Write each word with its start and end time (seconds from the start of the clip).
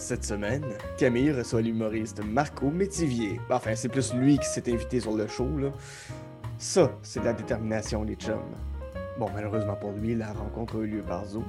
Cette 0.00 0.24
semaine, 0.24 0.64
Camille 0.96 1.30
reçoit 1.30 1.60
l'humoriste 1.60 2.24
Marco 2.24 2.70
Métivier. 2.70 3.38
Enfin, 3.50 3.74
c'est 3.74 3.90
plus 3.90 4.14
lui 4.14 4.38
qui 4.38 4.46
s'est 4.46 4.72
invité 4.72 4.98
sur 4.98 5.12
le 5.12 5.28
show, 5.28 5.46
là. 5.58 5.68
Ça, 6.56 6.90
c'est 7.02 7.20
de 7.20 7.26
la 7.26 7.34
détermination, 7.34 8.02
les 8.02 8.14
chums. 8.14 8.56
Bon, 9.18 9.28
malheureusement 9.34 9.76
pour 9.76 9.92
lui, 9.92 10.14
la 10.14 10.32
rencontre 10.32 10.78
a 10.78 10.80
eu 10.80 10.86
lieu 10.86 11.02
par 11.02 11.26
Zoom. 11.26 11.44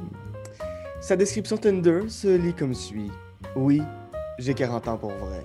Sa 0.99 1.15
description 1.15 1.55
Tinder 1.55 2.09
se 2.09 2.27
lit 2.27 2.53
comme 2.53 2.73
suit. 2.73 3.09
Oui, 3.55 3.81
j'ai 4.37 4.53
40 4.53 4.87
ans 4.89 4.97
pour 4.97 5.13
vrai. 5.13 5.41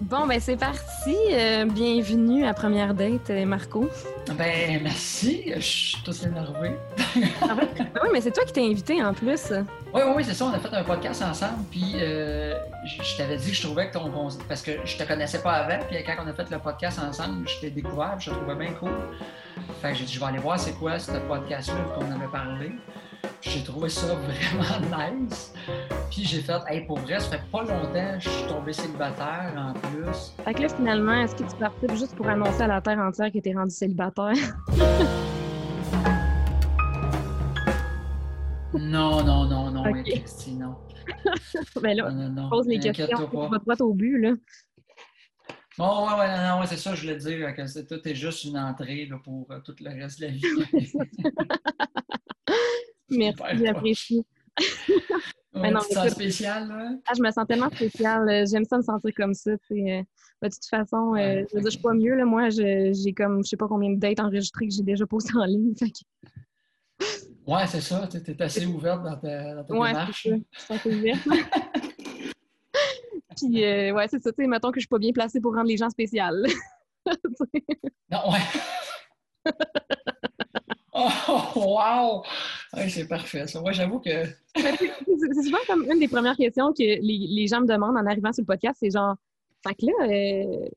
Bon, 0.00 0.26
ben 0.26 0.40
c'est 0.40 0.56
parti. 0.56 1.16
Euh, 1.30 1.64
bienvenue 1.64 2.44
à 2.44 2.54
Première 2.54 2.92
Date, 2.92 3.30
euh, 3.30 3.46
Marco. 3.46 3.88
Ben, 4.36 4.82
merci. 4.82 5.52
Je 5.54 5.60
suis 5.60 6.02
tout 6.02 6.26
énervé. 6.26 6.72
Ah? 7.40 7.54
Ben 7.54 7.88
oui, 8.02 8.08
mais 8.12 8.20
c'est 8.20 8.32
toi 8.32 8.44
qui 8.44 8.52
t'es 8.52 8.66
invité 8.66 9.02
en 9.02 9.14
plus. 9.14 9.52
Oui, 9.94 10.02
oui, 10.16 10.24
c'est 10.24 10.34
ça. 10.34 10.46
On 10.46 10.52
a 10.52 10.58
fait 10.58 10.74
un 10.74 10.82
podcast 10.82 11.22
ensemble. 11.22 11.62
Puis, 11.70 11.94
euh, 12.00 12.56
je, 12.84 13.16
t'avais 13.16 13.36
dit 13.36 13.50
que 13.50 13.56
je 13.56 13.62
trouvais 13.62 13.88
que 13.88 13.92
ton. 13.92 14.10
Parce 14.48 14.60
que 14.60 14.72
je 14.84 14.96
te 14.96 15.04
connaissais 15.04 15.40
pas 15.40 15.52
avant. 15.52 15.78
Puis, 15.88 15.96
quand 16.04 16.14
on 16.24 16.26
a 16.26 16.32
fait 16.32 16.50
le 16.50 16.58
podcast 16.58 16.98
ensemble, 16.98 17.48
je 17.48 17.60
t'ai 17.60 17.70
découvert. 17.70 18.16
Je 18.18 18.30
te 18.30 18.34
trouvais 18.34 18.56
bien 18.56 18.72
cool. 18.72 18.90
Fait 19.80 19.92
que 19.92 19.98
j'ai 19.98 20.04
dit, 20.04 20.12
je 20.14 20.18
vais 20.18 20.26
aller 20.26 20.38
voir 20.38 20.58
c'est 20.58 20.72
quoi 20.72 20.98
ce 20.98 21.12
podcast-là 21.12 21.80
qu'on 21.94 22.10
avait 22.10 22.30
parlé. 22.32 22.72
J'ai 23.40 23.62
trouvé 23.62 23.88
ça 23.88 24.14
vraiment 24.16 25.20
nice. 25.22 25.54
Puis, 26.10 26.24
j'ai 26.24 26.40
fait, 26.40 26.60
hey, 26.68 26.80
pour 26.86 26.98
vrai, 26.98 27.20
ça 27.20 27.30
fait 27.30 27.44
pas 27.52 27.62
longtemps 27.62 28.18
que 28.18 28.20
je 28.20 28.28
suis 28.30 28.46
tombé 28.48 28.72
célibataire 28.72 29.52
en 29.56 29.74
plus. 29.74 30.34
Fait 30.44 30.54
que 30.54 30.62
là, 30.62 30.68
finalement, 30.70 31.20
est-ce 31.22 31.36
que 31.36 31.48
tu 31.48 31.56
partais 31.56 31.96
juste 31.96 32.16
pour 32.16 32.28
annoncer 32.28 32.62
à 32.62 32.66
la 32.66 32.80
Terre 32.80 32.98
entière 32.98 33.30
que 33.30 33.38
t'es 33.38 33.52
rendu 33.52 33.72
célibataire? 33.72 34.34
Non, 38.74 39.22
non, 39.24 39.44
non, 39.46 39.70
non. 39.70 39.92
Christy, 40.02 40.54
non. 40.54 40.74
ben 41.82 41.96
là, 41.96 42.10
Non, 42.10 42.28
non, 42.28 42.42
non. 42.42 42.50
pose 42.50 42.66
les 42.66 42.78
questions. 42.78 43.06
pas. 43.06 43.26
Tu 43.26 43.36
vas 43.50 43.58
droit 43.58 43.76
au 43.86 43.94
but, 43.94 44.18
là. 44.18 44.32
Bon, 45.76 46.06
ouais, 46.06 46.14
ouais, 46.20 46.48
non, 46.48 46.60
ouais, 46.60 46.66
c'est 46.66 46.76
ça, 46.76 46.94
je 46.94 47.02
voulais 47.02 47.16
dire, 47.16 47.54
que 47.56 47.66
c'est, 47.66 47.84
tout 47.86 48.00
est 48.08 48.14
juste 48.14 48.44
une 48.44 48.56
entrée 48.56 49.06
là, 49.06 49.18
pour 49.22 49.50
euh, 49.50 49.58
tout 49.60 49.74
le 49.80 49.90
reste 49.90 50.20
de 50.20 50.26
la 50.26 50.32
vie. 50.32 50.42
Merci, 53.10 53.42
j'apprécie. 53.64 54.24
Ouais, 55.52 55.62
Mais 55.62 55.70
non, 55.72 55.80
tu 55.80 55.88
te 55.88 55.94
sens 55.94 56.08
spécial, 56.10 56.68
là? 56.68 56.90
Ah, 57.06 57.12
je 57.16 57.22
me 57.22 57.30
sens 57.30 57.46
tellement 57.46 57.70
spéciale. 57.70 58.28
euh, 58.28 58.44
J'aime 58.50 58.64
ça 58.64 58.78
me 58.78 58.82
sentir 58.82 59.10
comme 59.16 59.34
ça. 59.34 59.50
euh. 59.52 59.56
Ben, 59.70 60.04
de 60.42 60.48
toute 60.54 60.64
façon, 60.68 61.14
euh, 61.14 61.44
je 61.48 61.54
veux 61.56 61.60
dire, 61.60 61.70
je 61.70 61.70
suis 61.70 61.78
pas 61.82 61.92
mieux. 61.94 62.14
Là. 62.14 62.24
Moi, 62.24 62.50
j'ai 62.50 63.12
comme, 63.16 63.42
je 63.44 63.48
sais 63.50 63.56
pas 63.56 63.68
combien 63.68 63.90
de 63.90 63.98
dates 63.98 64.20
enregistrées 64.20 64.68
que 64.68 64.74
j'ai 64.74 64.82
déjà 64.82 65.06
postées 65.06 65.36
en 65.36 65.44
ligne. 65.44 65.74
Fait 65.76 65.90
que, 65.90 67.04
Ouais, 67.46 67.66
c'est 67.66 67.80
ça, 67.80 68.08
tu 68.10 68.18
es 68.18 68.42
assez 68.42 68.64
ouverte 68.66 69.02
dans 69.02 69.16
ta, 69.16 69.54
dans 69.54 69.64
ta 69.64 69.74
ouais, 69.74 69.88
démarche. 69.88 70.22
c'est 70.22 70.30
ça. 70.30 70.36
Je 70.50 70.60
suis 70.62 70.74
assez 70.74 70.94
ouverte. 70.94 71.20
Puis, 73.36 73.64
euh, 73.64 73.92
ouais, 73.92 74.08
c'est 74.08 74.22
ça. 74.22 74.32
Tu 74.32 74.42
sais, 74.42 74.46
mettons 74.48 74.70
que 74.70 74.76
je 74.76 74.82
suis 74.82 74.88
pas 74.88 74.98
bien 74.98 75.12
placée 75.12 75.40
pour 75.40 75.54
rendre 75.54 75.68
les 75.68 75.76
gens 75.76 75.90
spéciales. 75.90 76.46
Non, 78.10 78.30
ouais. 78.32 78.40
oh, 80.94 81.50
wow! 81.54 82.22
Ouais, 82.72 82.88
c'est 82.88 83.06
parfait, 83.06 83.46
ça. 83.46 83.60
Ouais, 83.60 83.74
j'avoue 83.74 84.00
que. 84.00 84.24
c'est 84.56 84.88
c'est 85.06 85.42
souvent 85.42 85.58
comme 85.66 85.84
une 85.90 85.98
des 85.98 86.08
premières 86.08 86.36
questions 86.36 86.72
que 86.72 86.82
les, 86.82 87.00
les 87.02 87.46
gens 87.46 87.60
me 87.60 87.66
demandent 87.66 87.98
en 87.98 88.06
arrivant 88.06 88.32
sur 88.32 88.40
le 88.42 88.46
podcast. 88.46 88.78
C'est 88.80 88.90
genre, 88.90 89.16
fait 89.66 89.74
que 89.74 89.84
là, 89.84 89.92
euh, 90.08 90.68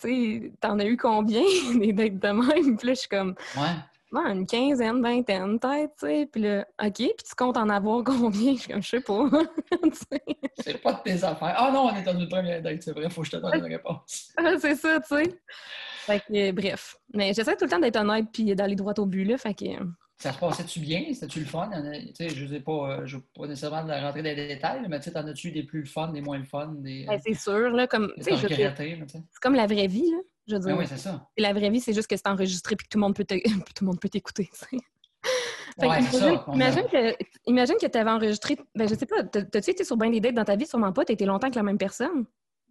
tu 0.00 0.08
sais, 0.42 0.52
t'en 0.60 0.78
as 0.78 0.84
eu 0.84 0.96
combien 0.96 1.42
des 1.80 1.92
dates 1.92 2.18
de 2.20 2.28
même? 2.28 2.76
Puis 2.76 2.86
là, 2.86 2.94
je 2.94 3.00
suis 3.00 3.08
comme, 3.08 3.34
Ouais. 3.56 3.74
Une 4.22 4.46
quinzaine, 4.46 5.02
vingtaine, 5.02 5.58
peut-être, 5.58 5.92
tu 5.98 6.06
sais. 6.06 6.28
Puis 6.30 6.42
là, 6.42 6.66
OK, 6.82 6.94
puis 6.96 7.14
tu 7.28 7.34
comptes 7.36 7.56
en 7.56 7.68
avoir 7.68 8.02
combien? 8.04 8.54
Je 8.54 8.60
suis 8.60 8.72
comme, 8.72 8.82
je 8.82 8.88
sais 8.88 9.00
pas. 9.00 9.28
C'est 10.58 10.82
pas 10.82 10.92
de 10.92 11.02
tes 11.02 11.24
affaires. 11.24 11.54
Ah 11.56 11.70
non, 11.72 11.90
on 11.92 11.96
est 11.96 12.02
dans 12.02 12.18
une 12.18 12.28
première 12.28 12.62
date, 12.62 12.82
c'est 12.82 12.92
vrai, 12.92 13.10
faut 13.10 13.22
que 13.22 13.26
je 13.26 13.32
te 13.32 13.36
donne 13.36 13.56
une 13.56 13.72
réponse. 13.72 14.32
c'est 14.60 14.76
ça, 14.76 15.00
tu 15.00 15.16
sais. 15.16 15.38
Fait 16.06 16.20
que, 16.20 16.48
euh, 16.48 16.52
bref. 16.52 16.96
Mais 17.12 17.32
j'essaie 17.32 17.56
tout 17.56 17.64
le 17.64 17.70
temps 17.70 17.78
d'être 17.78 17.96
honnête 17.96 18.26
puis 18.32 18.54
d'aller 18.54 18.76
droit 18.76 18.94
au 18.98 19.06
but, 19.06 19.24
là. 19.24 19.36
Fait 19.36 19.54
que, 19.54 19.64
euh, 19.64 19.84
Ça 20.18 20.32
se 20.32 20.38
passait-tu 20.38 20.80
bien? 20.80 21.02
C'était-tu 21.12 21.40
le 21.40 21.46
fun? 21.46 21.70
En 21.72 21.82
sais, 22.14 22.28
je 22.28 22.46
sais 22.46 22.60
pas, 22.60 22.72
euh, 22.72 23.06
je 23.06 23.16
veux 23.16 23.24
pas 23.34 23.46
nécessairement 23.46 23.82
rentrer 23.82 24.22
dans 24.22 24.36
les 24.36 24.48
détails, 24.48 24.82
mais 24.88 24.98
tu 24.98 25.04
sais, 25.04 25.12
t'en 25.12 25.26
as-tu 25.26 25.50
des 25.50 25.64
plus 25.64 25.80
le 25.80 25.86
fun, 25.86 26.08
des 26.08 26.20
moins 26.20 26.38
le 26.38 26.44
fun, 26.44 26.74
des. 26.78 27.04
ben, 27.06 27.20
c'est 27.24 27.34
sûr, 27.34 27.70
là, 27.70 27.86
comme, 27.86 28.12
c'est 28.20 28.32
comme 29.40 29.54
la 29.54 29.66
vraie 29.66 29.88
vie, 29.88 30.10
là. 30.10 30.18
Je 30.46 30.54
veux 30.54 30.60
Ben 30.60 30.66
dire, 30.68 30.78
oui, 30.78 30.86
c'est 30.86 30.98
ça. 30.98 31.26
la 31.38 31.52
vraie 31.52 31.70
vie, 31.70 31.80
c'est 31.80 31.94
juste 31.94 32.08
que 32.08 32.16
c'est 32.16 32.26
enregistré 32.28 32.76
puis 32.76 32.86
que 32.86 32.90
tout 32.90 32.98
le 32.98 33.02
monde 33.02 33.14
peut 34.00 34.08
t'écouter, 34.08 34.50
Ouais, 35.78 35.86
imagine, 35.88 36.10
ça. 36.20 36.44
Imagine 36.52 36.84
que, 36.84 37.16
imagine 37.46 37.74
que 37.80 37.86
tu 37.86 37.98
avais 37.98 38.10
enregistré, 38.10 38.56
ben 38.74 38.86
je 38.88 38.94
sais 38.94 39.06
pas, 39.06 39.24
t'as- 39.24 39.42
t'as-tu 39.42 39.70
été 39.70 39.82
sur 39.84 39.96
bien 39.96 40.10
des 40.10 40.20
dates 40.20 40.34
dans 40.34 40.44
ta 40.44 40.54
vie? 40.54 40.66
Sûrement 40.66 40.92
pas, 40.92 41.04
t'as 41.04 41.14
été 41.14 41.24
longtemps 41.24 41.46
avec 41.46 41.56
la 41.56 41.62
même 41.64 41.78
personne. 41.78 42.26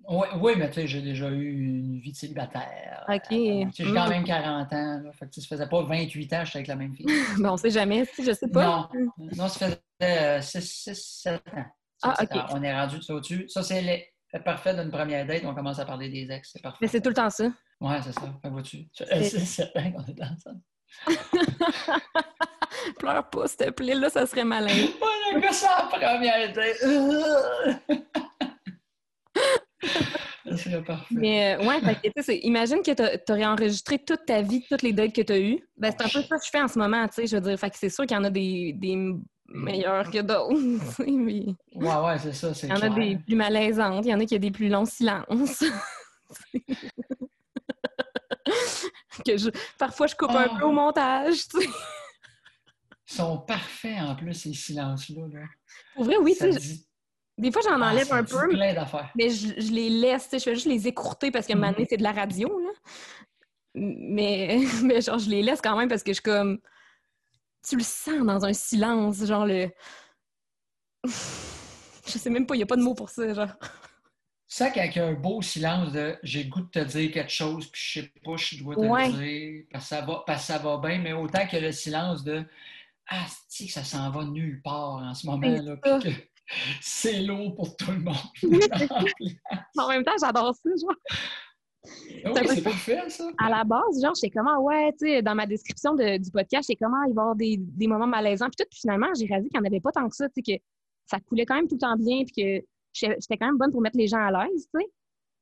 Oui, 0.07 0.28
oui, 0.39 0.53
mais 0.57 0.67
tu 0.69 0.75
sais, 0.75 0.88
j'ai 0.88 1.01
déjà 1.01 1.29
eu 1.29 1.51
une 1.53 1.97
vie 2.00 2.11
de 2.11 2.17
célibataire. 2.17 3.06
OK. 3.09 3.31
Euh, 3.31 3.66
j'ai 3.73 3.94
quand 3.94 4.07
même 4.09 4.23
40 4.23 4.72
ans. 4.73 5.01
Là, 5.03 5.11
fait 5.13 5.28
que, 5.28 5.41
ça 5.41 5.47
faisait 5.47 5.67
pas 5.67 5.81
28 5.81 6.34
ans 6.34 6.40
que 6.41 6.45
j'étais 6.45 6.57
avec 6.59 6.67
la 6.67 6.75
même 6.75 6.94
fille. 6.95 7.05
Ben, 7.41 7.51
on 7.51 7.57
sait 7.57 7.69
jamais, 7.72 8.05
sais, 8.05 8.23
je 8.23 8.31
sais 8.34 8.47
pas. 8.47 8.90
Non, 8.95 9.09
non, 9.35 9.47
ça 9.47 9.67
faisait 10.00 10.41
6, 10.41 10.94
7 11.23 11.41
ans. 11.55 11.66
Ah, 12.03 12.16
OK. 12.22 12.35
ans. 12.35 12.45
On 12.51 12.63
est 12.63 12.73
rendu 12.73 13.01
ça 13.01 13.16
au-dessus. 13.16 13.45
Ça, 13.47 13.63
c'est 13.63 13.81
le- 14.33 14.39
le 14.39 14.44
parfait 14.44 14.73
d'une 14.73 14.89
première 14.91 15.25
date. 15.25 15.44
On 15.45 15.53
commence 15.53 15.79
à 15.79 15.85
parler 15.85 16.09
des 16.09 16.31
ex. 16.31 16.49
C'est 16.53 16.61
parfait. 16.61 16.79
Mais 16.81 16.88
c'est 16.88 17.01
tout 17.01 17.09
le 17.09 17.16
temps 17.16 17.29
ça. 17.29 17.45
Ouais, 17.79 17.99
c'est 18.03 18.13
ça. 18.13 18.33
Fait 18.41 18.49
vois-tu. 18.49 18.88
Ça 18.94 19.05
C'est- 19.07 19.39
7 19.45 19.71
ans 19.77 19.91
qu'on 19.91 20.05
est 20.05 20.21
ensemble. 20.21 20.61
Pleure 22.99 23.29
pas, 23.29 23.47
s'il 23.47 23.57
te 23.57 23.69
plaît, 23.72 23.95
là, 23.95 24.09
ça 24.09 24.25
serait 24.25 24.43
malin. 24.43 24.73
Que 25.41 25.51
ça 25.53 25.85
en 25.85 25.88
première 25.88 26.53
date. 26.53 26.77
ça 30.45 30.57
serait 30.57 30.83
parfait. 30.83 31.16
Mais 31.16 31.55
euh, 31.55 31.66
ouais, 31.67 31.79
fait 31.81 32.11
tu 32.16 32.23
c'est- 32.23 32.38
imagine 32.39 32.81
que 32.83 32.91
t'a- 32.91 33.17
t'aurais 33.17 33.45
enregistré 33.45 33.97
toute 33.97 34.25
ta 34.27 34.41
vie, 34.41 34.63
toutes 34.69 34.81
les 34.83 34.93
dates 34.93 35.13
que 35.13 35.22
t'as 35.22 35.39
eues. 35.39 35.59
Ben, 35.77 35.91
c'est 35.97 36.03
un 36.05 36.09
peu 36.22 36.22
ça 36.27 36.38
que 36.38 36.45
je 36.45 36.49
fais 36.51 36.61
en 36.61 36.67
ce 36.67 36.77
moment, 36.77 37.07
tu 37.07 37.16
sais. 37.16 37.27
Je 37.27 37.35
veux 37.38 37.41
dire, 37.41 37.57
fait 37.57 37.69
que 37.72 37.77
c'est 37.77 37.89
sûr 37.89 38.05
qu'il 38.05 38.16
y 38.16 38.19
en 38.19 38.23
a 38.25 38.29
des, 38.29 38.73
des 38.75 38.95
meilleurs 39.53 40.09
que 40.12 40.19
d'autres, 40.22 40.53
tu 40.97 41.03
sais, 41.03 41.12
mais 41.12 41.46
Ouais, 41.75 41.96
ouais, 42.06 42.19
c'est 42.19 42.34
ça. 42.34 42.53
C'est 42.53 42.68
il 42.68 42.69
y 42.72 42.74
en 42.74 42.81
a 42.81 42.90
des 42.90 43.16
plus 43.18 43.36
malaisantes, 43.36 44.06
il 44.06 44.09
y 44.09 44.14
en 44.14 44.19
a 44.19 44.25
qui 44.25 44.36
ont 44.36 44.40
des 44.40 44.52
plus 44.52 44.69
longs 44.69 44.86
silences. 44.86 45.64
que 49.25 49.38
je, 49.38 49.50
parfois, 49.78 50.08
je 50.08 50.16
coupe 50.16 50.31
un 50.31 50.47
Ah. 50.52 50.58
peu 50.59 50.66
au 50.66 50.72
montage. 50.72 51.44
Ils 51.56 53.16
sont 53.16 53.38
parfaits 53.40 54.00
en 54.02 54.16
plus, 54.16 54.34
ces 54.34 54.53
silences-là. 54.53 55.28
Là. 55.34 55.46
Pour 55.96 56.03
vrai, 56.06 56.18
oui, 56.18 56.35
dit- 56.40 56.88
des 57.38 57.52
fois, 57.52 57.62
j'en 57.64 57.81
ah, 57.81 57.91
enlève 57.91 58.12
un 58.14 58.24
peu, 58.24 58.50
plein. 58.50 58.75
Mais 59.16 59.30
je, 59.30 59.59
je 59.59 59.72
les 59.72 59.90
laisse, 59.90 60.24
tu 60.24 60.30
sais, 60.31 60.40
je 60.40 60.44
fais 60.46 60.53
juste 60.56 60.68
les 60.68 60.88
écourter 60.88 61.31
parce 61.31 61.46
que 61.47 61.53
Mhm. 61.53 61.59
maintenant, 61.59 61.85
c'est 61.90 61.97
de 61.97 62.03
la 62.03 62.12
radio, 62.12 62.47
là. 62.59 62.70
Mais, 63.75 64.59
mais 64.84 65.02
genre, 65.02 65.20
je 65.20 65.30
les 65.30 65.41
laisse 65.41 65.62
quand 65.62 65.78
même 65.78 65.90
parce 65.90 66.03
que 66.03 66.12
je 66.12 66.16
suis 66.16 66.24
comme... 66.24 66.59
Tu 67.68 67.78
le 67.78 67.84
sens 67.84 68.25
dans 68.25 68.46
un 68.46 68.53
silence, 68.53 69.25
genre 69.25 69.46
le... 69.46 69.69
Je 72.06 72.18
sais 72.18 72.29
même 72.29 72.46
pas, 72.46 72.56
il 72.56 72.59
n'y 72.59 72.63
a 72.63 72.68
pas 72.68 72.75
de 72.75 72.81
mots 72.81 72.94
pour 72.96 73.09
ça, 73.09 73.34
genre. 73.34 73.53
Ça, 74.47 74.69
quand 74.69 74.84
il 74.84 74.96
y 74.96 75.00
a 75.00 75.06
un 75.07 75.13
beau 75.13 75.41
silence 75.41 75.94
de 75.94 76.18
j'ai 76.22 76.46
goût 76.46 76.62
de 76.62 76.69
te 76.69 76.79
dire 76.79 77.12
quelque 77.12 77.31
chose, 77.31 77.68
puis 77.72 77.81
je 77.81 78.02
sais 78.02 78.12
pas, 78.23 78.35
je 78.35 78.57
dois 78.62 78.75
te 78.75 78.81
Ouais. 78.81 79.09
le 79.09 79.18
dire, 79.18 79.63
parce 79.72 79.85
que, 79.85 79.90
ça 79.90 80.02
va, 80.02 80.23
parce 80.28 80.41
que 80.41 80.47
ça 80.47 80.57
va 80.59 80.78
bien, 80.78 81.00
mais 81.00 81.13
autant 81.13 81.47
que 81.47 81.57
le 81.57 81.72
silence 81.72 82.23
de 82.23 82.46
Ah, 83.07 83.25
c'est 83.47 83.66
que 83.66 83.72
ça 83.72 83.84
s'en 83.84 84.12
va 84.12 84.25
nulle 84.25 84.62
part 84.62 84.96
en 84.96 85.13
ce 85.13 85.25
moment, 85.25 85.47
là, 85.50 85.78
puis 85.78 86.12
que 86.12 86.16
c'est 86.81 87.22
lourd 87.22 87.56
pour 87.56 87.75
tout 87.78 87.91
le 87.91 88.00
monde. 88.00 88.16
En 89.78 89.88
même 89.90 90.03
temps, 90.03 90.12
j'adore 90.19 90.53
ça, 90.53 90.69
genre. 90.79 90.96
Ah 92.25 92.31
oui, 92.49 92.61
ça. 93.09 93.25
À 93.38 93.49
la 93.49 93.63
base, 93.63 94.01
genre, 94.01 94.13
j'étais 94.16 94.29
comment, 94.29 94.59
ouais, 94.61 94.91
tu 94.94 95.05
sais, 95.07 95.21
dans 95.21 95.35
ma 95.35 95.45
description 95.45 95.94
de- 95.95 96.17
du 96.17 96.31
podcast, 96.31 96.67
j'étais 96.69 96.81
comment 96.84 97.03
il 97.08 97.13
va 97.13 97.22
y 97.22 97.23
avoir 97.23 97.35
des, 97.35 97.58
des 97.59 97.87
moments 97.87 98.08
malaisants, 98.08 98.46
puis 98.47 98.55
tout, 98.63 98.69
puis 98.69 98.79
finalement, 98.79 99.08
j'ai 99.19 99.25
réalisé 99.25 99.49
qu'il 99.49 99.59
n'y 99.59 99.67
en 99.67 99.69
avait 99.69 99.81
pas 99.81 99.91
tant 99.91 100.08
que 100.08 100.16
ça, 100.16 100.29
tu 100.29 100.41
sais, 100.46 100.58
que 100.58 100.63
ça 101.05 101.19
coulait 101.19 101.46
quand 101.46 101.55
même 101.55 101.67
tout 101.67 101.75
le 101.75 101.79
temps 101.79 101.96
bien, 101.97 102.23
puis 102.23 102.34
que 102.61 102.66
j'étais 102.93 103.37
quand 103.37 103.47
même 103.47 103.58
bonne 103.58 103.72
pour 103.72 103.81
mettre 103.81 103.97
les 103.97 104.08
gens 104.08 104.19
à 104.25 104.31
l'aise, 104.31 104.67
tu 104.73 104.79
sais. 104.79 104.87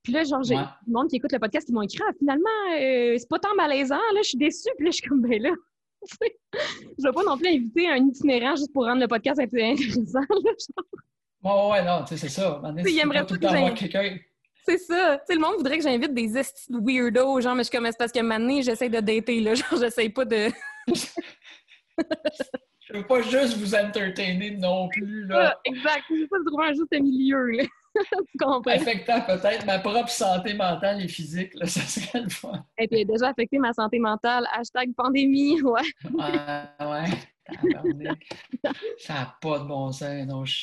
Puis 0.03 0.13
là, 0.13 0.23
genre, 0.23 0.41
j'ai 0.41 0.55
Ouais. 0.55 0.63
du 0.87 0.91
monde 0.93 1.07
qui 1.09 1.17
écoute 1.17 1.31
le 1.31 1.37
podcast 1.37 1.67
qui 1.67 1.73
m'ont 1.73 1.83
écrit, 1.83 1.99
ah, 2.07 2.11
finalement, 2.17 2.49
euh, 2.75 3.15
c'est 3.19 3.29
pas 3.29 3.37
tant 3.37 3.53
malaisant, 3.55 3.95
là, 4.15 4.21
je 4.23 4.29
suis 4.29 4.37
déçue, 4.39 4.69
puis 4.77 4.85
là, 4.85 4.91
je 4.91 4.95
suis 4.97 5.07
comme, 5.07 5.21
ben 5.21 5.39
là, 5.39 5.51
je 6.01 7.03
vais 7.03 7.13
pas 7.13 7.23
non 7.23 7.37
plus 7.37 7.47
inviter 7.49 7.87
un 7.87 7.97
itinérant 8.07 8.55
juste 8.55 8.73
pour 8.73 8.85
rendre 8.85 9.01
le 9.01 9.07
podcast 9.07 9.39
un 9.39 9.47
peu 9.47 9.61
intéressant, 9.63 10.19
là, 10.43 10.51
genre. 10.57 10.85
Ouais, 11.43 11.71
ouais, 11.71 11.85
non, 11.85 12.01
tu 12.03 12.09
sais, 12.09 12.17
c'est 12.17 12.29
ça. 12.29 12.61
Il 12.85 12.99
aimerait 12.99 13.19
pas 13.19 13.25
tout 13.25 13.33
le 13.35 13.39
que 13.39 13.45
avoir 13.45 13.73
quelqu'un. 13.75 14.17
C'est 14.63 14.77
ça. 14.77 15.17
Tu 15.19 15.25
sais, 15.27 15.35
le 15.35 15.41
monde 15.41 15.55
voudrait 15.57 15.77
que 15.77 15.83
j'invite 15.83 16.13
des 16.13 16.33
weirdos, 16.69 17.41
genre, 17.41 17.55
mais 17.55 17.63
je 17.63 17.69
suis 17.69 17.77
comme, 17.77 17.87
c'est 17.87 17.97
parce 17.97 18.11
que 18.11 18.21
maintenant, 18.21 18.61
j'essaie 18.61 18.89
de 18.89 18.99
dater, 18.99 19.39
là. 19.39 19.53
Genre, 19.55 19.79
j'essaie 19.79 20.09
pas 20.09 20.25
de. 20.25 20.49
Je 22.91 22.97
veux 22.97 23.05
pas 23.05 23.21
juste 23.21 23.57
vous 23.57 23.73
entertainer 23.73 24.51
non 24.51 24.89
plus, 24.89 25.25
là. 25.25 25.53
Ah, 25.53 25.59
exact. 25.63 26.03
Je 26.09 26.15
sais 26.21 26.27
pas 26.27 26.37
trouver 26.45 26.65
un 26.65 26.73
juste 26.73 26.91
milieu, 26.91 27.45
là. 27.51 27.63
tu 27.95 28.37
comprends? 28.37 28.71
Affectant 28.71 29.21
peut-être 29.21 29.65
ma 29.65 29.79
propre 29.79 30.09
santé 30.09 30.53
mentale 30.53 31.01
et 31.01 31.07
physique, 31.07 31.53
là, 31.55 31.67
ça 31.67 31.81
serait 31.81 32.23
le 32.23 32.29
fun. 32.29 32.65
Et 32.77 32.87
puis, 32.87 33.05
déjà 33.05 33.29
affecté 33.29 33.59
ma 33.59 33.71
santé 33.71 33.97
mentale. 33.99 34.45
Hashtag 34.51 34.93
pandémie, 34.95 35.61
ouais. 35.61 35.81
Ouais, 36.11 36.85
ouais. 36.85 37.05
Ça 38.97 39.13
n'a 39.13 39.37
pas 39.41 39.59
de 39.59 39.65
bon 39.65 39.91
sens. 39.91 40.27
Non, 40.27 40.43
je... 40.43 40.55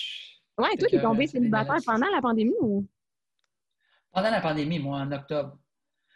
Ouais, 0.59 0.69
toi, 0.77 0.89
Fait 0.89 0.97
t'es 0.97 1.03
tombé 1.03 1.27
célibataire 1.27 1.79
pendant 1.87 2.09
la 2.09 2.21
pandémie 2.21 2.55
ou? 2.61 2.87
Pendant 4.13 4.31
la 4.31 4.41
pandémie, 4.41 4.79
moi, 4.79 4.99
en 5.01 5.13
octobre. 5.13 5.57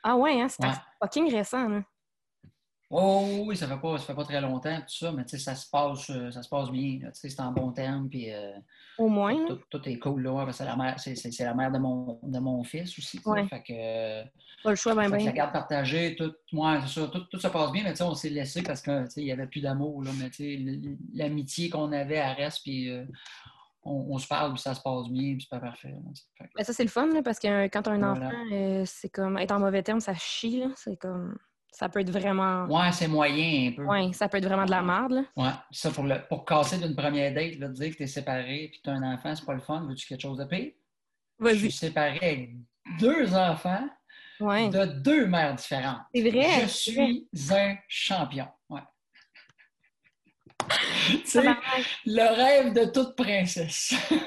Ah 0.02 0.16
ouais, 0.16 0.40
hein, 0.40 0.48
c'est 0.48 0.64
Ouais. 0.64 0.72
fucking 1.00 1.30
récent, 1.32 1.68
là. 1.68 1.82
Oh 2.94 3.44
oui, 3.46 3.56
ça 3.56 3.66
fait 3.66 3.80
pas, 3.80 3.96
ça 3.96 4.04
fait 4.04 4.14
pas 4.14 4.24
très 4.24 4.40
longtemps, 4.42 4.76
tout 4.80 4.94
ça, 4.94 5.12
mais 5.12 5.24
tu 5.24 5.30
sais, 5.30 5.38
ça 5.38 5.54
se 5.54 5.70
passe, 5.70 6.10
euh, 6.10 6.30
ça 6.30 6.42
se 6.42 6.48
passe 6.50 6.70
bien. 6.70 6.98
là, 7.00 7.10
Tu 7.12 7.20
sais, 7.20 7.30
c'est 7.30 7.40
en 7.40 7.50
bon 7.50 7.72
terme, 7.72 8.10
puis 8.10 8.30
euh, 8.30 8.52
Au 8.98 9.08
moins, 9.08 9.46
tout, 9.46 9.60
tout 9.70 9.88
est 9.88 9.98
cool, 9.98 10.22
là, 10.24 10.32
ouais, 10.32 10.44
parce 10.44 10.58
que 10.58 10.64
c'est 10.64 10.68
la 10.68 10.76
mère, 10.76 11.00
c'est, 11.00 11.14
c'est- 11.16 11.30
c'est 11.32 11.44
la 11.46 11.54
mère 11.54 11.72
de 11.72 11.78
mon, 11.78 12.20
de 12.22 12.38
mon 12.38 12.62
fils 12.64 12.98
aussi. 12.98 13.18
Ouais. 13.24 13.46
Fait 13.48 13.62
que, 13.62 13.72
euh, 13.72 14.24
Pas 14.62 14.70
le 14.70 14.76
choix, 14.76 14.94
ben, 14.94 15.04
fait 15.04 15.10
que 15.12 15.16
ben. 15.16 15.24
la 15.24 15.32
garde 15.32 15.52
partagée, 15.54 16.16
tout, 16.16 16.34
ouais, 16.52 16.80
c'est 16.86 17.00
ça, 17.00 17.06
tout, 17.08 17.20
tout 17.30 17.38
se 17.40 17.48
passe 17.48 17.72
bien, 17.72 17.82
mais 17.82 17.92
tu 17.92 17.96
sais, 17.98 18.04
on 18.04 18.14
s'est 18.14 18.28
laissé 18.28 18.62
parce 18.62 18.82
que, 18.82 19.04
tu 19.04 19.10
sais, 19.10 19.20
il 19.22 19.24
n'y 19.24 19.32
avait 19.32 19.46
plus 19.46 19.62
d'amour, 19.62 20.02
là, 20.02 20.10
mais 20.20 20.28
tu 20.28 20.36
sais, 20.44 20.52
l- 20.54 20.98
l'amitié 21.14 21.70
qu'on 21.70 21.92
avait, 21.92 22.16
elle 22.16 22.36
reste, 22.36 22.62
puis 22.62 22.90
euh, 22.90 23.06
on, 23.84 24.06
on 24.10 24.18
se 24.18 24.26
parle, 24.26 24.52
puis 24.52 24.62
ça 24.62 24.74
se 24.74 24.80
passe 24.80 25.08
bien, 25.08 25.34
puis 25.34 25.42
c'est 25.48 25.50
pas 25.50 25.60
parfait. 25.60 25.88
là, 25.88 25.96
que- 26.38 26.44
Ben, 26.56 26.64
ça, 26.64 26.72
c'est 26.72 26.82
le 26.84 26.88
fun, 26.88 27.06
là, 27.08 27.22
parce 27.22 27.38
que 27.38 27.64
quand 27.68 27.82
t'as 27.82 27.90
un 27.92 27.98
Voilà. 27.98 28.26
enfant, 28.28 28.36
euh, 28.52 28.82
c'est 28.86 29.08
comme 29.10 29.38
être 29.38 29.52
en 29.52 29.58
mauvais 29.60 29.82
terme, 29.82 30.00
ça 30.00 30.14
chie. 30.14 30.64
C'est 30.76 30.96
comme. 30.96 31.36
Ça 31.74 31.88
peut 31.88 32.00
être 32.00 32.10
vraiment. 32.10 32.66
Ouais, 32.66 32.92
c'est 32.92 33.08
moyen 33.08 33.70
un 33.70 33.72
peu. 33.74 33.84
Ouais, 33.86 34.12
ça 34.12 34.28
peut 34.28 34.36
être 34.36 34.44
vraiment 34.44 34.66
de 34.66 34.70
la 34.70 34.82
merde, 34.82 35.12
là. 35.12 35.22
Ouais, 35.36 35.50
ça 35.70 35.90
pour, 35.90 36.04
le, 36.04 36.16
pour 36.28 36.44
casser 36.44 36.76
d'une 36.78 36.94
première 36.94 37.32
date, 37.32 37.58
là, 37.58 37.68
dire 37.68 37.92
que 37.92 37.96
tu 37.96 38.02
es 38.02 38.06
séparé 38.06 38.68
puis 38.70 38.78
que 38.80 38.82
tu 38.84 38.90
as 38.90 38.92
un 38.92 39.14
enfant, 39.14 39.34
c'est 39.34 39.46
pas 39.46 39.54
le 39.54 39.60
fun. 39.60 39.86
Veux-tu 39.88 40.06
quelque 40.06 40.20
chose 40.20 40.36
de 40.36 40.44
pire? 40.44 40.72
Je 41.40 41.48
suis 41.48 41.58
Vas-y. 41.62 41.70
séparé 41.72 42.18
avec 42.20 42.50
deux 43.00 43.34
enfants 43.34 43.88
Ouais. 44.38 44.68
de 44.68 44.84
deux 44.84 45.26
mères 45.26 45.54
différentes. 45.54 46.02
C'est 46.14 46.20
vrai. 46.30 46.42
Je 46.42 46.58
vrai. 46.58 46.68
suis 46.68 47.28
un 47.54 47.76
champion. 47.88 48.48
Tabarnak. 51.32 51.86
le 52.06 52.34
rêve 52.36 52.72
de 52.72 52.84
toute 52.86 53.16
princesse. 53.16 53.94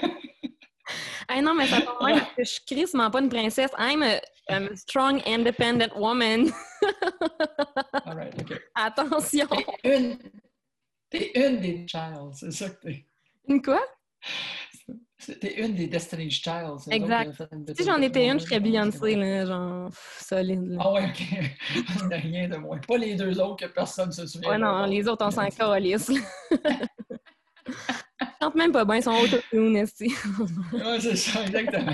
Ah 1.27 1.41
non, 1.41 1.55
mais 1.55 1.65
ça 1.65 1.81
tombe 1.81 2.05
bien 2.05 2.19
parce 2.19 2.33
que 2.35 2.43
je 2.43 2.49
suis 2.51 2.65
crissement 2.65 3.09
pas 3.09 3.19
une 3.19 3.29
princesse. 3.29 3.71
I'm 3.79 4.03
a, 4.03 4.19
I'm 4.47 4.69
a 4.71 4.75
strong, 4.75 5.21
independent 5.25 5.89
woman. 5.95 6.51
All 8.05 8.15
right, 8.15 8.39
OK. 8.39 8.59
Attention. 8.75 9.47
T'es 9.81 9.97
une, 9.97 10.17
t'es 11.09 11.31
une 11.33 11.59
des 11.61 11.87
Childs, 11.87 12.35
c'est 12.35 12.51
ça 12.51 12.69
que 12.69 12.79
t'es. 12.79 13.05
Une 13.47 13.59
quoi? 13.59 13.81
T'es 15.39 15.53
une 15.65 15.73
des 15.75 15.87
Destiny's 15.87 16.33
Child. 16.35 16.77
Exact. 16.91 17.43
Si 17.77 17.83
j'en 17.85 18.01
étais 18.01 18.27
une, 18.27 18.39
je 18.39 18.45
serais 18.45 18.59
Beyoncé. 18.59 19.15
Là, 19.15 19.45
genre 19.45 19.89
pff, 19.89 20.17
solide. 20.27 20.65
là. 20.71 20.77
Ah 20.81 20.93
ouais, 20.93 21.05
OK. 21.05 22.11
Rien 22.11 22.47
de 22.49 22.57
moins. 22.57 22.77
Pas 22.79 22.97
les 22.97 23.15
deux 23.15 23.39
autres 23.39 23.65
que 23.65 23.71
personne 23.71 24.07
ne 24.09 24.13
se 24.13 24.25
souvient. 24.27 24.49
Ouais, 24.49 24.57
non, 24.57 24.85
les 24.85 25.07
autres, 25.07 25.25
on 25.25 25.31
s'en 25.31 25.47
calisse. 25.49 26.11
Ils 27.67 28.27
chantent 28.41 28.55
même 28.55 28.71
pas 28.71 28.85
bien, 28.85 28.97
ils 28.97 29.03
sont 29.03 29.11
autotune, 29.11 29.75
esti. 29.77 30.13
Ouais, 30.73 30.99
c'est 30.99 31.15
ça, 31.15 31.43
exactement. 31.43 31.91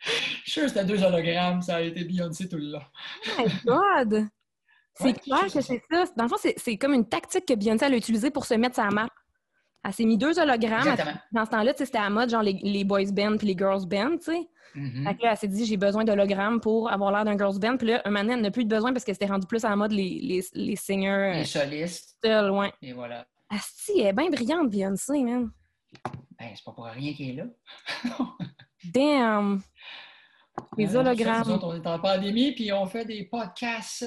Je 0.00 0.10
suis 0.42 0.50
sûr 0.50 0.62
que 0.64 0.68
c'était 0.68 0.84
deux 0.84 1.02
hologrammes, 1.02 1.62
ça 1.62 1.76
a 1.76 1.80
été 1.80 2.04
Beyoncé 2.04 2.48
tout 2.48 2.56
le 2.56 2.72
long. 2.72 2.82
Oh 3.38 3.42
my 3.42 3.52
God! 3.64 4.28
C'est 4.94 5.04
Ouais, 5.04 5.12
clair 5.14 5.42
que 5.44 5.60
c'est 5.60 5.82
ça. 5.90 6.04
Dans 6.16 6.24
le 6.24 6.28
fond, 6.28 6.36
c'est- 6.38 6.76
comme 6.78 6.94
une 6.94 7.08
tactique 7.08 7.46
que 7.46 7.54
Beyoncé 7.54 7.84
a 7.84 7.90
utilisée 7.90 8.30
pour 8.30 8.44
se 8.46 8.54
mettre 8.54 8.76
sa 8.76 8.88
map. 8.88 9.08
Elle 9.84 9.92
s'est 9.92 10.04
mis 10.04 10.18
deux 10.18 10.38
hologrammes. 10.38 10.88
Exactement. 10.88 11.16
Dans 11.32 11.44
ce 11.44 11.50
temps-là, 11.50 11.72
c'était 11.76 11.98
à 11.98 12.10
mode, 12.10 12.28
genre 12.30 12.42
les, 12.42 12.58
les 12.62 12.84
boys 12.84 13.04
band 13.12 13.36
puis 13.36 13.46
les 13.46 13.56
girls 13.56 13.86
band, 13.86 14.16
tu 14.18 14.32
sais. 14.32 14.48
Mhm. 14.74 15.16
Que 15.16 15.22
là, 15.22 15.30
elle 15.30 15.36
s'est 15.36 15.48
dit, 15.48 15.64
j'ai 15.64 15.76
besoin 15.76 16.04
d'hologrammes 16.04 16.60
pour 16.60 16.90
avoir 16.92 17.10
l'air 17.12 17.24
d'un 17.24 17.38
girls 17.38 17.58
band. 17.58 17.76
Puis 17.78 17.86
là, 17.88 18.02
un 18.04 18.10
moment 18.10 18.22
donné, 18.24 18.34
elle 18.34 18.42
n'a 18.42 18.50
plus 18.50 18.64
de 18.64 18.68
besoin 18.68 18.92
parce 18.92 19.04
que 19.04 19.12
c'était 19.12 19.26
rendu 19.26 19.46
plus 19.46 19.64
à 19.64 19.70
la 19.70 19.76
mode 19.76 19.92
les, 19.92 20.18
les, 20.20 20.44
les 20.54 20.76
singers 20.76 21.32
Les 21.34 21.40
euh, 21.40 21.44
solistes, 21.44 22.18
seuls, 22.22 22.50
ouais. 22.50 22.72
et 22.82 22.92
voilà. 22.92 23.26
Asti, 23.48 24.00
elle 24.00 24.06
est 24.08 24.12
bien 24.12 24.28
brillante, 24.28 24.68
Beyoncé, 24.70 25.22
man. 25.22 25.50
Ben, 26.38 26.48
c'est 26.54 26.64
pas 26.64 26.72
pour 26.72 26.84
rien 26.84 27.14
qu'il 27.14 27.30
est 27.30 27.32
là. 27.34 27.44
Damn! 28.92 29.62
Les 30.76 30.84
Euh, 30.84 30.90
Nous 30.90 30.96
hologrammes. 30.96 31.50
autres, 31.52 31.66
on 31.68 31.74
est 31.74 31.86
en 31.86 31.98
pandémie, 31.98 32.52
puis 32.54 32.72
on 32.72 32.86
fait 32.86 33.04
des 33.04 33.24
podcasts 33.24 34.04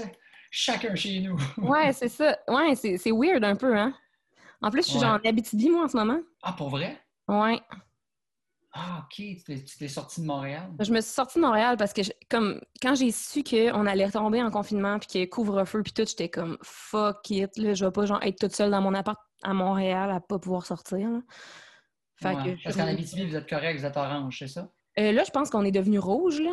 chacun 0.52 0.94
chez 0.96 1.20
nous. 1.22 1.38
Ouais, 1.58 1.94
c'est 1.94 2.10
ça. 2.10 2.38
Ouais, 2.48 2.76
c'est 2.76 2.98
c'est 2.98 3.12
weird 3.12 3.44
un 3.44 3.56
peu, 3.56 3.76
hein? 3.78 3.94
En 4.62 4.70
plus, 4.72 4.82
je 4.84 4.88
suis 4.90 5.00
Ouais. 5.00 5.06
genre 5.06 5.20
en 5.24 5.28
Abitibi, 5.30 5.70
moi, 5.70 5.84
en 5.86 5.88
ce 5.88 5.98
moment. 5.98 6.20
Ah, 6.44 6.54
pour 6.54 6.70
vrai? 6.70 7.00
Ouais. 7.28 7.60
Ah, 8.72 9.04
OK. 9.04 9.16
Tu 9.16 9.44
t'es- 9.44 9.64
tu 9.64 9.78
t'es 9.78 9.88
sorti 9.88 10.22
de 10.22 10.26
Montréal? 10.28 10.70
Je 10.80 10.92
me 10.92 11.02
suis 11.02 11.12
sortie 11.12 11.40
de 11.40 11.44
Montréal 11.44 11.76
parce 11.78 11.92
que, 11.92 12.04
je- 12.04 12.12
comme, 12.30 12.62
quand 12.82 12.94
j'ai 12.96 13.12
su 13.12 13.44
qu'on 13.44 13.86
allait 13.88 14.10
tomber 14.12 14.44
en 14.44 14.52
confinement 14.52 15.00
puis 15.00 15.08
qu'il 15.08 15.22
y 15.22 15.30
couvre-feu 15.30 15.82
puis 15.82 15.92
tout, 15.94 16.06
j'étais 16.08 16.30
comme 16.30 16.58
fuck 16.62 17.30
it, 17.32 17.58
là, 17.58 17.74
je 17.74 17.86
vais 17.86 17.92
pas 17.92 18.06
genre 18.06 18.22
être 18.22 18.38
toute 18.40 18.54
seule 18.56 18.70
dans 18.72 18.82
mon 18.82 18.94
appart 18.94 19.18
à 19.44 19.54
Montréal 19.54 20.12
à 20.12 20.20
pas 20.20 20.38
pouvoir 20.38 20.66
sortir. 20.66 21.10
Là, 21.10 21.22
Fait 22.22 22.36
Ouais, 22.36 22.44
que 22.44 22.58
je 22.58 22.64
Parce 22.66 22.76
qu'en. 22.76 22.86
Abitibi, 22.88 23.26
vous 23.28 23.36
êtes 23.38 23.50
correct, 23.50 23.80
vous 23.80 23.86
êtes 23.86 23.96
orange, 23.98 24.38
c'est 24.40 24.48
ça? 24.50 24.70
Euh, 25.00 25.14
là, 25.14 25.24
je 25.24 25.32
pense 25.32 25.50
qu'on 25.50 25.64
est 25.64 25.72
devenu 25.72 26.00
rouge, 26.00 26.42
là. 26.42 26.52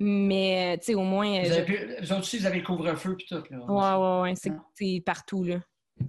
Mais, 0.00 0.74
euh, 0.74 0.78
tu 0.78 0.86
sais, 0.86 0.94
au 0.96 1.02
moins. 1.04 1.28
euh, 1.36 1.42
Vous, 1.42 1.46
je- 1.48 1.52
avez 1.52 1.64
pu- 1.64 1.96
vous 2.02 2.10
autres 2.12 2.20
aussi, 2.22 2.38
vous 2.38 2.46
avez 2.46 2.58
le 2.58 2.66
couvre-feu, 2.66 3.14
puis 3.16 3.26
tout, 3.28 3.42
là. 3.48 3.58
Ouais, 3.58 4.22
ouais, 4.24 4.30
ouais. 4.32 4.34
C'est 4.74 5.00
partout, 5.06 5.44
là. 5.44 5.60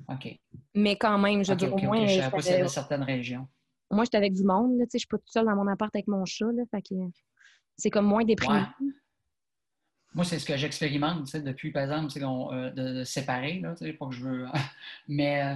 OK. 0.09 0.39
Mais 0.73 0.97
quand 0.97 1.17
même, 1.17 1.43
je 1.43 1.49
veux 1.49 1.53
OK, 1.53 1.59
dire, 1.59 1.73
OK, 1.73 1.83
au 1.83 1.85
moins. 1.85 2.05
Je 2.05 2.19
savais 2.19 2.31
pas 2.31 2.41
si 2.41 2.73
certaines 2.73 3.03
régions. 3.03 3.47
moi, 3.91 4.03
j'étais 4.03 4.17
avec 4.17 4.33
du 4.33 4.43
monde, 4.43 4.77
là. 4.77 4.85
Je 4.91 4.97
suis 4.97 5.07
pas 5.07 5.17
toute 5.17 5.31
seule 5.31 5.45
dans 5.45 5.55
mon 5.55 5.67
appart 5.67 5.95
avec 5.95 6.07
mon 6.07 6.25
chat, 6.25 6.51
là. 6.51 6.63
Fait 6.71 6.81
que 6.81 6.95
c'est 7.77 7.89
comme 7.89 8.05
moins 8.05 8.23
déprimant. 8.23 8.59
Ouais. 8.79 8.87
Moi, 10.13 10.23
c'est 10.23 10.39
ce 10.39 10.45
que 10.45 10.55
j'expérimente, 10.55 11.35
depuis, 11.35 11.71
par 11.71 11.83
exemple, 11.83 12.09
euh, 12.23 12.71
de, 12.71 12.99
de 12.99 13.03
séparer, 13.03 13.59
là, 13.59 13.75
pas 13.99 14.07
que 14.07 14.15
je 14.15 14.23
veux... 14.23 14.45
Mais 15.09 15.43
euh, 15.43 15.55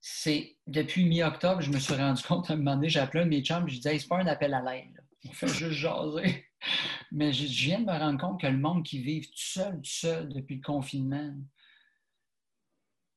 c'est 0.00 0.56
depuis 0.66 1.04
mi-octobre, 1.04 1.60
je 1.60 1.70
me 1.70 1.78
suis 1.78 1.94
rendu 1.94 2.22
compte, 2.22 2.50
à 2.50 2.54
un 2.54 2.56
moment 2.56 2.76
donné, 2.76 2.96
appelé 2.96 3.22
un 3.22 3.26
de 3.26 3.30
mes 3.30 3.42
chums, 3.42 3.68
je 3.68 3.76
disais, 3.76 3.92
Hey, 3.92 4.00
c'est 4.00 4.08
pas 4.08 4.18
un 4.18 4.26
appel 4.26 4.54
à 4.54 4.62
l'aide, 4.62 4.98
on 5.28 5.32
fait 5.32 5.46
juste 5.48 5.72
jaser. 5.72 6.44
Mais 7.12 7.34
je, 7.34 7.46
je 7.46 7.64
viens 7.66 7.80
de 7.80 7.84
me 7.84 7.98
rendre 7.98 8.18
compte 8.18 8.40
que 8.40 8.46
le 8.46 8.56
monde 8.56 8.82
qui 8.82 9.02
vit 9.02 9.20
tout 9.20 9.30
seul, 9.34 9.76
tout 9.76 9.90
seul, 9.90 10.32
depuis 10.32 10.56
le 10.56 10.62
confinement, 10.62 11.34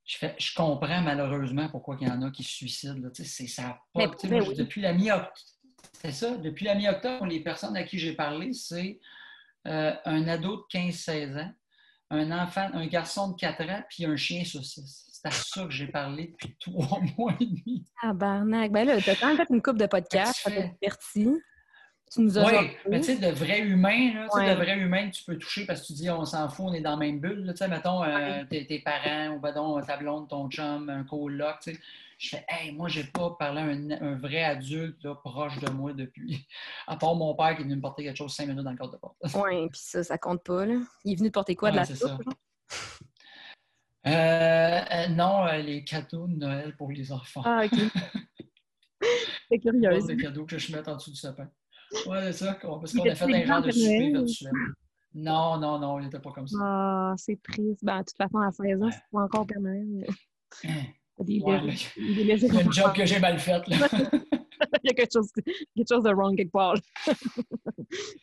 je, 0.05 0.17
fais, 0.17 0.35
je 0.39 0.53
comprends 0.53 1.01
malheureusement 1.01 1.67
pourquoi 1.69 1.97
il 1.99 2.07
y 2.07 2.11
en 2.11 2.21
a 2.21 2.31
qui 2.31 2.43
se 2.43 2.49
suicident. 2.51 2.95
là. 3.01 3.09
Ça 3.47 3.79
pas- 3.93 4.07
ben 4.23 4.29
moi, 4.29 4.41
je- 4.41 4.49
oui. 4.49 4.55
Depuis 4.55 4.81
la 4.81 4.93
mi-octobre, 4.93 5.33
c'est 6.01 6.11
ça, 6.11 6.37
depuis 6.37 6.65
la 6.65 6.75
mi-octobre, 6.75 7.25
les 7.25 7.39
personnes 7.41 7.75
à 7.75 7.83
qui 7.83 7.97
j'ai 7.99 8.13
parlé, 8.13 8.53
c'est 8.53 8.99
euh, 9.67 9.93
un 10.05 10.27
ado 10.27 10.57
de 10.57 10.61
15-16 10.69 11.37
ans, 11.37 11.51
un 12.11 12.31
enfant, 12.31 12.69
un 12.73 12.85
garçon 12.85 13.31
de 13.31 13.35
4 13.35 13.61
ans, 13.69 13.83
puis 13.89 14.05
un 14.05 14.15
chien 14.15 14.43
saucisse. 14.45 15.07
C'est 15.11 15.27
à 15.27 15.31
ça 15.31 15.63
que 15.65 15.71
j'ai 15.71 15.87
parlé 15.87 16.27
depuis 16.39 16.55
trois 16.59 16.99
mois 17.17 17.33
et 17.39 17.45
demi. 17.45 17.83
Ah, 18.03 18.13
barnac. 18.13 18.71
Ben 18.71 18.85
là, 18.85 19.01
t'as 19.01 19.15
quand 19.15 19.27
même 19.27 19.37
fait 19.37 19.47
une 19.49 19.61
coupe 19.61 19.77
de 19.79 19.87
podcast, 19.87 20.35
ça 20.43 20.51
t'a 20.51 20.61
diverti. 20.67 21.29
Tu 22.11 22.21
nous 22.21 22.37
as 22.37 22.45
Oui, 22.45 22.69
mais 22.89 22.99
tu 23.01 23.05
sais, 23.07 23.15
de 23.17 23.27
vrais 23.35 23.61
humains, 23.61 24.13
là, 24.13 24.27
tu 24.31 24.37
sais, 24.39 24.45
Ouais. 24.45 24.51
de 24.55 24.55
vrais 24.61 24.77
humains 24.77 25.09
que 25.09 25.15
tu 25.15 25.23
peux 25.25 25.37
toucher 25.37 25.65
parce 25.65 25.81
que 25.81 25.87
tu 25.87 25.93
dis 25.93 26.09
on 26.09 26.23
s'en 26.23 26.47
fout, 26.49 26.65
on 26.69 26.73
est 26.73 26.81
dans 26.81 26.91
la 26.91 26.97
même 26.97 27.19
bulle. 27.19 27.45
Tu 27.51 27.57
sais, 27.57 27.67
mettons, 27.67 28.03
euh, 28.03 28.43
tes, 28.49 28.65
tes 28.67 28.79
parents, 28.79 29.35
ou 29.35 29.39
ben 29.39 29.51
donc, 29.53 29.85
ta 29.85 29.97
blonde, 29.97 30.29
ton 30.29 30.49
chum, 30.49 30.89
un 30.89 31.03
coloc, 31.03 31.59
tu 31.61 31.73
sais. 31.73 31.79
Je 32.17 32.29
fais, 32.29 32.45
hey, 32.47 32.71
moi, 32.71 32.87
j'ai 32.87 33.03
pas 33.03 33.31
parlé 33.37 33.59
à 33.59 33.65
un, 33.65 33.91
un 34.13 34.15
vrai 34.17 34.41
adulte 34.43 35.03
là, 35.03 35.15
proche 35.15 35.59
de 35.59 35.69
moi 35.69 35.91
depuis. 35.91 36.47
À 36.87 36.95
part 36.95 37.13
mon 37.15 37.35
père 37.35 37.55
qui 37.55 37.61
est 37.61 37.65
venu 37.65 37.75
me 37.75 37.81
porter 37.81 38.03
quelque 38.05 38.15
chose 38.17 38.33
cinq 38.33 38.47
minutes 38.47 38.63
dans 38.63 38.71
le 38.71 38.77
cadre 38.77 38.93
de 38.93 38.97
porte. 38.97 39.17
Ouais, 39.35 39.67
puis 39.69 39.81
ça, 39.83 40.01
ça 40.03 40.17
compte 40.17 40.41
pas, 40.43 40.65
là. 40.65 40.75
Il 41.03 41.11
est 41.11 41.15
venu 41.15 41.27
te 41.29 41.33
porter 41.33 41.55
quoi, 41.55 41.71
de 41.71 41.75
Ouais, 41.77 41.85
la 41.89 41.93
soupe? 41.95 42.21
Euh, 44.07 44.81
euh, 44.91 45.07
non, 45.09 45.45
euh, 45.47 45.57
les 45.57 45.83
cadeaux 45.83 46.27
de 46.27 46.35
Noël 46.35 46.75
pour 46.77 46.91
les 46.91 47.11
enfants. 47.11 47.41
Ah, 47.43 47.63
OK. 47.65 47.71
C'est 49.01 49.57
Pas 49.57 49.57
curieuse. 49.71 50.05
des 50.05 50.15
cadeaux 50.17 50.45
que 50.45 50.57
je 50.57 50.71
mets 50.75 50.87
en 50.87 50.95
dessous 50.95 51.09
du 51.11 51.17
sapin. 51.17 51.49
Ouais, 52.07 52.31
c'est 52.31 52.45
ça. 52.45 52.57
Parce 52.61 52.93
qu'on 52.93 53.09
a 53.09 53.15
fait 53.15 53.33
un 53.33 53.45
genre 53.45 53.61
de 53.61 53.71
souper 53.71 54.11
virtuel. 54.11 54.51
Non, 55.13 55.57
non, 55.57 55.79
non, 55.79 55.99
il 55.99 56.05
n'était 56.05 56.19
pas 56.19 56.31
comme 56.31 56.47
ça. 56.47 56.57
Ah, 56.61 57.13
c'est 57.17 57.41
triste. 57.41 57.79
Ben, 57.83 57.99
de 57.99 58.03
toute 58.05 58.17
façon, 58.17 58.37
à 58.39 58.51
16 58.51 58.81
ans, 58.81 58.85
Ouais. 58.87 58.91
c'est 58.91 59.01
pas 59.11 59.21
encore 59.23 59.47
Noël. 59.59 59.85
mais 59.87 60.07
Hein. 60.65 60.83
Des 61.19 61.39
Ouais, 61.39 61.61
des 61.61 62.23
légers 62.25 62.47
il 62.47 62.53
y 62.55 62.57
a 62.57 62.61
une 62.61 62.73
job 62.73 62.93
que 62.93 63.05
j'ai 63.05 63.19
mal 63.19 63.39
faite. 63.39 63.67
là. 63.69 63.77
Il 64.83 64.87
y 64.89 64.91
a 64.91 64.93
quelque 64.93 65.11
chose, 65.13 65.29
quelque 65.75 65.87
chose 65.89 66.03
de 66.03 66.11
wrong 66.11 66.35
quelque 66.35 66.51
part. 66.51 66.75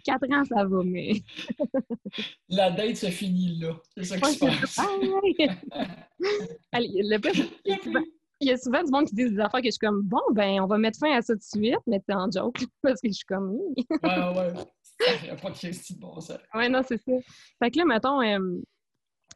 4 0.04 0.24
ans, 0.32 0.44
ça 0.44 0.64
va, 0.64 0.82
mais. 0.84 1.12
La 2.48 2.70
date 2.70 2.96
se 2.96 3.06
finit 3.06 3.58
là. 3.58 3.74
C'est 3.96 4.04
ça 4.04 4.18
qui 4.20 4.32
se 4.32 4.38
c'est 4.38 4.46
passe. 4.46 4.70
ça. 4.70 4.86
Allez, 6.72 6.90
le 7.02 7.18
pire, 7.18 7.46
il 8.42 8.48
y 8.48 8.52
a 8.52 8.56
souvent- 8.56 8.82
du 8.82 8.90
monde 8.90 9.06
qui 9.06 9.14
dit 9.14 9.30
des 9.30 9.38
affaires 9.40 9.60
que 9.60 9.66
je 9.66 9.70
suis 9.72 9.78
comme, 9.78 10.02
bon, 10.02 10.20
ben, 10.32 10.60
on 10.60 10.66
va 10.66 10.76
mettre 10.78 10.98
fin 10.98 11.12
à 11.16 11.22
ça 11.22 11.34
tout 11.34 11.38
de 11.38 11.44
suite, 11.44 11.78
mais 11.86 12.00
c'est 12.06 12.14
en 12.14 12.30
joke. 12.30 12.56
Parce 12.82 13.00
que 13.00 13.08
je 13.08 13.12
suis 13.12 13.24
comme, 13.24 13.50
oui. 13.52 13.86
Ouais, 14.02 14.08
ouais. 14.36 14.52
Il 15.20 15.24
n'y 15.24 15.30
a 15.30 15.36
pas 15.36 15.50
de 15.50 15.98
bon 16.00 16.20
sens. 16.20 16.38
Ouais, 16.54 16.68
non, 16.68 16.82
c'est 16.86 16.98
ça. 16.98 17.12
Fait 17.58 17.70
que 17.70 17.78
là, 17.78 17.84
mettons, 17.84 18.20
euh, 18.20 18.60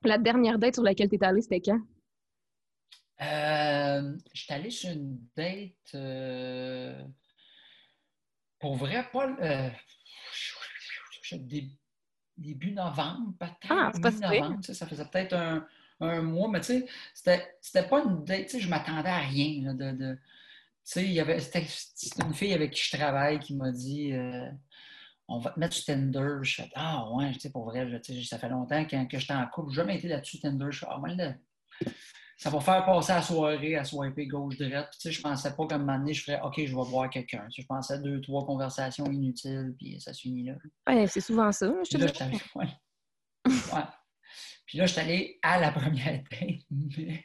la 0.04 0.18
dernière 0.18 0.58
date 0.58 0.75
sur 0.75 0.82
laquelle 0.82 1.08
t'es 1.08 1.22
allé, 1.25 1.40
c'était 1.40 1.60
quand? 1.60 1.80
Euh, 3.22 4.16
je 4.34 4.42
suis 4.42 4.52
allé 4.52 4.70
sur 4.70 4.90
une 4.90 5.18
date. 5.36 5.94
euh, 5.94 7.02
pour 8.58 8.76
vrai, 8.76 9.08
pas. 9.12 9.34
euh, 9.40 9.70
début 12.36 12.72
novembre, 12.72 13.32
peut-être. 13.38 13.70
Ah, 13.70 13.90
c'est 13.94 14.02
pas 14.02 14.10
tu 14.12 14.18
sais, 14.62 14.75
Ça 14.75 14.86
faisait 14.86 15.04
peut-être 15.06 15.32
un, 15.32 15.66
un 16.00 16.22
mois, 16.22 16.48
mais 16.48 16.60
tu 16.60 16.66
sais, 16.66 16.86
c'était- 17.14 17.88
pas 17.88 18.02
une 18.04 18.24
date. 18.24 18.46
tu 18.46 18.52
sais, 18.52 18.60
Je 18.60 18.68
m'attendais 18.68 19.08
à 19.08 19.18
rien. 19.18 19.62
là, 19.64 19.72
de, 19.74 19.96
de- 19.96 20.18
sais, 20.84 21.04
il 21.04 21.12
y 21.12 21.20
avait, 21.20 21.40
c'était 21.40 21.66
une 22.24 22.34
fille 22.34 22.52
avec 22.54 22.72
qui 22.72 22.82
je 22.82 22.96
travaille 22.96 23.38
qui 23.40 23.54
m'a 23.56 23.72
dit 23.72 24.12
euh, 24.12 24.48
On 25.28 25.38
va 25.40 25.50
te 25.50 25.58
mettre 25.58 25.74
sur 25.74 25.84
Tinder. 25.86 26.38
Je 26.42 26.54
fais 26.62 26.70
Ah, 26.76 27.10
ouais, 27.12 27.32
tu 27.32 27.40
sais, 27.40 27.50
pour 27.50 27.64
vrai, 27.64 27.88
je- 27.88 28.22
ça 28.22 28.38
fait 28.38 28.48
longtemps 28.48 28.84
que, 28.84 29.08
que 29.08 29.18
j'étais 29.18 29.32
en 29.34 29.46
couple. 29.48 29.70
J'ai 29.70 29.76
jamais 29.76 29.96
été 29.98 30.06
là-dessus, 30.08 30.38
Tinder. 30.38 30.66
Je 30.70 30.78
fais 30.80 30.86
Ah, 30.88 30.98
moi, 30.98 31.08
là, 31.08 31.34
ça 32.38 32.50
va 32.50 32.60
faire 32.60 32.84
passer 32.84 33.12
la 33.12 33.22
soirée 33.22 33.76
à 33.76 33.82
swiper 33.84 34.26
gauche-droite. 34.26 34.88
Puis, 34.90 34.98
tu 35.00 35.08
sais, 35.08 35.12
je 35.12 35.20
pensais 35.22 35.56
pas 35.56 35.66
qu'à 35.66 35.74
un 35.76 35.78
moment 35.78 35.98
donné, 35.98 36.12
je 36.12 36.22
ferais 36.22 36.40
OK, 36.42 36.54
je 36.58 36.76
vais 36.76 36.90
voir 36.90 37.08
quelqu'un. 37.10 37.44
Tu 37.48 37.56
sais, 37.56 37.62
je 37.62 37.66
pensais 37.66 37.94
à 37.94 37.98
deux, 37.98 38.20
trois 38.20 38.44
conversations 38.46 39.06
inutiles, 39.06 39.74
puis 39.78 39.98
ça 40.00 40.12
se 40.12 40.20
finit 40.20 40.44
là. 40.44 40.54
Ouais, 40.86 41.06
c'est 41.08 41.22
souvent 41.22 41.50
ça, 41.50 41.72
je 41.84 41.90
te 41.90 42.04
là, 42.04 42.06
ouais. 42.54 42.66
Ouais. 43.72 43.82
Puis 44.66 44.78
là, 44.78 44.87
je 44.87 44.92
suis 44.92 45.00
allé 45.00 45.38
à 45.42 45.58
la 45.58 45.70
première 45.73 46.23
date, 46.30 46.61
mais 46.70 47.25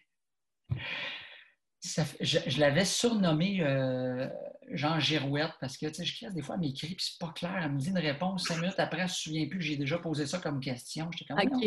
ça 1.84 2.06
je, 2.20 2.38
je 2.46 2.60
l'avais 2.60 2.86
surnommé 2.86 3.62
euh, 3.62 4.30
Jean 4.70 5.00
Girouette 5.00 5.54
parce 5.60 5.78
que 5.78 5.88
tu 5.88 5.96
sais, 5.96 6.06
je 6.06 6.16
crée 6.16 6.32
des 6.32 6.42
fois, 6.42 6.56
elle 6.56 6.62
m'écrit, 6.62 6.96
puis 6.96 7.06
c'est 7.10 7.20
pas 7.20 7.34
clair. 7.34 7.60
Elle 7.64 7.74
me 7.74 7.80
dit 7.80 7.90
une 7.90 7.98
réponse, 7.98 8.46
cinq 8.46 8.62
minutes 8.62 8.80
après, 8.80 9.02
elle 9.02 9.10
se 9.10 9.22
souvient 9.24 9.48
plus 9.48 9.60
que 9.60 9.66
j'ai 9.66 9.78
déjà 9.78 9.98
posé 9.98 10.26
ça 10.26 10.40
comme 10.40 10.60
question. 10.60 11.10
J'étais 11.12 11.34
comme. 11.34 11.62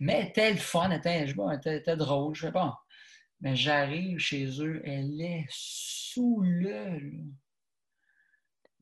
Mais 0.00 0.12
elle 0.14 0.28
était 0.28 0.50
le 0.52 0.58
fun, 0.58 0.90
elle 0.90 0.98
était, 0.98 1.26
je 1.26 1.32
sais 1.32 1.36
pas, 1.36 1.50
elle 1.50 1.58
était, 1.58 1.70
elle 1.70 1.76
était 1.78 1.96
drôle, 1.96 2.34
je 2.34 2.46
sais 2.46 2.52
pas. 2.52 2.78
Mais 3.40 3.54
j'arrive 3.54 4.18
chez 4.18 4.46
eux, 4.60 4.80
elle 4.84 5.20
est 5.20 5.46
saoule. 5.50 6.62
là. 6.62 6.98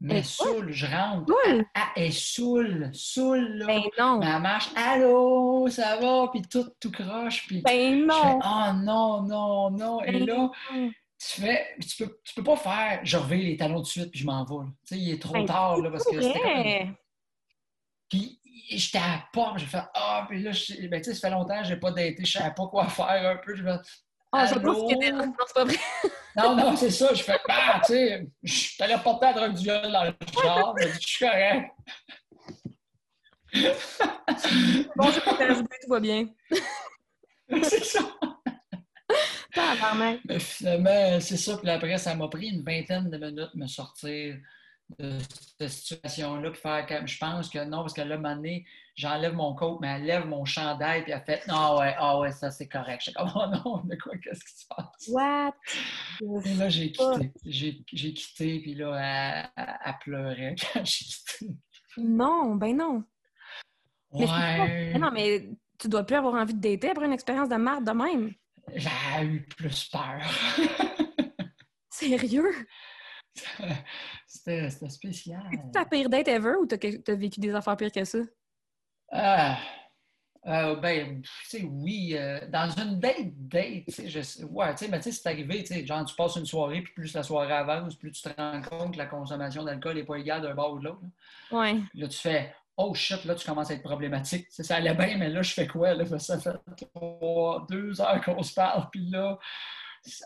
Mais 0.07 0.23
saoule, 0.23 0.73
je 0.73 0.87
rentre. 0.87 1.27
Saoule? 1.27 1.65
Ah, 1.75 1.89
elle 1.97 2.05
est 2.05 2.11
saoule, 2.11 2.91
saoule, 2.93 3.59
là. 3.59 3.67
Ben 3.67 3.83
non. 3.99 4.19
Mais 4.19 4.27
elle 4.27 4.43
marche, 4.43 4.69
allô, 4.77 5.69
ça 5.69 5.97
va, 5.97 6.29
puis 6.33 6.43
tout, 6.43 6.69
tout 6.81 6.91
croche, 6.91 7.47
puis 7.47 7.63
Ben 7.63 7.73
je 7.73 8.01
fais, 8.01 8.07
non. 8.07 8.41
oh 8.43 8.73
non, 8.75 9.23
non, 9.23 9.71
non. 9.71 10.03
Et 10.05 10.13
Ben 10.13 10.27
là, 10.27 10.37
non. 10.37 10.53
tu 11.19 11.41
fais, 11.41 11.77
tu 11.81 12.05
peux, 12.05 12.19
tu 12.25 12.35
peux 12.35 12.45
pas 12.45 12.57
faire, 12.57 13.01
je 13.03 13.17
reviens 13.17 13.39
les 13.39 13.57
talons 13.57 13.81
de 13.81 13.87
suite, 13.87 14.11
puis 14.11 14.21
je 14.21 14.27
m'en 14.27 14.45
vais. 14.45 14.67
Tu 14.87 14.95
sais, 14.95 14.99
il 14.99 15.11
est 15.11 15.21
trop 15.21 15.35
Ben, 15.35 15.45
tard, 15.47 15.79
là, 15.79 15.91
parce 15.91 16.05
que 16.05 16.21
c'était 16.21 16.41
comme... 16.41 16.95
Puis 18.09 18.41
j'étais 18.71 18.99
à 18.99 19.09
la 19.09 19.25
porte, 19.33 19.59
j'ai 19.59 19.67
fait, 19.67 19.83
ah, 19.95 20.27
puis 20.29 20.43
là, 20.43 20.51
ben, 20.89 21.01
tu 21.01 21.05
sais, 21.05 21.15
ça 21.15 21.29
fait 21.29 21.35
longtemps 21.35 21.63
j'ai 21.65 21.77
pas 21.77 21.91
daté, 21.91 22.25
je 22.25 22.33
savais 22.39 22.55
pas 22.55 22.67
quoi 22.67 22.87
faire 22.89 23.31
un 23.31 23.37
peu. 23.37 23.55
Je 23.55 23.63
fais, 23.63 23.79
Ah, 24.33 24.47
je 24.47 24.55
pense 24.59 24.93
que 24.93 24.99
t'es- 24.99 25.13
Non, 25.13 25.33
c'est 25.47 25.55
pas 25.55 25.65
vrai. 25.65 25.77
non, 26.37 26.57
non, 26.57 26.77
c'est 26.77 26.91
ça, 26.91 27.15
je 27.15 27.23
fais, 27.23 27.39
ah, 27.49 27.81
tu 27.87 27.93
sais, 27.93 28.27
je 28.43 28.53
suis 28.53 28.83
allé 28.83 28.95
porter 29.03 29.27
la 29.27 29.33
drogue 29.33 29.55
du 29.55 29.63
viol 29.65 29.91
dans 29.93 30.05
le 30.05 30.15
genre, 30.43 30.75
je 30.81 30.99
suis 30.99 31.25
correct. 31.25 31.71
Bon, 34.97 35.11
je 35.11 35.21
peux 35.21 35.37
t'ajouter, 35.37 35.77
tout 35.83 35.91
va 35.91 36.01
bien. 36.01 36.27
c'est 37.63 37.85
ça. 37.85 38.01
Mais 40.29 40.39
finalement, 40.39 41.21
c'est 41.21 41.37
ça. 41.37 41.57
Puis 41.57 41.71
après, 41.71 41.97
ça 41.99 42.15
m'a 42.15 42.29
pris 42.29 42.49
une 42.49 42.63
vingtaine 42.63 43.09
de 43.09 43.17
minutes 43.17 43.51
de 43.55 43.59
me 43.59 43.67
sortir 43.67 44.37
de 44.99 45.19
cette 45.19 45.69
situation-là. 45.71 46.51
Puis 46.51 46.61
faire 46.61 46.87
comme, 46.87 47.07
je 47.09 47.19
pense 47.19 47.49
que 47.49 47.65
non, 47.65 47.79
parce 47.83 47.93
que 47.95 48.03
là, 48.03 48.15
un 48.15 48.19
moment 48.19 48.37
donné, 48.37 48.67
j'enlève 48.95 49.35
mon 49.35 49.55
coat, 49.55 49.79
mais 49.81 49.89
elle 49.89 50.05
lève 50.05 50.27
mon 50.27 50.45
chandail, 50.45 51.03
puis 51.03 51.13
elle 51.13 51.23
fait, 51.25 51.47
non, 51.49 51.79
ouais, 51.79 51.95
ah 51.99 52.19
ouais, 52.19 52.33
ça 52.33 52.51
c'est 52.51 52.69
correct. 52.69 53.01
Je 53.01 53.11
suis 53.11 53.13
comme, 53.13 53.31
oh 53.35 53.47
non, 53.49 53.83
de 53.85 53.97
quoi, 53.97 54.17
qu'est-ce 54.19 54.45
qui 54.45 54.61
se 54.61 54.67
passe? 54.69 55.09
What? 55.09 55.55
Et 56.45 56.55
là, 56.55 56.69
j'ai 56.69 56.93
quitté. 56.93 57.33
J'ai, 57.45 58.15
quitté, 58.15 58.61
puis 58.61 58.75
là, 58.75 59.51
elle, 59.57 59.73
elle- 59.85 59.95
pleurait 60.01 60.55
quand 60.73 60.85
j'ai 60.85 61.05
quitté. 61.05 61.49
Non, 61.99 62.55
ben 62.57 62.77
non. 62.77 63.05
Mais 64.13 64.27
pas- 64.27 64.33
Ouais. 64.65 64.91
Mais 64.93 64.99
non, 64.99 65.11
mais 65.13 65.49
tu 65.79 65.89
dois 65.89 66.05
plus 66.05 66.17
avoir 66.17 66.35
envie 66.35 66.55
de 66.55 66.61
dater 66.61 66.91
après 66.91 67.07
une 67.07 67.13
expérience 67.13 67.49
de 67.49 67.57
merde 67.57 67.85
de 67.85 67.93
même. 67.93 68.33
J'ai 68.75 69.25
eu 69.25 69.47
plus 69.47 69.85
peur. 69.89 70.21
Sérieux? 71.91 72.67
c'était, 74.27 74.71
spécial. 74.71 75.43
C'est 75.51 75.73
ta 75.73 75.85
pire 75.85 76.09
date 76.09 76.29
ever 76.29 76.55
ou 76.61 76.67
t'as 76.67 77.15
vécu 77.15 77.41
des 77.41 77.55
affaires 77.55 77.77
pires 77.77 77.93
que 77.93 78.05
ça? 78.05 78.19
Ah, 79.11 79.59
euh, 80.47 80.77
ben, 80.77 81.23
tu 81.23 81.31
sais, 81.45 81.63
oui, 81.65 82.15
euh, 82.17 82.47
dans 82.49 82.71
une 82.71 83.01
date, 83.01 83.33
date, 83.35 83.85
tu 83.87 83.93
sais, 83.93 84.09
je 84.09 84.21
sais- 84.21 84.45
ouais, 84.45 84.73
tu 84.77 84.85
sais, 84.85 84.91
mais 84.91 84.99
tu 84.99 85.05
sais, 85.05 85.13
c'est 85.13 85.29
arrivé, 85.29 85.65
tu 85.65 85.75
sais, 85.75 85.85
genre, 85.85 86.05
tu 86.05 86.15
passes 86.15 86.37
une 86.37 86.47
soirée, 86.47 86.83
puis 86.83 86.93
plus 86.95 87.15
la 87.15 87.25
soirée 87.25 87.53
avance, 87.53 87.97
plus 87.97 88.13
tu 88.13 88.23
te 88.23 88.29
rends 88.37 88.61
compte 88.63 88.93
que 88.93 88.99
la 88.99 89.07
consommation 89.07 89.65
d'alcool 89.65 89.97
n'est 89.97 90.05
pas 90.05 90.17
égale 90.17 90.43
d'un 90.43 90.55
bord 90.55 90.75
ou 90.75 90.79
de 90.79 90.85
l'autre. 90.85 91.03
Ouais. 91.51 91.81
Là, 91.95 92.07
tu 92.07 92.19
fais, 92.19 92.55
oh 92.77 92.95
shit, 92.95 93.25
là, 93.25 93.35
tu 93.35 93.45
commences 93.45 93.73
à 93.73 93.75
être 93.75 93.83
problématique. 93.83 94.47
Ça 94.51 94.77
allait 94.77 94.95
bien, 94.95 95.17
mais 95.19 95.29
là, 95.29 95.43
je 95.43 95.53
fais 95.53 95.67
quoi, 95.67 95.95
là? 95.95 96.05
Ça 96.19 96.39
fait 96.39 96.57
trois, 96.95 97.67
deux 97.69 98.01
heures 98.01 98.25
qu'on 98.25 98.43
se 98.43 98.55
parle, 98.55 98.89
puis 98.91 99.09
là, 99.11 99.39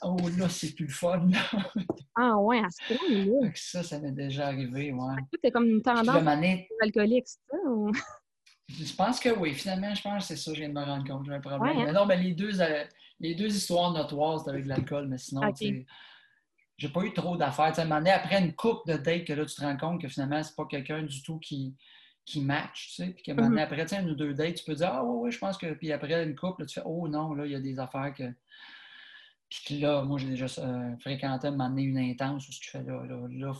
oh 0.03 0.17
là, 0.39 0.49
c'est 0.49 0.75
plus 0.75 0.87
le 0.87 0.93
fun, 0.93 1.27
là. 1.29 1.41
Ah 2.17 2.37
ouais, 2.37 2.59
à 2.59 2.69
ce 2.71 2.83
que 2.93 3.59
ça, 3.59 3.83
ça 3.83 3.99
m'est 4.01 4.11
déjà 4.13 4.49
arrivé, 4.49 4.93
ouais. 4.93 5.15
T'es 5.43 5.51
comme 5.51 5.67
une 5.69 5.81
tendance 5.81 6.09
alcoolique, 6.83 7.27
c'est 7.27 7.39
ça? 7.51 7.57
ou- 7.67 7.93
Je 8.69 8.95
pense 8.95 9.21
que 9.21 9.31
oui. 9.31 9.55
Finalement, 9.55 9.95
je 9.95 10.03
pense 10.03 10.29
que 10.29 10.35
c'est 10.35 10.37
ça, 10.37 10.53
je 10.53 10.59
viens 10.61 10.69
de 10.69 10.75
me 10.75 10.85
rendre 10.85 11.07
compte. 11.07 11.25
J'ai 11.25 11.33
un 11.33 11.41
problème. 11.41 11.63
Ouais, 11.63 11.83
hein? 11.83 11.87
Mais 11.87 11.93
non, 11.93 12.05
mais 12.07 12.17
les 12.21 12.35
deux, 12.35 12.61
euh, 12.61 12.85
les 13.21 13.35
deux 13.35 13.55
histoires 13.55 13.93
notoires, 13.93 14.39
c'était 14.39 14.51
avec 14.51 14.65
de 14.65 14.69
l'alcool, 14.69 15.09
mais 15.09 15.19
sinon, 15.19 15.49
Ok. 15.49 15.55
tu 15.57 15.67
sais, 15.69 15.87
j'ai 16.77 16.89
pas 16.89 17.03
eu 17.03 17.13
trop 17.13 17.37
d'affaires. 17.37 17.73
Tu 17.73 17.81
sais, 17.83 18.11
après 18.11 18.41
une 18.43 18.55
coupe 18.55 18.87
de 18.87 18.97
date, 18.97 19.25
que 19.25 19.33
là, 19.33 19.45
tu 19.47 19.55
te 19.55 19.61
rends 19.63 19.77
compte 19.77 20.01
que 20.03 20.09
finalement, 20.09 20.43
c'est 20.43 20.57
pas 20.57 20.67
quelqu'un 20.67 21.03
du 21.05 21.23
tout 21.23 21.39
qui, 21.39 21.75
qui 22.25 22.41
match, 22.43 22.89
tu 22.89 22.95
sais. 23.05 23.11
Puis 23.11 23.23
qu'à 23.23 23.33
un 23.33 23.35
moment 23.37 23.49
donné, 23.51 23.63
après, 23.63 23.83
tu 23.87 23.95
sais, 23.95 24.03
une 24.03 24.11
ou 24.11 24.15
deux 24.15 24.35
dates, 24.35 24.57
tu 24.57 24.65
peux 24.65 24.75
dire, 24.75 24.91
ah 24.93 25.05
oui, 25.05 25.17
oui, 25.27 25.31
je 25.33 25.39
pense 25.39 25.57
que. 25.57 25.73
Puis 25.75 25.91
après 25.93 26.23
une 26.25 26.35
coupe, 26.37 26.59
là, 26.59 26.67
tu 26.67 26.75
fais, 26.75 26.87
oh 26.87 27.09
non, 27.09 27.35
là, 27.35 27.47
il 27.47 27.53
y 27.53 27.57
a 27.57 27.61
des 27.61 27.79
affaires 27.79 28.13
que. 28.17 28.25
Puis 29.50 29.80
là, 29.80 30.02
moi, 30.02 30.19
j'ai 30.19 30.28
déjà 30.28 30.47
euh, 30.59 30.97
fréquenté 30.99 31.47
à 31.47 31.50
un 31.50 31.52
moment 31.52 31.69
donné 31.71 31.83
une 31.83 31.99
intense 31.99 32.49
où 32.49 32.52
ce 32.52 32.61
que 32.61 32.64
tu 32.64 32.71
fais 32.71 32.83
là, 32.85 33.04
là, 33.04 33.26
là, 33.28 33.52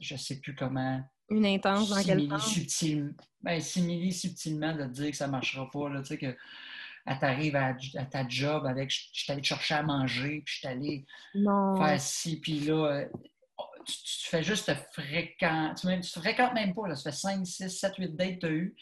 je 0.00 0.16
sais 0.16 0.38
plus 0.38 0.54
comment 0.54 1.02
Une 1.30 1.46
intense 1.46 1.88
dans 1.88 2.02
quel 2.02 2.28
temps? 2.28 2.36
subtil- 2.36 3.14
ben, 3.42 3.60
simili 3.60 4.12
subtilement 4.12 4.74
de 4.74 4.84
te 4.84 4.90
dire 4.90 5.10
que 5.10 5.16
ça 5.16 5.26
ne 5.26 5.32
marchera 5.32 5.68
pas. 5.70 5.88
Là, 5.88 6.00
tu 6.00 6.08
sais, 6.08 6.18
que 6.18 6.36
elle 7.06 7.18
t'arrive 7.18 7.56
à, 7.56 7.74
à 7.96 8.04
ta 8.04 8.28
job 8.28 8.66
avec 8.66 8.90
je 8.90 9.08
suis 9.12 9.32
allé 9.32 9.40
te 9.40 9.46
chercher 9.46 9.74
à 9.74 9.82
manger, 9.82 10.42
puis 10.44 10.54
je 10.54 10.58
suis 10.58 10.68
allé 10.68 11.06
Non. 11.34 11.74
faire 11.76 11.98
ci, 12.00 12.38
puis 12.38 12.60
là, 12.60 12.74
euh, 12.92 13.08
tu, 13.86 13.94
tu 13.94 14.28
fais 14.28 14.42
juste 14.42 14.66
te 14.66 14.74
fréquenter. 14.92 15.80
Tu, 15.80 16.00
tu 16.02 16.12
te 16.12 16.20
fréquentes 16.20 16.52
même 16.52 16.74
pas, 16.74 16.86
là, 16.88 16.94
ça 16.96 17.10
fait 17.10 17.16
5, 17.16 17.46
6, 17.46 17.70
7, 17.70 17.96
8 17.96 18.14
dates 18.14 18.34
que 18.34 18.40
tu 18.40 18.46
as 18.46 18.50
eu. 18.50 18.76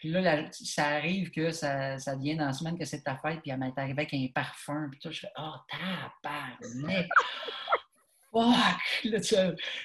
Puis 0.00 0.08
là, 0.10 0.20
la- 0.22 0.50
ça 0.50 0.86
arrive 0.86 1.30
que 1.30 1.52
ça, 1.52 1.98
ça 1.98 2.16
vient 2.16 2.36
dans 2.36 2.46
la 2.46 2.52
semaine 2.54 2.76
que 2.78 2.84
c'est 2.86 3.02
ta 3.02 3.16
fête, 3.18 3.40
puis 3.42 3.50
elle 3.50 3.58
m'est 3.58 3.72
arrivée 3.76 4.02
avec 4.02 4.14
un 4.14 4.26
parfum, 4.34 4.88
puis 4.90 4.98
tout, 4.98 5.12
je 5.12 5.20
fais 5.20 5.32
Oh, 5.38 5.52
tabarnak! 5.70 7.08
Fuck! 8.32 9.04
Là, 9.04 9.20
tu 9.20 9.34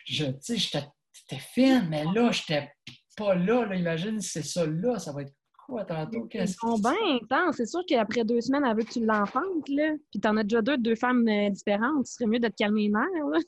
je, 0.05 0.25
tu 0.25 0.33
sais, 0.39 0.57
j'étais 0.57 1.41
fine, 1.53 1.87
mais 1.89 2.03
là, 2.05 2.31
j'étais 2.31 2.71
pas 3.17 3.35
là, 3.35 3.65
là. 3.65 3.75
Imagine 3.75 4.21
si 4.21 4.29
c'est 4.29 4.43
ça 4.43 4.65
là, 4.65 4.99
ça 4.99 5.11
va 5.11 5.23
être 5.23 5.33
quoi 5.65 5.83
tantôt? 5.83 6.27
Ils 6.43 6.47
sont 6.47 6.77
bien 6.77 7.15
intenses. 7.21 7.55
C'est 7.57 7.65
sûr 7.65 7.81
qu'après 7.87 8.23
deux 8.23 8.39
semaines, 8.41 8.63
elle 8.69 8.77
veut 8.77 8.83
que 8.83 8.93
tu 8.93 9.03
l'enfantes, 9.05 9.67
là. 9.69 9.93
Puis 10.11 10.19
t'en 10.21 10.37
as 10.37 10.43
déjà 10.43 10.61
deux, 10.61 10.77
deux 10.77 10.95
femmes 10.95 11.27
euh, 11.27 11.49
différentes. 11.49 12.05
Ce 12.05 12.13
serait 12.15 12.27
mieux 12.27 12.39
de 12.39 12.47
te 12.47 12.55
calmer 12.55 12.83
les 12.83 12.89
nerfs, 12.89 13.27
là. 13.31 13.39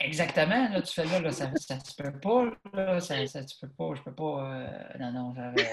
Exactement, 0.00 0.68
là, 0.68 0.82
tu 0.82 0.92
fais 0.92 1.04
là, 1.04 1.20
là 1.20 1.32
ça, 1.32 1.50
ça 1.56 1.80
se 1.80 1.94
peut 1.94 2.18
pas, 2.20 2.44
là, 2.72 3.00
ça, 3.00 3.26
ça, 3.26 3.44
tu 3.44 3.56
peux 3.60 3.68
pas, 3.70 3.94
je 3.94 4.02
peux 4.02 4.14
pas, 4.14 4.52
euh, 4.52 4.98
non, 4.98 5.12
non, 5.12 5.34
ça 5.34 5.46
avait, 5.48 5.68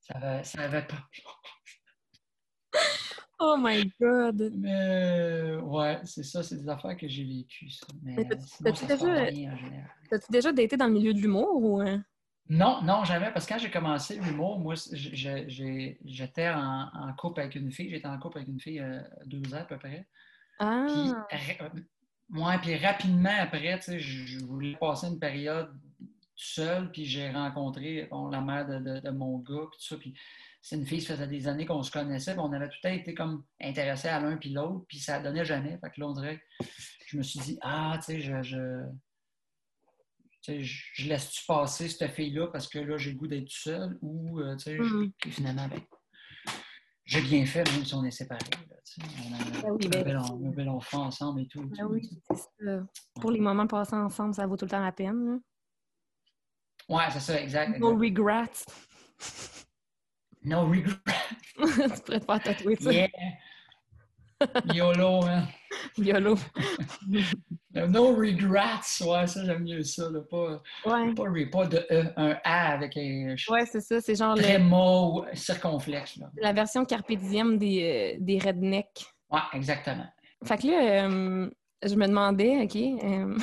ça 0.00 0.14
avait, 0.16 0.44
ça 0.44 0.62
avait 0.62 0.86
pas. 0.86 1.08
Oh 3.40 3.56
my 3.58 3.90
God! 4.00 4.52
Mais, 4.56 5.56
ouais, 5.56 6.00
c'est 6.04 6.22
ça, 6.22 6.42
c'est 6.42 6.56
des 6.56 6.68
affaires 6.68 6.96
que 6.96 7.08
j'ai 7.08 7.24
vécues, 7.24 7.68
ça. 7.70 7.86
Mais, 8.02 8.14
Mais 8.16 8.24
t'as-tu 8.26 8.62
passe 8.86 9.00
déjà- 9.02 10.26
déjà 10.30 10.52
daté 10.52 10.76
dans 10.76 10.86
le 10.86 10.92
milieu 10.92 11.12
de 11.12 11.18
l'humour 11.18 11.56
ou... 11.62 11.82
euh? 11.82 11.98
Non, 12.48 12.82
non, 12.82 13.04
jamais, 13.04 13.32
parce 13.32 13.46
que 13.46 13.54
quand 13.54 13.58
j'ai 13.58 13.70
commencé 13.70 14.16
l'humour, 14.16 14.60
moi, 14.60 14.74
j'étais 14.92 16.48
en, 16.50 16.88
en 16.92 17.12
couple 17.14 17.40
avec 17.40 17.54
une 17.54 17.72
fille, 17.72 17.90
j'étais 17.90 18.06
en 18.06 18.18
couple 18.18 18.38
avec 18.38 18.48
une 18.48 18.60
fille 18.60 18.80
euh, 18.80 19.00
deux 19.26 19.54
ans 19.54 19.60
à 19.60 19.64
peu 19.64 19.78
près. 19.78 20.06
Ah! 20.60 20.86
Ouais, 22.34 22.58
puis 22.58 22.76
rapidement 22.76 23.34
après, 23.38 23.78
tu 23.78 23.84
sais, 23.84 23.98
je 23.98 24.26
je 24.26 24.44
voulais 24.44 24.76
passer 24.76 25.06
une 25.08 25.18
période 25.18 25.72
seul, 26.36 26.90
puis 26.90 27.04
j'ai 27.06 27.30
rencontré 27.30 28.06
bon, 28.10 28.28
la 28.28 28.40
mère 28.40 28.66
de, 28.66 28.78
de- 28.78 29.00
de 29.00 29.10
mon 29.10 29.38
gars, 29.38 29.66
puis 29.70 29.78
tout 29.78 29.84
ça. 29.86 29.96
Puis 29.96 30.14
c'est 30.60 30.76
une 30.76 30.86
fille, 30.86 31.00
ça 31.00 31.14
faisait 31.14 31.26
des 31.28 31.46
années 31.48 31.66
qu'on 31.66 31.82
se 31.82 31.90
connaissait, 31.90 32.32
puis 32.32 32.40
on 32.40 32.52
avait 32.52 32.68
tout 32.68 32.86
été 32.88 33.14
comme 33.14 33.44
intéressés 33.60 34.08
à 34.08 34.18
l'un 34.20 34.36
puis 34.36 34.50
l'autre, 34.50 34.84
puis 34.88 34.98
ça 34.98 35.20
donnait 35.20 35.44
jamais. 35.44 35.78
Fait 35.78 35.90
que 35.90 36.00
là, 36.00 36.08
on 36.08 36.12
dirait 36.12 36.42
je 37.06 37.18
me 37.18 37.22
suis 37.22 37.38
dit, 37.40 37.58
ah, 37.62 37.96
tu 37.98 38.04
sais, 38.06 38.20
je. 38.20 38.42
je 38.42 38.58
tu 40.42 40.52
sais, 40.52 40.62
je, 40.62 41.08
laisse-tu 41.08 41.44
passer 41.46 41.88
cette 41.88 42.10
fille-là 42.12 42.48
parce 42.48 42.68
que 42.68 42.78
là, 42.78 42.98
j'ai 42.98 43.12
le 43.12 43.16
goût 43.16 43.26
d'être 43.28 43.44
tout 43.46 43.56
seul 43.62 43.96
ou, 44.02 44.40
euh, 44.40 44.56
tu 44.56 44.64
sais, 44.64 44.76
je- 44.84 44.96
puis 45.18 45.30
finalement, 45.30 45.68
ben, 45.68 45.80
j'ai 47.04 47.22
bien 47.22 47.46
fait, 47.46 47.64
même 47.72 47.84
si 47.84 47.94
on 47.94 48.04
est 48.04 48.10
séparés. 48.10 48.40
là. 48.68 48.73
On 48.98 49.34
a 49.34 49.62
Ben 49.62 49.70
oui, 49.72 49.86
un, 49.86 49.88
ben- 49.90 50.04
bel, 50.04 50.16
en- 50.18 50.44
un 50.46 50.50
bel 50.50 50.68
enfant 50.68 51.04
ensemble 51.06 51.40
et 51.42 51.46
tout. 51.46 51.62
tout, 51.62 51.86
oui, 51.88 52.08
ça. 52.30 52.80
Pour 53.20 53.30
les 53.30 53.40
moments 53.40 53.66
passés 53.66 53.96
ensemble, 53.96 54.34
ça 54.34 54.46
vaut 54.46 54.56
tout 54.56 54.64
le 54.66 54.70
temps 54.70 54.80
la 54.84 54.92
peine, 54.92 55.26
là. 55.26 55.38
Ouais, 56.96 57.04
c'est 57.10 57.20
ça, 57.20 57.40
exact. 57.40 57.78
No 57.78 57.92
exact. 57.92 58.18
regrets. 58.18 58.64
No 60.44 60.66
regret. 60.66 60.94
tu 61.56 61.62
pourrais 62.02 62.20
te 62.20 62.24
faire 62.26 62.42
tatouer 62.42 62.76
ça. 62.76 62.92
Yeah. 62.92 63.08
YOLO, 64.74 65.22
man. 65.22 65.46
YOLO. 65.98 66.36
No 67.74 68.14
regrets, 68.14 69.02
ouais, 69.04 69.26
ça 69.26 69.44
j'aime 69.44 69.64
mieux 69.64 69.82
ça. 69.82 70.08
Là. 70.08 70.20
Pas, 70.30 70.62
Ouais. 70.86 71.12
pas, 71.12 71.24
pas 71.50 71.66
de 71.66 71.84
E, 71.90 72.04
un 72.16 72.36
A 72.44 72.72
avec 72.72 72.96
un 72.96 73.34
Ouais, 73.50 73.66
c'est 73.66 73.80
ça. 73.80 74.00
C'est 74.00 74.14
genre 74.14 74.36
le- 74.36 74.42
tréma 74.42 75.00
ou 75.02 75.24
circonflexe. 75.34 76.16
Là. 76.18 76.30
la 76.40 76.52
version 76.52 76.84
carpe 76.84 77.10
diem 77.12 77.58
des, 77.58 78.14
euh, 78.16 78.18
des 78.20 78.38
rednecks. 78.38 79.04
Ouais, 79.28 79.40
exactement. 79.54 80.06
Fait 80.44 80.56
que 80.58 80.66
là, 80.68 81.04
euh, 81.08 81.50
je 81.84 81.94
me 81.96 82.06
demandais, 82.06 82.62
OK. 82.62 82.76
euh, 82.76 83.36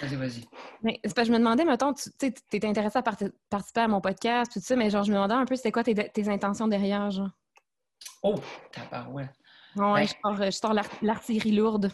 Vas-y, 0.00 0.16
vas-y. 0.16 0.44
mais 0.82 0.98
c'est 1.04 1.14
parce 1.14 1.28
que 1.28 1.32
je 1.34 1.38
me 1.38 1.38
demandais, 1.44 1.64
mettons, 1.64 1.92
tu 1.92 2.10
sais, 2.18 2.32
t'étais 2.50 2.66
intéressé 2.66 2.98
à 2.98 3.02
parti- 3.02 3.30
participer 3.50 3.80
à 3.82 3.88
mon 3.88 4.00
podcast, 4.00 4.50
tout 4.52 4.60
ça, 4.60 4.74
mais 4.76 4.88
genre, 4.90 5.04
je 5.04 5.10
me 5.10 5.16
demandais 5.16 5.34
un 5.34 5.44
peu 5.44 5.54
c'était 5.56 5.70
quoi 5.72 5.84
tes, 5.84 5.94
tes 5.94 6.28
intentions 6.28 6.66
derrière, 6.68 7.10
genre? 7.10 7.28
Oh, 8.22 8.40
tabarouette. 8.72 9.30
Ouais, 9.76 9.92
Ben- 9.94 10.06
je 10.06 10.12
sors, 10.22 10.36
je 10.44 10.50
sors 10.50 10.74
l'artillerie 11.02 11.52
lourde. 11.52 11.90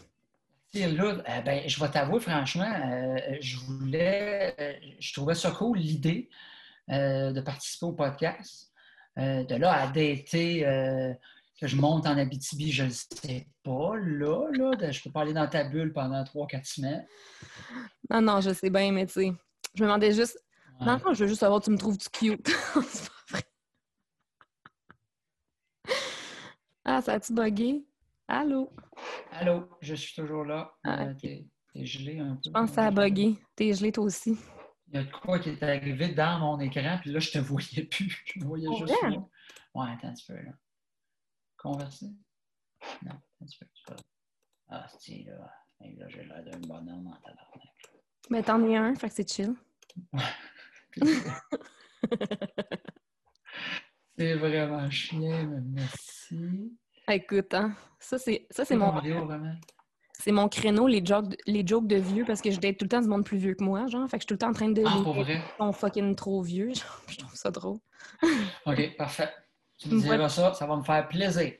C'est 0.74 0.90
là, 0.90 1.04
euh, 1.28 1.40
ben, 1.42 1.66
je 1.68 1.80
vais 1.80 1.88
t'avouer, 1.90 2.20
franchement, 2.20 2.70
euh, 2.70 3.36
je 3.40 3.56
voulais, 3.58 4.54
euh, 4.60 4.72
je 5.00 5.12
trouvais 5.14 5.34
ça 5.34 5.50
cool, 5.50 5.78
l'idée 5.78 6.28
euh, 6.90 7.32
de 7.32 7.40
participer 7.40 7.86
au 7.86 7.92
podcast. 7.92 8.72
De 9.16 9.56
là 9.56 9.72
à 9.72 9.86
dater, 9.88 10.60
que 11.60 11.66
je 11.66 11.74
monte 11.74 12.06
en 12.06 12.16
Abitibi, 12.16 12.70
je 12.70 12.84
ne 12.84 12.90
sais 12.90 13.48
pas, 13.64 13.96
là, 13.96 14.46
là, 14.52 14.76
de- 14.76 14.92
je 14.92 15.02
peux 15.02 15.10
pas 15.10 15.22
aller 15.22 15.32
dans 15.32 15.48
ta 15.48 15.64
bulle 15.64 15.92
pendant 15.92 16.22
3-4 16.22 16.64
semaines. 16.66 17.04
Non, 18.10 18.20
non, 18.22 18.40
je 18.40 18.52
sais 18.54 18.70
bien, 18.70 18.92
mais 18.92 19.06
tu 19.06 19.12
sais, 19.14 19.32
je 19.74 19.82
me 19.82 19.88
demandais 19.88 20.12
juste. 20.12 20.38
Ouais. 20.80 20.96
Fond, 21.00 21.12
je 21.14 21.24
veux 21.24 21.28
juste 21.28 21.40
savoir, 21.40 21.60
tu 21.60 21.70
me 21.70 21.76
trouves-tu 21.78 22.08
cute? 22.10 22.46
C'est 22.88 23.08
pas 23.08 23.12
vrai. 23.30 23.42
Ah, 26.90 27.02
ça 27.02 27.12
a-tu 27.14 27.34
bugué? 27.34 27.84
Allô? 28.28 28.72
Allô, 29.32 29.68
je 29.82 29.94
suis 29.94 30.14
toujours 30.14 30.44
là. 30.44 30.72
Ah, 30.84 31.02
Euh. 31.04 31.14
T'es 31.20 31.44
t'es 31.74 31.84
gelé 31.84 32.18
un 32.18 32.36
peu. 32.36 32.40
Je 32.46 32.50
pense 32.50 32.70
que 32.70 32.76
ça 32.76 32.86
a 32.86 32.90
bugué. 32.90 33.36
T'es 33.54 33.74
gelé, 33.74 33.92
toi 33.92 34.04
aussi. 34.04 34.38
Il 34.88 34.94
y 34.94 34.98
a 34.98 35.04
de 35.04 35.10
quoi 35.12 35.38
qui 35.38 35.50
est 35.50 35.62
arrivé 35.62 36.14
dans 36.14 36.38
mon 36.38 36.58
écran, 36.60 36.96
puis 37.02 37.12
là, 37.12 37.18
je 37.20 37.30
te 37.30 37.38
voyais 37.50 37.84
plus. 37.84 38.22
Je 38.24 38.40
me 38.40 38.46
voyais 38.46 38.68
juste 38.78 38.94
vrai? 39.02 39.10
là. 39.10 39.18
Ouais, 39.74 39.86
attends 39.92 40.08
un 40.08 40.14
petit 40.14 40.32
peu, 40.32 40.40
là. 40.40 40.52
Converser? 41.58 42.06
Non, 43.02 43.10
attends 43.10 43.20
un 43.42 43.46
petit 43.46 43.58
peu. 43.58 43.66
pas- 43.86 43.96
Ah, 44.70 44.86
c'est 44.98 45.24
là. 45.26 45.52
Là, 45.80 46.08
j'ai 46.08 46.24
l'air 46.24 46.42
d'un 46.42 46.58
bonhomme 46.60 47.06
en 47.06 47.16
tabarnak. 47.16 47.74
Ben, 48.30 48.42
t'en 48.42 48.64
es 48.64 48.76
un, 48.76 48.94
fait 48.94 49.08
que 49.10 49.14
c'est 49.14 49.30
chill. 49.30 49.54
c'est 54.18 54.34
vraiment 54.34 54.90
chien, 54.90 55.46
mais 55.48 55.60
merci. 55.82 56.72
Écoute, 57.10 57.54
hein, 57.54 57.72
ça, 57.98 58.18
c'est 58.18 58.46
ça, 58.50 58.64
c'est 58.64 58.74
C'est 58.74 58.76
mon, 58.76 58.92
c'est 60.12 60.32
mon 60.32 60.48
créneau, 60.48 60.86
les 60.88 61.04
jokes, 61.04 61.28
de- 61.28 61.36
les 61.46 61.66
jokes 61.66 61.86
de 61.86 61.96
vieux, 61.96 62.24
parce 62.24 62.40
que 62.42 62.50
je 62.50 62.58
date 62.58 62.76
tout 62.78 62.84
le 62.84 62.88
temps 62.88 63.00
du 63.00 63.08
monde 63.08 63.24
plus 63.24 63.38
vieux 63.38 63.54
que 63.54 63.62
moi, 63.64 63.86
genre. 63.86 64.08
Fait 64.08 64.18
que 64.18 64.22
je 64.22 64.24
suis 64.24 64.26
tout 64.26 64.34
le 64.34 64.38
temps 64.38 64.48
en 64.48 64.52
train 64.52 64.68
de 64.70 64.82
Ah, 64.84 65.00
pour 65.02 65.14
vrai? 65.22 65.40
sont 65.58 65.72
fucking 65.72 66.14
trop 66.16 66.42
vieux. 66.42 66.74
Genre, 66.74 67.02
je 67.08 67.16
trouve 67.18 67.34
ça 67.34 67.50
drôle. 67.50 67.78
OK, 68.66 68.96
parfait. 68.96 69.30
Tu 69.78 69.88
me 69.88 69.94
Ouais. 69.94 70.00
diras 70.16 70.28
ça, 70.28 70.52
ça 70.54 70.66
va 70.66 70.76
me 70.76 70.82
faire 70.82 71.06
plaisir. 71.08 71.52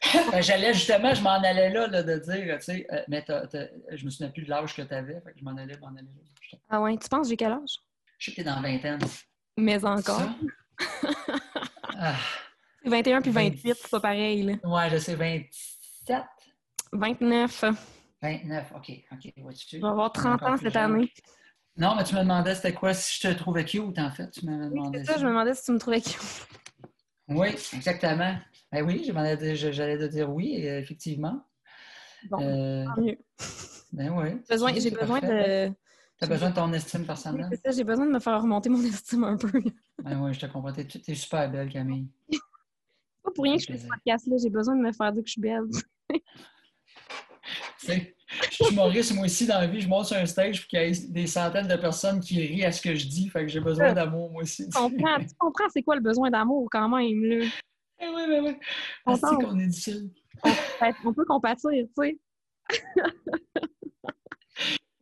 J'allais 0.40 0.72
justement, 0.72 1.12
je 1.12 1.20
m'en 1.22 1.30
allais 1.42 1.68
là, 1.70 1.88
là, 1.88 2.02
de 2.04 2.18
dire, 2.18 2.56
tu 2.58 2.64
sais, 2.64 2.86
euh, 2.92 3.02
mais 3.08 3.22
t'as- 3.24 3.48
t'as- 3.48 3.66
je 3.90 4.04
me 4.04 4.10
souviens 4.10 4.30
plus 4.30 4.44
de 4.44 4.50
l'âge 4.50 4.74
que 4.76 4.82
tu 4.82 4.94
avais, 4.94 5.20
fait 5.20 5.32
que 5.32 5.38
je 5.40 5.44
m'en 5.44 5.56
allais, 5.56 5.76
m'en 5.78 5.88
allais 5.88 6.02
là. 6.02 6.58
Ah 6.68 6.80
ouais, 6.80 6.96
tu 6.96 7.08
penses 7.08 7.28
j'ai 7.28 7.36
quel 7.36 7.50
âge? 7.52 7.80
je 8.18 8.30
t'es 8.30 8.44
dans 8.44 8.54
la 8.60 8.62
vingtaine. 8.62 9.00
Mais 9.58 9.84
encore. 9.84 10.22
Ça? 11.98 12.12
Ah, 12.12 12.16
21 12.84 13.20
puis 13.22 13.30
28, 13.30 13.50
28. 13.62 13.74
c'est 13.82 13.90
pas 13.90 14.00
pareil, 14.00 14.42
là. 14.42 14.54
ouais, 14.64 14.90
je 14.90 14.98
sais, 14.98 15.14
27, 15.14 16.22
29. 16.92 17.64
29, 18.22 18.72
OK, 18.76 18.92
OK, 19.12 19.32
vois-tu? 19.38 19.66
Je 19.76 19.76
vais 19.78 19.86
avoir 19.86 20.12
30 20.12 20.34
Encore 20.34 20.48
ans 20.50 20.56
cette 20.56 20.72
jeune. 20.72 20.94
année. 20.94 21.12
Non, 21.76 21.94
mais 21.96 22.04
tu 22.04 22.14
me 22.14 22.20
demandais 22.20 22.54
c'était 22.54 22.72
quoi 22.72 22.94
si 22.94 23.20
je 23.20 23.28
te 23.28 23.34
trouvais 23.34 23.64
cute, 23.64 23.98
en 23.98 24.10
fait. 24.10 24.30
Tu 24.30 24.46
m'avais 24.46 24.68
demandé 24.70 25.04
ça, 25.04 25.18
je 25.18 25.24
me 25.24 25.30
demandais 25.30 25.54
si 25.54 25.64
tu 25.64 25.72
me 25.72 25.78
trouvais 25.78 26.00
cute. 26.00 26.46
Oui, 27.28 27.48
exactement. 27.74 28.36
Ben 28.72 28.82
oui, 28.84 29.04
j'allais 29.04 29.98
te 29.98 30.04
dire 30.06 30.30
oui, 30.30 30.54
effectivement. 30.56 31.44
Bon, 32.30 32.40
Euh, 32.40 32.84
tant 32.86 33.00
mieux. 33.00 33.18
ben 33.92 34.10
oui. 34.10 34.40
J'ai 34.80 34.90
besoin 34.90 35.20
de. 35.20 35.72
T'as 36.18 36.26
besoin 36.26 36.50
de 36.50 36.54
ton 36.54 36.72
estime 36.72 37.00
Oui, 37.00 37.06
personnelle? 37.06 37.48
c'est 37.52 37.60
ça, 37.70 37.76
j'ai 37.76 37.84
besoin 37.84 38.06
de 38.06 38.10
me 38.12 38.18
faire 38.20 38.40
remonter 38.40 38.68
mon 38.70 38.82
estime 38.84 39.24
un 39.24 39.36
peu. 39.36 39.50
C'est 40.04 40.14
oui, 40.14 40.34
je 40.34 40.40
te 40.40 40.46
comprends. 40.46 40.72
T'es 40.72 40.84
t'es 40.84 41.14
super 41.14 41.50
belle, 41.50 41.68
Camille. 41.70 42.08
pas 43.22 43.30
pour 43.34 43.44
rien 43.44 43.56
que 43.56 43.62
je 43.62 43.66
fais 43.72 43.78
ce 43.78 43.86
podcast-là, 43.86 44.36
j'ai 44.42 44.50
besoin 44.50 44.76
de 44.76 44.80
me 44.82 44.92
faire 44.92 45.12
dire 45.12 45.22
que 45.22 45.28
je 45.28 45.32
suis 45.32 45.40
belle. 45.40 45.64
Tu 47.78 47.86
sais, 47.86 48.16
je 48.50 48.64
suis 48.64 48.72
humoriste, 48.72 49.14
moi 49.14 49.26
aussi, 49.26 49.46
dans 49.46 49.60
la 49.60 49.66
vie. 49.68 49.80
Je 49.80 49.88
monte 49.88 50.06
sur 50.06 50.16
un 50.16 50.26
stage 50.26 50.60
puis 50.60 50.68
qu'il 50.68 50.80
y 50.80 50.82
ait 50.82 51.08
des 51.10 51.26
centaines 51.28 51.68
de 51.68 51.76
personnes 51.76 52.18
qui 52.20 52.40
rient 52.44 52.64
à 52.64 52.72
ce 52.72 52.80
que 52.82 52.94
je 52.94 53.06
dis. 53.06 53.28
Fait 53.28 53.42
que 53.42 53.48
j'ai 53.48 53.60
besoin 53.60 53.92
d'amour, 53.92 54.32
moi 54.32 54.42
aussi. 54.42 54.68
Tu 54.68 54.76
comprends, 54.76 55.18
tu 55.20 55.34
comprends 55.38 55.68
c'est 55.72 55.82
quoi 55.82 55.94
le 55.94 56.00
besoin 56.00 56.30
d'amour 56.30 56.66
quand 56.72 56.88
même, 56.88 57.22
là? 57.24 57.44
Eh 58.00 58.06
oui, 58.08 58.22
ben 58.28 58.44
oui. 58.44 58.56
On 59.04 59.14
c'est 59.14 59.20
tombe. 59.20 59.42
qu'on 59.44 59.58
est 59.60 59.66
difficile. 59.66 60.10
On 61.04 61.12
peut 61.12 61.24
compatir, 61.26 61.70
tu 61.70 61.88
sais. 61.96 62.18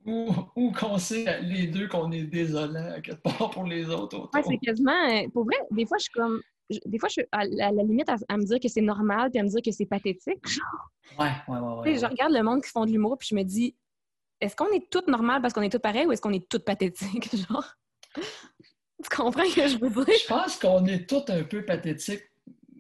Ou, 0.07 0.31
ou 0.57 0.71
qu'on 0.73 0.99
sait 0.99 1.41
les 1.43 1.67
deux 1.67 1.89
qu'on 1.89 2.11
est 2.13 2.25
désolant 2.25 2.93
à 2.93 3.01
quelque 3.01 3.23
part 3.23 3.51
pour 3.51 3.65
les 3.65 3.87
autres 3.89 4.17
autour. 4.19 4.31
Ouais, 4.35 4.43
c'est 4.47 4.59
quasiment. 4.59 4.93
euh, 5.11 5.29
Pour 5.33 5.45
vrai, 5.45 5.57
des 5.71 5.87
fois, 5.87 5.97
je 5.99 6.03
suis 6.05 6.13
comme. 6.13 6.41
je- 6.69 6.79
Des 6.85 6.99
fois, 6.99 7.09
je 7.09 7.13
suis 7.15 7.25
à, 7.33 7.45
la 7.47 7.69
à 7.69 7.73
la 7.73 7.83
limite 7.83 8.09
à, 8.11 8.17
à 8.29 8.37
me 8.37 8.45
dire 8.45 8.61
que 8.61 8.69
c'est 8.69 8.83
normal 8.83 9.31
puis 9.31 9.41
à 9.41 9.43
me 9.43 9.49
dire 9.49 9.61
que 9.65 9.71
c'est 9.71 9.87
pathétique. 9.87 10.45
Genre, 10.49 10.91
Ouais, 11.19 11.31
ouais, 11.49 11.59
ouais. 11.59 11.79
Ouais, 11.91 11.95
sais, 11.95 12.01
je 12.01 12.11
regarde 12.11 12.33
le 12.33 12.43
monde 12.43 12.63
qui 12.63 12.71
font 12.71 12.85
de 12.85 12.91
l'humour 12.91 13.17
puis 13.19 13.29
je 13.31 13.35
me 13.35 13.43
dis 13.45 13.75
est-ce 14.41 14.57
qu'on 14.57 14.71
est 14.73 14.91
toutes 14.91 15.07
normales 15.09 15.41
parce 15.41 15.55
qu'on 15.55 15.63
est 15.63 15.71
toutes 15.71 15.83
pareilles 15.83 16.07
ou 16.07 16.13
est-ce 16.13 16.21
qu'on 16.21 16.33
est 16.33 16.47
toutes 16.49 16.65
pathétiques? 16.65 17.31
Genre? 17.49 17.65
Tu 19.03 19.09
comprends 19.17 19.45
ce 19.45 19.55
que 19.55 19.69
je 19.69 19.79
veux 19.79 20.05
dire? 20.05 20.15
Je 20.23 20.27
pense 20.29 20.57
qu'on 20.59 20.85
est 20.87 21.09
tous 21.09 21.25
un 21.33 21.45
peu 21.45 21.65
pathétiques, 21.65 22.25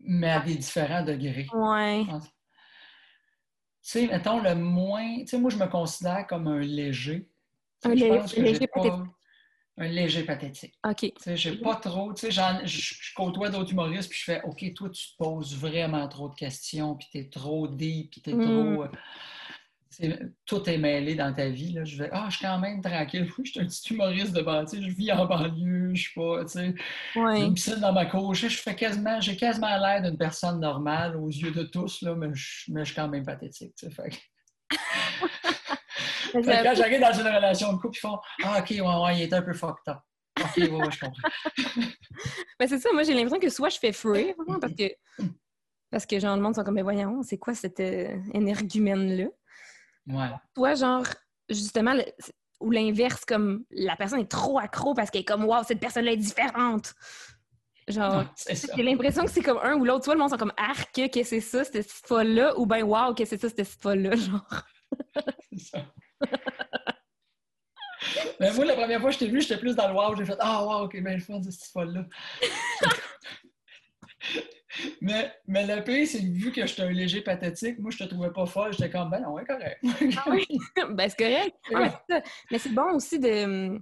mais 0.04 0.30
à 0.30 0.40
des 0.40 0.56
différents 0.56 1.02
degrés. 1.04 1.46
Ouais. 1.54 2.04
Sais, 3.90 4.07
mettons 4.07 4.40
le 4.40 4.55
moins. 4.55 5.18
Tu 5.20 5.27
sais, 5.29 5.38
moi, 5.38 5.51
je 5.51 5.57
me 5.57 5.66
considère 5.66 6.27
comme 6.27 6.47
un 6.49 6.61
léger. 6.61 7.29
Tu 7.83 7.88
Un 7.88 7.97
je 7.97 8.05
lé- 8.05 8.09
pense 8.18 8.33
que 8.35 8.40
léger 8.40 8.66
pas- 8.66 8.81
pathétique. 8.83 9.11
Un 9.77 9.88
léger 9.88 10.23
pathétique. 10.23 10.75
OK. 10.88 10.97
Tu 11.01 11.12
sais, 11.18 11.37
j'ai 11.37 11.57
pas 11.57 11.75
trop. 11.77 12.14
Tu 12.14 12.31
sais, 12.31 12.31
je, 12.64 13.12
côtoie 13.16 13.51
d'autres 13.51 13.73
humoristes, 13.73 14.09
puis 14.09 14.18
je 14.20 14.25
fais 14.25 14.40
OK, 14.44 14.73
toi, 14.75 14.88
tu 14.88 15.09
te 15.11 15.16
poses 15.18 15.57
vraiment 15.57 16.07
trop 16.09 16.29
de 16.29 16.35
questions, 16.35 16.94
puis 16.94 17.09
t'es 17.12 17.29
trop 17.29 17.66
deep, 17.66 18.12
puis 18.12 18.20
t'es 18.20 18.35
Mm. 18.35 18.40
trop. 18.75 18.85
Tout 20.46 20.68
est 20.68 20.78
mêlé 20.78 21.14
dans 21.14 21.33
ta 21.33 21.48
vie. 21.48 21.72
Là. 21.72 21.85
Je 21.85 21.96
vais, 21.96 22.11
ah, 22.12 22.26
je 22.28 22.37
suis 22.37 22.44
quand 22.44 22.59
même 22.59 22.80
tranquille. 22.80 23.30
Oui, 23.38 23.44
je 23.44 23.50
suis 23.50 23.61
un 23.61 23.66
petit 23.66 23.92
humoriste 23.94 24.33
de 24.33 24.66
sais, 24.66 24.83
Je 24.83 24.90
vis 24.90 25.12
en 25.12 25.26
banlieue. 25.26 25.94
Je 25.94 26.00
suis 26.00 26.14
pas, 26.14 26.44
tu 26.44 26.52
sais, 26.52 26.74
j'ai 27.14 27.20
Ouais. 27.20 27.44
une 27.44 27.54
piscine 27.54 27.80
dans 27.80 27.92
ma 27.92 28.07
cour. 28.07 28.35
Je, 28.35 28.48
fais 28.48 28.74
quasiment, 28.74 29.20
j'ai 29.20 29.37
quasiment 29.37 29.76
l'air 29.78 30.02
d'une 30.02 30.18
personne 30.18 30.61
normale 30.61 31.16
aux 31.16 31.28
yeux 31.28 31.50
de 31.50 31.64
tous, 31.64 32.02
là, 32.02 32.14
mais, 32.14 32.28
je, 32.33 32.70
mais 32.72 32.80
je 32.85 32.92
suis 32.92 32.94
quand 32.94 33.09
même 33.09 33.24
pathétique. 33.24 33.74
tu 33.76 33.87
sais, 33.87 33.92
fait 33.92 34.11
quand 36.33 36.74
j'arrive 36.74 37.00
dans 37.00 37.12
une 37.12 37.26
relation 37.26 37.72
de 37.72 37.78
couple, 37.78 37.96
ils 37.96 38.00
font 38.00 38.18
Ah, 38.42 38.59
OK, 38.61 38.70
ouais, 38.70 38.80
ouais, 38.80 39.16
il 39.18 39.22
est 39.22 39.33
un 39.33 39.42
peu 39.42 39.52
fucked 39.52 39.88
up. 39.88 39.98
OK, 40.40 40.57
ouais, 40.57 40.70
ouais, 40.70 40.90
je 40.90 41.00
comprends. 41.00 41.28
Mais 42.59 42.66
c'est 42.68 42.78
ça, 42.78 42.90
moi 42.92 43.04
j'ai 43.04 43.14
l'impression 43.14 43.38
que 43.38 43.48
soit 43.50 43.68
je 43.68 43.78
fais 43.78 43.92
fuir, 43.92 44.35
vraiment, 44.37 44.59
parce 44.59 44.74
que 44.74 44.90
parce 45.90 46.07
que 46.07 46.18
genre 46.18 46.35
le 46.37 46.42
monde 46.42 46.57
sont 46.57 46.64
comme 46.64 46.74
mais 46.74 46.83
voyons, 46.83 47.22
c'est 47.22 47.38
quoi 47.38 47.54
cette 47.54 47.78
euh, 47.78 48.16
énergumène-là? 48.33 49.28
Ouais. 50.06 50.28
Soit 50.56 50.74
genre 50.74 51.06
justement 51.48 51.94
le- 51.94 52.04
ou 52.60 52.70
l'inverse, 52.70 53.24
comme 53.24 53.64
la 53.70 53.96
personne 53.96 54.20
est 54.20 54.30
trop 54.30 54.58
accro 54.58 54.94
parce 54.94 55.10
qu'elle 55.10 55.22
est 55.22 55.24
comme 55.26 55.44
Waouh, 55.44 55.64
cette 55.64 55.80
personne-là 55.80 56.12
est 56.12 56.16
différente. 56.16 56.94
Genre 57.88 58.24
j'ai 58.76 58.82
l'impression 58.82 59.24
que 59.24 59.30
c'est 59.30 59.42
comme 59.42 59.58
un 59.62 59.74
ou 59.74 59.84
l'autre. 59.84 60.04
Soit 60.04 60.14
le 60.14 60.20
monde 60.20 60.30
sont 60.30 60.38
comme 60.38 60.52
arc, 60.56 60.94
que 61.10 61.22
c'est 61.22 61.40
ça, 61.40 61.64
cette 61.64 61.90
folle-là, 61.90 62.58
ou 62.58 62.64
ben 62.66 62.82
wow, 62.82 63.14
que 63.14 63.24
c'est 63.26 63.38
ça, 63.40 63.48
cette 63.48 63.66
folle-là, 63.66 64.16
genre. 64.16 64.62
C'est 65.52 65.58
ça. 65.58 65.84
Mais 68.40 68.52
moi, 68.52 68.64
la 68.64 68.74
première 68.74 69.00
fois 69.00 69.08
que 69.10 69.14
je 69.14 69.18
t'ai 69.20 69.28
vu, 69.28 69.40
j'étais 69.40 69.58
plus 69.58 69.74
dans 69.74 69.88
le 69.88 69.94
wow. 69.94 70.14
J'ai 70.16 70.24
fait 70.24 70.36
Ah, 70.40 70.64
wow, 70.64 70.84
ok, 70.84 71.02
ben 71.02 71.14
le 71.14 71.20
fun 71.20 71.38
de 71.40 71.50
cette 71.50 71.70
folle-là. 71.72 72.04
Mais, 75.00 75.32
mais 75.46 75.66
le 75.66 75.82
pire, 75.82 76.06
c'est 76.06 76.20
que 76.20 76.26
vu 76.32 76.52
que 76.52 76.66
j'étais 76.66 76.82
un 76.82 76.90
léger 76.90 77.20
pathétique, 77.20 77.78
moi, 77.78 77.90
je 77.90 77.98
te 77.98 78.04
trouvais 78.04 78.32
pas 78.32 78.46
folle. 78.46 78.72
J'étais 78.72 78.90
comme 78.90 79.10
Ben, 79.10 79.20
non, 79.20 79.32
ouais, 79.32 79.44
correct. 79.44 79.78
Ah 80.16 80.24
oui? 80.30 80.46
ben 80.90 81.08
c'est 81.08 81.16
correct. 81.18 81.56
Ah, 82.10 82.20
mais 82.50 82.58
c'est 82.58 82.72
bon 82.72 82.94
aussi 82.94 83.18
de, 83.18 83.78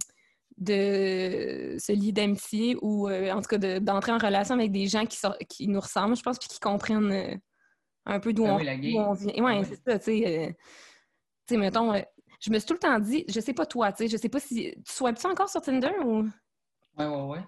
de 0.57 1.77
se 1.79 1.91
lier 1.91 2.11
d'amitié 2.11 2.77
ou 2.81 3.07
euh, 3.09 3.31
en 3.31 3.41
tout 3.41 3.47
cas 3.47 3.57
de- 3.57 3.79
d'entrer 3.79 4.11
en 4.11 4.17
relation 4.17 4.55
avec 4.55 4.71
des 4.71 4.87
gens 4.87 5.05
qui, 5.05 5.67
nous 5.67 5.79
ressemblent, 5.79 6.15
je 6.15 6.23
pense, 6.23 6.39
puis 6.39 6.47
qui 6.47 6.59
comprennent 6.59 7.11
euh, 7.11 7.35
un 8.05 8.19
peu 8.19 8.33
d'où 8.33 8.43
Ben 8.45 8.53
on, 8.53 8.57
oui, 8.57 8.95
on 8.97 9.13
vient. 9.13 9.43
Ouais, 9.43 9.55
Ben 9.55 9.59
oui. 9.61 9.67
c'est 9.69 9.91
ça, 9.91 9.99
tu 9.99 10.05
sais. 10.05 10.47
euh, 10.47 10.51
tu 11.47 11.55
sais, 11.55 11.57
mettons, 11.57 11.93
je 12.39 12.51
me 12.51 12.59
suis 12.59 12.67
tout 12.67 12.73
le 12.73 12.79
temps 12.79 12.99
dit, 12.99 13.25
je 13.27 13.39
sais 13.39 13.53
pas 13.53 13.65
toi, 13.65 13.91
tu 13.91 14.03
sais, 14.03 14.07
je 14.09 14.17
sais 14.17 14.29
pas 14.29 14.39
si. 14.39 14.73
Tu 14.85 14.93
swipes-tu 14.93 15.27
encore 15.27 15.49
sur 15.49 15.61
Tinder 15.61 15.91
ou? 16.05 16.23
Ouais, 16.97 17.05
ouais, 17.07 17.21
ouais. 17.23 17.39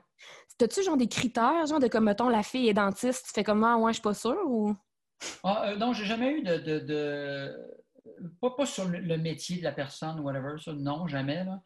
T'as-tu 0.57 0.83
genre 0.83 0.97
des 0.97 1.07
critères, 1.07 1.65
genre 1.65 1.79
de 1.79 1.87
comme, 1.87 2.05
mettons, 2.05 2.29
la 2.29 2.43
fille 2.43 2.69
est 2.69 2.73
dentiste, 2.73 3.25
tu 3.27 3.31
fais 3.33 3.43
comme, 3.43 3.63
ah, 3.63 3.77
ouais, 3.77 3.91
je 3.91 3.95
suis 3.95 4.01
pas 4.01 4.13
sûre 4.13 4.41
ou? 4.45 4.75
Ah, 5.43 5.69
euh, 5.69 5.75
non, 5.77 5.93
j'ai 5.93 6.05
jamais 6.05 6.31
eu 6.31 6.43
de, 6.43 6.57
de, 6.57 6.79
de, 6.79 7.53
pas, 8.41 8.51
pas 8.51 8.65
sur 8.65 8.85
le, 8.87 8.99
le 8.99 9.17
métier 9.17 9.57
de 9.57 9.63
la 9.63 9.71
personne 9.71 10.19
ou 10.19 10.23
whatever, 10.23 10.55
ça, 10.63 10.73
non, 10.73 11.07
jamais. 11.07 11.43
Là. 11.43 11.61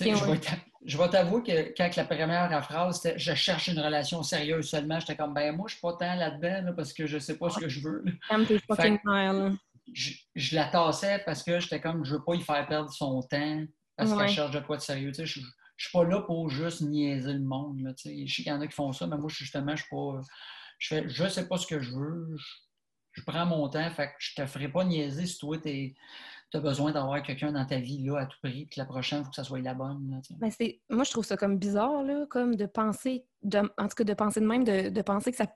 Je 0.00 0.06
ouais. 0.06 0.14
vais 0.34 0.40
je 0.86 0.98
vais 0.98 1.08
t'avouer 1.08 1.42
que 1.44 1.72
quand 1.76 1.94
la 1.96 2.04
première 2.04 2.64
phrase 2.64 3.00
c'était 3.00 3.16
je 3.16 3.32
cherche 3.34 3.68
une 3.68 3.78
relation 3.78 4.24
sérieuse 4.24 4.68
seulement, 4.68 4.98
j'étais 4.98 5.14
comme 5.14 5.32
ben 5.32 5.54
moi 5.54 5.66
je 5.68 5.74
suis 5.74 5.80
pas 5.80 5.92
tant 5.92 6.16
là-dedans 6.16 6.62
là, 6.66 6.72
parce 6.72 6.92
que 6.92 7.06
je 7.06 7.16
sais 7.18 7.38
pas 7.38 7.48
ce 7.48 7.60
que 7.60 7.68
je 7.68 7.80
veux. 7.80 8.04
Je, 9.92 10.12
je 10.34 10.56
la 10.56 10.64
tassais 10.64 11.22
parce 11.24 11.44
que 11.44 11.60
j'étais 11.60 11.80
comme 11.80 12.04
je 12.04 12.16
veux 12.16 12.24
pas 12.24 12.34
y 12.34 12.40
faire 12.40 12.66
perdre 12.66 12.90
son 12.90 13.22
temps 13.22 13.64
parce 13.96 14.10
Ouais. 14.10 14.18
qu'elle 14.18 14.28
cherche 14.30 14.50
de 14.50 14.58
quoi 14.58 14.78
de 14.78 14.82
sérieux. 14.82 15.12
Je, 15.16 15.40
je 15.76 15.88
suis 15.88 15.92
pas 15.98 16.04
là 16.04 16.20
pour 16.22 16.48
juste 16.50 16.82
niaiser 16.82 17.32
le 17.32 17.40
monde. 17.42 17.80
Là. 17.80 17.92
Je 17.96 18.02
sais 18.02 18.42
qu'il 18.42 18.46
y 18.46 18.52
en 18.52 18.60
a 18.60 18.66
qui 18.66 18.74
font 18.74 18.92
ça, 18.92 19.06
mais 19.06 19.16
moi 19.16 19.28
justement, 19.28 19.74
je 19.76 19.82
suis 19.82 19.90
pas. 19.90 20.20
Je 20.78 20.88
fais 20.88 21.08
je 21.08 21.28
sais 21.28 21.48
pas 21.48 21.56
ce 21.56 21.66
que 21.66 21.80
je 21.80 21.92
veux. 21.94 22.36
Je, 22.36 22.44
je 23.12 23.22
prends 23.24 23.46
mon 23.46 23.68
temps, 23.68 23.88
fait 23.90 24.08
que 24.08 24.12
je 24.18 24.34
te 24.34 24.46
ferai 24.46 24.68
pas 24.68 24.84
niaiser 24.84 25.26
si 25.26 25.38
toi 25.38 25.56
tu 25.58 25.94
as 26.52 26.60
besoin 26.60 26.92
d'avoir 26.92 27.20
quelqu'un 27.22 27.50
dans 27.52 27.64
ta 27.66 27.78
vie 27.78 28.04
là, 28.04 28.18
à 28.20 28.26
tout 28.26 28.38
prix, 28.42 28.66
puis 28.66 28.78
la 28.78 28.84
prochaine, 28.86 29.20
il 29.20 29.24
faut 29.24 29.30
que 29.30 29.36
ça 29.36 29.44
soit 29.44 29.60
la 29.60 29.74
bonne. 29.74 30.08
là. 30.10 30.18
Ben, 30.38 30.50
c'est- 30.50 30.80
moi, 30.88 31.02
je 31.04 31.10
trouve 31.10 31.24
ça 31.24 31.36
comme 31.36 31.58
bizarre, 31.58 32.02
là, 32.04 32.26
comme 32.30 32.54
de 32.54 32.66
penser, 32.66 33.24
de, 33.42 33.58
en 33.58 33.88
tout 33.88 33.94
cas, 33.96 34.04
de 34.04 34.14
penser 34.14 34.40
de 34.40 34.46
même, 34.46 34.62
de, 34.64 34.88
de 34.88 35.02
penser 35.02 35.30
que 35.32 35.36
ça. 35.36 35.46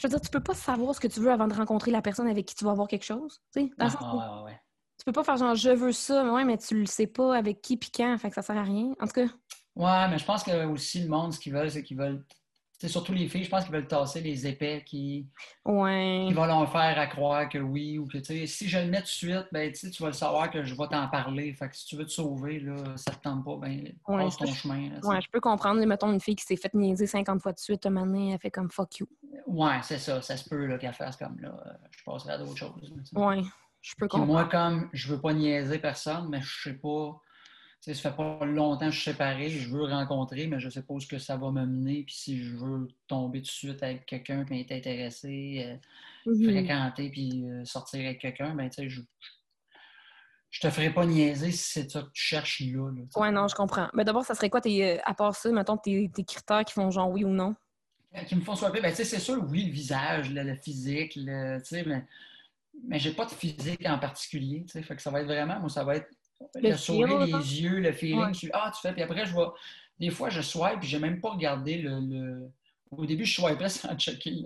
Je 0.00 0.06
veux 0.06 0.10
dire, 0.10 0.20
tu 0.20 0.30
peux 0.30 0.42
pas 0.42 0.54
savoir 0.54 0.94
ce 0.94 1.00
que 1.00 1.06
tu 1.08 1.20
veux 1.20 1.30
avant 1.32 1.46
de 1.48 1.54
rencontrer 1.54 1.90
la 1.92 2.02
personne 2.02 2.26
avec 2.28 2.46
qui 2.46 2.54
tu 2.56 2.64
vas 2.64 2.72
avoir 2.72 2.86
quelque 2.88 3.04
chose. 3.04 3.40
Le 3.56 3.68
Ah, 3.78 3.90
sens 3.90 4.00
où 4.00 4.44
ouais. 4.44 4.60
Tu 5.00 5.04
peux 5.06 5.12
pas 5.12 5.24
faire 5.24 5.38
genre 5.38 5.54
je 5.54 5.70
veux 5.70 5.92
ça, 5.92 6.22
mais 6.22 6.30
ouais, 6.30 6.44
mais 6.44 6.58
tu 6.58 6.78
le 6.78 6.84
sais 6.86 7.06
pas 7.06 7.34
avec 7.34 7.62
qui 7.62 7.78
puis 7.78 7.90
quand, 7.94 8.16
fait 8.18 8.28
que 8.28 8.34
ça 8.34 8.42
sert 8.42 8.56
à 8.58 8.62
rien. 8.62 8.92
En 9.00 9.06
tout 9.06 9.14
cas, 9.14 9.26
Ouais, 9.76 10.08
mais 10.08 10.18
je 10.18 10.24
pense 10.26 10.42
que 10.42 10.66
aussi 10.66 11.02
le 11.02 11.08
monde, 11.08 11.32
ce 11.32 11.40
qu'ils 11.40 11.54
veulent, 11.54 11.70
c'est 11.70 11.82
qu'ils 11.82 11.96
veulent. 11.96 12.22
C'est 12.78 12.88
surtout 12.88 13.12
les 13.12 13.28
filles, 13.28 13.44
je 13.44 13.50
pense 13.50 13.64
qu'ils 13.64 13.72
veulent 13.72 13.86
tasser 13.86 14.20
les 14.20 14.46
épais 14.46 14.82
qui, 14.86 15.26
ouais. 15.66 16.24
qui 16.28 16.32
vont 16.34 16.44
leur 16.46 16.70
faire 16.72 16.98
à 16.98 17.06
croire 17.06 17.48
que 17.48 17.58
oui 17.58 17.98
ou 17.98 18.06
que 18.06 18.18
tu 18.18 18.24
sais, 18.24 18.46
si 18.46 18.68
je 18.68 18.78
le 18.78 18.86
mets 18.86 18.98
tout 18.98 19.04
de 19.04 19.08
suite, 19.08 19.46
ben 19.52 19.70
tu 19.72 19.90
vas 20.02 20.08
le 20.08 20.12
savoir 20.14 20.50
que 20.50 20.64
je 20.64 20.74
vais 20.74 20.88
t'en 20.88 21.06
parler. 21.08 21.52
Fait 21.54 21.68
que 21.68 21.76
si 21.76 21.86
tu 21.86 21.96
veux 21.96 22.04
te 22.06 22.10
sauver, 22.10 22.58
là, 22.60 22.74
ça 22.96 23.12
te 23.12 23.22
tente 23.22 23.44
pas, 23.44 23.56
ben 23.56 23.92
Ouais, 24.08 24.24
passe 24.24 24.36
ton 24.38 24.46
je- 24.46 24.54
chemin. 24.54 24.90
là. 24.90 25.00
Ouais, 25.08 25.20
je 25.20 25.30
peux 25.30 25.40
comprendre, 25.40 25.82
mettons, 25.86 26.12
une 26.12 26.20
fille 26.20 26.36
qui 26.36 26.44
s'est 26.44 26.56
faite 26.56 26.74
niaiser 26.74 27.06
50 27.06 27.40
fois 27.42 27.52
de 27.52 27.58
suite, 27.58 27.84
un 27.86 27.90
moment 27.90 28.06
donné, 28.06 28.32
elle 28.32 28.38
fait 28.40 28.50
comme 28.50 28.70
fuck 28.70 28.98
you. 28.98 29.06
Ouais, 29.46 29.78
c'est 29.82 29.98
ça, 29.98 30.20
ça 30.22 30.36
se 30.36 30.48
peut 30.48 30.76
qu'elle 30.78 30.94
fasse 30.94 31.16
comme 31.16 31.38
là. 31.40 31.50
euh, 31.66 31.72
Je 31.90 32.02
passerai 32.04 32.32
à 32.32 32.38
d'autres 32.38 32.56
choses. 32.56 32.92
là. 33.12 33.26
Ouais, 33.26 33.42
je 33.80 33.94
peux 33.96 34.08
comprendre. 34.08 34.32
moi, 34.32 34.44
comme 34.46 34.88
je 34.92 35.12
veux 35.12 35.20
pas 35.20 35.32
niaiser 35.32 35.78
personne, 35.78 36.28
mais 36.28 36.40
je 36.42 36.62
sais 36.62 36.74
pas. 36.74 37.20
Ça 37.80 37.94
fait 37.94 38.14
pas 38.14 38.44
longtemps 38.44 38.86
que 38.86 38.90
je 38.92 39.00
suis 39.00 39.10
séparé, 39.10 39.48
je 39.48 39.70
veux 39.70 39.84
rencontrer, 39.84 40.46
mais 40.46 40.60
je 40.60 40.68
sais 40.68 40.82
pas 40.82 40.92
où 40.92 40.98
que 40.98 41.18
ça 41.18 41.38
va 41.38 41.50
me 41.50 41.64
mener. 41.64 42.02
Puis 42.04 42.14
si 42.14 42.42
je 42.44 42.54
veux 42.56 42.88
tomber 43.06 43.38
tout 43.40 43.46
de 43.46 43.50
suite 43.50 43.82
avec 43.82 44.04
quelqu'un, 44.04 44.44
puis 44.44 44.60
être 44.60 44.72
intéressé, 44.72 45.64
euh, 45.66 45.76
Mhm. 46.30 46.50
fréquenter, 46.50 47.10
puis 47.10 47.42
euh, 47.48 47.64
sortir 47.64 48.00
avec 48.00 48.20
quelqu'un, 48.20 48.54
ben 48.54 48.68
tu 48.68 48.82
sais, 48.82 48.90
je, 48.90 49.00
je 50.50 50.60
te 50.60 50.68
ferai 50.68 50.92
pas 50.92 51.06
niaiser 51.06 51.52
si 51.52 51.72
c'est 51.72 51.90
ça 51.90 52.02
que 52.02 52.10
tu 52.12 52.22
cherches 52.22 52.60
là. 52.60 52.90
Ouais, 53.16 53.30
non, 53.30 53.48
je 53.48 53.54
comprends. 53.54 53.88
Mais 53.94 54.04
d'abord, 54.04 54.24
ça 54.24 54.34
serait 54.34 54.50
quoi, 54.50 54.60
tes, 54.60 54.98
euh, 54.98 55.00
à 55.04 55.14
part 55.14 55.34
ça, 55.34 55.50
mettons, 55.50 55.78
tes, 55.78 56.10
tes 56.14 56.24
critères 56.24 56.64
qui 56.66 56.74
font 56.74 56.90
genre 56.90 57.08
oui 57.10 57.24
ou 57.24 57.30
non? 57.30 57.54
Euh, 58.14 58.24
Qui 58.24 58.34
me 58.36 58.42
font 58.42 58.56
swiper, 58.56 58.80
ben 58.82 58.90
tu 58.90 58.96
sais, 58.96 59.04
c'est 59.04 59.20
sûr, 59.20 59.42
oui, 59.48 59.64
le 59.66 59.72
visage, 59.72 60.30
le, 60.30 60.42
le 60.42 60.54
physique, 60.56 61.12
le, 61.16 61.58
tu 61.60 61.66
sais, 61.76 61.84
mais, 61.86 62.04
mais 62.86 62.98
j'ai 62.98 63.12
pas 63.12 63.24
de 63.26 63.30
physique 63.30 63.84
en 63.86 63.98
particulier, 63.98 64.64
tu 64.66 64.72
sais, 64.72 64.82
fait 64.82 64.96
que 64.96 65.02
ça 65.02 65.10
va 65.10 65.20
être 65.20 65.26
vraiment, 65.26 65.58
moi, 65.60 65.68
ça 65.68 65.84
va 65.84 65.96
être 65.96 66.08
le, 66.54 66.70
Le 66.70 66.76
sourire, 66.76 67.18
les 67.26 67.60
yeux, 67.62 67.80
le 67.80 67.92
feeling, 67.92 68.18
Ouais. 68.18 68.32
tu- 68.32 68.50
ah, 68.52 68.70
tu 68.74 68.80
fais, 68.80 68.92
puis 68.92 69.02
après, 69.02 69.26
je 69.26 69.34
vais, 69.34 69.44
des 69.98 70.10
fois, 70.10 70.30
je 70.30 70.40
swipe, 70.40 70.80
puis 70.80 70.88
j'ai 70.88 70.98
même 70.98 71.20
pas 71.20 71.30
regardé 71.30 71.76
le, 71.78 72.00
le- 72.00 72.50
au 72.90 73.04
début, 73.06 73.24
je 73.24 73.40
swipais 73.40 73.68
sans 73.68 73.94
checker 73.96 74.42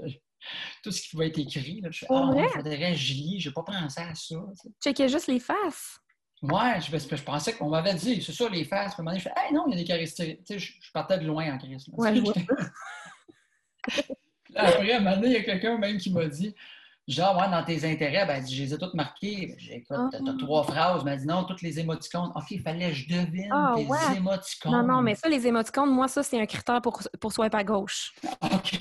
tout 0.82 0.90
ce 0.90 1.00
qui 1.08 1.16
va 1.16 1.26
être 1.26 1.38
écrit, 1.38 1.80
là. 1.80 1.90
je 1.90 2.00
fais, 2.00 2.06
ah, 2.10 2.30
il 2.36 2.48
faudrait 2.48 2.92
lis, 2.92 3.36
j'ai 3.40 3.50
pas 3.52 3.62
pensé 3.62 4.00
à 4.00 4.14
ça, 4.14 4.36
tu. 4.60 4.68
Checker 4.82 5.08
juste 5.08 5.28
les 5.28 5.40
faces. 5.40 5.98
Ouais, 6.42 6.78
je, 6.80 6.98
je 7.16 7.22
pensais 7.22 7.54
qu'on 7.54 7.70
m'avait 7.70 7.94
dit, 7.94 8.20
c'est 8.20 8.32
ça, 8.32 8.46
les 8.50 8.64
faces. 8.64 8.94
Puis 8.94 9.00
à 9.00 9.00
un 9.00 9.04
moment 9.04 9.10
donné, 9.12 9.18
je 9.20 9.22
fais, 9.24 9.34
hey, 9.34 9.54
non, 9.54 9.64
il 9.68 9.70
y 9.70 9.74
a 9.74 9.78
des 9.78 9.84
caractéristiques. 9.84 10.44
Tu 10.44 10.52
sais, 10.54 10.58
je, 10.58 10.72
je 10.78 10.92
partais 10.92 11.16
de 11.18 11.24
loin 11.26 11.54
en 11.54 11.56
crise. 11.56 11.86
Ouais, 11.92 12.14
je 12.14 12.20
vois 12.20 12.34
Après, 14.54 14.92
à 14.92 14.96
un 14.96 15.00
moment 15.00 15.16
donné, 15.16 15.28
il 15.28 15.32
y 15.32 15.36
a 15.36 15.42
quelqu'un 15.42 15.78
même 15.78 15.96
qui 15.98 16.12
m'a 16.12 16.26
dit, 16.26 16.54
genre, 17.08 17.36
ouais, 17.36 17.50
dans 17.50 17.62
tes 17.64 17.84
intérêts, 17.90 18.26
ben, 18.26 18.44
je 18.46 18.62
les 18.62 18.74
ai 18.74 18.78
toutes 18.78 18.94
marquées. 18.94 19.54
J'ai 19.58 19.76
écoute, 19.76 19.96
Ah. 19.98 20.08
t'as 20.10 20.18
t'as 20.20 20.36
trois 20.38 20.62
phrases. 20.64 21.00
Elle 21.00 21.04
m'a 21.04 21.16
dit, 21.16 21.26
non, 21.26 21.44
toutes 21.44 21.62
les 21.62 21.78
émoticônes. 21.78 22.30
OK, 22.34 22.50
il 22.50 22.60
fallait 22.60 22.88
que 22.90 22.94
je 22.94 23.08
devine 23.08 23.50
Ah, 23.52 23.74
tes 23.76 23.86
ouais. 23.86 24.16
émoticônes. 24.16 24.72
Non, 24.72 24.82
non, 24.82 25.02
mais 25.02 25.14
ça, 25.14 25.28
les 25.28 25.46
émoticônes, 25.46 25.90
moi, 25.90 26.08
ça, 26.08 26.22
c'est 26.22 26.40
un 26.40 26.46
critère 26.46 26.80
pour, 26.80 27.00
pour 27.20 27.32
swipe 27.32 27.54
à 27.54 27.64
gauche. 27.64 28.12
OK, 28.42 28.78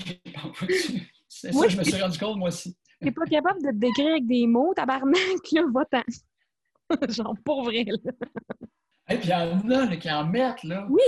c'est 1.28 1.52
ça, 1.52 1.68
je 1.68 1.76
me 1.78 1.84
suis 1.84 2.00
rendu 2.00 2.18
compte, 2.18 2.38
moi 2.38 2.48
aussi. 2.48 2.76
T'es 3.00 3.10
pas 3.10 3.24
capable 3.26 3.60
de 3.62 3.70
te 3.70 3.76
décrire 3.76 4.10
avec 4.12 4.26
des 4.26 4.46
mots, 4.46 4.72
tabarnak, 4.74 5.18
là, 5.52 5.62
va-t'en. 5.72 6.02
genre, 7.12 7.34
pour 7.44 7.64
vrai, 7.64 7.84
là. 7.84 8.12
Et 9.10 9.16
puis, 9.18 9.28
il 9.28 9.30
y 9.30 9.34
en 9.34 9.70
a 9.70 9.84
là, 9.86 9.96
qui 9.96 10.10
en 10.10 10.24
mettent, 10.24 10.64
là. 10.64 10.86
Oui! 10.88 11.02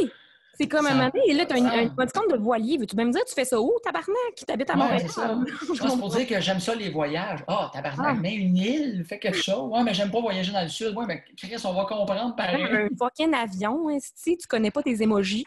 C'est 0.58 0.68
comme 0.68 0.86
un 0.86 0.94
moment 0.94 1.10
donné, 1.14 1.34
là, 1.34 1.44
t'as 1.46 1.58
une- 1.58 1.64
ça- 1.68 1.74
un 1.74 1.80
émoticône 1.82 2.28
de 2.32 2.36
voilier. 2.36 2.78
Veux-tu 2.78 2.96
même 2.96 3.10
dire, 3.10 3.24
tu 3.26 3.34
fais 3.34 3.44
ça 3.44 3.60
où, 3.60 3.72
tabarnak? 3.84 4.16
T'habites 4.46 4.70
à 4.70 4.74
Ouais, 4.74 4.78
Montréal? 4.80 5.02
Ah, 5.16 5.38
c'est 5.74 5.98
pour 6.00 6.08
dire 6.08 6.26
que 6.26 6.40
j'aime 6.40 6.60
ça 6.60 6.74
les 6.74 6.90
voyages. 6.90 7.40
Ah, 7.46 7.70
tabarnak, 7.72 8.16
Ah. 8.16 8.20
mais 8.20 8.34
une 8.34 8.56
île, 8.56 9.04
fait 9.06 9.18
quelque 9.18 9.40
chose. 9.42 9.70
Ouais, 9.70 9.82
mais 9.82 9.92
j'aime 9.94 10.10
pas 10.10 10.20
voyager 10.20 10.52
dans 10.52 10.62
le 10.62 10.68
sud. 10.68 10.96
Ouais, 10.96 11.04
mais 11.06 11.22
Chris, 11.36 11.54
on 11.64 11.72
va 11.74 11.84
comprendre 11.84 12.34
pareil. 12.36 12.64
un 12.64 12.88
fucking 12.98 13.34
avion, 13.34 13.88
hein, 13.90 13.98
si 14.00 14.36
tu 14.38 14.46
connais 14.46 14.70
pas 14.70 14.82
tes 14.82 15.02
émojis. 15.02 15.46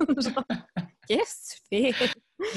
Qu'est-ce 1.06 1.56
que 1.70 1.76
tu 1.76 1.92
fais? 1.92 2.06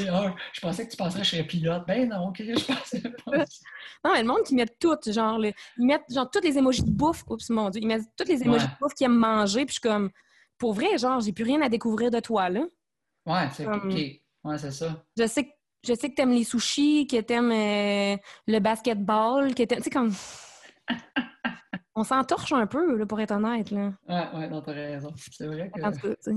Et, 0.03 0.07
ah, 0.09 0.33
je 0.53 0.61
pensais 0.61 0.85
que 0.85 0.91
tu 0.91 0.97
penserais 0.97 1.19
que 1.21 1.25
je 1.25 1.31
serais 1.31 1.43
pilote. 1.43 1.83
Ben 1.87 2.07
non, 2.09 2.31
Chris, 2.31 2.53
je 2.57 2.65
pensais 2.73 3.01
pas. 3.01 3.31
Non, 4.05 4.11
mais 4.13 4.21
le 4.21 4.27
monde 4.27 4.43
qui 4.45 4.53
met 4.53 4.67
tout, 4.79 4.95
genre, 5.07 5.39
le- 5.39 5.51
ils 5.77 5.85
mettent 5.85 6.03
genre 6.13 6.29
toutes 6.29 6.43
les 6.43 6.57
émojis 6.57 6.83
de 6.83 6.91
bouffe. 6.91 7.23
Oups, 7.27 7.49
mon 7.49 7.69
Dieu, 7.71 7.81
ils 7.81 7.87
mettent 7.87 8.05
toutes 8.15 8.27
les 8.27 8.41
émojis 8.43 8.63
Ouais. 8.63 8.71
de 8.71 8.77
bouffe 8.79 8.93
qu'ils 8.93 9.05
aiment 9.05 9.17
manger, 9.17 9.65
puis 9.65 9.69
je 9.75 9.79
suis 9.79 9.81
comme, 9.81 10.11
pour 10.57 10.73
vrai, 10.73 10.97
genre, 10.97 11.19
j'ai 11.19 11.31
plus 11.31 11.43
rien 11.43 11.61
à 11.61 11.69
découvrir 11.69 12.11
de 12.11 12.19
toi, 12.19 12.49
là. 12.49 12.61
Ouais, 13.25 13.49
c'est. 13.53 13.65
OK. 13.65 13.93
Ouais, 14.43 14.57
c'est 14.57 14.71
ça. 14.71 15.03
Je 15.17 15.27
sais 15.27 15.45
que 15.45 15.51
je 15.85 15.93
sais 15.93 16.09
que 16.09 16.15
t'aimes 16.15 16.31
les 16.31 16.43
sushis, 16.43 17.07
que 17.07 17.21
t'aimes 17.21 17.51
euh, 17.51 18.17
le 18.47 18.59
basketball, 18.59 19.53
que 19.53 19.63
t'aimes. 19.63 19.79
Tu 19.79 19.85
sais, 19.85 19.89
comme. 19.89 20.11
On 21.95 22.03
s'entorche 22.03 22.51
un 22.51 22.67
peu, 22.67 22.95
là, 22.95 23.05
pour 23.05 23.19
être 23.19 23.31
honnête, 23.31 23.71
là. 23.71 23.91
Ouais, 24.07 24.39
ouais, 24.39 24.47
non, 24.49 24.61
t'as 24.61 24.71
raison. 24.71 25.13
C'est 25.31 25.47
vrai 25.47 25.71
que. 25.73 25.81
En 25.81 25.91
tout 25.91 25.99
cas. 25.99 26.31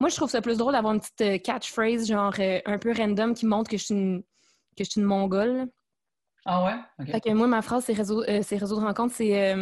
Moi, 0.00 0.08
je 0.08 0.16
trouve 0.16 0.30
ça 0.30 0.40
plus 0.40 0.56
drôle 0.56 0.72
d'avoir 0.72 0.94
une 0.94 1.00
petite 1.00 1.20
euh, 1.20 1.38
catchphrase, 1.38 2.06
genre 2.06 2.32
euh, 2.38 2.60
un 2.64 2.78
peu 2.78 2.92
random, 2.96 3.34
qui 3.34 3.46
montre 3.46 3.70
que 3.70 3.76
je 3.76 3.84
suis 3.84 3.94
une, 3.94 4.22
que 4.76 4.84
je 4.84 4.90
suis 4.90 5.00
une 5.00 5.06
mongole. 5.06 5.68
Ah 6.46 6.64
ouais? 6.64 6.76
OK. 7.00 7.10
Fait 7.10 7.20
que 7.20 7.30
moi, 7.30 7.46
ma 7.46 7.62
phrase, 7.62 7.84
c'est 7.84 7.92
réseau, 7.92 8.22
euh, 8.22 8.42
réseau 8.50 8.80
de 8.80 8.84
rencontre, 8.84 9.14
c'est 9.14 9.54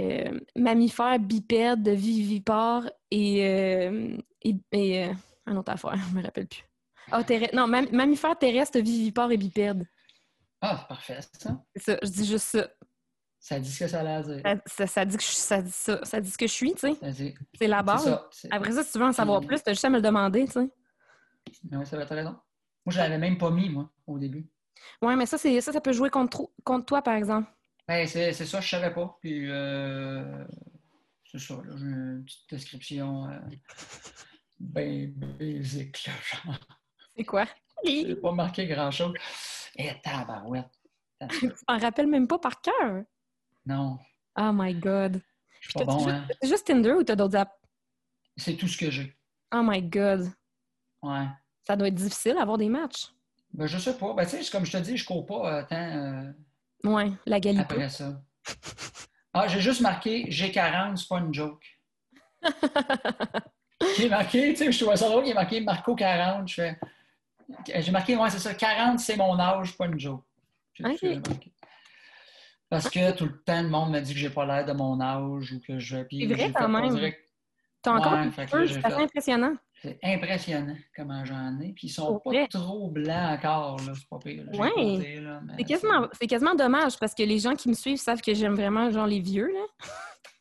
euh, 0.00 0.02
euh, 0.32 0.40
mammifère, 0.56 1.18
bipède, 1.18 1.88
vivipare 1.88 2.90
et, 3.10 3.46
euh, 3.46 4.16
et, 4.42 4.54
et, 4.72 5.04
euh, 5.04 5.12
un 5.46 5.56
autre 5.56 5.72
affaire, 5.72 5.94
je 6.10 6.16
me 6.16 6.22
rappelle 6.22 6.46
plus. 6.46 6.64
Terre- 7.26 7.50
non, 7.52 7.66
mam- 7.68 7.90
mammifère 7.92 8.38
terrestre, 8.38 8.78
vivipare 8.80 9.30
et 9.32 9.36
bipède. 9.36 9.86
Ah, 10.60 10.78
c'est 10.80 10.88
parfait, 10.88 11.20
ça. 11.38 11.62
C'est 11.76 11.82
ça, 11.82 11.98
je 12.02 12.08
dis 12.08 12.26
juste 12.26 12.46
ça. 12.46 12.68
Ça 13.38 13.60
dit 13.60 13.70
ce 13.70 13.80
que 13.84 13.88
ça 13.88 14.00
a 14.00 14.22
dire. 14.22 14.40
Ça, 14.42 14.56
ça- 14.66 14.86
ça 14.86 15.04
dit 15.04 15.16
que 15.18 15.22
je, 15.22 15.28
ça, 15.28 15.60
dit 15.60 15.70
ça. 15.70 16.00
ça 16.02 16.20
dit 16.20 16.30
ce 16.30 16.38
que 16.38 16.46
je 16.46 16.52
suis, 16.52 16.72
tu 16.72 16.78
sais. 16.80 16.94
C'est 17.58 17.66
la 17.66 17.82
base. 17.82 18.04
ça. 18.04 18.28
Après 18.50 18.72
ça, 18.72 18.82
si 18.82 18.92
tu 18.92 18.98
veux 18.98 19.04
en 19.04 19.12
savoir 19.12 19.42
plus, 19.42 19.62
t'as 19.62 19.72
juste 19.72 19.84
à 19.84 19.90
me 19.90 19.96
le 19.96 20.02
demander, 20.02 20.46
tu 20.46 20.52
sais. 20.52 20.70
Mais 21.70 21.76
ouais, 21.76 21.84
ça 21.84 21.98
va, 21.98 22.06
t'as 22.06 22.14
raison. 22.14 22.30
Moi, 22.86 22.92
je 22.94 22.98
l'avais 22.98 23.18
même 23.18 23.36
pas 23.36 23.50
mis, 23.50 23.68
moi, 23.68 23.90
au 24.06 24.18
début. 24.18 24.48
Ouais, 25.02 25.14
mais 25.14 25.26
ça, 25.26 25.36
ça, 25.36 25.60
ça 25.60 25.80
peut 25.82 25.92
jouer 25.92 26.08
contre, 26.08 26.48
contre 26.64 26.86
toi, 26.86 27.02
par 27.02 27.14
exemple. 27.14 27.50
Ben, 27.86 28.06
c'est 28.06 28.32
ça, 28.32 28.60
je 28.60 28.68
savais 28.68 28.92
pas. 28.92 29.16
Puis, 29.20 29.50
euh, 29.50 30.44
c'est 31.30 31.38
ça, 31.38 31.54
là, 31.54 31.74
j'ai 31.76 31.84
une 31.84 32.24
petite 32.24 32.48
description 32.50 33.28
euh, 33.30 33.38
ben 34.58 35.12
basique, 35.12 36.04
là, 36.06 36.12
genre. 36.22 36.58
C'est 37.16 37.24
quoi? 37.24 37.46
J'ai 37.84 38.16
pas 38.16 38.32
marqué 38.32 38.66
grand-chose. 38.66 39.12
Eh, 39.76 39.90
tabarouette. 40.02 40.70
Tu 41.30 41.50
t'en 41.66 41.78
rappelles 41.78 42.06
même 42.06 42.26
pas 42.26 42.38
par 42.38 42.60
cœur? 42.62 43.02
Non, 43.66 43.98
Oh 44.38 44.50
my 44.52 44.74
God. 44.74 45.20
je 45.60 45.68
suis 45.68 45.74
pas 45.74 45.84
bon, 45.84 46.08
hein. 46.08 46.26
Juste 46.42 46.66
Tinder 46.66 46.92
ou 46.92 47.04
t'as 47.04 47.14
d'autres 47.14 47.36
apps? 47.36 47.52
C'est 48.36 48.56
tout 48.56 48.66
ce 48.68 48.76
que 48.76 48.90
j'ai. 48.90 49.14
Oh 49.54 49.60
my 49.62 49.82
God. 49.82 50.32
Ouais. 51.02 51.26
Ça 51.62 51.76
doit 51.76 51.88
être 51.88 51.94
difficile 51.94 52.34
d'avoir 52.34 52.58
des 52.58 52.68
matchs. 52.68 53.12
Ben, 53.52 53.66
je 53.66 53.78
sais 53.78 53.96
pas. 53.96 54.12
Ben, 54.14 54.26
tu 54.26 54.42
sais, 54.42 54.50
comme 54.50 54.64
je 54.66 54.72
te 54.72 54.78
dis, 54.78 54.96
je 54.96 55.04
cours 55.06 55.24
pas 55.24 55.58
euh, 55.58 55.62
tant 55.68 55.76
euh, 55.76 56.32
Ouais, 56.84 57.10
la 57.26 57.40
galipe. 57.40 57.62
après 57.62 57.88
ça? 57.88 58.20
Ah, 59.32 59.48
j'ai 59.48 59.60
juste 59.60 59.80
marqué 59.80 60.24
G40, 60.30 60.96
c'est 60.96 61.08
pas 61.08 61.18
une 61.18 61.34
joke. 61.34 61.64
J'ai 63.98 64.08
marqué, 64.08 64.50
tu 64.52 64.56
sais, 64.56 64.72
je 64.72 64.78
trouvais 64.78 64.96
ça 64.96 65.08
drôle, 65.08 65.26
il 65.26 65.30
est 65.30 65.34
marqué 65.34 65.60
Marco 65.60 65.94
40. 65.94 66.48
Je 66.48 66.54
fais. 66.54 66.78
J'ai 67.80 67.90
marqué, 67.90 68.16
ouais, 68.16 68.30
c'est 68.30 68.38
ça, 68.38 68.54
40, 68.54 68.98
c'est 68.98 69.16
mon 69.16 69.38
âge, 69.38 69.76
pas 69.76 69.86
une 69.86 69.98
joke. 69.98 70.24
Parce 72.70 72.88
que 72.88 73.12
tout 73.12 73.26
le 73.26 73.42
temps, 73.42 73.62
le 73.62 73.68
monde 73.68 73.90
me 73.90 74.00
dit 74.00 74.14
que 74.14 74.18
j'ai 74.18 74.30
pas 74.30 74.46
l'air 74.46 74.64
de 74.64 74.72
mon 74.72 75.00
âge 75.00 75.52
ou 75.52 75.60
que 75.60 75.78
je. 75.78 75.96
C'est 76.10 76.26
vrai, 76.26 76.52
quand 76.54 76.68
même. 76.68 77.12
T'as 77.82 77.92
encore 77.92 78.12
Ouais, 78.14 78.66
j'ai 78.66 78.80
c'est 78.80 78.86
assez 78.86 79.02
impressionnant. 79.02 79.54
C'est 79.84 79.98
impressionnant 80.02 80.76
comment 80.96 81.26
j'en 81.26 81.60
ai. 81.60 81.74
Puis 81.74 81.88
ils 81.88 81.90
sont 81.90 82.18
pas 82.18 82.46
trop 82.48 82.88
blancs 82.88 83.38
encore, 83.38 83.76
là. 83.86 83.92
C'est 83.94 84.08
pas 84.08 84.18
pire. 84.18 84.44
C'est 85.58 85.64
quasiment, 85.64 86.08
c'est 86.18 86.26
quasiment 86.26 86.54
dommage 86.54 86.98
parce 86.98 87.14
que 87.14 87.22
les 87.22 87.38
gens 87.38 87.54
qui 87.54 87.68
me 87.68 87.74
suivent 87.74 87.98
savent 87.98 88.22
que 88.22 88.32
j'aime 88.32 88.54
vraiment 88.54 88.90
genre 88.90 89.06
les 89.06 89.20
vieux. 89.20 89.52
Là. 89.52 89.60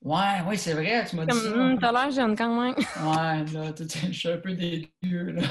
Ouais, 0.01 0.47
ouais, 0.47 0.55
c'est 0.55 0.73
vrai, 0.73 1.05
tu 1.09 1.17
m'as 1.17 1.25
dit 1.25 1.37
ça. 1.37 1.53
hum, 1.53 1.77
t'as 1.77 1.91
l'air 1.91 2.11
jeune 2.11 2.37
quand 2.37 2.61
même. 2.61 2.75
Ouais, 2.75 3.43
là, 3.51 3.73
je 3.77 4.11
suis 4.13 4.29
un 4.29 4.37
peu 4.37 4.53
dégueu, 4.53 5.31
là. 5.31 5.41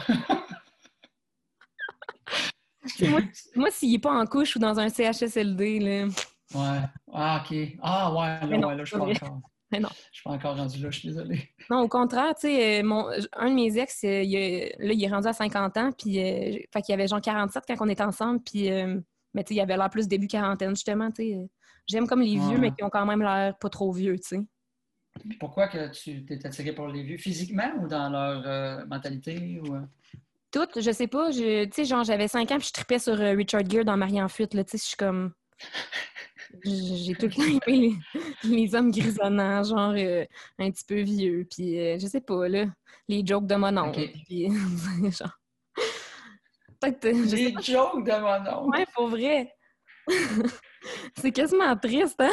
moi, 3.11 3.21
moi 3.55 3.71
s'il 3.71 3.93
n'est 3.93 3.99
pas 3.99 4.13
en 4.13 4.25
couche 4.25 4.57
ou 4.57 4.59
dans 4.59 4.79
un 4.81 4.89
CHSLD, 4.89 5.81
là. 5.81 6.07
Ouais. 6.55 6.81
Ah, 7.13 7.43
OK. 7.45 7.57
Ah, 7.83 8.13
ouais, 8.13 8.59
là, 8.59 8.67
ouais, 8.69 8.75
là, 8.75 8.85
je 8.85 8.91
suis 8.91 8.99
pas 8.99 9.05
encore. 9.05 9.41
Mais 9.73 9.81
non. 9.81 9.89
Je 10.11 10.17
suis 10.19 10.23
pas 10.25 10.31
encore 10.31 10.57
rendu 10.57 10.79
là, 10.83 10.91
je 10.91 10.99
suis 10.99 11.09
désolée. 11.09 11.49
Non, 11.71 11.81
au 11.81 11.89
contraire, 11.89 12.35
tu 12.35 12.49
sais, 12.49 12.81
euh, 12.81 12.85
mon, 12.85 13.09
un 13.33 13.49
de 13.51 13.55
mes 13.55 13.79
ex, 13.79 14.05
euh, 14.05 14.23
il 14.23 14.37
a- 14.37 14.85
là, 14.85 14.93
il 14.93 15.03
est 15.03 15.09
rendu 15.09 15.27
à 15.27 15.33
50 15.33 15.77
ans, 15.79 15.91
puis 15.93 16.21
euh, 16.21 16.59
fait 16.73 16.83
qu'il 16.83 16.95
avait 16.95 17.09
genre 17.09 17.21
47 17.21 17.65
quand 17.67 17.77
on 17.81 17.89
était 17.89 18.03
ensemble, 18.03 18.41
puis 18.43 18.71
euh, 18.71 19.01
mais 19.35 19.43
tu 19.45 19.49
sais, 19.49 19.55
il 19.55 19.61
avait 19.61 19.77
l'air 19.77 19.89
plus 19.91 20.07
début 20.07 20.27
quarantaine, 20.27 20.71
justement, 20.71 21.11
tu 21.11 21.23
sais. 21.23 21.39
J'aime 21.87 22.07
comme 22.07 22.21
les 22.21 22.37
vieux, 22.39 22.59
mais 22.59 22.71
qui 22.71 22.85
ont 22.85 22.91
quand 22.91 23.07
même 23.07 23.23
l'air 23.23 23.57
pas 23.59 23.69
trop 23.71 23.91
vieux, 23.93 24.17
tu 24.19 24.29
sais. 24.37 24.41
Pourquoi 25.41 25.69
que 25.69 25.91
tu 25.93 26.25
t'es 26.25 26.45
attiré 26.47 26.73
pour 26.73 26.89
les 26.89 27.03
vieux? 27.03 27.17
Physiquement 27.19 27.71
ou 27.81 27.89
dans 27.89 28.09
leur 28.09 28.43
euh, 28.47 28.85
mentalité? 28.87 29.61
Ou... 29.63 29.77
Toutes, 30.51 30.81
je 30.81 30.91
sais 30.91 31.07
pas, 31.07 31.31
tu 31.33 31.39
sais, 31.73 31.85
genre, 31.85 32.05
j'avais 32.05 32.29
5 32.29 32.51
ans, 32.53 32.59
puis 32.59 32.69
je 32.69 32.73
tripais 32.73 32.99
sur 32.99 33.17
Richard 33.17 33.69
Gere 33.69 33.85
dans 33.85 33.97
Marie 33.97 34.23
en 34.23 34.29
fuite, 34.29 34.55
là, 34.55 34.65
tu 34.65 34.73
sais, 34.73 34.79
je 34.79 34.85
suis 34.89 34.97
comme... 34.97 35.33
J'ai 36.65 37.15
tout 37.15 37.27
le 37.27 37.33
temps 37.33 37.43
aimé 37.67 37.99
les, 38.45 38.49
les 38.57 38.75
hommes 38.75 38.91
grisonnants, 38.91 39.63
genre 39.65 39.95
euh, 39.97 40.25
un 40.59 40.71
petit 40.71 40.85
peu 40.85 41.01
vieux, 41.01 41.47
puis 41.51 41.79
euh, 41.79 41.99
je 41.99 42.07
sais 42.07 42.21
pas, 42.21 42.49
là, 42.49 42.67
les 43.09 43.25
jokes 43.27 43.47
de 43.47 43.55
mon 43.55 43.77
oncle, 43.79 44.09
puis 44.27 44.49
genre... 45.11 45.39
Euh, 46.85 47.13
Les 47.13 47.55
jokes 47.63 48.05
de 48.05 48.21
mon 48.21 48.51
oncle! 48.67 48.79
Ouais, 48.79 48.87
pour 48.95 49.09
vrai. 49.09 49.55
c'est 51.17 51.31
quasiment 51.33 51.77
triste, 51.77 52.21
hein? 52.21 52.31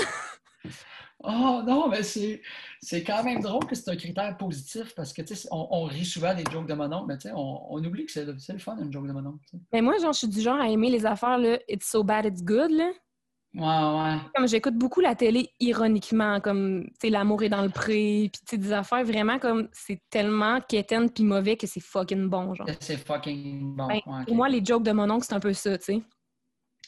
Oh 1.22 1.62
non, 1.66 1.90
mais 1.90 2.02
c'est, 2.02 2.42
c'est 2.82 3.04
quand 3.04 3.24
même 3.24 3.42
drôle 3.42 3.66
que 3.68 3.76
c'est 3.76 3.90
un 3.92 3.96
critère 3.98 4.38
positif 4.38 4.96
parce 4.96 5.12
que, 5.12 5.22
tu 5.22 5.36
sais, 5.36 5.50
on, 5.52 5.68
on 5.70 5.84
rit 5.84 6.06
souvent 6.06 6.34
des 6.34 6.46
jokes 6.50 6.66
de 6.68 6.74
mon 6.74 6.92
oncle, 6.94 7.06
mais 7.10 7.18
tu 7.18 7.28
sais, 7.28 7.34
on, 7.36 7.74
on 7.74 7.84
oublie 7.84 8.06
que 8.06 8.12
c'est, 8.12 8.24
le- 8.26 8.40
c'est 8.40 8.54
le 8.54 8.60
fun, 8.60 8.78
une 8.78 8.92
joke 8.92 9.06
de 9.06 9.12
mon 9.12 9.26
oncle. 9.26 9.44
Mais 9.74 9.82
moi, 9.82 9.98
genre, 9.98 10.14
je 10.14 10.20
suis 10.20 10.28
du 10.30 10.40
genre 10.42 10.60
à 10.60 10.70
aimer 10.70 10.90
les 10.90 11.06
affaires, 11.06 11.38
là, 11.38 11.60
it's 11.68 11.88
so 11.90 12.04
bad, 12.04 12.26
it's 12.26 12.42
good, 12.42 12.72
là. 12.72 12.90
Ouais, 13.56 13.62
ouais. 13.64 14.18
Comme 14.36 14.48
j'écoute 14.48 14.76
beaucoup 14.76 15.02
la 15.02 15.16
télé 15.16 15.50
ironiquement, 15.60 16.40
comme, 16.40 16.88
l'amour 17.04 17.42
est 17.44 17.50
dans 17.50 17.64
le 17.64 17.70
pré, 17.70 18.30
puis 18.48 18.58
des 18.60 18.72
affaires 18.72 19.04
vraiment 19.04 19.40
comme, 19.40 19.70
c'est 19.72 20.00
tellement 20.12 20.62
quétaine 20.62 21.10
puis 21.10 21.24
mauvais 21.24 21.58
que 21.58 21.66
c'est 21.66 21.80
fucking 21.80 22.30
bon, 22.30 22.54
genre. 22.54 22.68
C'est 22.80 22.98
fucking 22.98 23.76
bon. 23.76 23.88
Ben, 23.88 24.02
ouais. 24.06 24.26
Pour 24.26 24.36
moi, 24.36 24.50
les 24.50 24.64
jokes 24.64 24.84
de 24.84 24.92
mon 24.92 25.10
oncle, 25.10 25.26
c'est 25.28 25.34
un 25.34 25.40
peu 25.40 25.54
ça, 25.54 25.78
tu 25.80 25.86
sais. 25.86 26.02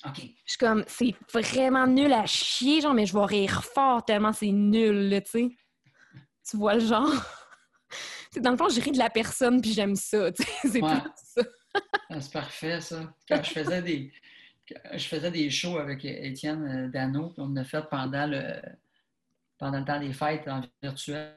OK. 0.06 0.18
Je 0.18 0.52
suis 0.52 0.58
comme, 0.60 0.84
c'est 0.88 1.16
vraiment 1.34 1.88
nul 1.88 2.14
à 2.14 2.26
chier, 2.28 2.82
genre, 2.82 2.94
mais 2.94 3.06
je 3.08 3.14
vais 3.14 3.26
rire 3.26 3.64
fort 3.64 4.06
tellement 4.06 4.34
c'est 4.34 4.52
nul, 4.52 5.10
là, 5.10 5.22
tu 5.22 5.32
sais. 5.32 5.50
Tu 6.50 6.58
vois 6.58 6.76
le 6.76 6.82
genre? 6.82 7.10
Dans 8.38 8.52
le 8.52 8.58
fond, 8.58 8.70
je 8.70 8.80
ris 8.80 8.92
de 8.92 8.98
la 8.98 9.10
personne 9.10 9.62
puis 9.62 9.74
j'aime 9.74 9.96
ça, 9.96 10.32
tu 10.32 10.44
sais. 10.44 10.50
C'est 10.70 10.82
Ouais. 10.82 10.90
ça. 11.16 11.42
Ah, 12.10 12.22
C'est 12.22 12.34
parfait, 12.34 12.82
ça. 12.82 13.14
Quand 13.28 13.44
je 13.44 13.50
faisais 13.52 13.82
des, 13.82 14.12
je 14.94 15.04
faisais 15.08 15.32
des 15.32 15.50
shows 15.50 15.78
avec 15.78 16.04
Étienne 16.06 16.64
euh, 16.64 16.88
Dano, 16.90 17.30
puis 17.30 17.42
on 17.46 17.56
a 17.56 17.64
fait 17.64 17.84
pendant 17.90 18.26
le, 18.28 18.62
pendant 19.58 19.80
le 19.80 19.86
temps 19.86 20.00
des 20.00 20.14
fêtes 20.14 20.48
en 20.48 20.62
virtuel. 20.82 21.36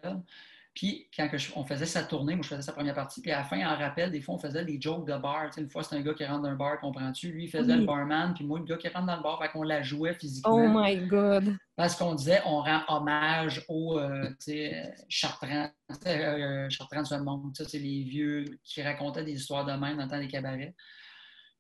Puis, 0.75 1.09
quand 1.17 1.29
que 1.29 1.39
je- 1.39 1.53
on 1.55 1.65
faisait 1.65 1.87
sa 1.87 2.03
tournée, 2.03 2.35
moi, 2.35 2.43
je 2.43 2.49
faisais 2.49 2.63
sa 2.63 2.73
première 2.73 2.95
partie. 2.97 3.23
Puis, 3.23 3.31
à 3.31 3.39
la 3.39 3.45
fin, 3.45 3.65
en 3.65 3.77
rappel, 3.77 4.11
des 4.11 4.21
fois, 4.21 4.35
on 4.35 4.39
faisait 4.39 4.65
des 4.65 4.81
jokes 4.81 5.07
de 5.07 5.17
bar. 5.17 5.47
Tu 5.47 5.53
sais, 5.53 5.61
une 5.61 5.71
fois, 5.71 5.85
c'est 5.85 5.95
un 5.95 6.01
gars 6.01 6.15
qui 6.15 6.25
rentre 6.25 6.43
dans 6.43 6.49
un 6.49 6.57
bar, 6.57 6.81
comprends-tu? 6.81 7.31
Lui, 7.31 7.45
il 7.45 7.49
faisait 7.49 7.75
Oui. 7.75 7.79
le 7.81 7.87
barman. 7.87 8.35
Puis, 8.35 8.45
moi, 8.45 8.59
le 8.59 8.65
gars 8.65 8.77
qui 8.77 8.89
rentre 8.89 9.07
dans 9.07 9.15
le 9.17 9.23
bar, 9.23 9.41
fait 9.41 9.51
qu'on 9.51 9.63
la 9.63 9.83
jouait 9.85 10.15
physiquement. 10.15 10.53
Oh 10.53 10.69
my 10.69 10.97
God. 11.07 11.57
Parce 11.77 11.95
qu'on 11.95 12.17
disait, 12.17 12.41
on 12.45 12.61
rend 12.61 12.81
hommage 12.89 13.65
aux 13.69 14.01
euh, 14.01 14.29
tu 14.31 14.35
sais, 14.41 14.75
euh, 14.75 14.91
Chartrand, 15.09 15.71
euh, 16.09 16.69
Chartrand 16.71 17.03
de 17.03 17.07
ce 17.07 17.15
monde. 17.17 17.57
Ça, 17.57 17.65
c'est 17.69 17.79
les 17.79 18.03
vieux 18.03 18.45
qui 18.65 18.83
racontaient 18.83 19.23
des 19.25 19.35
histoires 19.35 19.65
de 19.65 19.73
même 19.75 19.97
dans 19.97 20.05
le 20.07 20.11
temps 20.11 20.19
des 20.19 20.27
cabarets. 20.27 20.75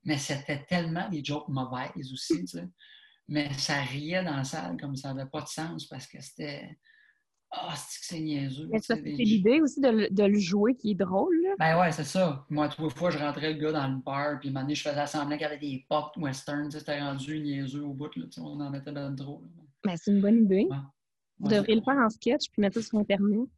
Mais 0.04 0.18
c'était 0.18 0.64
tellement 0.68 1.08
des 1.08 1.24
jokes 1.24 1.48
mauvaises 1.48 2.12
aussi, 2.12 2.40
tu 2.40 2.46
sais. 2.46 2.68
Mais 3.28 3.52
ça 3.54 3.80
riait 3.80 4.22
dans 4.22 4.36
la 4.36 4.44
salle 4.44 4.76
comme 4.78 4.96
ça 4.96 5.14
n'avait 5.14 5.30
pas 5.30 5.40
de 5.40 5.48
sens 5.48 5.86
parce 5.86 6.06
que 6.06 6.20
c'était. 6.20 6.78
Ah, 7.56 7.72
c'est 7.76 8.00
que 8.00 8.06
c'est 8.06 8.20
niaiseux. 8.20 8.68
C'est 8.82 9.00
l'idée 9.00 9.60
aussi 9.60 9.80
de, 9.80 9.88
le- 9.88 10.10
de 10.10 10.24
le 10.24 10.38
jouer 10.38 10.74
qui 10.74 10.90
est 10.90 10.94
drôle, 10.96 11.34
là. 11.42 11.54
Ben 11.58 11.80
ouais, 11.80 11.92
c'est 11.92 12.02
ça. 12.04 12.44
Moi, 12.50 12.68
trois 12.68 12.90
fois, 12.90 13.10
je 13.10 13.18
rentrais 13.18 13.52
le 13.54 13.60
gars 13.60 13.70
dans 13.72 13.86
le 13.88 13.98
bar, 14.02 14.40
puis 14.40 14.48
un 14.48 14.52
moment 14.52 14.64
donné, 14.64 14.74
je 14.74 14.82
faisais 14.82 15.06
semblant 15.06 15.36
qu'il 15.36 15.42
y 15.42 15.44
avait 15.44 15.58
des 15.58 15.86
pop 15.88 16.10
western, 16.16 16.64
tu 16.64 16.72
sais, 16.72 16.78
c'était 16.80 17.00
rendu 17.00 17.38
niaiseux 17.40 17.84
au 17.84 17.94
bout, 17.94 18.14
là, 18.16 18.24
on 18.38 18.60
en 18.60 18.70
mettait 18.70 18.90
dans 18.92 19.14
trop. 19.14 19.40
là. 19.42 19.62
Ben, 19.84 19.96
c'est 19.96 20.10
une 20.10 20.20
bonne 20.20 20.44
idée. 20.44 20.66
Ouais. 20.68 20.76
Vous 21.38 21.48
Ouais, 21.48 21.56
devriez 21.56 21.76
le 21.76 21.82
faire 21.82 21.96
en 21.98 22.10
sketch 22.10 22.50
puis 22.50 22.60
mettre 22.60 22.80
ça 22.80 22.82
sur 22.88 22.98
Internet. 22.98 23.48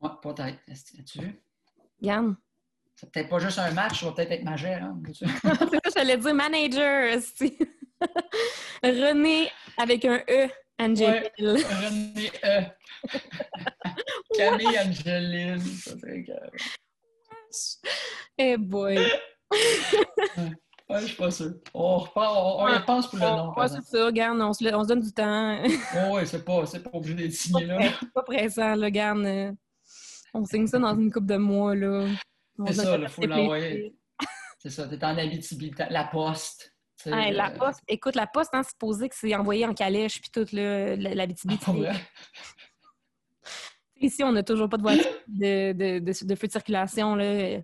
Ouais, 0.00 0.10
peut-être. 0.20 0.58
Est-ce- 0.66 1.00
As-tu 1.00 1.20
vu? 1.20 1.40
Regarde. 2.00 2.34
C'est 2.94 3.10
peut-être 3.10 3.28
pas 3.28 3.38
juste 3.40 3.58
un 3.58 3.70
match, 3.72 4.00
ça 4.00 4.06
va 4.06 4.12
peut-être 4.12 4.30
être 4.32 4.44
ma 4.44 4.56
gérante. 4.56 4.98
vois-tu? 5.02 5.24
c'est 5.42 5.90
ça, 5.90 5.90
j'allais 5.96 6.16
dire 6.16 6.34
manager. 6.34 7.04
esti. 7.12 7.58
René 8.82 9.48
avec 9.76 10.04
un 10.04 10.20
E, 10.28 10.48
Angel. 10.80 11.30
René 11.38 12.30
E. 12.44 12.62
Camille 14.36 14.78
Angeline. 14.78 15.60
Ça 15.60 15.92
que- 15.96 16.58
Eh 18.38 18.56
boy. 18.56 18.98
Ouais, 20.88 21.00
je 21.00 21.06
suis 21.06 21.16
pas 21.16 21.30
sûr. 21.30 21.52
On 21.74 21.98
repart, 21.98 22.34
on, 22.36 22.62
on 22.64 22.68
y 22.68 22.74
repense 22.76 23.06
pour 23.08 23.18
le 23.18 23.24
nom. 23.24 23.52
Ouais, 23.56 23.68
c'est 23.68 23.82
ça, 23.82 24.06
regarde, 24.06 24.40
on 24.40 24.52
se, 24.52 24.64
on 24.74 24.82
se 24.82 24.88
donne 24.88 25.00
du 25.00 25.12
temps. 25.12 25.58
Oh, 25.96 26.14
ouais, 26.14 26.26
c'est 26.26 26.44
pas, 26.44 26.66
c'est 26.66 26.82
pas 26.82 26.90
obligé 26.92 27.14
d'être 27.14 27.32
signé 27.32 27.66
là. 27.66 27.78
C'est 28.00 28.12
pas 28.12 28.22
pressant, 28.22 28.74
là, 28.74 28.84
regarde. 28.86 29.18
euh, 29.24 29.52
On 30.34 30.44
signe 30.44 30.66
ça 30.66 30.78
dans 30.78 30.94
une 30.98 31.10
couple 31.12 31.26
de 31.26 31.36
mois, 31.36 31.74
là. 31.74 32.06
C'est 32.66 32.72
ça, 32.74 32.96
il 32.98 33.08
faut 33.08 33.26
l'envoyer. 33.26 33.94
C'est 34.58 34.70
ça, 34.70 34.86
t'es 34.86 35.02
en 35.04 35.18
Abitibi, 35.18 35.72
la 35.90 36.04
poste. 36.04 36.72
la 37.04 37.50
euh, 37.50 37.58
poste, 37.58 37.80
écoute, 37.88 38.14
la 38.14 38.26
poste, 38.28 38.50
hein, 38.54 38.62
c'est 38.62 38.70
supposé 38.70 39.08
que 39.08 39.14
c'est 39.16 39.34
envoyé 39.34 39.66
en 39.66 39.74
calèche 39.74 40.20
puis 40.20 40.30
tout, 40.30 40.46
là, 40.54 40.94
la, 40.96 41.14
la 41.14 41.26
BTB. 41.26 41.50
ah? 41.88 41.92
Ici, 44.00 44.22
on 44.24 44.32
n'a 44.32 44.42
toujours 44.42 44.68
pas 44.68 44.76
de 44.76 44.82
voiture 44.82 45.04
de, 45.28 45.72
de, 45.72 45.98
de- 45.98 46.26
de 46.26 46.34
feu 46.34 46.46
de 46.46 46.52
circulation. 46.52 47.14
Là. 47.14 47.60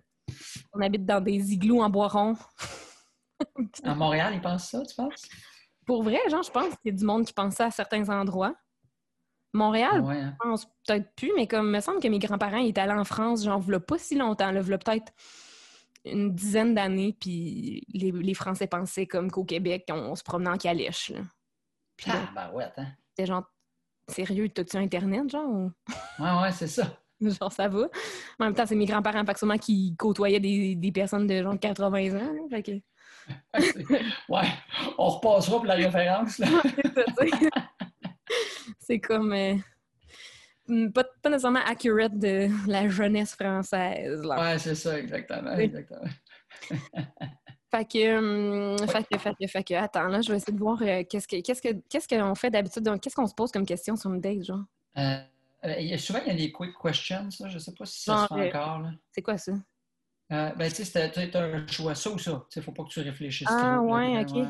On 0.73 0.81
habite 0.81 1.05
dans 1.05 1.21
des 1.21 1.53
igloos 1.53 1.83
en 1.83 1.91
bois 1.91 2.09
rond. 2.09 2.37
À 3.83 3.95
Montréal, 3.95 4.35
ils 4.35 4.41
pensent 4.41 4.71
ça, 4.71 4.83
tu 4.85 4.95
penses? 4.95 5.23
Pour 5.87 6.03
vrai, 6.03 6.19
genre, 6.31 6.43
je 6.43 6.51
pense 6.51 6.69
qu'il 6.77 6.93
y 6.93 6.95
a 6.95 6.99
du 6.99 7.05
monde 7.05 7.25
qui 7.25 7.33
pense 7.33 7.55
ça 7.55 7.67
à 7.67 7.71
certains 7.71 8.09
endroits. 8.09 8.55
Montréal, 9.55 10.01
Ouais, 10.03 10.17
hein. 10.19 10.35
je 10.43 10.49
pense 10.49 10.67
peut-être 10.87 11.11
plus, 11.17 11.33
mais 11.37 11.47
comme 11.47 11.67
il 11.67 11.73
me 11.73 11.81
semble 11.81 12.01
que 12.01 12.09
mes 12.09 12.19
grands-parents 12.19 12.59
étaient 12.59 12.81
allés 12.83 12.93
en 12.93 13.05
France, 13.05 13.45
genre, 13.45 13.61
v'là 13.61 13.81
pas 13.81 13.99
si 13.99 14.15
longtemps, 14.17 14.51
là, 14.53 14.61
v'là 14.61 14.79
peut-être 14.79 15.13
une 16.05 16.35
dizaine 16.35 16.75
d'années, 16.75 17.17
puis 17.19 17.85
les, 17.93 18.13
les 18.13 18.35
Français 18.35 18.67
pensaient 18.67 19.07
comme 19.07 19.31
qu'au 19.31 19.45
Québec, 19.45 19.85
on, 19.91 20.15
se 20.15 20.23
promenait 20.23 20.51
en 20.51 20.57
calèche. 20.57 21.11
Là. 21.11 21.21
Puis 21.97 22.11
là, 22.11 22.17
Ah, 22.29 22.33
ben 22.51 22.57
ouais, 22.57 22.65
attends. 22.65 22.87
c'était 23.11 23.27
genre, 23.27 23.45
sérieux, 24.09 24.49
t'as-tu 24.49 24.77
Internet, 24.77 25.29
genre? 25.31 25.49
ou- 25.49 25.73
Ouais, 26.19 26.31
ouais, 26.43 26.53
c'est 26.53 26.69
ça. 26.69 26.85
Genre, 27.21 27.51
ça 27.53 27.67
va. 27.67 27.89
En 28.39 28.45
même 28.45 28.55
temps, 28.55 28.65
c'est 28.65 28.77
mes 28.77 28.85
grands-parents, 28.87 29.25
fait 29.27 29.33
que 29.33 29.39
sûrement 29.41 29.59
qui 29.59 29.97
côtoyaient 29.99 30.39
des, 30.39 30.77
des 30.77 30.93
personnes 30.93 31.27
de 31.27 31.43
genre 31.43 31.59
80 31.59 32.11
ans. 32.17 32.33
là, 32.33 32.41
fait 32.49 32.63
que... 32.63 32.71
Ouais, 34.29 34.47
on 34.97 35.09
repassera 35.09 35.57
pour 35.57 35.67
la 35.67 35.75
référence. 35.75 36.39
Là. 36.39 36.47
C'est 38.89 38.95
tu 38.95 39.01
sais. 39.01 39.01
C'est 39.01 39.01
comme... 39.01 39.33
euh, 39.33 39.55
hmm, 40.69 40.91
pas, 40.93 41.05
pas 41.23 41.29
nécessairement 41.31 41.65
accurate 41.67 42.19
de 42.19 42.49
la 42.67 42.89
jeunesse 42.89 43.35
française. 43.35 44.23
Là. 44.23 44.41
Ouais, 44.41 44.59
c'est 44.59 44.75
ça, 44.75 44.99
exactement. 44.99 45.55
Oui. 45.57 45.65
exactement. 45.65 46.09
Fait 47.71 47.85
que, 47.85 48.17
hum, 48.17 48.79
fait 48.89 49.05
que, 49.07 49.19
fait 49.19 49.35
que, 49.39 49.47
fait 49.47 49.63
que, 49.63 49.75
attends, 49.75 50.07
là, 50.09 50.23
je 50.23 50.31
vais 50.31 50.39
essayer 50.39 50.55
de 50.55 50.59
voir 50.59 50.81
euh, 50.81 51.05
qu'est-ce 51.07 51.29
que, 51.29 51.43
qu'est-ce 51.43 51.61
que, 51.61 51.69
qu'est-ce 51.91 52.09
qu'on 52.09 52.35
fait 52.35 52.49
d'habitude, 52.49 52.83
donc, 52.83 53.03
qu'est-ce 53.03 53.15
qu'on 53.15 53.27
se 53.27 53.35
pose 53.35 53.53
comme 53.53 53.67
question 53.67 53.95
sur 53.95 54.11
une 54.11 54.23
date, 54.23 54.43
genre? 54.43 54.65
Euh, 54.97 55.19
euh, 55.65 55.99
souvent, 55.99 56.21
il 56.25 56.29
y 56.29 56.31
a 56.31 56.35
des 56.35 56.51
quick 56.51 56.73
questions, 56.83 57.31
ça. 57.31 57.47
Je 57.49 57.55
ne 57.55 57.59
sais 57.59 57.75
pas 57.75 57.85
si 57.85 58.05
ça 58.05 58.15
Genre, 58.15 58.29
se 58.29 58.35
fait 58.35 58.57
encore. 58.57 58.79
Là. 58.81 58.93
C'est 59.13 59.21
quoi 59.21 59.37
ça? 59.37 59.53
Ben, 60.31 60.73
tu 60.73 60.83
sais, 60.83 61.11
t'as 61.31 61.43
un 61.43 61.67
choix, 61.67 61.95
ça 61.95 62.09
ou 62.11 62.19
ça. 62.19 62.47
Il 62.57 62.59
ne 62.59 62.63
faut 62.63 62.73
pas 62.73 62.85
que 62.85 62.89
tu 62.89 63.01
réfléchisses 63.01 63.49
Ah, 63.51 63.77
trop. 63.77 63.95
ouais, 63.95 64.19
ok. 64.25 64.47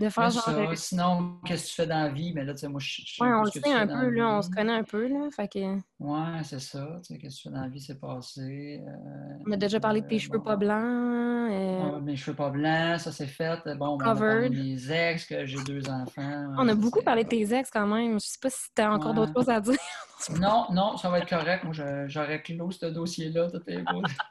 De 0.00 0.08
faire 0.08 0.28
genre. 0.30 0.42
Ça, 0.42 0.50
euh, 0.52 0.74
Sinon, 0.74 1.38
qu'est-ce 1.44 1.64
que 1.64 1.68
tu 1.68 1.74
fais 1.76 1.86
dans 1.86 2.02
la 2.02 2.08
vie? 2.08 2.32
Mais 2.34 2.44
là, 2.44 2.52
tu 2.52 2.58
sais, 2.60 2.68
moi, 2.68 2.80
je 2.82 3.00
Ouais, 3.22 3.32
on 3.32 3.42
le 3.44 3.50
sait 3.50 3.72
un 3.72 3.86
peu, 3.86 4.08
là, 4.10 4.28
on 4.38 4.42
se 4.42 4.50
connaît 4.50 4.72
un 4.72 4.82
peu, 4.82 5.06
là. 5.06 5.28
Fait 5.34 5.46
que. 5.46 5.76
Ouais, 6.00 6.42
c'est 6.42 6.60
ça. 6.60 6.98
Tu 7.06 7.14
sais, 7.14 7.18
qu'est-ce 7.20 7.36
que 7.36 7.42
tu 7.42 7.48
fais 7.48 7.54
dans 7.54 7.62
la 7.62 7.68
vie, 7.68 7.80
c'est 7.80 8.00
passé. 8.00 8.82
euh, 8.84 9.38
On 9.46 9.52
a 9.52 9.56
déjà 9.56 9.78
parlé 9.78 10.00
de 10.00 10.06
tes 10.08 10.16
euh, 10.16 10.18
cheveux 10.18 10.38
bon. 10.38 10.44
pas 10.44 10.56
blancs. 10.56 10.80
euh, 10.82 11.90
Ouais, 11.92 12.00
mes 12.00 12.16
cheveux 12.16 12.36
pas 12.36 12.50
blancs, 12.50 12.98
ça 13.00 13.12
c'est 13.12 13.26
fait. 13.28 13.60
Bon, 13.76 13.96
ben, 13.96 14.06
on 14.16 14.20
a 14.22 14.48
mes 14.48 14.90
ex, 14.90 15.26
que 15.26 15.46
j'ai 15.46 15.62
deux 15.62 15.88
enfants. 15.88 16.54
On 16.58 16.68
a 16.68 16.74
beaucoup 16.74 17.02
parlé 17.02 17.22
de 17.22 17.28
tes 17.28 17.54
ex 17.54 17.70
quand 17.70 17.86
même. 17.86 18.14
Je 18.14 18.26
sais 18.26 18.38
pas 18.42 18.50
si 18.50 18.68
t'as 18.74 18.90
encore 18.90 19.10
Ouais. 19.10 19.14
d'autres 19.16 19.32
choses 19.36 19.48
à 19.48 19.60
dire. 19.60 19.76
Non, 20.40 20.64
non, 20.72 20.96
ça 20.96 21.10
va 21.10 21.18
être 21.18 21.28
correct. 21.28 21.64
Moi, 21.64 21.74
j'aurais 22.06 22.40
clos 22.42 22.70
ce 22.70 22.86
dossier-là. 22.86 23.48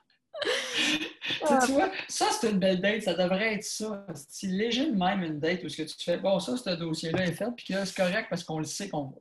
beau. 1.50 1.66
Tu 1.66 1.72
vois, 1.74 1.90
ça, 2.08 2.26
c'est 2.32 2.50
une 2.52 2.60
belle 2.60 2.82
date. 2.82 3.04
Ça 3.04 3.14
devrait 3.14 3.56
être 3.56 3.64
ça. 3.64 4.06
C'est 4.30 4.48
léger 4.48 4.90
de 4.92 4.96
même 4.98 5.24
une 5.24 5.40
date 5.40 5.64
où 5.64 5.70
ce 5.70 5.78
que 5.78 5.84
tu 5.84 5.96
fais, 6.04 6.18
bon, 6.18 6.40
ça, 6.40 6.56
ce 6.58 6.70
dossier-là 6.72 7.26
est 7.26 7.34
fait, 7.34 7.48
puis 7.56 7.66
que 7.74 7.86
c'est 7.86 7.96
correct 7.96 8.28
parce 8.30 8.44
qu'on 8.44 8.60
le 8.60 8.66
sait 8.66 8.90
qu'on 8.90 9.14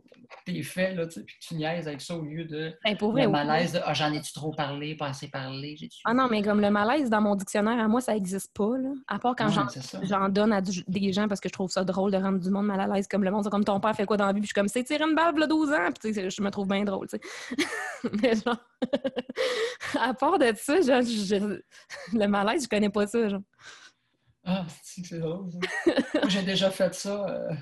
t'es 0.46 0.62
fait, 0.62 0.94
là, 0.94 1.06
tu 1.06 1.12
sais, 1.12 1.20
puis 1.24 1.36
que 1.38 1.44
tu 1.46 1.54
niaises 1.56 1.86
avec 1.86 2.00
ça 2.00 2.16
au 2.16 2.22
lieu 2.22 2.44
de 2.44 2.72
Ben, 2.82 2.96
pour 2.96 3.12
vrai, 3.12 3.22
le 3.22 3.26
oui. 3.28 3.32
malaise 3.34 3.72
de 3.72 3.80
Ah, 3.84 3.92
j'en 3.92 4.10
ai-tu 4.14 4.32
trop 4.32 4.50
parlé, 4.50 4.96
pas 4.96 5.08
assez 5.08 5.28
parlé. 5.28 5.76
Ah 6.06 6.14
non, 6.14 6.26
mais 6.28 6.40
comme 6.42 6.60
le 6.62 6.70
malaise 6.70 7.10
dans 7.10 7.20
mon 7.20 7.36
dictionnaire, 7.36 7.78
à 7.78 7.86
moi, 7.86 8.00
ça 8.00 8.14
n'existe 8.14 8.50
pas. 8.54 8.76
Là. 8.78 8.88
À 9.08 9.18
part 9.18 9.36
quand 9.36 9.48
j'en- 9.50 10.28
donne 10.30 10.52
à 10.54 10.62
du- 10.62 10.84
des 10.88 11.12
gens 11.12 11.28
parce 11.28 11.38
que 11.38 11.50
je 11.50 11.52
trouve 11.52 11.70
ça 11.70 11.84
drôle 11.84 12.10
de 12.12 12.16
rendre 12.16 12.38
du 12.40 12.48
monde 12.50 12.64
mal 12.66 12.80
à 12.80 12.86
l'aise. 12.86 13.06
Comme 13.08 13.24
le 13.24 13.30
monde, 13.30 13.46
comme 13.50 13.62
ton 13.64 13.78
père 13.78 13.94
fait 13.94 14.06
quoi 14.06 14.16
dans 14.16 14.24
la 14.26 14.32
vie, 14.32 14.40
puis 14.40 14.46
je 14.48 14.52
suis 14.52 14.54
comme, 14.54 14.68
c'est 14.68 14.82
tirer 14.82 15.04
une 15.04 15.14
balle, 15.14 15.36
là, 15.38 15.46
12 15.46 15.70
ans, 15.70 15.90
puis 16.00 16.14
je 16.14 16.42
me 16.42 16.50
trouve 16.50 16.66
bien 16.66 16.82
drôle, 16.84 17.08
tu 17.08 17.18
sais. 17.18 17.56
mais 18.22 18.34
genre, 18.34 18.56
à 20.00 20.14
part 20.14 20.38
de 20.38 20.52
ça, 20.56 20.80
genre, 20.80 21.02
je- 21.02 21.60
le 22.18 22.26
malaise, 22.26 22.64
je 22.64 22.68
connais 22.68 22.90
pas 22.90 23.06
ça, 23.06 23.28
genre. 23.28 23.42
Ah, 24.44 24.66
c'est 24.82 25.18
drôle. 25.18 25.50
Moi, 26.14 26.28
j'ai 26.28 26.42
déjà 26.42 26.70
fait 26.70 26.92
ça. 26.94 27.26
euh, 27.28 27.54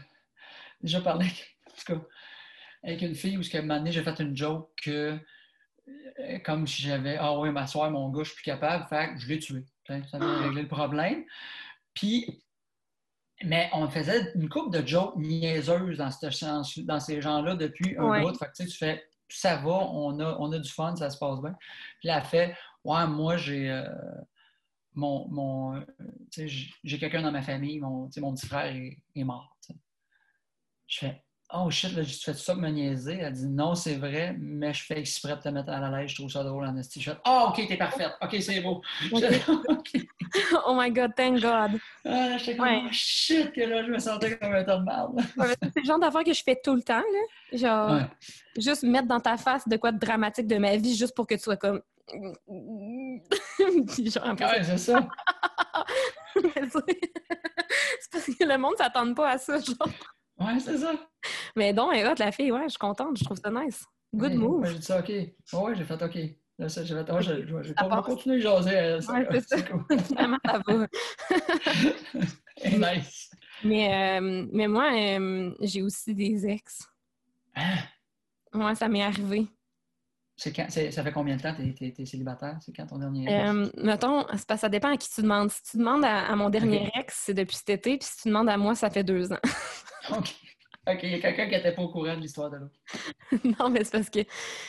déjà 0.83 1.01
parlé 1.01 1.27
avec, 1.27 1.57
en 1.69 1.71
tout 1.73 1.95
cas, 2.01 2.07
avec 2.83 3.03
une 3.03 3.15
fille 3.15 3.37
où, 3.37 3.43
ce 3.43 3.51
qu'à 3.51 3.59
un 3.59 3.63
moment 3.63 3.77
donné, 3.79 3.93
j'ai 3.93 4.03
fait 4.03 4.19
une 4.21 4.35
joke 4.37 4.71
que, 4.83 5.19
euh, 6.21 6.39
comme 6.45 6.67
si 6.67 6.83
j'avais 6.83 7.17
Ah 7.21 7.39
oui, 7.39 7.51
ma 7.51 7.67
soeur, 7.67 7.91
mon 7.91 8.09
gars, 8.11 8.23
je 8.23 8.29
suis 8.31 8.37
plus 8.37 8.45
capable, 8.45 8.87
fait 8.89 9.15
que 9.15 9.21
je 9.21 9.29
l'ai 9.29 9.39
tué. 9.39 9.65
Ça 9.87 10.19
vient 10.19 10.39
régler 10.39 10.63
le 10.63 10.69
problème. 10.69 11.25
Puis, 11.95 12.43
mais 13.43 13.69
on 13.73 13.89
faisait 13.89 14.33
une 14.35 14.49
couple 14.49 14.79
de 14.81 14.87
jokes 14.87 15.17
niaiseuses 15.17 15.99
dans, 15.99 16.11
ce 16.11 16.31
sens- 16.31 16.79
dans 16.79 17.01
ces 17.01 17.21
gens-là 17.21 17.57
depuis 17.57 17.97
un 17.99 18.05
Ouais. 18.05 18.23
bout. 18.23 18.37
Fait 18.39 18.47
que, 18.47 18.53
tu 18.57 18.63
sais, 18.65 18.69
tu 18.71 18.77
fais 18.79 19.05
ça 19.33 19.57
va, 19.57 19.71
on 19.71 20.19
a, 20.19 20.37
on 20.41 20.51
a 20.53 20.59
du 20.59 20.69
fun, 20.71 20.97
ça 20.97 21.09
se 21.09 21.17
passe 21.19 21.41
bien. 21.41 21.55
Puis 22.01 22.09
elle 22.09 22.23
fait 22.25 22.57
Ouais, 22.85 23.07
moi, 23.07 23.37
j'ai. 23.37 23.71
euh, 23.71 23.85
mon, 24.95 25.29
mon, 25.29 25.85
j'ai 26.85 26.99
quelqu'un 26.99 27.23
dans 27.23 27.33
ma 27.33 27.43
famille, 27.43 27.79
mon, 27.81 28.09
mon 28.19 28.35
petit 28.35 28.47
frère 28.47 28.67
est, 28.75 28.99
est 29.15 29.25
mort. 29.25 29.57
Je 30.87 30.99
fais 30.99 31.23
Oh 31.53 31.69
shit, 31.69 31.93
là, 31.97 32.05
tu 32.05 32.13
fais 32.13 32.33
ça 32.33 32.53
pour 32.53 32.63
me 32.63 32.69
niaiser? 32.69 33.19
Elle 33.19 33.33
dit 33.33 33.49
non, 33.49 33.75
c'est 33.75 33.97
vrai, 33.97 34.37
mais 34.39 34.73
je 34.73 34.85
fais 34.85 35.01
exprès 35.01 35.35
de 35.37 35.41
te 35.43 35.49
mettre 35.49 35.71
à 35.71 35.81
la 35.81 35.91
l'aise, 36.01 36.11
je 36.11 36.15
trouve 36.15 36.31
ça 36.31 36.45
drôle 36.45 36.65
en 36.65 36.77
esti. 36.77 37.01
Je 37.01 37.11
fais 37.11 37.17
Ah, 37.25 37.47
ok, 37.49 37.67
t'es 37.67 37.77
parfaite. 37.77 38.13
Ok, 38.23 38.37
c'est 38.41 38.61
beau. 38.61 38.81
Oh 40.65 40.75
my 40.79 40.93
god, 40.93 41.13
thank 41.17 41.41
God. 41.41 41.81
Ah, 42.05 42.39
j'étais 42.39 42.57
comme 42.57 42.69
Ouais. 42.69 42.83
Oh, 42.85 42.89
shit, 42.93 43.51
que 43.51 43.63
là, 43.63 43.85
je 43.85 43.91
me 43.91 43.99
sentais 43.99 44.39
comme 44.39 44.53
un 44.55 44.63
tas 44.63 44.77
de 44.79 44.85
merde. 44.85 45.17
Ouais, 45.37 45.55
c'est 45.61 45.81
le 45.81 45.85
genre 45.85 45.99
d'affaires 45.99 46.23
que 46.23 46.33
je 46.33 46.43
fais 46.45 46.57
tout 46.63 46.77
le 46.77 46.83
temps, 46.83 47.03
là. 47.03 47.59
Genre, 47.59 47.91
Ouais. 47.97 48.07
juste 48.57 48.85
mettre 48.85 49.09
dans 49.09 49.19
ta 49.19 49.37
face 49.37 49.67
de 49.67 49.77
quoi 49.77 49.91
de 49.91 49.99
dramatique 49.99 50.47
de 50.47 50.57
ma 50.57 50.77
vie, 50.77 50.95
juste 50.95 51.17
pour 51.17 51.27
que 51.27 51.35
tu 51.35 51.41
sois 51.41 51.57
comme. 51.57 51.83
Puis 53.95 54.11
genre, 54.11 54.27
après 54.27 54.65
ça, 54.79 55.01
Ouais, 56.37 56.51
c'est 56.55 56.69
ça. 56.69 56.81
C'est 58.01 58.13
parce 58.13 58.25
que 58.27 58.45
le 58.45 58.57
monde 58.59 58.75
s'attend 58.79 59.13
pas 59.15 59.31
à 59.31 59.39
ça, 59.39 59.59
genre. 59.59 59.89
Ouais, 60.39 60.59
c'est 60.59 60.79
ça. 60.79 60.93
Mais 61.57 61.73
donc, 61.75 61.93
elle 61.95 62.07
hot, 62.07 62.15
la 62.19 62.33
fille, 62.33 62.51
ouais, 62.53 62.63
je 62.65 62.69
suis 62.71 62.79
contente, 62.79 63.19
je 63.19 63.25
trouve 63.25 63.37
ça 63.39 63.51
nice. 63.51 63.85
Good 64.15 64.33
Ouais, 64.33 64.37
move. 64.39 64.61
ouais, 64.63 64.69
J'ai 64.71 64.79
dit 64.79 64.83
ça, 64.85 64.99
OK. 65.01 65.09
Ouais, 65.09 65.33
ouais, 65.53 65.75
j'ai 65.77 65.85
fait 65.85 66.03
OK. 66.03 66.19
Là, 66.59 66.69
ça, 66.69 66.85
j'ai 66.85 66.95
fait, 66.95 67.11
oh, 67.13 67.21
je, 67.21 67.33
je, 67.47 67.63
je 67.63 67.69
vais 67.73 68.03
continuer 68.05 68.37
de 68.37 68.41
jaser. 68.43 68.77
à 68.77 69.01
ça, 69.01 69.13
Ouais, 69.13 69.25
quoi. 69.27 69.41
c'est 69.41 69.49
ça. 69.59 69.63
cool. 69.63 69.85
Finalement, 70.07 70.39
ça 70.45 70.61
va. 70.67 70.87
nice. 72.95 73.31
Mais, 73.65 74.19
euh, 74.21 74.47
mais 74.53 74.69
moi, 74.69 74.91
euh, 74.95 75.53
j'ai 75.61 75.83
aussi 75.83 76.15
des 76.15 76.47
ex. 76.47 76.89
Hein? 77.55 77.77
Moi, 78.53 78.75
ça 78.75 78.89
m'est 78.89 79.03
arrivé. 79.03 79.47
Ça 80.41 81.03
fait 81.03 81.13
combien 81.13 81.37
de 81.37 81.43
temps 81.43 81.55
que 81.55 81.63
tu 81.63 81.85
es, 81.85 82.07
célibataire? 82.07 82.57
C'est 82.61 82.75
quand 82.75 82.87
ton 82.87 82.99
dernier 82.99 83.25
ex? 83.25 83.51
Euh, 83.51 83.71
mettons, 83.77 84.25
ça 84.57 84.69
dépend 84.71 84.93
à 84.93 84.97
qui 84.97 85.11
tu 85.11 85.21
demandes. 85.21 85.51
Si 85.51 85.63
tu 85.63 85.77
demandes 85.77 86.05
à, 86.05 86.31
à 86.31 86.37
mon 86.37 86.49
dernier 86.49 86.91
ex, 86.99 87.25
c'est 87.27 87.35
depuis 87.35 87.57
cet 87.57 87.71
été, 87.71 87.99
puis 87.99 88.09
si 88.11 88.23
tu 88.23 88.29
demandes 88.29 88.49
à 88.49 88.57
moi, 88.57 88.75
ça 88.75 88.89
fait 88.89 89.05
deux 89.05 89.31
ans. 89.33 89.41
OK. 90.11 90.35
OK, 90.89 91.01
il 91.03 91.11
y 91.11 91.15
a 91.15 91.19
quelqu'un 91.19 91.45
qui 91.47 91.55
n'était 91.55 91.73
pas 91.73 91.83
au 91.83 91.89
courant 91.89 92.17
de 92.17 92.23
l'histoire 92.23 92.51
de 92.51 92.57
l'autre. 92.57 92.75
non, 93.61 93.69
mais 93.69 93.85
c'est 93.85 93.93
parce 93.93 94.09
que 94.09 94.21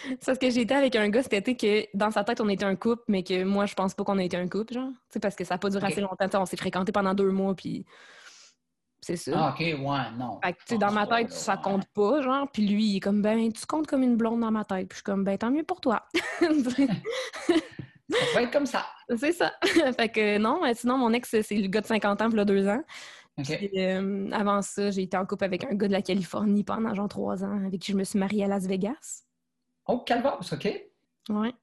c'est 0.04 0.26
parce 0.26 0.38
que 0.38 0.50
j'ai 0.50 0.62
été 0.62 0.74
avec 0.74 0.96
un 0.98 1.08
gars 1.08 1.24
cet 1.24 1.34
été 1.34 1.56
que 1.56 1.88
dans 1.98 2.12
sa 2.12 2.26
tête, 2.26 2.42
on 2.42 2.50
était 2.50 2.66
un 2.66 2.76
couple, 2.76 3.04
mais 3.08 3.24
que 3.24 3.46
moi, 3.46 3.66
je 3.66 3.74
pense 3.74 3.94
pas 3.94 4.04
qu'on 4.04 4.18
a 4.18 4.24
été 4.24 4.36
un 4.36 4.50
couple, 4.50 4.74
genre. 4.74 4.90
Tu 4.90 5.14
sais, 5.14 5.20
parce 5.22 5.36
que 5.36 5.46
ça 5.46 5.56
n'a 5.56 5.60
pas 5.60 5.70
duré 5.70 5.88
assez 5.88 6.02
longtemps. 6.02 6.28
On 6.34 6.46
s'est 6.46 6.58
fréquenté 6.58 6.92
pendant 6.92 7.14
deux 7.14 7.32
mois, 7.32 7.56
puis 7.56 7.86
c'est 9.16 9.32
ça. 9.32 9.38
Ah, 9.38 9.50
OK, 9.54 9.60
ouais, 9.60 10.18
non. 10.18 10.40
Fait 10.44 10.54
que, 10.54 10.58
tu 10.60 10.64
sais, 10.68 10.76
Je 10.76 10.80
dans 10.80 10.92
ma 10.92 11.08
tête, 11.08 11.32
ça 11.32 11.58
compte 11.58 11.86
pas, 11.94 12.22
genre. 12.22 12.50
Puis 12.52 12.68
lui, 12.68 12.86
il 12.86 12.98
est 12.98 13.00
comme, 13.00 13.22
ben, 13.22 13.52
tu 13.52 13.66
comptes 13.66 13.88
comme 13.88 14.04
une 14.04 14.18
blonde 14.18 14.42
dans 14.42 14.52
ma 14.52 14.66
tête. 14.66 14.88
Puis 14.90 14.96
je 14.96 14.98
suis 14.98 15.04
comme, 15.04 15.24
ben, 15.24 15.38
tant 15.38 15.52
mieux 15.52 15.64
pour 15.64 15.82
toi. 15.82 16.06
Ça 18.12 18.26
va 18.36 18.42
être 18.42 18.52
comme 18.52 18.66
ça. 18.66 18.86
c'est 19.18 19.32
ça. 19.32 19.54
fait 19.62 20.10
que 20.10 20.38
non, 20.38 20.62
sinon, 20.74 20.98
mon 20.98 21.14
ex, 21.14 21.30
c'est 21.30 21.56
le 21.56 21.68
gars 21.68 21.82
de 21.82 21.86
50 21.86 22.22
ans, 22.22 22.30
il 22.30 22.40
a 22.40 22.46
deux 22.46 22.68
ans. 22.68 22.84
Puis, 23.38 23.70
euh, 23.78 24.30
avant 24.32 24.62
ça, 24.62 24.92
j'ai 24.92 25.04
été 25.04 25.16
en 25.18 25.26
couple 25.26 25.46
avec 25.46 25.64
un 25.64 25.74
gars 25.74 25.88
de 25.88 25.94
la 25.94 26.02
Californie 26.02 26.64
pendant 26.64 26.94
genre 26.94 27.08
trois 27.08 27.44
ans, 27.44 27.66
avec 27.66 27.82
qui 27.82 27.94
je 27.94 27.98
me 27.98 28.04
suis 28.04 28.20
mariée 28.20 28.44
à 28.44 28.48
Las 28.48 28.68
Vegas. 28.68 29.24
Oh, 29.88 30.00
calvasse, 30.00 30.54
OK. 30.54 30.66
Ouais. 31.30 31.54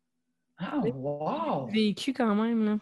Ah, 0.59 0.81
wow! 0.83 1.67
Vécu 1.67 2.13
quand 2.13 2.35
même, 2.35 2.65
là. 2.65 2.79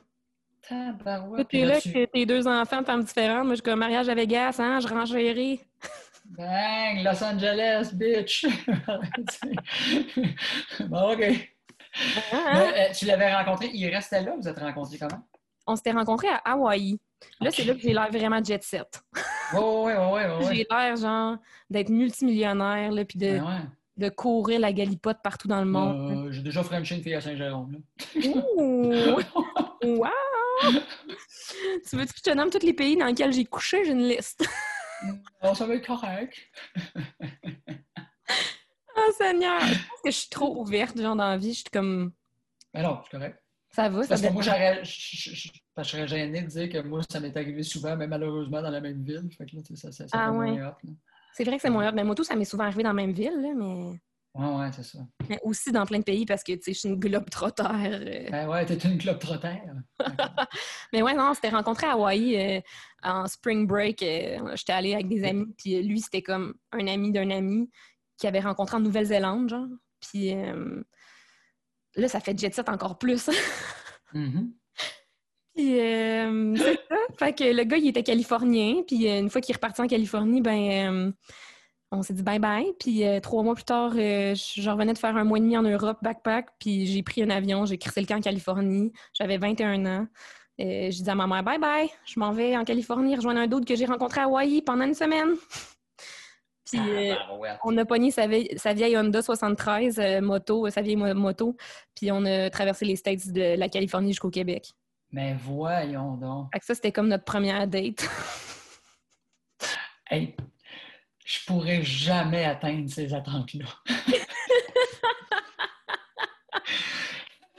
Tabarouette. 0.68 1.48
T'es 1.48 1.64
là, 1.64 1.80
tu- 1.80 2.06
tes 2.08 2.26
deux 2.26 2.46
enfants 2.48 2.80
de 2.80 2.86
femmes 2.86 3.04
différentes. 3.04 3.44
Moi, 3.44 3.52
je 3.54 3.56
suis 3.56 3.62
comme 3.62 3.78
mariage 3.78 4.08
à 4.08 4.14
Vegas, 4.14 4.56
hein, 4.58 4.80
je 4.80 4.88
renchéris. 4.88 5.60
Bang! 6.24 7.04
Los 7.04 7.22
Angeles, 7.22 7.90
bitch! 7.94 8.46
bon, 10.88 11.12
OK. 11.12 11.22
Hein, 11.22 11.34
hein? 12.32 12.52
Mais, 12.54 12.90
euh, 12.90 12.92
tu 12.92 13.06
l'avais 13.06 13.32
rencontré, 13.34 13.70
il 13.72 13.88
restait 13.94 14.22
là, 14.22 14.34
vous 14.40 14.48
êtes 14.48 14.58
rencontrés 14.58 14.98
comment? 14.98 15.22
On 15.66 15.76
s'était 15.76 15.92
rencontrés 15.92 16.28
à 16.28 16.36
Hawaï. 16.52 16.98
Là, 17.40 17.50
c'est 17.50 17.64
là 17.64 17.74
que 17.74 17.80
j'ai 17.80 17.92
l'air 17.92 18.10
vraiment 18.10 18.42
jet 18.44 18.62
set. 18.62 19.00
Ouais, 19.54 19.60
ouais, 19.60 19.84
ouais, 19.84 19.96
ouais, 19.96 20.12
ouais. 20.12 20.46
ouais. 20.46 20.54
J'ai 20.54 20.66
l'air, 20.70 20.96
genre, 20.96 21.36
d'être 21.70 21.88
multimillionnaire, 21.88 22.92
là, 22.92 23.04
puis 23.04 23.18
de, 23.18 23.26
Ouais, 23.26 23.40
ouais. 23.40 23.60
de 23.96 24.08
courir 24.10 24.60
la 24.60 24.72
galipote 24.72 25.18
partout 25.22 25.48
dans 25.48 25.60
le 25.60 25.66
monde. 25.66 26.26
Euh, 26.26 26.32
J'ai 26.32 26.42
déjà 26.42 26.62
frenché 26.62 26.96
une 26.96 27.02
fille 27.02 27.14
à 27.14 27.20
Saint-Jérôme. 27.20 27.72
là. 27.72 27.78
Ouh! 28.56 28.92
Wow! 29.84 30.08
Tu 31.88 31.96
veux 31.96 32.04
que 32.04 32.12
je 32.16 32.22
te 32.22 32.30
nomme 32.30 32.50
tous 32.50 32.64
les 32.64 32.72
pays 32.72 32.96
dans 32.96 33.06
lesquels 33.06 33.32
j'ai 33.32 33.44
couché? 33.44 33.84
J'ai 33.84 33.92
une 33.92 34.08
liste. 34.08 34.46
Non, 35.42 35.54
ça 35.54 35.66
va 35.66 35.74
être 35.74 35.86
correct. 35.86 36.34
Oh, 38.96 39.12
Seigneur! 39.16 39.60
Je 39.60 39.74
pense 39.74 40.00
que 40.02 40.10
je 40.10 40.16
suis 40.16 40.30
trop 40.30 40.58
ouverte, 40.58 40.98
genre, 40.98 41.14
dans 41.14 41.28
la 41.28 41.36
vie. 41.36 41.52
Je 41.52 41.60
suis 41.60 41.64
comme... 41.70 42.12
Mais 42.72 42.82
non, 42.82 43.00
c'est 43.04 43.10
correct. 43.18 43.42
Ça 43.70 43.90
va, 43.90 44.02
ça 44.02 44.08
Parce 44.08 44.22
que 44.22 44.32
moi, 44.32 44.42
j'aurais, 44.42 44.82
je, 44.84 45.50
serais 45.82 46.08
gêné 46.08 46.40
de 46.40 46.46
dire 46.46 46.70
que 46.70 46.78
moi, 46.78 47.02
ça 47.10 47.20
m'est 47.20 47.36
arrivé 47.36 47.62
souvent, 47.62 47.94
mais 47.94 48.06
malheureusement 48.06 48.62
dans 48.62 48.70
la 48.70 48.80
même 48.80 49.02
ville. 49.02 49.28
Fait 49.36 49.44
que 49.44 49.56
là, 49.56 49.62
ça, 49.74 49.92
ça, 49.92 50.08
ça 50.08 50.18
Ah, 50.18 50.32
ouais. 50.32 50.58
C'est 51.34 51.44
vrai 51.44 51.56
que 51.56 51.62
c'est 51.62 51.70
moins 51.70 51.90
hot. 51.90 51.94
Mais 51.94 52.04
moi, 52.04 52.14
tout, 52.14 52.24
ça 52.24 52.34
m'est 52.36 52.46
souvent 52.46 52.64
arrivé 52.64 52.82
dans 52.82 52.88
la 52.88 52.94
même 52.94 53.12
ville, 53.12 53.38
là, 53.38 53.52
mais... 53.54 54.00
Ouais, 54.38 54.54
ouais, 54.58 54.70
c'est 54.72 54.82
ça. 54.82 54.98
mais 55.30 55.38
aussi 55.42 55.72
dans 55.72 55.86
plein 55.86 55.98
de 56.00 56.04
pays 56.04 56.26
parce 56.26 56.42
que, 56.44 56.52
tu 56.52 56.62
sais, 56.62 56.72
je 56.74 56.78
suis 56.80 56.88
une 56.88 56.98
globe 56.98 57.30
trotteur. 57.30 57.72
euh. 57.74 58.28
Ben 58.30 58.48
ouais, 58.48 58.66
t'es 58.66 58.74
une 58.76 58.98
club 58.98 59.18
trotteur. 59.18 59.56
Mais 60.92 61.02
ouais, 61.02 61.14
non, 61.14 61.30
on 61.30 61.34
s'était 61.34 61.48
rencontrés 61.48 61.86
à 61.86 61.92
Hawaï 61.92 62.36
euh, 62.36 62.60
en 63.02 63.26
spring 63.26 63.66
break. 63.66 64.02
euh, 64.02 64.38
J'étais 64.56 64.72
allée 64.72 64.92
avec 64.94 65.08
des 65.08 65.24
amis, 65.24 65.46
puis 65.56 65.82
lui, 65.82 66.00
c'était 66.00 66.22
comme 66.22 66.54
un 66.72 66.86
ami 66.86 67.12
d'un 67.12 67.30
ami 67.30 67.70
qui 68.18 68.26
avait 68.26 68.40
rencontré 68.40 68.76
en 68.76 68.80
Nouvelle-Zélande, 68.80 69.48
genre. 69.48 69.66
Puis 70.00 70.34
là, 71.94 72.08
ça 72.08 72.20
fait 72.20 72.38
jet 72.38 72.54
set 72.54 72.68
encore 72.68 72.98
plus. 72.98 73.30
Mhm. 74.14 74.52
puis 75.54 75.80
euh, 75.80 76.54
c'est 76.56 76.78
ça. 76.88 76.96
Fait 77.18 77.32
que 77.34 77.44
le 77.44 77.64
gars, 77.64 77.76
il 77.76 77.88
était 77.88 78.04
californien, 78.04 78.82
puis 78.86 79.08
une 79.08 79.28
fois 79.28 79.40
qu'il 79.40 79.52
est 79.52 79.56
reparti 79.56 79.80
en 79.82 79.86
Californie, 79.88 80.40
ben... 80.40 81.12
on 81.96 82.02
s'est 82.02 82.14
dit 82.14 82.22
bye-bye. 82.22 82.74
Puis 82.78 83.04
euh, 83.06 83.20
trois 83.20 83.42
mois 83.42 83.54
plus 83.54 83.64
tard, 83.64 83.92
euh, 83.96 84.34
je 84.34 84.60
je 84.60 84.70
revenais 84.70 84.92
de 84.92 84.98
faire 84.98 85.16
un 85.16 85.24
mois 85.24 85.38
et 85.38 85.40
demi 85.40 85.56
en 85.56 85.62
Europe, 85.62 85.98
backpack. 86.02 86.48
Puis 86.58 86.86
j'ai 86.86 87.02
pris 87.02 87.22
un 87.22 87.30
avion, 87.30 87.64
j'ai 87.66 87.78
crissé 87.78 88.00
le 88.00 88.06
camp 88.06 88.16
en 88.16 88.20
Californie. 88.20 88.92
J'avais 89.12 89.38
21 89.38 89.84
ans. 89.86 90.06
Euh, 90.60 90.88
j'ai 90.90 91.02
dit 91.02 91.10
à 91.10 91.14
ma 91.14 91.26
mère 91.26 91.42
bye-bye. 91.42 91.88
Je 92.06 92.18
m'en 92.20 92.32
vais 92.32 92.56
en 92.56 92.64
Californie 92.64 93.14
rejoindre 93.16 93.40
un 93.40 93.46
d'autre 93.46 93.66
que 93.66 93.76
j'ai 93.76 93.86
rencontré 93.86 94.20
à 94.20 94.24
Hawaï 94.24 94.62
pendant 94.62 94.84
une 94.84 94.94
semaine. 94.94 95.34
Puis 96.70 96.80
euh, 96.80 97.14
Tabarouette. 97.14 97.58
on 97.62 97.76
a 97.78 97.84
pogné 97.84 98.10
sa 98.10 98.26
vieille, 98.26 98.48
sa 98.56 98.72
vieille 98.72 98.96
Honda 98.98 99.22
73 99.22 99.98
euh, 100.00 100.20
moto, 100.20 100.68
sa 100.70 100.82
vieille 100.82 100.96
mo- 100.96 101.14
moto. 101.14 101.56
Puis 101.94 102.10
on 102.10 102.24
a 102.24 102.50
traversé 102.50 102.84
les 102.84 102.96
States 102.96 103.28
de 103.32 103.56
la 103.56 103.68
Californie 103.68 104.10
jusqu'au 104.10 104.30
Québec. 104.30 104.72
Mais 105.12 105.36
voyons 105.44 106.16
donc. 106.16 106.48
Fait 106.52 106.58
que 106.58 106.66
ça, 106.66 106.74
c'était 106.74 106.90
comme 106.90 107.08
notre 107.08 107.24
première 107.24 107.66
date. 107.68 108.08
Hey, 110.08 110.36
je 111.26 111.44
pourrais 111.44 111.82
jamais 111.82 112.44
atteindre 112.44 112.88
ces 112.88 113.12
attentes-là. 113.12 113.66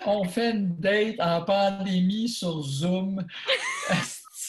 On 0.06 0.24
fait 0.24 0.52
une 0.52 0.76
date 0.80 1.20
en 1.20 1.44
pandémie 1.44 2.30
sur 2.30 2.62
Zoom. 2.62 3.26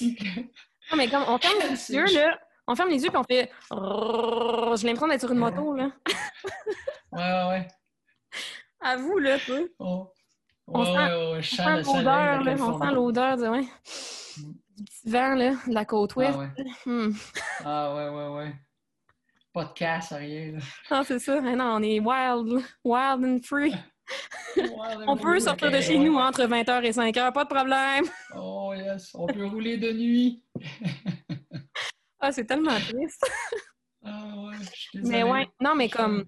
Non, 0.00 0.96
mais 0.96 1.08
comme 1.08 1.24
on 1.26 1.36
ferme 1.38 1.58
les 1.68 1.90
yeux, 1.94 2.04
là. 2.14 2.38
On 2.68 2.76
ferme 2.76 2.90
les 2.90 3.02
yeux 3.02 3.08
puis 3.10 3.18
on 3.18 3.24
fait. 3.24 3.50
J'ai 3.70 4.86
l'impression 4.86 5.08
d'être 5.08 5.20
sur 5.20 5.32
une 5.32 5.38
moto, 5.38 5.74
là. 5.74 5.90
Ouais, 7.10 7.18
ouais, 7.22 7.48
ouais. 7.48 7.68
À 8.80 8.96
vous, 8.96 9.18
là, 9.18 9.38
toi. 9.40 9.58
Oh. 9.80 10.12
On 10.68 10.80
Ouais, 10.80 10.86
sent- 10.86 10.92
ouais, 10.92 11.32
ouais, 11.32 11.42
je 11.42 11.54
On 11.54 11.82
sent 11.82 11.96
l'odeur, 11.96 12.42
là. 12.44 12.54
On 12.60 12.78
sent 12.78 12.92
l'odeur 12.94 13.36
de, 13.38 13.48
ouais. 13.48 13.66
Du 14.76 14.84
petit 14.84 15.10
vent, 15.10 15.34
là, 15.34 15.50
de 15.66 15.74
la 15.74 15.84
côte 15.84 16.14
ouest. 16.14 16.34
Ah 16.34 16.38
ouais. 16.38 17.10
Ah 17.64 17.94
ouais, 17.96 18.08
ouais, 18.10 18.28
ouais. 18.36 18.54
Pas 19.58 19.64
de 19.64 19.72
casse, 19.72 20.12
rien. 20.12 20.52
Là. 20.52 20.58
Non, 20.90 21.02
c'est 21.02 21.18
ça. 21.18 21.40
Non, 21.40 21.64
on 21.78 21.82
est 21.82 21.98
wild, 21.98 22.64
wild 22.84 23.24
and 23.24 23.38
free. 23.42 23.74
On 25.08 25.16
peut 25.16 25.40
sortir 25.40 25.70
de 25.72 25.80
chez 25.80 25.98
nous 25.98 26.14
entre 26.16 26.42
20h 26.44 26.84
et 26.84 26.90
5h, 26.92 27.32
pas 27.32 27.44
de 27.44 27.48
problème. 27.48 28.04
Oh 28.36 28.72
yes, 28.74 29.10
on 29.14 29.26
peut 29.26 29.46
rouler 29.46 29.76
de 29.78 29.92
nuit. 29.92 30.42
Ah, 32.20 32.32
c'est 32.32 32.44
tellement 32.44 32.74
triste. 32.78 33.24
Ah 34.04 34.32
ouais, 34.36 34.54
je 34.60 34.80
suis 34.80 34.98
Mais 35.02 35.22
ouais, 35.24 35.46
non, 35.60 35.74
mais 35.74 35.88
comme, 35.88 36.24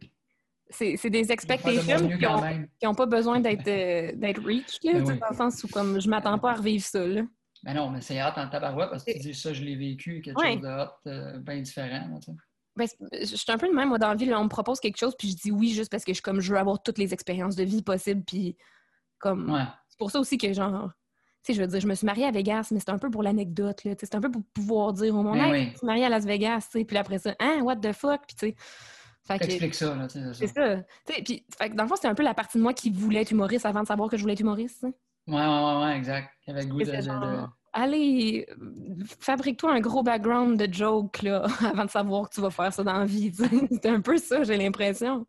c'est 0.68 0.96
c'est 0.96 1.08
des 1.10 1.24
de 1.24 1.32
expectations 1.32 2.08
qui 2.08 2.18
quand 2.18 2.38
ont, 2.38 2.42
même. 2.42 2.66
qui 2.80 2.86
ont 2.88 2.94
pas 2.94 3.06
besoin 3.06 3.38
d'être 3.40 3.66
euh, 3.68 4.12
d'être 4.16 4.42
reached, 4.44 4.78
là, 4.84 4.92
Ben 4.94 5.04
oui. 5.06 5.18
dans 5.20 5.28
le 5.30 5.36
sens 5.36 5.62
où 5.64 5.68
comme 5.68 6.00
je 6.00 6.08
m'attends 6.08 6.36
pas 6.38 6.50
à 6.50 6.54
revivre 6.54 6.84
ça, 6.84 7.06
là. 7.06 7.22
Mais 7.64 7.74
non, 7.74 7.90
mais 7.90 8.00
c'est 8.00 8.20
hot 8.22 8.32
en 8.36 8.48
tabarouette 8.48 8.90
parce 8.90 9.04
que 9.04 9.12
tu 9.12 9.18
dis 9.20 9.34
ça, 9.34 9.52
je 9.52 9.62
l'ai 9.62 9.76
vécu, 9.76 10.20
quelque 10.20 10.38
Ouais. 10.40 10.54
chose 10.54 10.62
de 10.62 10.68
hot, 10.68 11.08
euh, 11.08 11.38
bien 11.38 11.60
différent. 11.60 12.08
là. 12.08 12.34
Ben, 12.80 12.88
c'est- 12.88 13.26
je 13.26 13.36
suis 13.36 13.52
un 13.52 13.58
peu 13.58 13.68
de 13.68 13.72
même, 13.74 13.88
moi, 13.88 13.98
dans 13.98 14.08
la 14.08 14.14
vie, 14.16 14.24
là, 14.26 14.40
on 14.40 14.44
me 14.44 14.48
propose 14.48 14.80
quelque 14.80 14.96
chose, 14.98 15.14
puis 15.18 15.30
je 15.30 15.36
dis 15.36 15.50
oui 15.52 15.70
juste 15.72 15.90
parce 15.90 16.04
que 16.04 16.12
je, 16.14 16.20
comme, 16.22 16.40
je 16.40 16.52
veux 16.52 16.58
avoir 16.58 16.82
toutes 16.82 16.98
les 16.98 17.12
expériences 17.14 17.54
de 17.56 17.62
vie 17.64 17.82
possibles, 17.82 18.22
puis 18.24 18.56
comme... 19.18 19.50
Ouais. 19.52 19.64
C'est 19.88 19.98
pour 19.98 20.10
ça 20.10 20.18
aussi 20.20 20.38
que, 20.38 20.52
genre, 20.52 20.90
tu 21.44 21.52
sais, 21.52 21.54
je 21.54 21.60
veux 21.62 21.66
dire, 21.68 21.80
je 21.80 21.86
me 21.86 21.94
suis 21.94 22.06
mariée 22.06 22.24
à 22.26 22.30
Vegas, 22.30 22.68
mais 22.70 22.80
c'est 22.80 22.90
un 22.90 22.98
peu 22.98 23.10
pour 23.10 23.22
l'anecdote, 23.22 23.84
là, 23.84 23.92
c'est 23.98 24.14
un 24.14 24.20
peu 24.20 24.30
pour 24.30 24.42
pouvoir 24.54 24.92
dire 24.94 25.14
au 25.14 25.22
monde, 25.22 25.36
Ben 25.38 25.44
hey, 25.46 25.52
oui. 25.52 25.64
je 25.66 25.70
me 25.72 25.76
suis 25.76 25.86
mariée 25.86 26.04
à 26.04 26.08
Las 26.08 26.24
Vegas, 26.24 26.68
tu 26.72 26.78
sais, 26.78 26.84
puis 26.84 26.96
après 26.96 27.18
ça, 27.18 27.34
hein, 27.38 27.60
what 27.62 27.76
the 27.76 27.92
fuck, 27.92 28.22
puis 28.26 28.36
tu 28.36 28.46
sais... 28.48 28.54
Fait 29.26 29.38
que- 29.38 29.44
T'expliques 29.44 29.74
ça, 29.74 29.94
là, 29.94 30.08
C'est 30.08 30.32
c'est 30.32 30.46
ça. 30.48 30.76
sais, 31.06 31.22
puis, 31.22 31.44
fait 31.58 31.70
que 31.70 31.74
dans 31.76 31.82
le 31.84 31.88
fond, 31.90 31.94
c'était 31.96 32.08
un 32.08 32.14
peu 32.14 32.22
la 32.22 32.32
partie 32.34 32.56
de 32.56 32.62
moi 32.62 32.72
qui 32.72 32.90
voulait 32.90 33.20
être 33.20 33.30
humoriste 33.30 33.66
avant 33.66 33.82
de 33.82 33.86
savoir 33.86 34.08
que 34.08 34.16
je 34.16 34.22
voulais 34.22 34.32
être 34.32 34.40
humoriste. 34.40 34.80
tu 34.80 34.88
sais. 34.88 34.94
Ouais, 35.26 35.36
ouais, 35.46 35.82
ouais, 35.84 35.96
exact. 35.96 36.30
Il 36.46 36.50
y 36.50 36.52
avait 36.54 36.62
le 36.66 36.70
goût 36.72 36.80
c'est 36.84 37.02
genre, 37.02 37.20
de- 37.20 37.46
Allez, 37.72 38.46
euh, 38.50 39.04
fabrique-toi 39.20 39.72
un 39.72 39.80
gros 39.80 40.02
background 40.02 40.60
de 40.60 40.72
joke 40.72 41.22
là, 41.22 41.46
avant 41.60 41.84
de 41.84 41.90
savoir 41.90 42.28
que 42.28 42.34
tu 42.34 42.40
vas 42.40 42.50
faire 42.50 42.72
ça 42.72 42.82
dans 42.82 42.98
la 42.98 43.04
vie. 43.04 43.32
C'est 43.70 43.86
un 43.86 44.00
peu 44.00 44.16
ça, 44.18 44.42
j'ai 44.42 44.56
l'impression. 44.56 45.24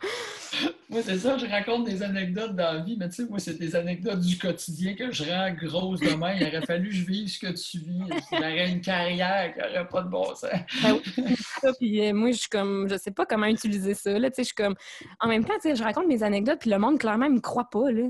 Moi, 0.90 1.02
c'est 1.02 1.20
ça, 1.20 1.38
je 1.38 1.46
raconte 1.46 1.86
des 1.86 2.04
anecdotes 2.04 2.54
dans 2.54 2.74
la 2.74 2.80
vie, 2.80 2.98
mais 3.00 3.08
tu 3.08 3.16
sais, 3.16 3.26
moi, 3.26 3.40
c'est 3.40 3.58
des 3.58 3.78
anecdotes 3.78 4.20
du 4.20 4.38
quotidien 4.38 4.94
que 4.94 5.10
je 5.10 5.24
rends 5.24 5.54
grosses 5.54 6.02
demain. 6.02 6.34
Il 6.34 6.46
aurait 6.46 6.66
fallu 6.66 6.90
que 6.90 6.96
je 6.96 7.06
vive 7.06 7.30
ce 7.30 7.40
que 7.40 7.48
tu 7.48 7.78
vis. 7.78 8.02
J'aurais 8.30 8.70
une 8.70 8.82
carrière 8.82 9.54
qui 9.54 9.60
n'aurait 9.60 9.88
pas 9.88 10.02
de 10.02 10.10
bon 10.10 10.26
sens. 10.36 10.50
Ben 10.84 11.00
oui, 11.18 11.36
ça, 11.62 11.72
puis 11.80 12.06
euh, 12.06 12.14
moi, 12.14 12.32
je 12.32 12.40
suis 12.40 12.50
comme, 12.50 12.90
je 12.90 12.98
sais 12.98 13.12
pas 13.12 13.26
comment 13.26 13.46
utiliser 13.46 13.94
ça. 13.94 14.20
Là, 14.20 14.30
je 14.38 14.44
suis 14.44 14.54
comme, 14.54 14.76
en 15.22 15.30
même 15.30 15.46
temps, 15.46 15.54
je 15.64 15.82
raconte 15.82 16.08
mes 16.08 16.24
anecdotes, 16.24 16.60
puis 16.60 16.70
le 16.70 16.78
monde, 16.78 17.00
clairement, 17.00 17.28
il 17.28 17.36
me 17.36 17.40
croit 17.40 17.70
pas. 17.70 17.90
Là. 17.90 18.10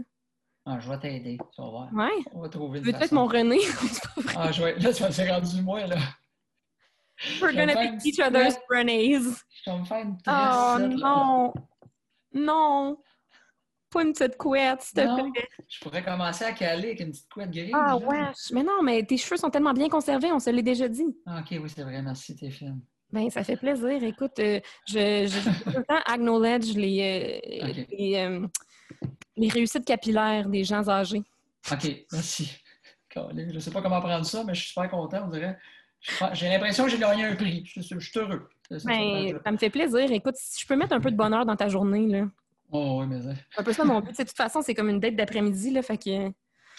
Ah, 0.65 0.79
je 0.79 0.89
vais 0.89 0.99
t'aider, 0.99 1.37
tu 1.55 1.61
vas 1.61 1.69
voir. 1.69 1.89
Ouais. 1.93 2.23
On 2.33 2.41
va 2.41 2.49
trouver 2.49 2.79
une 2.79 2.85
Veux-tu 2.85 2.95
être 2.97 3.01
façon. 3.03 3.15
mon 3.15 3.25
René? 3.25 3.57
Ah, 4.37 4.51
je 4.51 4.63
vais... 4.63 4.77
Là, 4.79 4.93
ça 4.93 5.11
s'est 5.11 5.29
rendu 5.31 5.61
moi, 5.61 5.85
là. 5.87 5.97
We're 7.41 7.53
gonna 7.53 7.75
be 7.75 8.03
each 8.05 8.19
other's. 8.19 8.55
René's. 8.69 9.43
Je 9.65 9.71
vais 9.71 9.77
me 9.79 9.85
faire 9.85 9.99
une 10.05 10.17
tresse, 10.17 10.35
Oh 10.35 10.77
là, 10.77 10.79
là. 10.79 10.87
non! 10.87 11.53
Non! 12.33 12.97
Pas 13.91 14.03
une 14.03 14.13
petite 14.13 14.37
couette, 14.37 14.81
s'il 14.81 14.95
te 15.03 15.29
plaît. 15.31 15.47
Je 15.67 15.79
pourrais 15.81 16.03
commencer 16.03 16.45
à 16.45 16.53
caler 16.53 16.89
avec 16.89 16.99
une 17.01 17.11
petite 17.11 17.29
couette 17.31 17.51
grise. 17.51 17.71
Ah 17.73 17.87
là. 17.89 17.95
ouais, 17.97 18.31
mais 18.53 18.63
non, 18.63 18.81
mais 18.83 19.03
tes 19.03 19.17
cheveux 19.17 19.37
sont 19.37 19.49
tellement 19.49 19.73
bien 19.73 19.89
conservés, 19.89 20.31
on 20.31 20.39
se 20.39 20.49
l'est 20.49 20.63
déjà 20.63 20.87
dit. 20.87 21.15
Ah, 21.25 21.39
ok, 21.41 21.59
oui, 21.61 21.69
c'est 21.75 21.83
vrai, 21.83 22.01
merci, 22.01 22.35
t'es 22.35 22.49
fine. 22.51 22.79
Ben, 23.11 23.29
ça 23.29 23.43
fait 23.43 23.57
plaisir. 23.57 24.01
Écoute, 24.03 24.39
euh, 24.39 24.61
je, 24.87 25.27
je, 25.27 25.27
je 25.27 25.63
tout 25.71 25.77
le 25.79 25.83
temps 25.83 25.99
acknowledge 26.05 26.73
les, 26.75 27.41
euh, 27.61 27.83
les, 27.91 28.15
euh, 28.15 28.47
les 29.41 29.49
réussites 29.49 29.85
capillaires 29.85 30.47
des 30.47 30.63
gens 30.63 30.87
âgés. 30.87 31.23
Ok, 31.71 31.89
merci. 32.11 32.51
Je 33.53 33.59
sais 33.59 33.71
pas 33.71 33.81
comment 33.81 33.99
prendre 33.99 34.25
ça, 34.25 34.43
mais 34.45 34.53
je 34.53 34.61
suis 34.61 34.69
super 34.69 34.89
content, 34.89 35.23
on 35.25 35.29
dirait. 35.29 35.57
J'ai 36.33 36.47
l'impression 36.47 36.85
que 36.85 36.91
j'ai 36.91 36.97
gagné 36.97 37.25
un 37.25 37.35
prix. 37.35 37.63
Je, 37.65 37.81
suis- 37.81 37.95
je 37.99 38.09
suis 38.09 38.19
heureux. 38.19 38.47
C'est 38.69 38.79
ça, 38.79 38.89
ça 38.89 38.95
Ben, 38.95 39.51
me 39.53 39.57
fait 39.57 39.69
plaisir. 39.69 40.11
Écoute, 40.11 40.35
si 40.37 40.61
je 40.61 40.67
peux 40.67 40.75
mettre 40.75 40.93
un 40.93 41.01
peu 41.01 41.11
de 41.11 41.17
bonheur 41.17 41.45
dans 41.45 41.55
ta 41.55 41.67
journée, 41.67 42.07
là. 42.07 42.25
Oh, 42.71 42.99
oui, 43.01 43.07
mais. 43.07 43.19
C'est 43.51 43.59
un 43.59 43.63
peu 43.63 43.73
ça 43.73 43.83
mon 43.83 43.99
but. 43.99 44.11
De 44.17 44.23
toute 44.23 44.31
façon, 44.37 44.61
c'est 44.61 44.73
comme 44.73 44.89
une 44.89 44.99
date 44.99 45.15
d'après-midi, 45.15 45.71
là. 45.71 45.81
Fait 45.81 45.97
que 45.97 46.31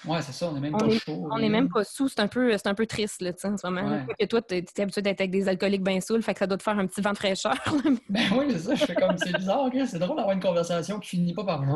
Ouais, 0.04 0.20
c'est 0.22 0.32
ça, 0.32 0.48
on 0.50 0.56
est 0.56 0.60
même 0.60 0.74
On 0.74 0.78
pas 0.78 0.86
est- 0.86 0.98
chaud. 0.98 1.26
on 1.30 1.34
rien. 1.34 1.46
est 1.46 1.50
même 1.50 1.68
pas 1.68 1.84
sous. 1.84 2.08
C'est 2.08 2.20
un 2.20 2.26
peu, 2.28 2.50
c'est 2.58 2.66
un 2.66 2.74
peu 2.74 2.86
triste, 2.86 3.22
là, 3.22 3.32
tu 3.32 3.40
sais, 3.40 3.48
en 3.48 3.56
ce 3.56 3.66
moment. 3.66 3.88
Ouais. 3.88 4.04
Quoique 4.06 4.24
toi, 4.24 4.42
t'es 4.42 4.62
t'es 4.62 4.82
habitué 4.82 5.00
d'être 5.02 5.20
avec 5.20 5.30
des 5.30 5.48
alcooliques 5.48 5.84
bien 5.84 6.00
saouls, 6.00 6.22
fait 6.22 6.32
que 6.34 6.40
ça 6.40 6.46
doit 6.46 6.58
te 6.58 6.62
faire 6.62 6.78
un 6.78 6.86
petit 6.86 7.00
vent 7.00 7.12
de 7.12 7.18
fraîcheur. 7.18 7.52
là. 7.54 7.90
Ben 8.08 8.22
oui, 8.36 8.46
c'est 8.50 8.58
ça. 8.58 8.74
Je 8.74 8.84
fais 8.84 8.94
comme. 8.94 9.16
C'est 9.18 9.32
bizarre, 9.36 9.62
ok? 9.66 9.76
C'est 9.86 9.98
drôle 9.98 10.16
d'avoir 10.16 10.34
une 10.34 10.42
conversation 10.42 10.98
qui 10.98 11.10
finit 11.10 11.34
pas 11.34 11.44
par. 11.44 11.62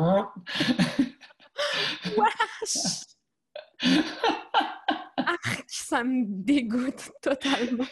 ça 5.67 6.03
me 6.03 6.23
dégoûte 6.27 7.11
totalement. 7.21 7.85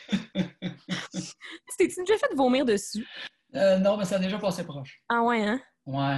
T'es-tu 1.78 2.02
déjà 2.04 2.18
fait 2.18 2.34
vomir 2.36 2.66
dessus? 2.66 3.08
Euh, 3.56 3.78
non, 3.78 3.98
mais 3.98 4.06
ça 4.06 4.16
a 4.16 4.20
déjà 4.20 4.38
passé 4.38 4.64
proche. 4.66 5.02
Ah 5.10 5.22
ouais, 5.22 5.42
hein? 5.46 5.60
Ouais. 5.86 6.18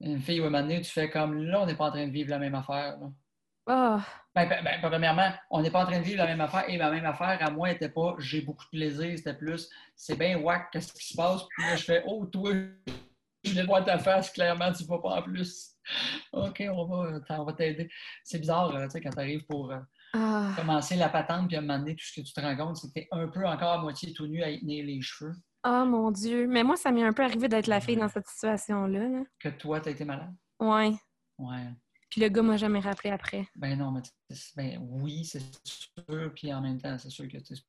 Une 0.00 0.20
fille, 0.20 0.40
ouais, 0.40 0.50
maintenant, 0.50 0.78
tu 0.78 0.84
fais 0.90 1.10
comme 1.10 1.42
là, 1.42 1.60
on 1.60 1.66
n'est 1.66 1.74
pas 1.74 1.86
en 1.86 1.90
train 1.90 2.06
de 2.06 2.12
vivre 2.12 2.30
la 2.30 2.38
même 2.38 2.54
affaire. 2.54 2.98
là. 3.00 3.08
Ah, 3.72 4.00
Ben, 4.34 4.48
ben, 4.48 4.80
premièrement, 4.82 5.30
on 5.48 5.62
n'est 5.62 5.70
pas 5.70 5.84
en 5.84 5.86
train 5.86 6.00
de 6.00 6.04
vivre 6.04 6.18
la 6.18 6.26
même 6.26 6.40
affaire 6.40 6.68
et 6.68 6.76
la 6.76 6.90
même 6.90 7.06
affaire 7.06 7.38
à 7.40 7.50
moi 7.50 7.68
n'était 7.68 7.88
pas 7.88 8.16
j'ai 8.18 8.40
beaucoup 8.40 8.64
de 8.64 8.70
plaisir, 8.70 9.16
c'était 9.16 9.34
plus 9.34 9.70
c'est 9.94 10.18
bien 10.18 10.38
whack, 10.38 10.70
qu'est-ce 10.72 10.92
qui 10.92 11.06
se 11.06 11.16
passe? 11.16 11.42
Puis 11.50 11.64
là, 11.64 11.76
je 11.76 11.84
fais 11.84 12.02
Oh, 12.04 12.26
toi, 12.26 12.52
je 13.44 13.54
de 13.54 13.62
voir 13.66 13.84
ta 13.84 13.98
face, 13.98 14.30
clairement, 14.30 14.72
tu 14.72 14.82
ne 14.82 14.88
vas 14.88 14.98
pas 14.98 15.20
en 15.20 15.22
plus. 15.22 15.76
OK, 16.32 16.64
on 16.68 16.84
va, 16.84 17.20
on 17.30 17.44
va 17.44 17.52
t'aider. 17.52 17.88
C'est 18.24 18.40
bizarre, 18.40 18.74
euh, 18.74 18.84
tu 18.86 18.90
sais, 18.90 19.00
quand 19.00 19.10
tu 19.10 19.18
arrives 19.20 19.46
pour 19.46 19.70
euh, 19.70 19.78
ah. 20.14 20.50
commencer 20.56 20.96
la 20.96 21.08
patente 21.08 21.46
puis 21.46 21.56
à 21.56 21.60
un 21.60 21.62
moment 21.62 21.78
donné, 21.78 21.94
tout 21.94 22.04
ce 22.04 22.20
que 22.20 22.26
tu 22.26 22.32
te 22.32 22.40
rends 22.40 22.56
compte, 22.56 22.76
c'est 22.76 22.88
que 22.88 22.94
tu 22.94 23.00
es 23.00 23.08
un 23.12 23.28
peu 23.28 23.46
encore 23.46 23.72
à 23.74 23.78
moitié 23.78 24.12
tout 24.12 24.26
nu 24.26 24.42
à 24.42 24.50
y 24.50 24.58
tenir 24.58 24.84
les 24.84 25.00
cheveux, 25.00 25.34
Ah, 25.62 25.84
mon 25.84 26.10
Dieu. 26.10 26.48
Mais 26.48 26.64
moi, 26.64 26.76
ça 26.76 26.90
m'est 26.90 27.04
un 27.04 27.12
peu 27.12 27.22
arrivé 27.22 27.46
d'être 27.46 27.68
la 27.68 27.80
fille 27.80 27.96
dans 27.96 28.08
cette 28.08 28.26
situation-là. 28.26 29.08
là. 29.08 29.22
que 29.38 29.48
toi, 29.48 29.80
tu 29.80 29.90
as 29.90 29.92
été 29.92 30.04
malade? 30.04 30.34
Ouais. 30.58 30.92
Ouais. 31.38 31.68
Puis 32.10 32.20
le 32.20 32.28
gars 32.28 32.42
m'a 32.42 32.56
jamais 32.56 32.80
rappelé 32.80 33.10
après. 33.10 33.46
Ben 33.56 33.78
non, 33.78 33.92
mais 33.92 34.02
ben 34.56 34.78
oui, 34.90 35.24
c'est 35.24 35.40
sûr, 35.64 36.32
puis 36.34 36.52
en 36.52 36.60
même 36.60 36.78
temps, 36.80 36.98
c'est 36.98 37.10
sûr 37.10 37.28
que 37.28 37.38
tu 37.38 37.54
sais, 37.54 37.62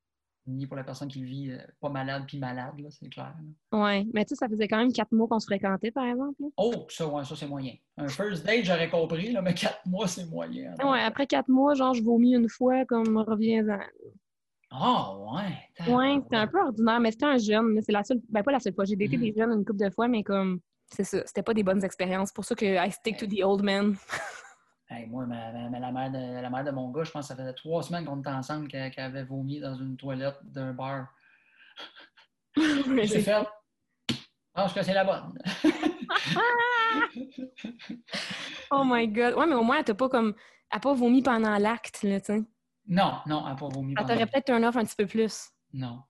ni 0.47 0.65
pour 0.65 0.75
la 0.75 0.83
personne 0.83 1.07
qui 1.07 1.23
vit 1.23 1.51
euh, 1.51 1.59
pas 1.79 1.89
malade 1.89 2.23
puis 2.27 2.39
malade, 2.39 2.79
là, 2.79 2.89
c'est 2.89 3.07
clair. 3.09 3.35
Ouais. 3.71 4.07
Mais 4.13 4.25
tu 4.25 4.29
sais, 4.29 4.35
ça 4.35 4.49
faisait 4.49 4.67
quand 4.67 4.77
même 4.79 4.91
quatre 4.91 5.11
mois 5.11 5.27
qu'on 5.27 5.39
se 5.39 5.45
fréquentait, 5.45 5.91
par 5.91 6.05
exemple. 6.05 6.41
là. 6.41 6.47
Oh, 6.57 6.87
ça, 6.89 7.07
ouais, 7.07 7.23
ça 7.23 7.35
c'est 7.35 7.45
moyen. 7.47 7.73
Un 7.97 8.07
first 8.07 8.43
date, 8.43 8.63
j'aurais 8.65 8.89
compris, 8.89 9.31
là, 9.31 9.43
mais 9.43 9.53
quatre 9.53 9.85
mois, 9.85 10.07
c'est 10.07 10.25
moyen. 10.25 10.73
Ouais, 10.83 11.01
après 11.01 11.27
quatre 11.27 11.47
mois, 11.49 11.75
genre, 11.75 11.93
je 11.93 12.01
vomis 12.01 12.33
une 12.33 12.49
fois, 12.49 12.83
comme 12.85 13.15
reviens-en. 13.17 13.79
Ah, 14.71 15.15
ouais. 15.17 15.91
Ouais, 15.93 16.19
c'était 16.23 16.37
un 16.37 16.47
peu 16.47 16.59
ordinaire, 16.61 16.99
mais 16.99 17.11
c'était 17.11 17.25
un 17.25 17.37
jeune. 17.37 17.75
là. 17.75 17.81
C'est 17.85 17.91
la 17.91 18.03
seule. 18.03 18.21
Ben, 18.29 18.41
pas 18.41 18.51
la 18.53 18.59
seule 18.59 18.73
fois. 18.73 18.85
J'ai 18.85 18.95
daté 18.95 19.17
Mhm. 19.17 19.23
des 19.23 19.33
jeunes 19.37 19.51
une 19.51 19.65
couple 19.65 19.83
de 19.85 19.89
fois, 19.91 20.07
mais 20.07 20.23
comme. 20.23 20.59
C'est 20.93 21.03
ça. 21.03 21.21
C'était 21.25 21.43
pas 21.43 21.53
des 21.53 21.63
bonnes 21.63 21.83
expériences. 21.83 22.29
C'est 22.29 22.35
pour 22.35 22.45
ça 22.45 22.53
que 22.55 22.65
I 22.65 22.91
stick 22.91 23.17
to 23.17 23.25
the 23.25 23.43
old 23.43 23.63
man. 23.63 23.95
Hey, 24.89 25.07
moi, 25.07 25.25
ma- 25.25 25.51
ma- 25.53 25.69
ma- 25.69 25.79
la, 25.79 25.91
mère 25.91 26.11
de, 26.11 26.41
la 26.41 26.49
mère 26.49 26.65
de 26.65 26.71
mon 26.71 26.89
gars, 26.91 27.03
je 27.05 27.11
pense 27.11 27.29
que 27.29 27.33
ça 27.33 27.35
faisait 27.41 27.53
trois 27.53 27.81
semaines 27.81 28.03
qu'on 28.05 28.19
était 28.19 28.29
ensemble 28.29 28.67
qu'elle 28.67 28.91
avait 28.97 29.23
vomi 29.23 29.59
dans 29.61 29.75
une 29.75 29.95
toilette 29.95 30.37
d'un 30.43 30.73
bar. 30.73 31.07
Mais 32.87 33.03
J'ai 33.03 33.21
c'est- 33.21 33.21
fait. 33.21 33.47
Je 34.09 34.15
pense 34.61 34.73
que 34.73 34.83
c'est 34.83 34.93
la 34.93 35.05
bonne. 35.05 35.39
oh 38.71 38.83
my 38.85 39.07
god. 39.07 39.35
Ouais, 39.35 39.45
mais 39.47 39.55
au 39.55 39.63
moins, 39.63 39.77
elle 39.79 39.85
t'a 39.85 39.95
pas 39.95 40.09
comme. 40.09 40.33
Elle 40.69 40.79
pas 40.81 40.93
vomi 40.93 41.21
pendant 41.21 41.57
l'acte, 41.57 42.03
là, 42.03 42.19
tu 42.19 42.25
sais. 42.33 42.43
Non, 42.87 43.19
non, 43.25 43.43
elle 43.45 43.53
n'a 43.53 43.55
pas 43.55 43.67
vomi. 43.69 43.91
Elle 43.91 43.95
pendant- 44.03 44.13
t'aurait 44.13 44.25
peut-être 44.25 44.49
un 44.49 44.63
offre 44.63 44.77
un 44.79 44.83
petit 44.85 44.95
peu 44.97 45.05
plus. 45.05 45.49
Non. 45.73 46.01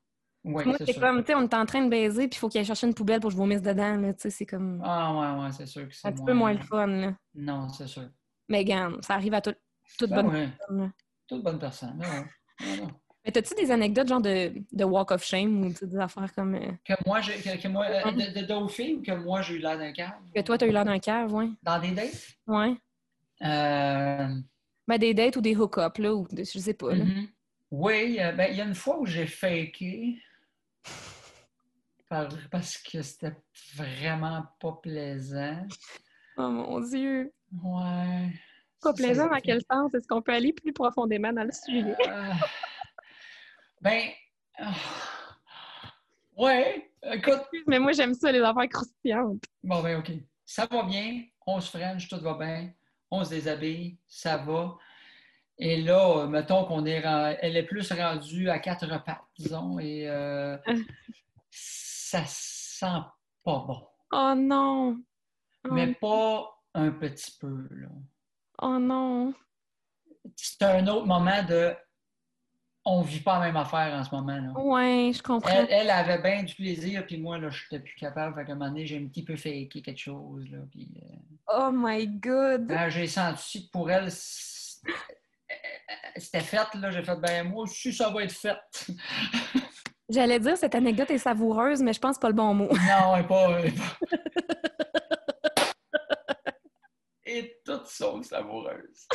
Oui, 0.44 0.66
Moi, 0.66 0.76
c'est 0.84 0.94
comme, 1.00 1.20
tu 1.24 1.28
sais, 1.28 1.36
on 1.36 1.44
est 1.44 1.54
en 1.54 1.66
train 1.68 1.84
de 1.86 1.90
baiser, 1.90 2.28
puis 2.28 2.38
il 2.38 2.40
faut 2.40 2.50
qu'il 2.50 2.60
aille 2.60 2.66
chercher 2.66 2.88
une 2.88 2.96
poubelle 2.96 3.20
pour 3.20 3.30
que 3.30 3.34
je 3.34 3.38
vomisse 3.38 3.62
dedans, 3.62 3.96
là, 3.98 4.14
tu 4.14 4.22
sais, 4.22 4.30
c'est 4.32 4.46
comme. 4.48 4.82
Ah, 4.84 5.36
ouais, 5.38 5.44
ouais, 5.44 5.52
c'est 5.52 5.68
sûr 5.68 5.88
que 5.88 5.94
c'est 5.94 6.08
un 6.08 6.12
petit 6.12 6.24
peu 6.24 6.34
moins 6.34 6.54
le 6.54 6.60
fun, 6.60 6.88
là. 6.88 7.14
Non, 7.36 7.70
c'est 7.70 7.88
sûr. 7.88 8.10
Mais 8.50 8.60
regarde, 8.60 9.04
ça 9.06 9.14
arrive 9.14 9.36
à 9.36 9.42
tout- 9.42 9.54
toute 10.00 10.10
Ben 10.10 10.24
bonne 10.24 10.32
ouais, 10.34 10.48
personne, 10.58 10.78
là. 10.80 10.92
toute 11.28 11.44
bonne 11.44 11.60
personne. 11.60 11.96
Ben 12.00 12.06
ouais. 12.10 12.26
Ben 12.60 12.78
non. 12.86 12.92
Mais 13.24 13.32
t'as-tu 13.32 13.54
des 13.54 13.70
anecdotes, 13.70 14.08
genre, 14.08 14.20
de, 14.22 14.52
de 14.72 14.84
walk 14.84 15.12
of 15.12 15.24
shame 15.24 15.64
ou 15.64 15.72
tu 15.74 15.86
des 15.86 15.98
affaires 16.00 16.34
comme. 16.34 16.56
euh, 16.56 16.72
Que 16.84 16.94
moi, 17.06 17.22
j'ai, 17.22 17.34
que, 17.40 17.62
que 17.62 17.68
moi, 17.68 17.86
euh, 17.86 18.12
de, 18.12 18.40
de, 18.42 18.46
de 18.64 18.68
filles 18.68 18.96
ou 18.96 19.02
que 19.04 19.12
moi, 19.12 19.44
j'ai 19.44 19.54
eu 19.56 19.60
l'air 19.60 19.78
d'un 19.78 19.92
cave? 19.92 20.14
que 20.34 20.42
toi, 20.42 20.58
t'as 20.58 20.66
eu 20.66 20.72
l'air 20.72 20.86
d'un 20.86 20.98
cave, 20.98 21.32
ouais? 21.32 21.50
Dans 21.62 21.80
des 21.80 21.92
dates? 21.92 22.28
Ouais. 22.48 22.76
Euh, 23.44 24.28
Ben, 24.88 24.98
des 24.98 25.14
dates 25.14 25.36
ou 25.36 25.42
des 25.42 25.56
hook-ups, 25.56 26.00
là, 26.00 26.16
ou 26.16 26.28
des- 26.32 26.46
je 26.46 26.58
sais 26.58 26.74
pas, 26.74 26.96
là. 26.96 27.06
mhm. 27.06 27.28
Oui, 27.70 28.18
euh, 28.20 28.32
ben, 28.34 28.48
il 28.52 28.58
y 28.58 28.62
a 28.62 28.66
une 28.66 28.76
fois 28.76 29.00
où 29.00 29.06
j'ai 29.06 29.28
faké. 29.28 30.18
Par- 32.10 32.28
parce 32.50 32.78
que 32.78 33.02
c'était 33.02 33.36
vraiment 33.76 34.46
pas 34.60 34.74
plaisant. 34.82 35.66
Oh 36.38 36.50
mon 36.50 36.80
Dieu. 36.82 37.34
Ouais. 37.64 38.34
Pas 38.82 38.94
plaisant 38.94 39.30
dans 39.30 39.40
quel 39.40 39.62
sens? 39.70 39.94
Est-ce 39.94 40.08
qu'on 40.08 40.22
peut 40.22 40.34
aller 40.34 40.54
plus 40.54 40.74
profondément 40.74 41.32
dans 41.32 41.44
le 41.44 41.52
sujet? 41.52 41.96
Euh, 42.08 42.34
ben. 43.82 44.10
ah, 44.58 44.74
ouais, 46.38 46.92
écoute. 47.04 47.42
Mais 47.68 47.80
moi, 47.80 47.92
j'aime 47.92 48.14
ça, 48.14 48.32
les 48.32 48.42
affaires 48.42 48.70
croustillantes. 48.70 49.44
Bon, 49.64 49.82
ben, 49.82 50.00
OK. 50.00 50.12
Ça 50.46 50.66
va 50.70 50.84
bien, 50.84 51.24
on 51.46 51.62
se 51.62 51.70
french, 51.70 52.10
tout 52.10 52.20
va 52.20 52.34
bien, 52.34 52.74
on 53.10 53.24
se 53.24 53.30
déshabille, 53.30 53.98
ça 54.08 54.38
va. 54.38 54.78
Et 55.64 55.80
là, 55.80 56.18
euh, 56.18 56.28
mettons 56.28 56.66
qu'on 56.66 56.88
est 56.88 57.04
elle 57.42 57.56
est 57.56 57.64
plus 57.64 57.92
rendue 57.92 58.50
à 58.50 58.58
quatre 58.58 58.88
pattes, 59.04 59.22
disons, 59.38 59.78
et 59.78 60.10
euh, 60.10 60.58
ça 61.52 62.24
sent 62.26 63.02
pas 63.44 63.64
bon. 63.68 63.88
Oh 64.12 64.34
non! 64.36 64.98
Oh, 65.64 65.70
Mais 65.72 65.94
pas 65.94 66.52
un 66.74 66.90
petit 66.90 67.38
peu, 67.40 67.68
là. 67.70 67.90
oh 68.64 68.80
non! 68.80 69.36
C'est 70.36 70.64
un 70.64 70.88
autre 70.88 71.06
moment 71.06 71.44
de 71.48 71.76
on 72.84 73.04
vit 73.04 73.20
pas 73.20 73.38
la 73.38 73.46
même 73.46 73.58
affaire 73.58 73.94
en 73.94 74.04
ce 74.04 74.16
moment, 74.16 74.40
là. 74.40 74.60
Ouais, 74.60 75.12
je 75.14 75.22
comprends. 75.22 75.48
Elle, 75.48 75.68
elle 75.70 75.92
avait 75.92 76.20
bien 76.24 76.42
du 76.42 76.56
plaisir, 76.56 77.06
puis 77.06 77.20
moi, 77.20 77.38
là, 77.38 77.52
je 77.52 77.64
n'étais 77.66 77.84
plus 77.84 77.94
capable. 77.94 78.36
Fait 78.36 78.46
qu'à 78.46 78.54
un 78.54 78.56
moment 78.56 78.72
donné, 78.72 78.88
j'ai 78.88 78.98
un 78.98 79.06
petit 79.06 79.24
peu 79.24 79.36
faké 79.36 79.68
quelque 79.84 80.00
chose, 80.00 80.50
là. 80.50 80.58
Puis, 80.72 80.90
euh, 81.04 81.16
Oh 81.56 81.70
my 81.72 82.08
god! 82.08 82.66
quand 82.68 82.90
j'ai 82.90 83.06
senti 83.06 83.68
que 83.68 83.72
pour 83.72 83.92
elle, 83.92 84.10
c'était 86.18 86.42
fait, 86.42 86.74
là, 86.76 86.92
j'ai 86.92 87.04
fait, 87.04 87.16
ben 87.16 87.48
moi 87.50 87.64
aussi, 87.64 87.94
ça 87.94 88.10
va 88.10 88.24
être 88.24 88.32
fait. 88.34 88.58
J'allais 90.10 90.40
dire 90.40 90.58
cette 90.58 90.76
anecdote 90.76 91.10
est 91.12 91.18
savoureuse, 91.18 91.82
mais 91.82 91.94
je 91.94 92.00
pense 92.00 92.18
pas 92.20 92.28
le 92.28 92.34
bon 92.34 92.54
mot. 92.54 92.68
non, 92.68 93.16
elle 93.16 93.24
est 93.24 93.28
pas. 93.28 93.60
elle 93.60 93.66
est 93.68 93.78
pas- 93.78 93.98
Et 97.26 97.62
toute 97.64 97.88
sauce 97.88 98.28
savoureuse. 98.28 99.08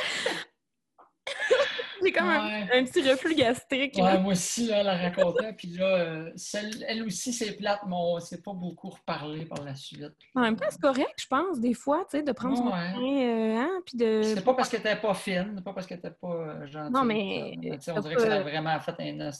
J'ai 2.02 2.12
comme 2.12 2.28
un, 2.28 2.46
Ouais. 2.46 2.68
un 2.78 2.84
petit 2.84 3.08
reflux 3.08 3.34
gastrique. 3.34 3.96
Ouais, 3.96 4.18
moi 4.20 4.32
aussi, 4.32 4.66
là, 4.66 4.78
elle 4.80 4.86
la 4.86 4.96
racontait. 4.98 5.52
Puis 5.54 5.68
là, 5.68 5.84
euh, 5.98 6.30
celle- 6.36 6.84
elle 6.86 7.02
aussi, 7.02 7.32
c'est 7.32 7.52
plate, 7.56 7.80
mais 7.86 7.94
on 7.96 8.20
s'est 8.20 8.42
pas 8.42 8.52
beaucoup 8.52 8.90
reparlé 8.90 9.46
par 9.46 9.64
la 9.64 9.74
suite. 9.74 10.12
En 10.34 10.42
même 10.42 10.56
temps, 10.56 10.66
c'est 10.70 10.80
correct, 10.80 11.14
je 11.18 11.26
pense, 11.26 11.58
des 11.58 11.74
fois, 11.74 12.04
tu 12.10 12.18
sais, 12.18 12.22
de 12.22 12.32
prendre 12.32 12.56
son 12.56 12.66
Ouais. 12.66 13.24
euh, 13.24 13.56
hein, 13.56 13.70
puis 13.86 13.96
de... 13.96 14.22
C'est 14.22 14.44
pas 14.44 14.54
parce 14.54 14.68
qu'elle 14.68 14.80
était 14.80 14.96
pas 14.96 15.14
fine, 15.14 15.60
pas 15.64 15.72
parce 15.72 15.86
qu'elle 15.86 15.98
était 15.98 16.10
pas 16.10 16.28
euh, 16.32 16.66
gentille. 16.66 16.92
Non, 16.92 17.04
mais- 17.04 17.54
on 17.56 18.00
dirait 18.00 18.14
que 18.14 18.20
ça 18.22 18.34
a 18.34 18.42
vraiment 18.42 18.78
fait 18.78 18.94
un 19.00 19.14
de 19.14 19.30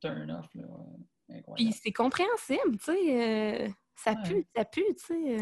turn-off. 0.00 0.46
là. 0.54 0.64
Puis 1.56 1.72
c'est 1.72 1.92
compréhensible, 1.92 2.78
tu 2.78 2.84
sais, 2.84 3.64
euh, 3.64 3.68
ça 3.96 4.14
pue, 4.14 4.46
ça 4.54 4.64
pue, 4.64 4.84
tu 4.96 5.04
sais. 5.04 5.40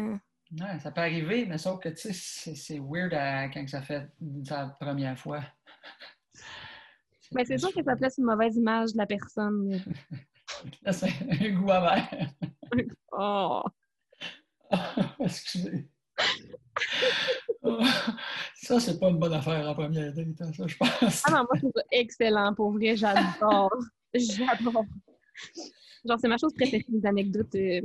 Ouais, 0.61 0.79
ça 0.79 0.91
peut 0.91 1.01
arriver, 1.01 1.45
mais 1.47 1.57
sauf 1.57 1.79
que 1.79 1.89
tu 1.89 1.97
sais, 1.97 2.13
c'est 2.13 2.55
c'est 2.55 2.79
weird 2.79 3.13
à- 3.13 3.47
quand 3.49 3.67
ça 3.67 3.81
fait 3.81 4.07
sa 4.47 4.67
première 4.79 5.17
fois. 5.17 5.41
Mais 7.33 7.45
c'est 7.45 7.57
sûr 7.57 7.73
que 7.73 7.83
ça 7.83 7.95
place 7.95 8.17
une 8.17 8.25
mauvaise 8.25 8.55
image 8.55 8.93
de 8.93 8.97
la 8.97 9.05
personne. 9.05 9.81
C'est 10.91 11.09
un 11.29 11.49
goût 11.51 11.71
amer. 11.71 12.07
Oh! 13.11 13.61
Excusez. 15.19 15.87
Ça, 18.55 18.79
c'est 18.79 18.99
pas 18.99 19.09
une 19.09 19.19
bonne 19.19 19.33
affaire 19.33 19.67
en 19.69 19.75
première 19.75 20.11
date, 20.13 20.27
hein, 20.41 20.51
ça, 20.53 20.65
je 20.65 20.75
pense. 20.77 21.21
Ah 21.25 21.31
non, 21.31 21.37
moi, 21.39 21.49
je 21.55 21.59
trouve 21.59 21.71
ça 21.75 21.83
excellent, 21.91 22.53
pour 22.55 22.71
vrai, 22.71 22.95
j'adore. 22.95 23.71
J'adore. 24.15 24.85
Genre, 26.05 26.19
c'est 26.19 26.27
ma 26.27 26.37
chose 26.37 26.53
préférée, 26.55 26.85
les 26.89 27.05
anecdotes. 27.05 27.53
euh, 27.55 27.81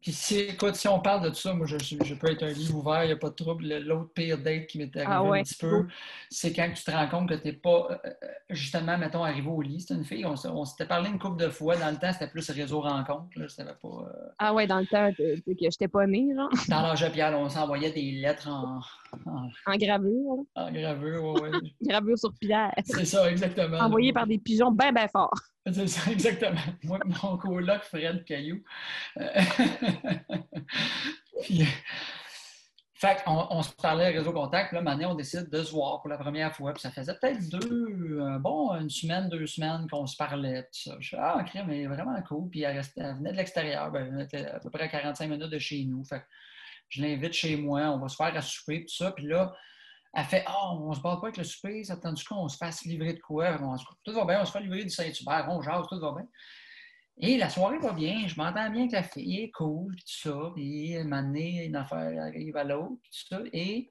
Puis 0.00 0.12
si, 0.12 0.38
écoute, 0.38 0.76
si 0.76 0.86
on 0.86 1.00
parle 1.00 1.24
de 1.24 1.28
tout 1.30 1.34
ça, 1.34 1.52
moi, 1.54 1.66
je, 1.66 1.76
je 1.78 2.14
peux 2.14 2.30
être 2.30 2.44
un 2.44 2.52
livre 2.52 2.76
ouvert, 2.76 3.02
il 3.02 3.08
n'y 3.08 3.12
a 3.12 3.16
pas 3.16 3.30
de 3.30 3.34
trouble. 3.34 3.64
Le- 3.66 3.80
L'autre 3.80 4.10
pire 4.14 4.38
date 4.38 4.66
qui 4.66 4.78
m'est 4.78 4.96
arrivé 4.96 5.10
Ah 5.12 5.24
ouais. 5.24 5.40
un 5.40 5.42
petit 5.42 5.56
peu, 5.56 5.86
c'est 6.30 6.52
quand 6.52 6.70
tu 6.74 6.84
te 6.84 6.90
rends 6.90 7.08
compte 7.08 7.28
que 7.30 7.34
tu 7.34 7.46
n'es 7.48 7.52
pas, 7.52 7.88
euh, 7.90 7.96
euh, 8.04 8.26
justement, 8.50 8.96
mettons, 8.96 9.24
arrivé 9.24 9.48
au 9.48 9.60
lit. 9.60 9.80
C'est 9.80 9.94
une 9.94 10.04
fille, 10.04 10.24
on, 10.24 10.64
s'était 10.64 10.86
parlé 10.86 11.10
une 11.10 11.18
couple 11.18 11.42
de 11.42 11.48
fois. 11.50 11.76
Dans 11.76 11.90
le 11.90 11.96
temps, 11.96 12.12
c'était 12.12 12.28
plus 12.28 12.48
réseau 12.50 12.80
rencontre. 12.80 13.26
Là, 13.36 13.46
pas, 13.56 13.88
euh, 13.88 14.28
Ah 14.38 14.54
ouais, 14.54 14.66
dans 14.68 14.78
le 14.78 14.86
temps 14.86 15.08
de, 15.18 15.34
de 15.46 15.52
que 15.54 15.64
j'étais 15.70 15.88
pas 15.88 16.06
née, 16.06 16.28
genre, 16.34 16.48
dans 16.68 16.82
l'âge 16.82 17.10
Pierre, 17.12 17.36
on 17.36 17.48
s'envoyait 17.48 17.90
des 17.90 18.12
lettres 18.12 18.48
en, 18.48 18.80
en, 19.26 19.48
en 19.66 19.76
gravure. 19.76 20.44
en 20.54 20.72
gravure. 20.72 21.24
ouais, 21.24 21.50
ouais. 21.50 21.60
Gravure 21.82 22.18
sur 22.18 22.32
pierre. 22.34 22.72
c'est 22.84 23.04
ça, 23.04 23.28
exactement. 23.30 23.78
Envoyée 23.78 24.12
par 24.12 24.26
des 24.26 24.38
pigeons 24.38 24.70
bien, 24.70 24.92
bien 24.92 25.08
forts. 25.08 25.34
Exactement. 26.10 26.60
Moi, 26.84 26.98
mon 27.22 27.36
coloc, 27.36 27.82
Fred 27.82 28.24
Caillou. 28.24 28.62
Euh, 29.18 29.28
euh, 31.50 31.64
fait 32.94 33.22
qu'on 33.24 33.46
on 33.50 33.62
se 33.62 33.72
parlait 33.74 34.08
réseau 34.08 34.32
contact, 34.32 34.72
là, 34.72 34.82
maintenant, 34.82 35.12
on 35.12 35.14
décide 35.14 35.48
de 35.50 35.62
se 35.62 35.70
voir 35.70 36.00
pour 36.00 36.10
la 36.10 36.18
première 36.18 36.52
fois. 36.54 36.72
Puis 36.72 36.82
ça 36.82 36.90
faisait 36.90 37.14
peut-être 37.20 37.48
deux, 37.48 38.20
un 38.20 38.40
bon, 38.40 38.72
une 38.74 38.90
semaine, 38.90 39.28
deux 39.28 39.46
semaines 39.46 39.86
qu'on 39.88 40.06
se 40.06 40.16
parlait. 40.16 40.68
Je 40.72 40.90
fais, 41.00 41.16
ah, 41.18 41.42
crème, 41.46 41.66
mais 41.68 41.86
vraiment 41.86 42.20
cool. 42.22 42.50
Puis 42.50 42.62
elle, 42.62 42.82
venait 42.96 43.30
de 43.30 43.36
l'extérieur, 43.36 43.92
ben, 43.92 44.12
elle 44.12 44.24
était 44.24 44.46
à 44.46 44.58
peu 44.58 44.70
près 44.70 44.84
à 44.84 44.88
45 44.88 45.28
minutes 45.28 45.50
de 45.50 45.58
chez 45.58 45.84
nous. 45.84 46.04
Fait 46.04 46.22
je 46.88 47.02
l'invite 47.02 47.34
chez 47.34 47.56
moi, 47.56 47.82
on 47.90 47.98
va 47.98 48.08
se 48.08 48.16
faire 48.16 48.34
à 48.34 48.40
souper, 48.40 48.84
ça. 48.88 49.12
Puis 49.12 49.26
là, 49.26 49.54
elle 50.14 50.24
fait 50.24 50.44
Ah, 50.46 50.72
on 50.74 50.92
se 50.92 51.00
bat 51.00 51.16
pas 51.20 51.26
avec 51.28 51.36
le 51.36 51.44
souper, 51.44 51.84
ça 51.84 51.94
attendu 51.94 52.24
qu'on 52.24 52.48
se 52.48 52.56
fasse 52.56 52.84
livrer 52.84 53.14
de 53.14 53.20
quoi? 53.20 53.58
On 53.62 53.76
se- 53.76 53.84
tout 54.04 54.12
va 54.12 54.24
bien, 54.24 54.40
on 54.42 54.44
se 54.44 54.52
fait 54.52 54.60
livrer 54.60 54.84
du 54.84 54.90
Saint-Hubert, 54.90 55.46
on 55.50 55.60
jase, 55.62 55.86
tout 55.88 56.00
va 56.00 56.12
bien. 56.12 56.26
Et 57.20 57.36
la 57.36 57.48
soirée 57.50 57.78
va 57.78 57.92
bien, 57.92 58.26
je 58.28 58.36
m'entends 58.36 58.70
bien 58.70 58.82
avec 58.82 58.92
la 58.92 59.02
fille, 59.02 59.36
elle 59.38 59.44
est 59.46 59.50
cool, 59.50 59.94
puis 59.96 60.04
tout 60.04 60.28
ça. 60.30 60.52
Puis 60.54 60.96
un 60.96 61.04
moment 61.04 61.22
donné, 61.22 61.64
une 61.66 61.76
affaire 61.76 62.22
arrive 62.22 62.56
à 62.56 62.64
l'autre, 62.64 62.96
puis 63.02 63.10
tout 63.10 63.34
ça. 63.34 63.40
Et 63.52 63.90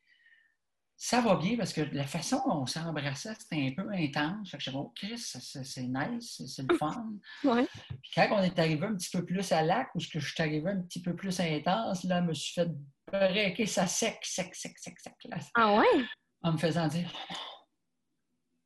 ça 1.00 1.22
va 1.22 1.36
bien 1.36 1.58
parce 1.58 1.74
que 1.74 1.82
la 1.82 2.06
façon 2.08 2.38
dont 2.48 2.62
on 2.62 2.66
s'embrassait, 2.66 3.34
c'était 3.38 3.68
un 3.68 3.84
peu 3.84 3.88
intense. 3.92 4.50
Fait 4.50 4.58
que 4.58 4.64
je 4.64 4.72
oh, 4.74 4.92
Chris, 4.96 5.18
c'est 5.20 5.84
nice, 5.84 6.42
c'est- 6.48 6.64
le 6.68 6.76
fun. 6.76 7.14
Ouais. 7.44 7.68
Puis 8.02 8.12
quand 8.16 8.28
on 8.32 8.42
est 8.42 8.58
arrivé 8.58 8.86
un 8.88 8.96
petit 8.96 9.16
peu 9.16 9.24
plus 9.26 9.52
à 9.52 9.62
lac, 9.62 9.90
où 9.94 10.00
ce 10.00 10.08
que 10.10 10.20
je 10.20 10.34
suis 10.34 10.42
arrivé 10.42 10.72
un 10.72 10.82
petit 10.82 11.02
peu 11.02 11.16
plus 11.16 11.38
intense, 11.40 12.04
là, 12.06 12.22
je 12.22 12.28
me 12.28 12.34
suis 12.34 12.54
fait 12.54 12.70
ça 13.12 13.88
sec, 13.88 14.20
sec, 14.24 14.54
sec, 14.56 14.78
sec, 14.80 15.00
sec. 15.00 15.14
Là, 15.26 15.38
Ah 15.56 15.76
ouais? 15.78 16.04
en 16.44 16.54
me 16.54 16.58
faisant 16.58 16.88
dire 16.88 17.10
Oh 17.14 17.34
non, 17.34 17.38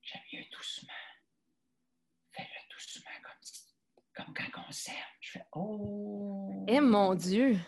j'aime 0.01 0.21
mieux 0.33 0.45
doucement. 0.51 0.89
Fais-le 2.31 2.73
doucement 2.73 3.11
comme, 3.23 3.41
si- 3.41 3.73
comme 4.15 4.33
quand 4.33 4.61
on 4.67 4.71
s'aime. 4.71 4.95
Je 5.19 5.31
fais 5.31 5.45
Oh. 5.53 6.65
Eh 6.67 6.79
mon 6.79 7.15
Dieu! 7.15 7.59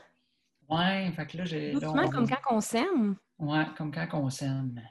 Ouais, 0.69 1.11
fait 1.15 1.27
que 1.27 1.37
là, 1.37 1.45
j'ai. 1.45 1.73
là, 1.73 1.79
Doucement 1.79 2.03
on- 2.05 2.09
comme 2.09 2.27
quand 2.29 2.55
on 2.55 2.61
s'aime. 2.61 3.15
Ouais, 3.37 3.65
comme 3.77 3.91
quand 3.91 4.07
on 4.13 4.29
s'aime. 4.29 4.81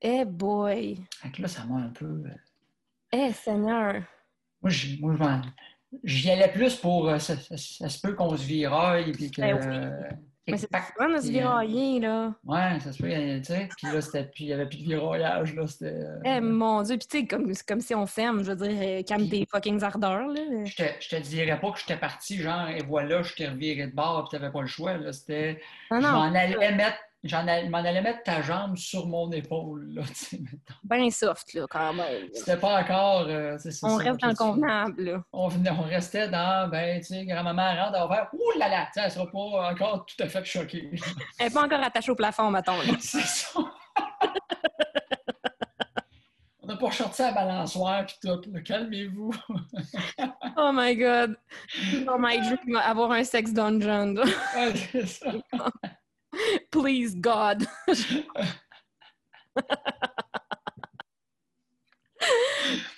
Eh 0.00 0.24
boy! 0.24 1.04
Fait 1.20 1.30
que 1.30 1.42
là, 1.42 1.48
ça 1.48 1.64
m'a 1.64 1.76
un 1.82 1.90
peu. 1.90 2.04
euh, 2.26 2.34
Eh 3.12 3.32
Seigneur! 3.32 4.02
Moi, 4.60 4.70
je- 4.70 4.96
moi, 5.00 5.14
je 5.16 5.48
j'y 6.04 6.30
allais 6.30 6.50
plus 6.52 6.76
pour. 6.76 7.08
euh, 7.08 7.18
ça, 7.18 7.36
ça- 7.36 7.56
ça 7.56 7.88
se 7.88 8.00
peut 8.00 8.14
qu'on 8.14 8.36
se 8.36 8.44
viraille, 8.44 9.12
puis 9.12 9.30
que. 9.30 9.40
Ben 9.40 9.54
oui. 10.10 10.16
Mais 10.48 10.56
c'est 10.56 10.66
tac, 10.66 10.92
fun 10.98 11.08
de 11.08 11.18
se 11.18 11.30
virailler, 11.30 12.00
là. 12.00 12.34
Ouais, 12.44 12.80
ça 12.80 12.92
se 12.92 13.00
peut, 13.00 13.08
euh, 13.08 13.38
tu 13.38 13.44
sais. 13.44 13.68
Puis 13.76 13.92
là, 13.92 14.00
c'était, 14.00 14.24
puis 14.24 14.44
il 14.44 14.46
n'y 14.48 14.52
avait 14.52 14.66
plus 14.66 14.78
de 14.78 14.84
viraillage, 14.84 15.54
là. 15.54 15.66
C'était. 15.68 15.86
euh, 15.94 16.18
Eh 16.24 16.40
mon 16.40 16.82
Dieu! 16.82 16.96
Puis 16.98 17.06
tu 17.06 17.18
sais, 17.20 17.26
comme, 17.26 17.52
comme 17.68 17.80
si 17.80 17.94
on 17.94 18.06
s'aime, 18.06 18.42
je 18.42 18.50
veux 18.52 18.68
dire, 18.68 18.76
euh, 18.82 19.02
calme 19.04 19.28
tes 19.28 19.46
fucking 19.48 19.82
ardeurs, 19.84 20.26
là. 20.26 20.40
Je 20.64 20.74
te, 20.74 20.82
je 21.00 21.08
te 21.10 21.16
dirais 21.22 21.60
pas 21.60 21.70
que 21.70 21.78
j'étais 21.78 21.96
parti, 21.96 22.38
genre, 22.38 22.68
et 22.68 22.82
voilà, 22.82 23.22
je 23.22 23.34
t'ai 23.34 23.46
reviré 23.46 23.86
de 23.86 23.94
bord, 23.94 24.26
puis 24.28 24.36
t'avais 24.38 24.50
pas 24.52 24.60
le 24.62 24.66
choix, 24.66 24.96
là. 24.96 25.12
C'était. 25.12 25.60
Non, 25.90 26.00
je 26.00 26.06
non, 26.06 26.12
m'en 26.12 26.22
allais 26.34 26.72
mettre. 26.74 26.98
J'en 27.24 27.46
allais, 27.46 27.68
m'en 27.68 27.78
allais 27.78 28.02
mettre 28.02 28.24
ta 28.24 28.42
jambe 28.42 28.76
sur 28.76 29.06
mon 29.06 29.30
épaule, 29.30 29.86
là, 29.94 30.02
tu 30.08 30.14
sais, 30.14 30.38
mettons. 30.40 30.74
bien 30.82 31.08
soft, 31.10 31.54
là, 31.54 31.66
quand 31.70 31.92
même. 31.94 32.28
C'était 32.34 32.56
pas 32.56 32.80
encore. 32.80 33.26
euh, 33.28 33.56
On 33.84 33.96
reste 33.96 34.20
dans 34.20 34.28
le 34.28 34.34
convenable, 34.34 35.02
là. 35.04 35.22
On, 35.32 35.48
restait 35.82 36.28
dans, 36.28 36.68
ben, 36.68 36.98
tu 37.00 37.06
sais, 37.06 37.24
grand-maman 37.24 37.76
rentre, 37.76 37.98
on 38.02 38.08
va 38.08 38.14
faire, 38.16 38.28
ouh 38.32 38.58
là 38.58 38.68
là, 38.68 38.86
tu 38.86 38.94
sais, 38.94 39.02
elle 39.04 39.10
sera 39.12 39.26
pas 39.30 39.70
encore 39.72 40.04
tout 40.04 40.20
à 40.22 40.28
fait 40.28 40.44
choquée. 40.44 40.90
Elle 41.38 41.46
n'est 41.46 41.54
pas 41.54 41.62
encore 41.64 41.80
attachée 41.82 42.10
au 42.10 42.16
plafond, 42.16 42.50
mettons. 42.50 42.72
C'est 42.98 43.20
ça. 43.20 43.60
On 46.60 46.66
n'a 46.66 46.76
pas 46.76 46.90
sorti 46.92 47.22
la 47.22 47.32
balançoire 47.32 48.06
puis 48.06 48.16
tout. 48.22 48.40
là. 48.52 48.60
Calmez-vous. 48.62 49.32
Oh 50.56 50.70
my 50.72 50.96
God! 50.96 51.36
Oh 52.08 52.16
my 52.18 52.38
dream, 52.40 52.76
avoir 52.76 53.10
un 53.12 53.24
sex 53.24 53.52
dungeon. 53.52 54.14
là. 54.14 54.24
Ouais, 54.56 54.72
c'est 54.92 55.06
ça. 55.06 55.32
Please, 56.70 57.14
God! 57.16 57.66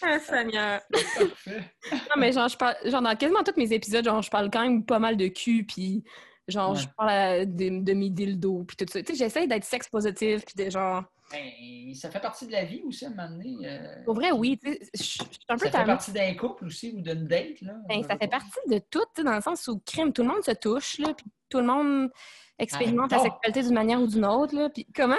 Ah, 0.03 0.19
Seigneur! 0.21 0.81
Parfait. 0.93 1.73
Non, 1.93 2.17
mais 2.19 2.33
genre, 2.33 2.49
je 2.49 2.57
parle, 2.59 2.77
genre, 2.85 3.01
dans 3.03 3.17
quasiment 3.17 3.43
tous 3.43 3.55
mes 3.57 3.73
épisodes, 3.73 4.05
genre, 4.05 4.21
je 4.23 4.31
parle 4.31 4.51
quand 4.51 4.61
même 4.63 4.85
pas 4.85 4.99
mal 4.99 5.17
de 5.17 5.29
cul, 5.29 5.65
puis 5.65 6.05
genre, 6.47 6.73
Ouais. 6.73 6.79
je 6.79 6.87
parle 6.97 7.11
à- 7.11 7.47
de, 7.47 7.83
de 7.83 7.93
mes 7.95 8.11
dildos, 8.11 8.65
puis 8.65 8.77
tout 8.77 8.85
ça. 8.91 9.01
Tu 9.03 9.13
sais, 9.13 9.19
j'essaie 9.19 9.47
d'être 9.47 9.65
sex 9.65 9.89
positive, 9.89 10.43
puis 10.45 10.63
de 10.63 10.71
genre, 10.71 11.05
Ben, 11.33 11.95
ça 11.95 12.11
fait 12.11 12.21
partie 12.21 12.47
de 12.47 12.53
la 12.53 12.65
vie 12.67 12.83
aussi, 12.85 13.07
à 13.07 13.09
un 13.09 13.11
moment 13.13 13.31
donné. 13.31 13.57
euh, 13.67 14.05
Pour 14.05 14.15
vrai, 14.15 14.31
oui. 14.31 14.59
tu 14.63 14.71
sais, 14.73 14.79
Je 14.95 15.03
suis 15.03 15.21
un 15.49 15.57
peu 15.57 15.71
Ça 15.71 15.79
fait 15.81 15.87
partie 15.87 16.13
d'un 16.13 16.35
couple 16.35 16.67
aussi 16.67 16.93
ou 16.95 17.01
d'une 17.01 17.27
date, 17.27 17.63
là. 17.63 17.73
Ben, 17.89 18.03
ça 18.03 18.19
fait 18.19 18.29
partie 18.29 18.51
de 18.69 18.79
tout, 18.91 19.01
tu 19.15 19.23
sais, 19.23 19.25
dans 19.25 19.35
le 19.35 19.41
sens 19.41 19.67
où 19.69 19.81
crime, 19.87 20.13
tout 20.13 20.23
le 20.23 20.29
monde 20.29 20.45
se 20.45 20.51
touche, 20.53 20.99
là, 20.99 21.15
puis 21.15 21.25
tout 21.55 21.61
le 21.61 21.67
monde 21.67 22.11
expérimente 22.59 23.13
la 23.13 23.21
sexualité 23.21 23.63
d'une 23.63 23.75
manière 23.75 24.01
ou 24.03 24.09
d'une 24.09 24.25
autre. 24.25 24.57
Là, 24.57 24.71
puis 24.71 24.87
comment? 24.95 25.15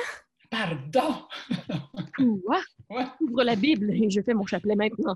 Pardon! 0.49 1.15
Quoi? 2.17 2.61
Ouais. 2.89 3.05
Ouvre 3.21 3.43
la 3.43 3.55
Bible 3.55 3.89
et 3.91 4.09
je 4.09 4.21
fais 4.21 4.33
mon 4.33 4.45
chapelet 4.45 4.75
maintenant. 4.75 5.15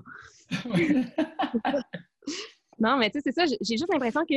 Non, 2.78 2.96
mais 2.96 3.10
tu 3.10 3.20
sais, 3.20 3.22
c'est 3.26 3.32
ça, 3.32 3.44
j'ai 3.46 3.76
juste 3.76 3.92
l'impression 3.92 4.22
que 4.22 4.34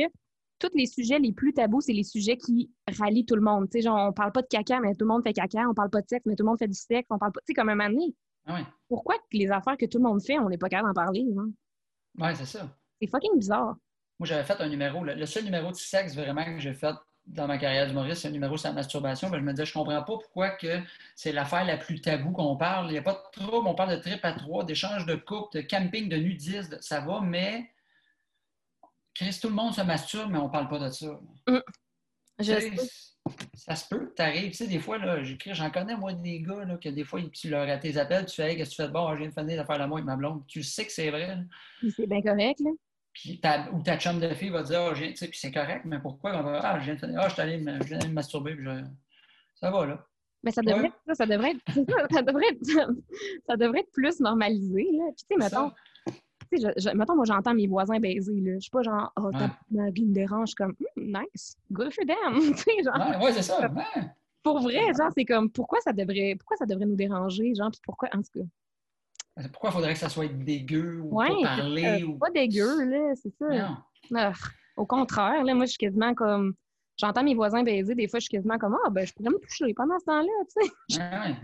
tous 0.58 0.70
les 0.76 0.86
sujets 0.86 1.18
les 1.18 1.32
plus 1.32 1.54
tabous, 1.54 1.80
c'est 1.80 1.94
les 1.94 2.04
sujets 2.04 2.36
qui 2.36 2.70
rallient 2.98 3.24
tout 3.24 3.34
le 3.34 3.40
monde. 3.40 3.68
Tu 3.70 3.78
sais, 3.78 3.82
genre, 3.82 4.08
on 4.08 4.12
parle 4.12 4.32
pas 4.32 4.42
de 4.42 4.46
caca, 4.46 4.80
mais 4.80 4.92
tout 4.92 5.04
le 5.04 5.08
monde 5.08 5.22
fait 5.22 5.32
caca. 5.32 5.66
On 5.68 5.74
parle 5.74 5.90
pas 5.90 6.02
de 6.02 6.08
sexe, 6.08 6.24
mais 6.26 6.36
tout 6.36 6.44
le 6.44 6.48
monde 6.50 6.58
fait 6.58 6.68
du 6.68 6.74
sexe. 6.78 7.06
On 7.10 7.18
parle 7.18 7.32
pas, 7.32 7.40
tu 7.40 7.46
sais, 7.48 7.54
comme 7.54 7.70
un 7.70 7.74
moment 7.74 8.06
Ah 8.46 8.54
ouais. 8.56 8.64
pourquoi 8.88 9.16
les 9.32 9.50
affaires 9.50 9.76
que 9.78 9.86
tout 9.86 9.98
le 9.98 10.04
monde 10.04 10.22
fait, 10.22 10.38
on 10.38 10.48
n'est 10.50 10.58
pas 10.58 10.68
capable 10.68 10.88
d'en 10.90 10.94
parler? 10.94 11.24
hein? 11.38 11.48
Ouais, 12.18 12.34
c'est 12.34 12.44
ça. 12.44 12.68
C'est 13.00 13.08
fucking 13.08 13.36
bizarre. 13.38 13.76
Moi, 14.24 14.28
j'avais 14.30 14.44
fait 14.44 14.58
un 14.58 14.68
numéro. 14.70 15.04
Le, 15.04 15.12
le 15.12 15.26
seul 15.26 15.44
numéro 15.44 15.68
de 15.70 15.76
sexe 15.76 16.14
vraiment 16.16 16.46
que 16.46 16.58
j'ai 16.58 16.72
fait 16.72 16.94
dans 17.26 17.46
ma 17.46 17.58
carrière 17.58 17.86
d'humoriste, 17.86 18.22
c'est 18.22 18.28
un 18.28 18.30
numéro 18.30 18.56
sur 18.56 18.70
la 18.70 18.74
masturbation. 18.74 19.28
Ben, 19.28 19.38
je 19.38 19.42
me 19.44 19.52
disais, 19.52 19.66
je 19.66 19.74
comprends 19.74 19.98
pas 19.98 20.02
pourquoi 20.04 20.48
que 20.52 20.80
c'est 21.14 21.30
l'affaire 21.30 21.66
la 21.66 21.76
plus 21.76 22.00
taboue 22.00 22.32
qu'on 22.32 22.56
parle. 22.56 22.86
Il 22.86 22.92
n'y 22.92 22.98
a 22.98 23.02
pas 23.02 23.12
de 23.12 23.38
trouble. 23.42 23.68
On 23.68 23.74
parle 23.74 23.90
de 23.96 24.00
trip 24.00 24.24
à 24.24 24.32
trois, 24.32 24.64
d'échange 24.64 25.04
de 25.04 25.14
couple, 25.14 25.58
de 25.58 25.60
camping, 25.60 26.08
de 26.08 26.16
nudisme. 26.16 26.70
de- 26.76 26.78
Ça 26.80 27.00
va, 27.00 27.20
mais. 27.20 27.70
Chris, 29.12 29.38
tout 29.42 29.48
le 29.50 29.54
monde 29.54 29.74
se 29.74 29.82
masturbe, 29.82 30.30
mais 30.32 30.38
on 30.38 30.48
parle 30.48 30.68
pas 30.68 30.78
de 30.78 30.88
ça. 30.88 31.20
Je 32.38 32.44
sais, 32.60 32.70
Ça 33.56 33.76
se 33.76 33.86
peut, 33.86 34.10
t'arrives. 34.16 34.52
Tu 34.52 34.56
sais, 34.56 34.66
des 34.66 34.80
fois, 34.80 34.96
là, 34.96 35.22
j'écris, 35.22 35.54
j'en 35.54 35.70
connais, 35.70 35.96
moi, 35.96 36.14
des 36.14 36.40
gars, 36.40 36.64
là, 36.64 36.78
que 36.78 36.88
des 36.88 37.04
fois, 37.04 37.20
tu 37.30 37.50
leur 37.50 37.68
à 37.68 37.76
tes 37.76 37.98
appels, 37.98 38.24
tu 38.24 38.36
fais, 38.36 38.52
hey, 38.52 38.56
qu'est-ce 38.56 38.70
que 38.70 38.76
tu 38.76 38.82
fais 38.82 38.88
de 38.88 38.92
bon? 38.94 39.06
Ah, 39.06 39.12
je 39.16 39.20
viens 39.20 39.28
de 39.28 39.34
finir 39.34 39.56
d'affaire 39.58 39.78
l'amour 39.78 39.98
avec 39.98 40.06
ma 40.06 40.16
blonde. 40.16 40.46
Tu 40.46 40.62
sais 40.62 40.86
que 40.86 40.92
c'est 40.92 41.10
vrai, 41.10 41.36
C'est 41.94 42.06
bien 42.06 42.22
correct, 42.22 42.60
là. 42.60 42.70
Puis 43.14 43.38
ta, 43.40 43.70
ou 43.72 43.80
ta 43.82 43.96
chum 43.96 44.18
de 44.18 44.28
fille 44.34 44.50
va 44.50 44.62
dire, 44.64 44.92
sais, 45.16 45.28
puis 45.28 45.38
c'est 45.38 45.52
correct, 45.52 45.82
mais 45.84 46.00
pourquoi? 46.00 46.36
On 46.36 46.42
va, 46.42 46.60
ah, 46.62 46.80
je 46.80 46.92
viens 46.92 46.94
de 46.96 47.16
ah, 47.16 47.28
je 47.28 47.32
suis 47.34 47.42
allé 47.42 47.58
me, 47.58 47.74
je 47.80 47.84
viens 47.86 47.98
de 47.98 48.08
me 48.08 48.12
masturber, 48.12 48.54
puis 48.56 48.64
je- 48.64 48.84
ça 49.54 49.70
va, 49.70 49.86
là. 49.86 50.04
Mais 50.42 50.50
ça 50.50 50.60
devrait, 50.62 50.82
Ouais. 50.82 50.92
ça, 51.06 51.14
ça 51.14 51.26
devrait 51.26 51.52
être, 51.52 51.60
ça, 51.88 52.06
ça 52.10 52.22
devrait 52.22 52.48
être, 52.48 52.60
ça 53.48 53.56
devrait 53.56 53.80
être 53.80 53.92
plus 53.92 54.20
normalisé, 54.20 54.88
là. 54.92 55.04
Puis, 55.16 55.24
tu 55.26 55.26
sais, 55.28 55.36
mettons, 55.36 55.70
tu 56.06 56.58
sais, 56.60 56.72
je- 56.76 56.80
je- 56.90 56.96
mettons, 56.96 57.14
moi, 57.14 57.24
j'entends 57.24 57.54
mes 57.54 57.66
voisins 57.68 57.98
baiser, 58.00 58.40
là. 58.40 58.54
Je 58.54 58.60
suis 58.60 58.70
pas 58.70 58.82
genre, 58.82 59.12
oh, 59.16 59.30
Ouais. 59.32 59.46
ma 59.70 59.90
vie 59.90 60.04
me 60.06 60.12
dérange. 60.12 60.54
Comme, 60.54 60.74
Hmm, 60.96 61.16
nice, 61.18 61.56
good 61.70 61.92
for 61.94 62.04
them. 62.04 62.34
tu 62.56 62.62
sais, 62.64 62.82
genre, 62.82 62.96
Ouais, 63.20 63.24
ouais, 63.26 63.32
c'est 63.32 63.42
ça. 63.42 63.70
pour 64.42 64.60
vrai, 64.60 64.80
genre, 64.98 65.10
c'est 65.16 65.24
comme, 65.24 65.50
pourquoi 65.50 65.80
ça 65.80 65.92
devrait, 65.92 66.34
pourquoi 66.38 66.56
ça 66.56 66.66
devrait 66.66 66.84
nous 66.86 66.96
déranger, 66.96 67.54
genre, 67.54 67.70
puis 67.70 67.80
pourquoi, 67.84 68.08
en 68.12 68.20
tout 68.22 68.40
cas. 68.40 68.46
Pourquoi 69.52 69.70
il 69.70 69.72
faudrait 69.72 69.92
que 69.94 69.98
ça 69.98 70.08
soit 70.08 70.28
dégueu 70.28 71.00
ou 71.02 71.16
Ouais, 71.18 71.28
pas 71.28 71.56
parler? 71.56 72.02
euh, 72.02 72.06
ou... 72.06 72.18
pas 72.18 72.30
dégueu, 72.30 72.84
là, 72.84 73.14
c'est 73.14 73.32
ça. 73.38 73.76
Non. 74.10 74.32
Au 74.76 74.86
contraire, 74.86 75.42
là, 75.44 75.54
moi, 75.54 75.64
je 75.66 75.70
suis 75.70 75.78
quasiment 75.78 76.14
comme, 76.14 76.54
j'entends 76.96 77.22
mes 77.24 77.34
voisins 77.34 77.62
baiser, 77.62 77.94
des 77.94 78.08
fois, 78.08 78.20
je 78.20 78.24
suis 78.24 78.30
quasiment 78.36 78.58
comme, 78.58 78.76
ah, 78.84 78.90
ben, 78.90 79.06
je 79.06 79.12
pourrais 79.12 79.30
me 79.30 79.38
toucher 79.38 79.72
pendant 79.74 79.98
ce 79.98 80.04
temps-là, 80.04 80.28
tu 80.56 80.68
sais. 80.96 81.00
Ouais, 81.00 81.18
ouais. 81.18 81.36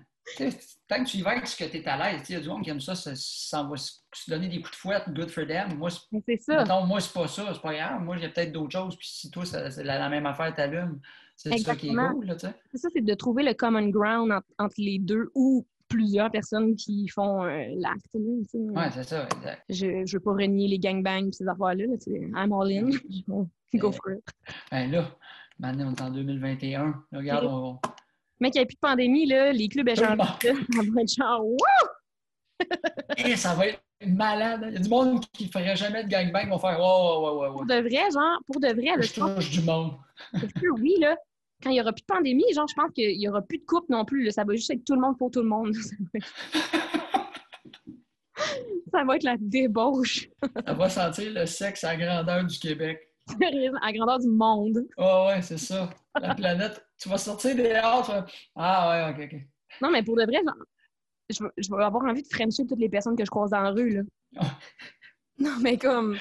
Tant 0.86 1.02
que 1.02 1.08
tu 1.08 1.16
y 1.16 1.22
vas 1.22 1.30
avec 1.30 1.46
ce 1.48 1.56
que 1.56 1.68
tu 1.68 1.78
es 1.78 1.88
à 1.88 1.96
l'aise, 1.96 2.20
tu 2.20 2.26
sais, 2.26 2.32
il 2.34 2.36
y 2.36 2.38
a 2.38 2.42
du 2.42 2.48
monde 2.48 2.62
qui 2.62 2.70
aime 2.70 2.80
ça, 2.80 2.94
ça, 2.94 3.12
ça 3.16 3.62
va 3.64 3.76
se 3.76 4.30
donner 4.30 4.48
des 4.48 4.58
coups 4.60 4.70
de 4.70 4.76
fouette, 4.76 5.04
good 5.08 5.30
for 5.30 5.44
them. 5.46 5.76
Moi, 5.76 5.88
c'est 6.24 6.36
ça. 6.36 6.58
Mettons, 6.58 6.86
moi, 6.86 7.00
c'est 7.00 7.12
pas 7.12 7.26
ça, 7.26 7.50
c'est 7.52 7.60
pas 7.62 7.74
grave. 7.74 8.02
Moi, 8.02 8.16
j'ai 8.18 8.28
peut-être 8.28 8.52
d'autres 8.52 8.70
choses. 8.72 8.96
Puis 8.96 9.08
si 9.08 9.30
toi, 9.30 9.44
c'est 9.44 9.82
la, 9.82 9.98
la 9.98 10.08
même 10.08 10.26
affaire 10.26 10.54
t'allume, 10.54 11.00
c'est 11.34 11.56
ça 11.58 11.74
qui 11.74 11.88
est 11.88 11.94
cool, 11.96 12.26
là, 12.26 12.36
tu 12.36 12.46
sais. 12.46 12.54
C'est 12.70 12.78
ça, 12.78 12.88
c'est 12.92 13.00
de 13.04 13.14
trouver 13.14 13.42
le 13.42 13.54
common 13.54 13.88
ground 13.88 14.30
entre, 14.30 14.46
entre 14.58 14.74
les 14.78 14.98
deux 15.00 15.30
ou 15.34 15.66
plusieurs 15.90 16.30
personnes 16.30 16.74
qui 16.76 17.06
font 17.08 17.44
euh, 17.44 17.64
l'acte. 17.76 18.06
Ouais, 18.14 18.90
c'est 18.94 19.02
ça, 19.04 19.26
exact. 19.36 19.62
Je, 19.68 20.06
je 20.06 20.16
veux 20.16 20.20
pas 20.22 20.32
renier 20.32 20.68
les 20.68 20.78
gangbangs 20.78 21.26
et 21.28 21.32
ces 21.32 21.46
affaires-là. 21.46 21.84
là. 21.86 21.96
I'm 22.42 22.52
all 22.52 22.70
in. 22.72 22.90
Go 23.74 23.92
for 23.92 24.12
it. 24.12 24.24
Ben 24.70 24.90
là, 24.90 25.04
maintenant, 25.58 25.88
on 25.90 25.94
est 25.94 26.00
en 26.02 26.10
2021. 26.10 26.84
Là, 26.86 27.18
regarde, 27.18 27.44
on, 27.44 27.78
Mais 28.40 28.50
qu'il 28.50 28.60
n'y 28.60 28.62
ait 28.62 28.66
plus 28.66 28.74
de 28.76 28.80
pandémie, 28.80 29.26
là, 29.26 29.52
les 29.52 29.68
clubs 29.68 29.88
échangent. 29.88 30.16
Tout 30.40 30.46
Ça 30.48 30.82
va 30.94 31.02
être 31.02 31.14
genre, 31.14 31.44
Wouh! 31.44 31.56
Eh, 33.16 33.36
ça 33.36 33.54
va 33.54 33.66
être 33.68 33.80
malade. 34.06 34.64
Il 34.68 34.74
y 34.74 34.76
a 34.76 34.80
du 34.80 34.88
monde 34.88 35.24
qui 35.32 35.46
ferait 35.48 35.76
jamais 35.76 36.04
de 36.04 36.08
gangbang, 36.08 36.48
vont 36.48 36.58
faire 36.58 36.78
Oh, 36.80 37.20
ouais, 37.22 37.30
ouais, 37.30 37.48
ouais, 37.48 37.52
Pour 37.52 37.60
ouais. 37.62 37.82
de 37.82 37.88
vrai, 37.88 38.10
genre, 38.12 38.38
pour 38.46 38.60
de 38.60 38.68
vrai, 38.68 38.96
là, 38.96 39.00
Je 39.00 39.06
je 39.14 39.20
pense 39.20 39.50
du 39.50 39.62
monde. 39.62 39.92
que 40.32 40.68
oui, 40.80 40.94
là, 41.00 41.16
quand 41.62 41.70
il 41.70 41.74
n'y 41.74 41.80
aura 41.80 41.92
plus 41.92 42.02
de 42.02 42.06
pandémie, 42.06 42.44
genre, 42.54 42.66
je 42.68 42.74
pense 42.74 42.90
qu'il 42.94 43.16
n'y 43.18 43.28
aura 43.28 43.42
plus 43.42 43.58
de 43.58 43.64
couple 43.64 43.86
non 43.92 44.04
plus. 44.04 44.24
là. 44.24 44.30
ça 44.30 44.44
va 44.44 44.54
juste 44.54 44.70
être 44.70 44.84
tout 44.84 44.94
le 44.94 45.00
monde 45.00 45.16
pour 45.18 45.30
tout 45.30 45.40
le 45.42 45.48
monde. 45.48 45.74
Ça 45.82 45.94
va 46.02 46.18
être, 46.18 46.26
ça 48.92 49.04
va 49.04 49.16
être 49.16 49.22
la 49.22 49.36
débauche 49.38 50.28
Ça 50.66 50.72
va 50.74 50.88
sentir 50.88 51.32
le 51.32 51.46
sexe 51.46 51.84
à 51.84 51.96
la 51.96 52.04
grandeur 52.04 52.44
du 52.44 52.58
Québec. 52.58 53.00
à 53.28 53.86
la 53.86 53.92
grandeur 53.92 54.18
du 54.18 54.28
monde. 54.28 54.86
Oh, 54.96 55.26
ouais, 55.28 55.42
c'est 55.42 55.58
ça. 55.58 55.90
La 56.20 56.34
planète. 56.34 56.84
Tu 56.98 57.08
vas 57.08 57.18
sortir 57.18 57.54
tu 57.54 57.62
vas- 57.62 58.26
Ah, 58.56 59.12
ouais, 59.14 59.24
ok, 59.26 59.30
ok. 59.32 59.40
Non, 59.82 59.90
mais 59.90 60.02
pour 60.02 60.16
de 60.16 60.24
vrai, 60.24 60.38
je, 61.28 61.44
vais- 61.44 61.50
je 61.58 61.68
vais 61.74 61.84
avoir 61.84 62.04
envie 62.04 62.22
de 62.22 62.28
frencher 62.28 62.66
toutes 62.66 62.80
les 62.80 62.88
personnes 62.88 63.16
que 63.16 63.24
je 63.24 63.30
croise 63.30 63.50
dans 63.50 63.60
la 63.60 63.70
rue, 63.70 63.90
là. 63.90 64.02
Ah. 64.38 64.46
Non, 65.38 65.56
mais 65.60 65.76
comme, 65.78 66.16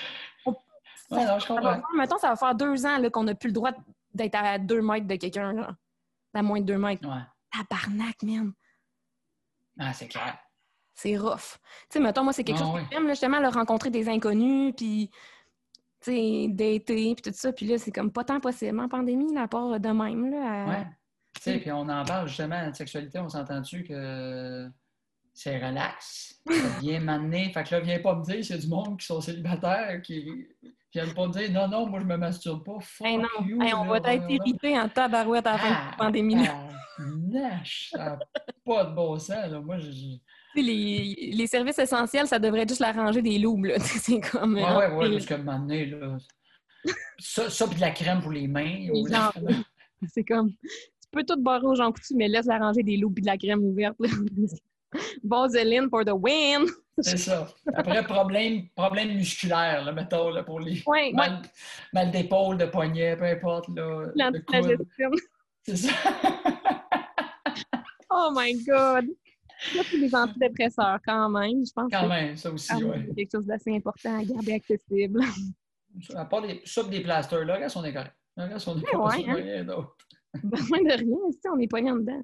Ouais, 1.12 1.26
non, 1.26 1.40
je 1.40 1.48
comprends. 1.48 1.74
faire- 1.74 1.84
mettons, 1.98 2.18
ça 2.20 2.30
va 2.30 2.36
faire 2.36 2.54
deux 2.54 2.86
ans 2.86 3.02
qu'on 3.12 3.24
n'a 3.24 3.34
plus 3.34 3.48
le 3.48 3.54
droit 3.54 3.72
d'être 4.20 4.36
à 4.36 4.58
deux 4.60 4.82
mètres 4.82 5.08
de 5.08 5.16
quelqu'un, 5.16 5.54
là. 5.54 5.76
À 6.34 6.42
moins 6.44 6.60
de 6.62 6.66
deux 6.66 6.78
mètres. 6.78 7.08
Ouais. 7.08 7.22
Tabarnak, 7.52 8.22
man. 8.24 8.54
Ah, 9.80 9.94
c'est 9.94 10.08
clair. 10.08 10.38
C'est 10.94 11.18
rough. 11.18 11.58
Tu 11.90 11.94
sais, 11.94 12.00
mettons, 12.00 12.24
moi, 12.24 12.34
c'est 12.34 12.44
quelque 12.44 12.58
Ah 12.62 12.66
chose 12.66 12.74
ouais. 12.76 12.84
que 12.84 12.88
j'aime, 12.92 13.08
là, 13.08 13.14
justement, 13.14 13.40
là, 13.40 13.50
rencontrer 13.50 13.90
des 13.90 14.10
inconnus, 14.10 14.74
puis, 14.76 15.10
tu 16.02 16.12
sais, 16.12 16.48
dater, 16.50 17.16
puis 17.16 17.22
tout 17.32 17.32
ça. 17.34 17.54
Puis 17.54 17.66
là, 17.66 17.78
c'est 17.78 17.92
comme 17.92 18.12
pas 18.12 18.24
tant 18.26 18.40
possible 18.40 18.80
en 18.80 18.90
pandémie, 18.90 19.34
là, 19.34 19.44
à 19.44 19.48
part 19.48 19.80
de 19.80 19.90
même, 19.90 20.30
là. 20.30 20.64
à- 20.64 20.68
Ouais. 20.70 20.88
Tu 21.36 21.42
sais, 21.42 21.58
puis 21.60 21.72
on 21.72 21.88
en 21.88 22.04
parle 22.04 22.28
justement 22.28 22.70
de 22.70 22.76
sexualité, 22.76 23.20
on 23.20 23.30
s'entend-tu 23.30 23.84
que 23.86 24.70
c'est 25.34 25.58
relax, 25.66 26.42
c'est 26.50 26.80
bien 26.82 27.00
mané. 27.00 27.52
Fait 27.54 27.64
que 27.64 27.76
là, 27.76 27.80
viens 27.80 28.00
pas 28.00 28.16
me 28.16 28.24
dire 28.24 28.44
a 28.54 28.58
du 28.58 28.68
monde 28.68 29.00
qui 29.00 29.06
sont 29.06 29.22
célibataires 29.22 30.02
qui 30.02 30.48
viennent 30.94 31.14
pas 31.14 31.28
me 31.28 31.34
dire 31.34 31.52
non, 31.52 31.68
non, 31.68 31.88
moi 31.88 32.00
je 32.00 32.06
me 32.06 32.18
masturbe 32.18 32.64
pas. 32.64 32.80
Fuck 32.82 33.08
Hey, 33.08 33.18
non. 33.18 33.28
you, 33.46 33.62
Hey, 33.62 33.74
on 33.74 33.84
là, 33.86 34.00
va 34.00 34.14
être 34.14 34.30
irrités 34.30 34.78
en 34.80 34.90
tabarouette 34.90 35.46
à 35.48 35.54
la 35.54 35.58
fin 35.58 35.70
de 35.70 35.76
Ah, 35.76 35.88
la 35.92 35.98
pandémie. 35.98 36.36
ah, 36.48 36.70
ça 37.92 37.98
n'a 37.98 38.20
pas 38.66 38.86
de 38.86 38.96
bon 38.96 39.18
sens. 39.20 39.52
Là. 39.52 39.60
Moi, 39.62 39.78
je. 39.80 39.90
Les, 40.56 41.32
les 41.34 41.48
services 41.48 41.78
essentiels, 41.80 42.26
ça 42.28 42.40
devrait 42.40 42.68
juste 42.68 42.82
la 42.82 42.92
rangée 42.92 43.22
des 43.22 43.38
loups, 43.38 43.62
C'est 43.80 44.20
comme... 44.20 44.56
Ouais, 44.56 44.64
ouais, 44.64 44.96
ouais, 44.96 45.10
et- 45.10 45.14
jusqu'à 45.14 45.36
un 45.36 45.38
moment 45.40 45.60
donné, 45.60 45.86
là. 45.86 46.18
Ça, 47.20 47.50
ça 47.50 47.68
puis 47.68 47.76
de 47.76 47.82
la 47.82 47.92
crème 47.92 48.22
pour 48.22 48.32
les 48.32 48.48
mains. 48.48 48.88
C'est 50.08 50.24
comme, 50.24 50.50
tu 50.52 51.10
peux 51.12 51.24
tout 51.24 51.40
barrer 51.42 51.66
aux 51.68 51.76
gens 51.76 51.92
coutus, 51.92 52.16
mais 52.18 52.28
laisse 52.28 52.46
la 52.48 52.58
rangée 52.58 52.84
des 52.84 52.98
loups 52.98 53.14
et 53.18 53.22
de 53.22 53.26
la 53.28 53.38
crème 53.38 53.64
ouverte. 53.64 53.98
là. 54.94 55.00
Vaseline 55.24 55.90
for 55.90 56.04
the 56.06 56.12
win! 56.14 56.66
C'est 57.02 57.18
ça. 57.18 57.48
Après, 57.74 58.04
problème, 58.04 58.68
problème 58.76 59.16
musculaire, 59.16 59.86
là, 59.86 59.92
mettons, 59.94 60.30
là, 60.32 60.44
pour 60.44 60.60
les 60.60 60.84
Ouais, 60.86 61.06
ouais, 61.08 61.14
mal, 61.14 61.42
mal 61.94 62.12
d'épaule, 62.12 62.58
de 62.58 62.66
poignet, 62.66 63.16
peu 63.16 63.24
importe, 63.26 63.70
là, 63.70 63.74
le 63.76 64.06
coude. 64.08 64.16
l'antiflagellum. 64.18 65.14
C'est 65.66 65.76
ça. 65.78 65.94
Oh 68.12 68.32
my 68.36 68.54
God! 68.66 69.06
Ça, 69.74 69.82
c'est 69.90 70.00
des 70.00 70.16
antidépresseurs 70.16 71.00
quand 71.06 71.30
même. 71.30 71.64
Je 71.66 71.72
pense 71.74 71.92
Quand 71.92 72.04
que 72.04 72.08
même, 72.08 72.36
ça 72.38 72.50
aussi, 72.52 72.68
c'est 72.68 72.84
ouais. 72.84 73.08
quelque 73.16 73.32
chose 73.32 73.46
d'assez 73.46 73.76
important 73.76 74.18
à 74.20 74.24
garder 74.24 74.54
accessible. 74.54 75.22
À 76.16 76.26
part 76.26 76.42
des, 76.42 76.62
ça 76.66 76.84
pis 76.84 76.90
des 76.90 77.02
plasters, 77.02 77.46
le 77.46 77.54
reste, 77.54 77.78
on 77.78 77.84
est 77.84 77.94
correct. 77.94 78.14
Le 78.38 78.46
reste, 78.46 78.68
on 78.68 78.78
est 78.80 78.84
Ouais, 78.86 78.92
pas 78.92 78.98
ouais, 79.18 79.26
hein. 79.28 79.34
rien 79.36 79.64
d'autre. 79.64 79.96
Besoin 80.44 80.80
de 80.84 80.92
rien, 80.92 81.18
tu 81.32 81.40
sais, 81.42 81.50
on 81.50 81.58
est 81.58 81.68
poignant 81.68 81.96
dedans. 81.96 82.22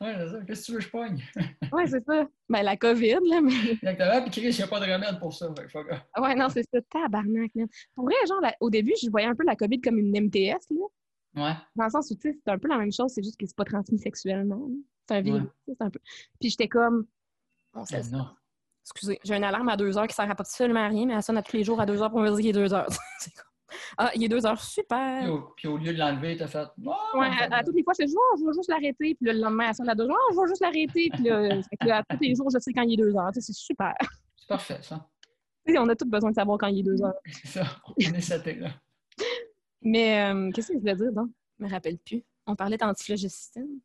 Ouais, 0.00 0.14
c'est 0.18 0.28
ça. 0.28 0.40
Qu'est-ce 0.46 0.60
que 0.62 0.66
tu 0.66 0.72
veux 0.72 0.78
que 0.78 0.84
je 0.84 0.90
pogne? 0.90 1.22
Ouais, 1.72 1.86
c'est 1.86 2.02
ça. 2.04 2.26
Ben, 2.48 2.62
la 2.62 2.76
COVID, 2.76 3.18
là, 3.28 3.40
mais... 3.42 3.52
Exactement. 3.72 4.22
Puis 4.22 4.30
Chris, 4.30 4.48
il 4.50 4.56
n'y 4.56 4.62
a 4.62 4.66
pas 4.66 4.80
de 4.80 4.90
remède 4.92 5.18
pour 5.20 5.32
ça. 5.34 5.52
Fait 5.54 5.68
fuck. 5.68 5.86
Ouais, 6.18 6.34
non, 6.34 6.48
c'est 6.48 6.64
ça. 6.72 6.80
Tabarnak, 6.90 7.54
man. 7.54 7.68
Pour 7.94 8.04
vrai, 8.06 8.14
genre, 8.26 8.40
la- 8.40 8.56
au 8.60 8.70
début, 8.70 8.94
je 9.02 9.08
voyais 9.10 9.26
un 9.26 9.34
peu 9.34 9.44
la 9.44 9.54
COVID 9.54 9.80
comme 9.80 9.98
une 9.98 10.10
MTS, 10.18 10.66
là. 10.70 10.86
Ouais. 11.36 11.52
Dans 11.76 11.84
le 11.84 11.90
sens 11.90 12.10
où, 12.10 12.14
tu 12.14 12.32
sais, 12.32 12.38
c'est 12.44 12.50
un 12.50 12.58
peu 12.58 12.68
la 12.68 12.78
même 12.78 12.90
chose, 12.92 13.12
c'est 13.14 13.22
juste 13.22 13.38
que 13.38 13.46
c'est 13.46 13.54
pas 13.56 13.64
transmis 13.64 13.98
sexuellement. 13.98 14.68
C'est 15.08 15.16
un 15.16 15.20
virus, 15.20 15.42
Ouais. 15.42 15.48
c'est 15.78 15.82
un 15.82 15.90
peu... 15.90 16.00
Puis 16.40 16.50
j'étais 16.50 16.68
comme... 16.68 17.06
Bon, 17.74 17.84
ça, 17.84 18.00
Ben 18.00 18.10
non. 18.18 18.26
Excusez, 18.84 19.18
j'ai 19.22 19.34
une 19.36 19.44
alarme 19.44 19.68
à 19.68 19.76
deux 19.76 19.98
heures 19.98 20.06
qui 20.06 20.14
sert 20.14 20.30
absolument 20.30 20.80
à 20.80 20.88
rien, 20.88 21.04
mais 21.06 21.12
elle 21.14 21.22
sonne 21.22 21.36
à 21.36 21.42
tous 21.42 21.54
les 21.56 21.62
jours 21.64 21.78
à 21.80 21.84
deux 21.84 22.00
heures 22.02 22.10
pour 22.10 22.20
me 22.20 22.28
dire 22.30 22.36
qu'il 22.38 22.46
est 22.48 22.52
deux 22.52 22.72
heures. 22.72 22.88
C'est 23.20 23.32
comme, 23.34 23.44
ah, 23.96 24.10
il 24.14 24.24
est 24.24 24.28
deux 24.28 24.44
heures, 24.46 24.60
super! 24.60 25.22
Puis 25.22 25.30
au, 25.30 25.40
puis 25.56 25.68
au 25.68 25.76
lieu 25.76 25.92
de 25.92 25.98
l'enlever, 25.98 26.36
t'as 26.36 26.46
fait. 26.46 26.66
Oh, 26.84 26.92
Ouais, 27.14 27.26
à, 27.26 27.58
à 27.58 27.64
toutes 27.64 27.74
les 27.74 27.82
fois, 27.82 27.92
je 27.98 28.04
fais 28.04 28.10
oh, 28.14 28.36
je 28.38 28.44
vais 28.44 28.52
juste 28.54 28.68
l'arrêter. 28.68 29.14
Puis 29.14 29.16
le 29.20 29.32
lendemain, 29.32 29.68
elle 29.68 29.74
sonne 29.74 29.88
à 29.88 29.94
deux 29.94 30.04
heures, 30.08 30.16
oh, 30.30 30.32
je 30.34 30.40
vais 30.40 30.48
juste 30.48 30.60
l'arrêter. 30.62 31.10
Puis 31.12 31.22
là, 31.24 31.48
fait 31.62 31.76
que 31.80 31.86
là, 31.86 32.02
à 32.08 32.16
tous 32.16 32.22
les 32.22 32.34
jours, 32.34 32.48
je 32.52 32.58
sais 32.58 32.72
quand 32.72 32.82
il 32.82 32.94
est 32.94 32.96
deux 32.96 33.14
heures. 33.16 33.30
Tu 33.32 33.40
sais, 33.40 33.52
c'est 33.52 33.58
super. 33.58 33.94
C'est 34.36 34.48
parfait, 34.48 34.78
ça. 34.82 35.06
On 35.76 35.88
a 35.88 35.94
tous 35.94 36.06
besoin 36.08 36.30
de 36.30 36.34
savoir 36.34 36.56
quand 36.58 36.68
il 36.68 36.80
est 36.80 36.82
deux 36.82 37.02
heures. 37.02 37.14
C'est 37.30 37.48
ça. 37.48 37.64
On 37.86 38.14
est 38.14 38.20
seté, 38.22 38.54
là. 38.54 38.70
Mais 39.82 40.32
euh, 40.32 40.50
qu'est-ce 40.50 40.68
que 40.68 40.74
je 40.74 40.78
voulais 40.78 40.96
dire, 40.96 41.12
donc? 41.12 41.28
Je 41.58 41.64
me 41.64 41.70
rappelle 41.70 41.98
plus. 41.98 42.24
On 42.46 42.56
parlait 42.56 42.78
d'antiflogestine. 42.78 43.80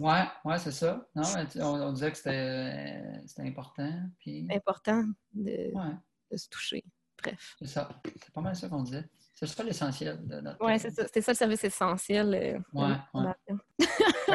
Ouais, 0.00 0.24
ouais, 0.44 0.58
c'est 0.58 0.72
ça. 0.72 1.06
Non, 1.14 1.22
on, 1.60 1.82
on 1.82 1.92
disait 1.92 2.10
que 2.10 2.16
c'était 2.16 2.30
euh, 2.34 3.44
important. 3.44 3.88
Puis, 4.18 4.48
Important 4.50 5.04
de, 5.32 5.72
ouais, 5.72 5.94
de 6.32 6.36
se 6.36 6.48
toucher. 6.48 6.84
Bref. 7.22 7.54
c'est 7.60 7.68
ça. 7.68 7.88
C'est 8.04 8.32
pas 8.32 8.40
mal 8.40 8.56
ça 8.56 8.68
qu'on 8.68 8.82
disait. 8.82 9.04
C'est 9.40 9.46
ça 9.46 9.62
l'essentiel 9.62 10.26
de 10.26 10.40
notre. 10.40 10.64
Ouais, 10.64 10.80
c'est 10.80 10.90
ça. 10.90 11.06
Ça 11.06 11.30
le 11.32 11.36
service 11.36 11.62
essentiel. 11.62 12.34
euh, 12.34 12.58
Ouais, 12.72 12.96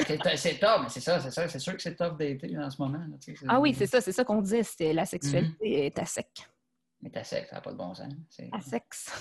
que 0.01 0.17
C'est 0.23 0.37
c'est 0.37 0.59
top, 0.59 0.83
mais 0.83 0.89
c'est 0.89 1.01
ça, 1.01 1.19
c'est 1.19 1.29
ça. 1.31 1.49
C'est 1.49 1.59
sûr 1.59 1.73
que 1.75 1.81
c'est 1.81 1.95
top 1.97 2.17
d'été 2.17 2.57
en 2.57 2.69
ce 2.69 2.81
moment. 2.81 2.99
là, 2.99 3.17
tu 3.21 3.35
sais, 3.35 3.45
Ah 3.49 3.59
oui, 3.59 3.75
c'est 3.77 3.85
ça, 3.85 3.99
c'est 3.99 4.13
ça 4.13 4.23
qu'on 4.23 4.41
disait. 4.41 4.63
C'était 4.63 4.93
la 4.93 5.05
sexualité 5.05 5.87
est 5.87 5.99
à 5.99 6.05
sec. 6.05 6.29
Mais 7.01 7.09
t'as 7.09 7.25
sexe, 7.25 7.49
ça 7.49 7.55
n'a 7.57 7.61
pas 7.61 7.73
de 7.73 7.77
bon 7.77 7.93
sens. 7.93 8.13
C'est 8.29 8.49
À 8.53 8.61
sexe. 8.61 9.11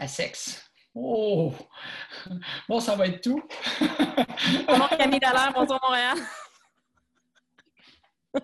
à 0.00 0.08
sexe. 0.08 0.68
Oh! 0.96 1.54
Bon, 2.68 2.80
ça 2.80 2.96
va 2.96 3.06
être 3.06 3.20
tout. 3.20 3.40
Bonjour 4.66 4.88
Camille 4.88 5.20
Dallaire, 5.20 5.52
bonjour 5.54 5.78
Montréal. 5.80 6.18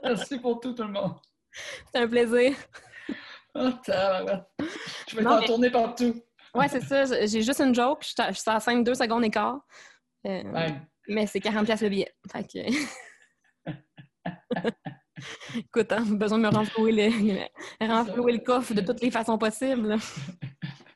Merci 0.05 0.39
pour 0.39 0.61
tout, 0.61 0.73
tout 0.73 0.85
le 0.85 0.93
monde. 0.93 1.17
C'est 1.93 1.99
un 2.01 2.07
plaisir. 2.07 2.55
Oh. 3.57 3.71
Je 3.89 5.17
vais 5.17 5.25
t'en 5.25 5.41
mais- 5.41 5.47
tourner 5.47 5.71
partout. 5.71 6.23
Ouais, 6.57 6.69
c'est 6.69 6.83
ça. 6.83 7.05
J'ai 7.27 7.43
juste 7.43 7.61
une 7.61 7.75
joke. 7.75 7.99
Je 8.03 8.09
suis 8.09 8.15
je 8.17 8.51
la 8.51 8.61
scène 8.61 8.83
deux 8.85 8.95
secondes 8.95 9.25
et 9.25 9.31
quart. 9.31 9.61
Euh, 10.27 10.43
Ouais. 10.53 10.75
Mais 11.09 11.27
c'est 11.27 11.39
40$ 11.39 11.65
piastres 11.65 11.85
le 11.85 11.91
billet. 11.91 12.13
Fait 12.33 12.45
que... 12.45 12.59
Écoute, 15.57 15.93
hein, 15.93 16.05
besoin 16.11 16.39
de 16.39 16.43
me 16.43 16.49
renflouer 16.49 16.93
le, 16.93 17.87
renflouer 17.87 18.33
le 18.33 18.39
coffre 18.41 18.75
de 18.75 18.81
toutes 18.81 19.01
les 19.01 19.11
façons 19.11 19.39
possibles. 19.39 19.97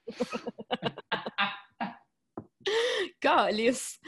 Calice! 3.20 3.98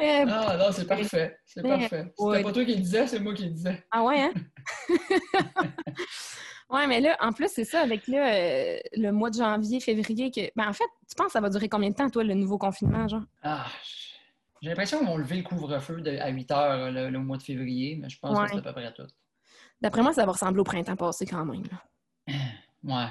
Euh, 0.00 0.24
Ah 0.28 0.56
non, 0.58 0.72
c'est 0.72 0.86
parfait. 0.86 1.38
C'est 1.44 1.62
Mais- 1.62 1.68
parfait. 1.70 2.04
C'était 2.16 2.22
ouais. 2.28 2.42
pas 2.42 2.52
toi 2.52 2.64
qui 2.64 2.74
le 2.74 2.80
disais, 2.80 3.06
c'est 3.06 3.20
moi 3.20 3.32
qui 3.34 3.44
le 3.44 3.50
disais. 3.50 3.84
Ah 3.92 4.02
ouais, 4.02 4.22
hein? 4.22 4.32
ouais, 6.74 6.86
mais 6.86 7.00
là, 7.00 7.16
en 7.20 7.32
plus, 7.32 7.48
c'est 7.48 7.64
ça, 7.64 7.80
avec 7.80 8.06
là, 8.08 8.34
euh, 8.34 8.78
le 8.96 9.10
mois 9.10 9.30
de 9.30 9.36
janvier, 9.36 9.80
février, 9.80 10.30
que. 10.30 10.40
Ben, 10.56 10.68
en 10.68 10.72
fait, 10.72 10.84
tu 11.08 11.14
penses 11.16 11.26
que 11.28 11.32
ça 11.32 11.40
va 11.40 11.48
durer 11.50 11.68
combien 11.68 11.90
de 11.90 11.94
temps, 11.94 12.10
toi, 12.10 12.24
le 12.24 12.34
nouveau 12.34 12.58
confinement, 12.58 13.08
genre? 13.08 13.22
Ah, 13.42 13.66
j'ai 14.60 14.68
l'impression 14.70 14.98
qu'ils 14.98 15.08
vont 15.08 15.16
lever 15.16 15.36
le 15.36 15.42
couvre-feu 15.42 16.02
à 16.20 16.28
8 16.28 16.50
heures 16.50 16.90
le, 16.90 17.10
le 17.10 17.18
mois 17.18 17.36
de 17.36 17.42
février, 17.42 17.96
mais 18.00 18.08
je 18.08 18.18
pense 18.18 18.38
Ouais. 18.38 18.44
que 18.46 18.52
c'est 18.52 18.58
à 18.58 18.62
peu 18.62 18.72
près 18.72 18.92
tout. 18.92 19.06
D'après 19.80 20.02
moi, 20.02 20.12
ça 20.12 20.24
va 20.24 20.32
ressembler 20.32 20.60
au 20.60 20.64
printemps 20.64 20.96
passé 20.96 21.26
quand 21.26 21.44
même. 21.44 21.62
là. 22.28 22.34
Ouais. 22.84 23.06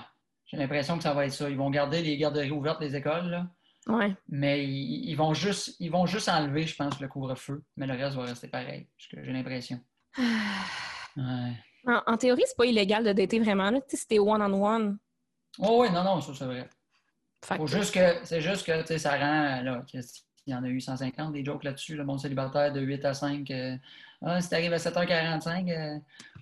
J'ai 0.45 0.57
l'impression 0.57 0.97
que 0.97 1.03
ça 1.03 1.13
va 1.15 1.25
être 1.25 1.33
ça. 1.33 1.49
Ils 1.49 1.57
vont 1.57 1.71
garder 1.71 2.01
les 2.03 2.15
garderies 2.15 2.51
ouvertes, 2.51 2.79
les 2.81 2.95
écoles, 2.95 3.27
là, 3.29 3.47
Ouais. 3.87 4.15
mais 4.29 4.63
ils, 4.65 5.09
ils 5.09 5.15
vont 5.15 5.33
juste, 5.33 5.75
ils 5.79 5.89
vont 5.91 6.05
juste 6.05 6.29
enlever, 6.29 6.65
je 6.67 6.75
pense, 6.75 6.99
le 6.99 7.07
couvre-feu, 7.07 7.63
mais 7.75 7.85
le 7.87 7.93
reste 7.95 8.15
va 8.15 8.23
rester 8.23 8.47
pareil. 8.47 8.87
parce 8.97 9.07
que 9.09 9.23
J'ai 9.25 9.33
l'impression. 9.33 9.79
Ouais. 11.17 11.53
En, 11.87 12.01
en 12.05 12.17
théorie, 12.17 12.43
c'est 12.45 12.55
pas 12.57 12.65
illégal 12.65 13.03
de 13.03 13.11
dater 13.13 13.39
vraiment, 13.39 13.69
là. 13.69 13.79
Sais, 13.87 13.97
c'était 13.97 14.19
one-on-one. 14.19 14.97
Oh 15.59 15.81
oui, 15.81 15.91
non, 15.91 16.03
non, 16.03 16.21
ça 16.21 16.33
c'est 16.33 16.45
vrai. 16.45 16.69
Faut 17.57 17.67
juste 17.67 17.93
que, 17.93 18.25
c'est 18.25 18.41
juste 18.41 18.65
que, 18.65 18.97
ça 18.97 19.11
rend, 19.17 19.61
là, 19.61 19.83
qu'il 19.87 20.01
y 20.47 20.55
en 20.55 20.63
a 20.63 20.67
eu 20.67 20.79
150 20.79 21.33
des 21.33 21.43
jokes 21.43 21.63
là-dessus, 21.63 21.95
le 21.95 22.05
monde 22.05 22.19
célibataire 22.19 22.71
de 22.71 22.79
8 22.81 23.03
à 23.05 23.13
5. 23.13 23.49
euh, 23.51 23.75
ah, 24.21 24.41
si 24.41 24.49
t'arrives 24.49 24.73
à 24.73 24.77
7h45, 24.79 25.65
il 25.67 26.01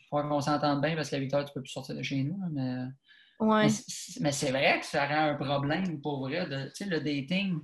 faut 0.09 0.21
qu'on 0.21 0.41
s'entende 0.41 0.81
bien 0.81 0.95
parce 0.95 1.09
qu'à 1.09 1.17
8h, 1.17 1.45
tu 1.45 1.53
peux 1.53 1.61
plus 1.61 1.71
sortir 1.71 1.95
de 1.95 2.03
chez 2.03 2.23
nous. 2.23 2.39
là, 2.39 2.47
mais 2.51 2.85
Ouais. 3.39 3.63
mais 4.19 4.31
c'est- 4.31 4.51
vrai 4.51 4.79
que 4.79 4.85
ça 4.85 5.07
rend 5.07 5.29
un 5.31 5.35
problème 5.35 5.99
pour 6.01 6.19
vrai. 6.27 6.47
de- 6.47 6.65
Tu 6.75 6.83
sais, 6.83 6.85
le 6.85 6.99
dating, 7.01 7.59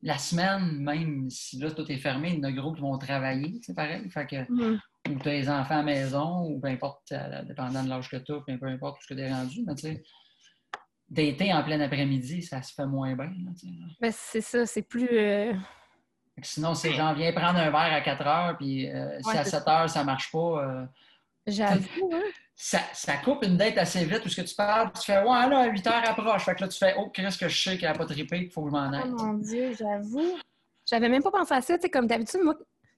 la 0.00 0.16
semaine, 0.18 0.78
même 0.78 1.28
si 1.28 1.58
là, 1.58 1.70
tout 1.70 1.90
est 1.92 1.98
fermé, 1.98 2.30
il 2.30 2.36
y 2.36 2.40
en 2.40 2.44
a 2.44 2.52
gros 2.52 2.72
qui 2.72 2.80
vont 2.80 2.96
travailler, 2.96 3.60
c'est 3.62 3.74
pareil. 3.76 4.08
Fait 4.10 4.26
que, 4.26 4.50
Mhm. 4.50 4.80
Ou 5.08 5.18
les 5.24 5.48
enfants 5.48 5.74
à 5.74 5.78
la 5.78 5.82
maison, 5.82 6.42
ou 6.46 6.60
peu 6.60 6.68
importe, 6.68 7.12
euh, 7.12 7.42
dépendant 7.42 7.82
de 7.82 7.88
l'âge 7.88 8.08
que 8.08 8.16
tu 8.16 8.32
as, 8.32 8.40
peu 8.40 8.66
importe 8.66 9.00
que 9.06 9.14
tu 9.14 9.20
es 9.20 9.32
rendu, 9.32 9.62
mais 9.66 9.74
tu 9.74 9.82
sais, 9.82 10.02
dater 11.08 11.52
en 11.52 11.62
plein 11.62 11.80
après-midi, 11.80 12.42
ça 12.42 12.62
se 12.62 12.72
fait 12.72 12.86
moins 12.86 13.14
bien. 13.14 13.26
là. 13.26 13.50
Ben, 14.00 14.12
c'est 14.12 14.40
ça, 14.40 14.64
c'est 14.66 14.82
plus. 14.82 15.08
euh, 15.10 15.52
Sinon, 16.42 16.74
c'est 16.74 16.92
genre, 16.92 17.14
viens 17.14 17.32
prendre 17.32 17.58
un 17.58 17.70
verre 17.70 17.92
à 17.92 18.00
4 18.00 18.26
heures, 18.26 18.56
puis 18.56 18.88
euh, 18.90 19.20
si 19.22 19.36
à 19.36 19.44
c'est 19.44 19.50
7 19.50 19.68
heures, 19.68 19.90
ça 19.90 20.02
marche 20.04 20.30
pas, 20.32 20.38
euh, 20.64 20.86
J'avoue, 21.46 22.10
hein? 22.14 22.22
ça, 22.54 22.78
ça 22.94 23.16
coupe 23.16 23.44
une 23.44 23.56
date 23.56 23.76
assez 23.78 24.04
vite, 24.04 24.22
parce 24.22 24.34
que 24.36 24.42
tu 24.42 24.54
parles, 24.54 24.92
puis 24.92 25.00
tu 25.02 25.06
fais, 25.12 25.18
ouais, 25.18 25.24
là, 25.48 25.58
à 25.58 25.66
8 25.66 25.86
heures 25.88 26.08
approche. 26.08 26.44
Fait 26.44 26.54
que 26.54 26.60
là, 26.62 26.68
tu 26.68 26.78
fais, 26.78 26.94
oh, 26.96 27.10
qu'est-ce 27.10 27.36
que 27.36 27.48
je 27.48 27.62
sais 27.70 27.76
qu'elle 27.76 27.90
n'a 27.90 27.98
pas 27.98 28.06
trippé, 28.06 28.38
qu'il 28.44 28.50
faut 28.52 28.62
que 28.62 28.68
je 28.68 28.72
m'en 28.72 28.88
Oh 28.90 28.94
aille. 28.94 29.10
mon 29.10 29.34
Dieu, 29.34 29.72
j'avoue. 29.76 30.38
J'avais 30.88 31.08
même 31.08 31.22
pas 31.22 31.30
pensé 31.32 31.52
à 31.54 31.60
ça. 31.60 31.76
Tu 31.76 31.82
sais, 31.82 31.90
comme 31.90 32.06
d'habitude, 32.06 32.40
moi, 32.44 32.54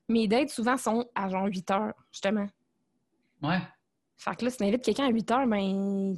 mes 0.09 0.29
dates 0.29 0.51
souvent 0.51 0.77
sont 0.77 1.09
à 1.15 1.29
genre 1.29 1.47
8 1.47 1.71
heures, 1.71 1.95
justement. 2.13 2.47
Ouais. 3.43 3.59
Fait 4.17 4.37
que 4.37 4.45
là, 4.45 4.51
si 4.51 4.59
t'invites 4.59 4.85
quelqu'un 4.85 5.07
à 5.07 5.11
8 5.11 5.31
heures, 5.31 5.47
ben, 5.47 6.17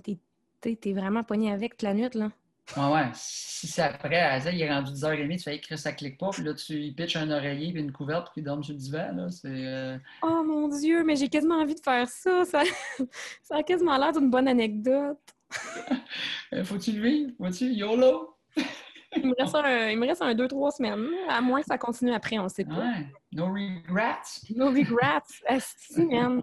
t'es, 0.61 0.93
vraiment 0.93 1.22
pogné 1.22 1.53
avec 1.53 1.72
toute 1.72 1.82
la 1.82 1.95
nuit, 1.95 2.09
là. 2.14 2.30
Ouais, 2.76 2.93
ouais. 2.93 3.11
Si 3.14 3.68
c'est 3.68 3.82
après, 3.82 4.20
à 4.20 4.41
ça, 4.41 4.51
il 4.51 4.61
est 4.61 4.68
rendu 4.68 4.91
10h30, 4.91 5.37
tu 5.37 5.43
fais, 5.45 5.61
Chris, 5.61 5.78
ça 5.78 5.93
clique 5.93 6.18
pas, 6.18 6.30
puis 6.30 6.43
là, 6.43 6.53
tu 6.53 6.93
pitches 6.97 7.14
un 7.16 7.30
oreiller 7.30 7.72
puis 7.72 7.80
une 7.80 7.93
couverte, 7.93 8.32
puis 8.32 8.41
il 8.41 8.45
dorme 8.45 8.64
sur 8.64 8.74
le 8.74 8.80
divan, 8.80 9.12
là. 9.14 9.30
C'est. 9.30 9.47
euh, 9.47 9.97
Oh 10.22 10.43
mon 10.45 10.68
Dieu, 10.68 11.05
mais 11.05 11.14
j'ai 11.14 11.28
quasiment 11.28 11.61
envie 11.61 11.76
de 11.76 11.80
faire 11.80 12.09
ça. 12.09 12.45
Ça, 12.45 12.62
ça 13.43 13.57
a 13.57 13.62
quasiment 13.62 13.97
l'air 13.97 14.12
d'une 14.12 14.30
bonne 14.30 14.49
anecdote. 14.49 15.18
euh, 16.53 16.64
Faut-tu 16.64 16.93
le 16.93 17.03
vivre? 17.03 17.32
Faut-tu? 17.39 17.72
YOLO? 17.72 18.37
Il 19.17 19.29
me 19.29 19.35
reste 19.39 19.55
un, 19.55 19.91
il 19.91 19.99
me 19.99 20.07
reste 20.07 20.23
un 20.23 20.35
2-3 20.35 20.77
semaines, 20.77 21.01
là, 21.27 21.37
à 21.37 21.41
moins 21.41 21.61
que 21.61 21.67
ça 21.67 21.79
continue 21.79 22.12
après, 22.12 22.39
on 22.39 22.49
sait 22.49 22.64
pas. 22.64 22.75
Ouais. 22.79 23.07
No 23.33 23.47
regrets. 23.47 24.23
No 24.55 24.67
regrets. 24.69 25.23
Asti, 25.47 26.07
man. 26.07 26.43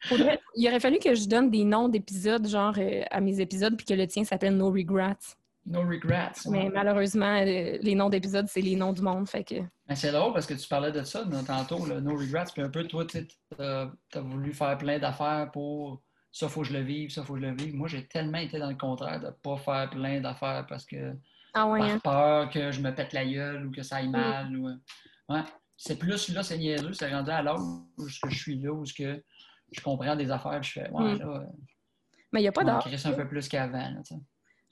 Faudrait- 0.00 0.40
Il 0.54 0.68
aurait 0.68 0.80
fallu 0.80 0.98
que 0.98 1.14
je 1.14 1.26
donne 1.26 1.50
des 1.50 1.64
noms 1.64 1.88
d'épisodes, 1.88 2.46
genre, 2.46 2.74
euh, 2.78 3.02
à 3.10 3.20
mes 3.20 3.40
épisodes, 3.40 3.76
puis 3.76 3.86
que 3.86 3.94
le 3.94 4.06
tien 4.06 4.24
s'appelle 4.24 4.56
No 4.56 4.70
Regrets. 4.70 5.16
No 5.64 5.80
regrets. 5.80 6.32
Mais 6.48 6.64
ouais. 6.64 6.70
malheureusement, 6.72 7.40
euh, 7.40 7.78
les 7.80 7.94
noms 7.96 8.08
d'épisodes, 8.08 8.46
c'est 8.48 8.60
les 8.60 8.76
noms 8.76 8.92
du 8.92 9.02
monde, 9.02 9.28
fait 9.28 9.42
que... 9.42 9.56
Mais 9.88 9.96
c'est 9.96 10.12
drôle 10.12 10.32
parce 10.32 10.46
que 10.46 10.54
tu 10.54 10.68
parlais 10.68 10.92
de 10.92 11.02
ça 11.02 11.24
tantôt, 11.46 11.84
là, 11.86 12.00
No 12.00 12.16
Regrets, 12.16 12.44
puis 12.52 12.62
un 12.62 12.68
peu, 12.68 12.84
toi, 12.84 13.04
tu 13.04 13.26
as, 13.58 13.90
voulu 14.20 14.52
faire 14.52 14.78
plein 14.78 14.98
d'affaires 14.98 15.50
pour 15.52 16.02
ça, 16.30 16.48
faut 16.48 16.60
que 16.60 16.68
je 16.68 16.72
le 16.74 16.80
vive, 16.80 17.10
ça, 17.10 17.24
faut 17.24 17.34
que 17.34 17.40
je 17.40 17.46
le 17.46 17.56
vive. 17.56 17.74
Moi, 17.74 17.88
j'ai 17.88 18.06
tellement 18.06 18.38
été 18.38 18.58
dans 18.58 18.68
le 18.68 18.76
contraire 18.76 19.18
de 19.20 19.30
pas 19.30 19.56
faire 19.56 19.90
plein 19.90 20.20
d'affaires 20.20 20.66
parce 20.68 20.84
que 20.84 21.14
Ah 21.58 21.66
ouais, 21.68 21.80
par 21.80 21.88
hein? 21.88 21.98
peur 22.02 22.50
que 22.50 22.70
je 22.70 22.80
me 22.80 22.94
pète 22.94 23.12
la 23.14 23.24
gueule 23.24 23.66
ou 23.66 23.70
que 23.70 23.82
ça 23.82 23.96
aille 23.96 24.08
mal. 24.08 24.54
Ou... 24.56 24.68
Ouais. 25.28 25.42
C'est 25.76 25.98
plus 25.98 26.28
là, 26.30 26.42
c'est 26.42 26.58
niaiseux, 26.58 26.92
c'est 26.92 27.10
rendu 27.10 27.30
à 27.30 27.42
l'âge 27.42 27.58
où 27.98 28.06
je 28.08 28.34
suis 28.36 28.58
là, 28.60 28.72
où 28.72 28.82
que 28.84 29.22
je 29.72 29.80
comprends 29.80 30.16
des 30.16 30.30
affaires, 30.30 30.60
puis 30.60 30.68
je 30.70 30.80
fais, 30.80 30.90
ouais, 30.90 31.14
Mm. 31.14 31.18
là, 31.18 31.46
Mais 32.32 32.40
il 32.40 32.42
n'y 32.44 32.48
a 32.48 32.52
pas 32.52 32.62
on 32.62 32.66
d'âge. 32.66 32.84
crisse 32.84 33.06
un 33.06 33.12
peu 33.12 33.26
plus 33.26 33.48
qu'avant. 33.48 34.02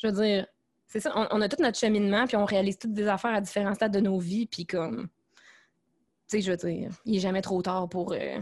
Je 0.02 0.06
veux 0.08 0.12
dire, 0.12 0.46
c'est 0.86 1.00
ça, 1.00 1.12
on, 1.16 1.26
on 1.30 1.40
a 1.40 1.48
tout 1.48 1.60
notre 1.62 1.78
cheminement, 1.78 2.26
puis 2.26 2.36
on 2.36 2.44
réalise 2.44 2.78
toutes 2.78 2.92
des 2.92 3.08
affaires 3.08 3.34
à 3.34 3.40
différents 3.40 3.74
stades 3.74 3.92
de 3.94 4.00
nos 4.00 4.18
vies, 4.18 4.46
puis 4.46 4.66
comme... 4.66 5.08
Tu 6.28 6.38
sais, 6.38 6.40
je 6.40 6.50
veux 6.50 6.56
dire, 6.56 6.90
il 7.04 7.12
n'est 7.12 7.18
jamais 7.18 7.42
trop 7.42 7.60
tard 7.60 7.88
pour, 7.88 8.12
euh, 8.12 8.38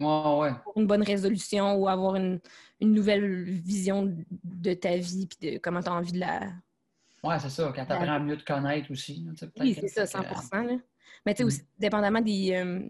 ouais. 0.00 0.52
pour 0.64 0.72
une 0.76 0.86
bonne 0.86 1.02
résolution 1.02 1.74
ou 1.76 1.88
avoir 1.88 2.16
une, 2.16 2.40
une 2.80 2.92
nouvelle 2.94 3.44
vision 3.44 4.14
de 4.44 4.74
ta 4.74 4.96
vie, 4.96 5.26
puis 5.26 5.52
de 5.52 5.58
comment 5.58 5.82
tu 5.82 5.88
as 5.88 5.94
envie 5.94 6.12
de 6.12 6.20
la... 6.20 6.40
Ouais, 7.22 7.38
c'est 7.38 7.50
ça. 7.50 7.72
Quand 7.74 7.84
tu 7.86 7.92
apprends 7.92 8.12
à 8.14 8.18
mieux 8.18 8.36
te 8.36 8.44
connaître 8.44 8.90
aussi. 8.90 9.26
Oui, 9.58 9.74
c'est 9.78 9.88
ça, 9.88 10.02
que- 10.22 10.34
100 10.34 10.62
là. 10.62 10.76
Mais 11.26 11.34
tu 11.34 11.38
sais, 11.38 11.44
Mm. 11.44 11.46
aussi, 11.46 11.62
dépendamment 11.78 12.20
des... 12.20 12.52
euh, 12.54 12.80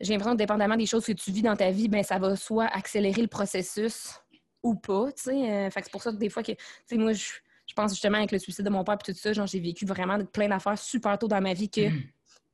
J'ai 0.00 0.12
l'impression 0.14 0.32
que 0.32 0.38
dépendamment 0.38 0.76
des 0.76 0.86
choses 0.86 1.04
que 1.04 1.12
tu 1.12 1.30
vis 1.30 1.42
dans 1.42 1.56
ta 1.56 1.70
vie, 1.70 1.88
ben 1.88 2.02
ça 2.02 2.18
va 2.18 2.34
soit 2.36 2.66
accélérer 2.66 3.20
le 3.22 3.28
processus 3.28 4.14
ou 4.62 4.74
pas, 4.74 5.12
tu 5.12 5.22
sais. 5.24 5.50
Euh, 5.52 5.70
fait 5.70 5.80
que 5.80 5.86
c'est 5.86 5.92
pour 5.92 6.02
ça 6.02 6.10
que 6.12 6.16
des 6.16 6.30
fois 6.30 6.42
que... 6.42 6.52
Tu 6.52 6.58
sais, 6.86 6.96
moi, 6.96 7.12
je, 7.12 7.32
je 7.66 7.74
pense 7.74 7.90
justement 7.92 8.18
avec 8.18 8.32
le 8.32 8.38
suicide 8.38 8.64
de 8.64 8.70
mon 8.70 8.82
père 8.84 8.94
et 8.94 9.12
tout 9.12 9.18
ça, 9.18 9.32
genre, 9.32 9.46
j'ai 9.46 9.60
vécu 9.60 9.84
vraiment 9.84 10.18
plein 10.24 10.48
d'affaires 10.48 10.78
super 10.78 11.18
tôt 11.18 11.28
dans 11.28 11.40
ma 11.42 11.52
vie 11.54 11.68
que 11.68 11.88
Mm. 11.90 12.02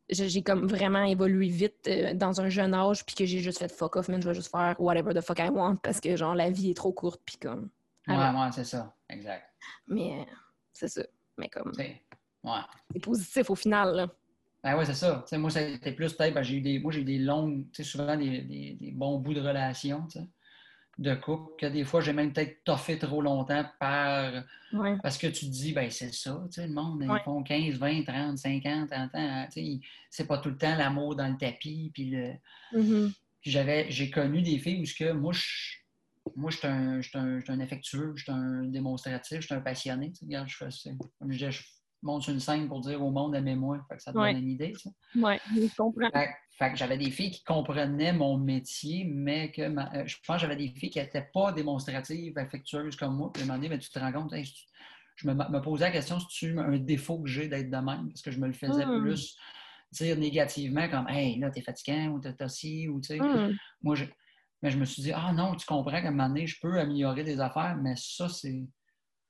j'ai 0.09 0.43
comme 0.43 0.67
vraiment 0.67 1.05
évolué 1.05 1.49
vite 1.49 1.87
euh, 1.89 2.15
dans 2.15 2.41
un 2.41 2.49
jeune 2.49 2.75
âge 2.75 3.05
puis 3.05 3.15
que 3.15 3.25
j'ai 3.27 3.39
juste 3.41 3.59
fait 3.59 3.69
fuck 3.71 3.97
off, 3.97 4.09
man, 4.09 4.23
je 4.23 4.29
vais 4.29 4.35
juste 4.35 4.51
faire 4.51 4.75
whatever 4.81 5.13
the 5.15 5.21
fuck 5.21 5.39
I 5.41 5.49
want 5.49 5.77
parce 5.83 6.01
que, 6.01 6.17
genre, 6.17 6.35
la 6.35 6.51
vie 6.51 6.71
est 6.71 6.75
trop 6.75 6.93
courte 6.93 7.21
puis 7.27 7.37
comme... 7.37 7.69
Ouais, 8.09 8.15
ouais, 8.17 8.51
c'est 8.53 8.65
ça. 8.65 8.95
Exact. 9.09 9.45
Mais 9.89 10.21
euh, 10.21 10.25
c'est 10.77 10.89
ça. 10.89 11.03
Mais 11.39 11.49
comme, 11.49 11.73
Ouais. 11.79 12.01
c'est 12.93 13.01
positif 13.01 13.51
au 13.51 13.55
final, 13.55 13.95
là. 13.95 14.09
Ben 14.63 14.77
ouais, 14.77 14.85
c'est 14.85 14.95
ça. 14.95 15.25
Moi, 15.33 15.51
c'était 15.51 15.93
plus 15.93 16.13
peut-être, 16.13 16.35
ben, 16.35 16.43
j'ai 16.43 16.57
eu 16.57 16.61
des, 16.61 16.79
moi, 16.79 16.91
j'ai 16.93 17.01
eu 17.01 17.05
des 17.05 17.19
longues, 17.19 17.65
tu 17.73 17.83
sais, 17.83 17.85
souvent 17.89 18.17
des, 18.17 18.41
des- 18.43 18.75
des 18.81 18.91
bons 18.93 19.19
bouts 19.19 19.35
de 19.35 19.41
relation, 19.41 20.07
tu 20.07 20.19
sais, 20.19 20.29
de 20.99 21.15
couple, 21.15 21.53
que 21.59 21.67
des 21.67 21.85
fois, 21.85 22.01
j'ai 22.01 22.13
même 22.13 22.33
peut-être 22.33 22.65
toffé 22.65 22.99
trop 22.99 23.21
longtemps 23.21 23.65
par, 23.79 24.33
Ouais. 24.73 24.97
parce 25.03 25.19
que 25.19 25.27
tu 25.27 25.47
te 25.47 25.51
dis, 25.51 25.73
ben 25.73 25.91
c'est 25.91 26.13
ça, 26.13 26.41
tu 26.47 26.53
sais, 26.61 26.67
le 26.67 26.73
monde, 26.73 27.03
Ouais. 27.03 27.19
ils 27.21 27.23
font 27.25 27.43
15, 27.43 27.75
20, 27.77 28.03
30, 28.05 28.39
50, 28.39 28.89
30 28.91 29.03
ans, 29.03 29.09
hein, 29.15 29.47
tu 29.47 29.53
sais, 29.53 29.63
ils- 29.63 29.83
c'est 30.11 30.27
pas 30.27 30.39
tout 30.39 30.49
le 30.51 30.57
temps 30.59 30.75
l'amour 30.75 31.15
dans 31.15 31.29
le 31.29 31.37
tapis, 31.37 31.91
puis 31.95 32.11
le... 32.11 32.33
Mhm. 32.73 33.13
Puis 33.43 33.51
j'avais, 33.53 33.89
j'ai 33.91 34.11
connu 34.11 34.43
des 34.43 34.59
filles 34.59 34.83
où 34.83 34.99
que 34.99 35.13
moi, 35.13 35.33
je, 35.33 35.77
moi, 36.35 36.51
je 36.51 36.57
suis 36.59 36.67
un, 36.67 37.01
un, 37.49 37.61
affectueux, 37.61 38.13
je 38.17 38.25
suis 38.25 38.33
un 38.33 38.65
démonstratif, 38.65 39.41
je 39.41 39.47
suis 39.47 39.55
un 39.55 39.61
passionné. 39.61 40.11
Tu 40.13 40.19
sais, 40.21 40.25
regarde, 40.27 40.49
je 40.49 40.57
fais 40.57 40.71
ça. 40.71 40.91
Comme 41.19 41.33
je 41.33 41.39
disais, 41.39 41.51
je 41.51 41.63
monte 42.03 42.23
sur 42.23 42.33
une 42.33 42.41
scène 42.41 42.69
pour 42.69 42.81
dire 42.81 43.03
au 43.03 43.11
monde 43.11 43.35
aimez-moi. 43.35 43.85
Fait 43.89 43.97
que 43.97 44.03
ça 44.03 44.13
te 44.13 44.19
Ouais. 44.19 44.33
donne 44.33 44.43
une 44.43 44.51
idée. 44.51 44.73
Ouais, 45.15 45.41
je 45.55 45.69
comprends. 45.77 46.11
Fait, 46.13 46.29
fait 46.59 46.71
que 46.73 46.77
j'avais 46.77 46.99
des 46.99 47.11
filles 47.11 47.31
qui 47.31 47.45
comprenaient 47.45 48.13
mon 48.13 48.39
métier, 48.39 49.05
mais 49.05 49.51
que 49.53 49.69
ma- 49.69 49.93
euh, 49.95 50.07
je 50.07 50.17
pense 50.27 50.37
que 50.37 50.43
j'avais 50.43 50.57
des 50.57 50.69
filles 50.69 50.91
qui 50.91 50.99
n'étaient 50.99 51.29
pas 51.33 51.53
démonstratives, 51.53 52.37
affectueuses 52.39 52.97
comme 52.97 53.17
moi. 53.17 53.33
Puis 53.33 53.43
moment 53.45 53.55
donné, 53.55 53.69
ben, 53.69 53.79
tu 53.79 53.91
te 53.91 53.99
rends 53.99 54.13
compte, 54.13 54.33
hey, 54.33 54.45
je 55.17 55.29
me, 55.29 55.35
me 55.35 55.61
posais 55.61 55.85
la 55.85 55.91
question 55.91 56.19
si 56.21 56.27
tu 56.29 56.59
un 56.59 56.79
défaut 56.79 57.21
que 57.23 57.29
j'ai 57.29 57.49
d'être 57.49 57.71
de 57.71 57.77
même, 57.77 58.09
parce 58.09 58.23
que 58.23 58.31
je 58.31 58.39
me 58.39 58.47
le 58.47 58.53
faisais 58.53 58.87
Hmm. 58.87 59.01
plus 59.01 59.37
dire 59.93 60.17
négativement, 60.19 60.89
comme 60.89 61.09
Hey, 61.09 61.39
là, 61.39 61.51
t'es 61.51 61.63
fatigant 61.63 62.09
ou 62.09 62.21
t'as 62.21 62.49
ci, 62.49 62.89
ou 62.89 63.01
tu 63.01 63.09
sais. 63.09 63.21
Hum, 63.21 63.57
Moi, 63.83 63.95
je, 63.97 64.05
mais 64.63 64.71
je 64.71 64.79
me 64.79 64.85
suis 64.85 65.03
dit, 65.03 65.13
ah 65.13 65.33
non, 65.33 65.55
tu 65.55 65.67
comprends 65.67 66.01
qu'à 66.01 66.09
un 66.09 66.11
moment 66.11 66.29
donné, 66.29 66.47
je 66.47 66.59
peux 66.61 66.79
améliorer 66.79 67.25
des 67.25 67.41
affaires, 67.41 67.77
mais 67.81 67.95
ça, 67.97 68.29
c'est, 68.29 68.63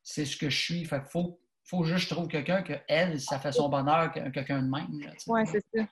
c'est 0.02 0.24
ce 0.24 0.36
que 0.36 0.48
je 0.50 0.58
suis. 0.58 0.84
Fait 0.84 1.00
qu'il 1.00 1.10
faut, 1.10 1.40
faut 1.64 1.82
juste 1.84 2.04
que 2.04 2.10
je 2.10 2.14
trouve 2.14 2.28
quelqu'un 2.28 2.62
que 2.62 2.74
elle, 2.88 3.20
ça 3.20 3.38
fait 3.38 3.52
son 3.52 3.68
bonheur, 3.68 4.12
que- 4.12 4.30
quelqu'un 4.30 4.62
de 4.62 4.68
même. 4.70 4.88
Ouais, 5.26 5.44
c'est 5.46 5.60
ça. 5.74 5.86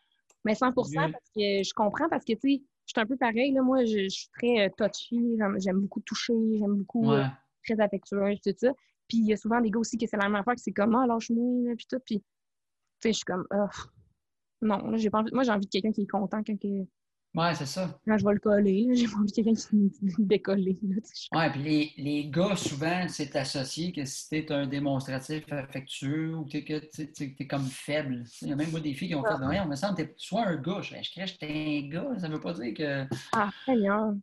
Mais 0.45 0.55
100% 0.55 0.72
parce 1.11 1.30
que 1.35 1.41
je 1.62 1.72
comprends, 1.74 2.09
parce 2.09 2.24
que, 2.24 2.35
tu 2.35 2.59
sais, 2.59 2.62
je 2.87 2.93
suis 2.93 3.01
un 3.01 3.07
peu 3.07 3.16
pareil, 3.16 3.53
là. 3.53 3.62
Moi, 3.62 3.85
je, 3.87 4.05
je 4.05 4.09
suis 4.09 4.28
très 4.28 4.66
euh, 4.66 4.68
touchy, 4.76 5.37
j'aime- 5.39 5.59
j'aime 5.59 5.80
beaucoup 5.80 6.01
toucher, 6.01 6.35
j'aime 6.59 6.74
beaucoup, 6.76 7.11
euh, 7.11 7.22
Ouais. 7.22 7.28
très 7.64 7.80
affectueuse, 7.80 8.39
tout 8.43 8.53
ça. 8.59 8.72
Puis 9.09 9.18
il 9.18 9.26
y 9.26 9.32
a 9.32 9.37
souvent 9.37 9.61
des 9.61 9.70
gars 9.70 9.78
aussi 9.80 9.97
que 9.97 10.07
c'est 10.07 10.16
la 10.18 10.24
même 10.24 10.37
affaire, 10.37 10.55
que 10.55 10.61
c'est 10.61 10.72
comme, 10.72 10.95
ah, 10.95 11.07
lâche-moi, 11.07 11.70
là, 11.70 11.74
puis 11.76 11.87
tout. 11.89 11.99
Puis, 12.05 12.18
tu 12.20 12.24
sais, 13.03 13.09
je 13.12 13.16
suis 13.16 13.24
comme, 13.24 13.47
ah, 13.51 13.68
non, 14.62 14.78
là, 14.89 14.97
j'ai 14.99 15.09
pas 15.11 15.20
envie. 15.20 15.32
Moi, 15.32 15.45
j'ai 15.45 15.51
envie 15.51 15.64
de 15.66 15.70
quelqu'un 15.70 15.93
qui 15.93 16.03
est 16.03 16.07
content 16.07 16.43
quand, 16.47 16.57
que- 16.61 16.87
Ouais, 17.35 17.53
c'est 17.55 17.66
ça. 17.66 17.99
quand 18.07 18.16
je 18.16 18.24
vais 18.24 18.32
le 18.35 18.39
coller. 18.39 18.89
J'ai 18.95 19.07
pas 19.07 19.16
envie 19.16 19.26
de 19.26 19.32
quelqu'un 19.35 19.55
qui 19.55 19.76
me 19.76 19.91
décoller. 20.26 20.78
Ouais, 21.32 21.51
puis 21.51 21.62
les, 21.62 21.93
les 21.97 22.30
gars, 22.30 22.55
souvent, 22.55 23.07
c'est 23.09 23.35
associé 23.35 23.93
que 23.93 24.05
si 24.05 24.28
t'es 24.28 24.53
un 24.53 24.66
démonstratif 24.68 25.43
affectueux 25.53 26.37
ou 26.37 26.45
que 26.45 26.59
t'es, 26.59 27.47
comme 27.47 27.64
faible. 27.66 28.22
Il 28.43 28.49
y 28.49 28.53
a 28.53 28.57
même 28.57 28.70
moi 28.70 28.78
des 28.80 28.95
filles 28.95 29.09
qui 29.09 29.14
ont 29.16 29.24
fait, 29.24 29.45
ouais, 29.47 29.59
on 29.61 29.66
me 29.66 29.74
semble 29.76 29.97
que 29.97 30.03
t'es 30.03 30.14
soit 30.16 30.47
un 30.47 30.57
gars. 30.57 30.80
Je 30.80 30.95
je 31.03 31.11
crée, 31.11 31.26
j'étais 31.26 31.82
un 31.85 31.89
gars. 31.89 32.18
Ça 32.20 32.28
veut 32.28 32.41
pas 32.41 32.53
dire 32.53 32.72
que 32.74 33.05
Ah, 33.32 33.51
Seigneur. 33.64 34.14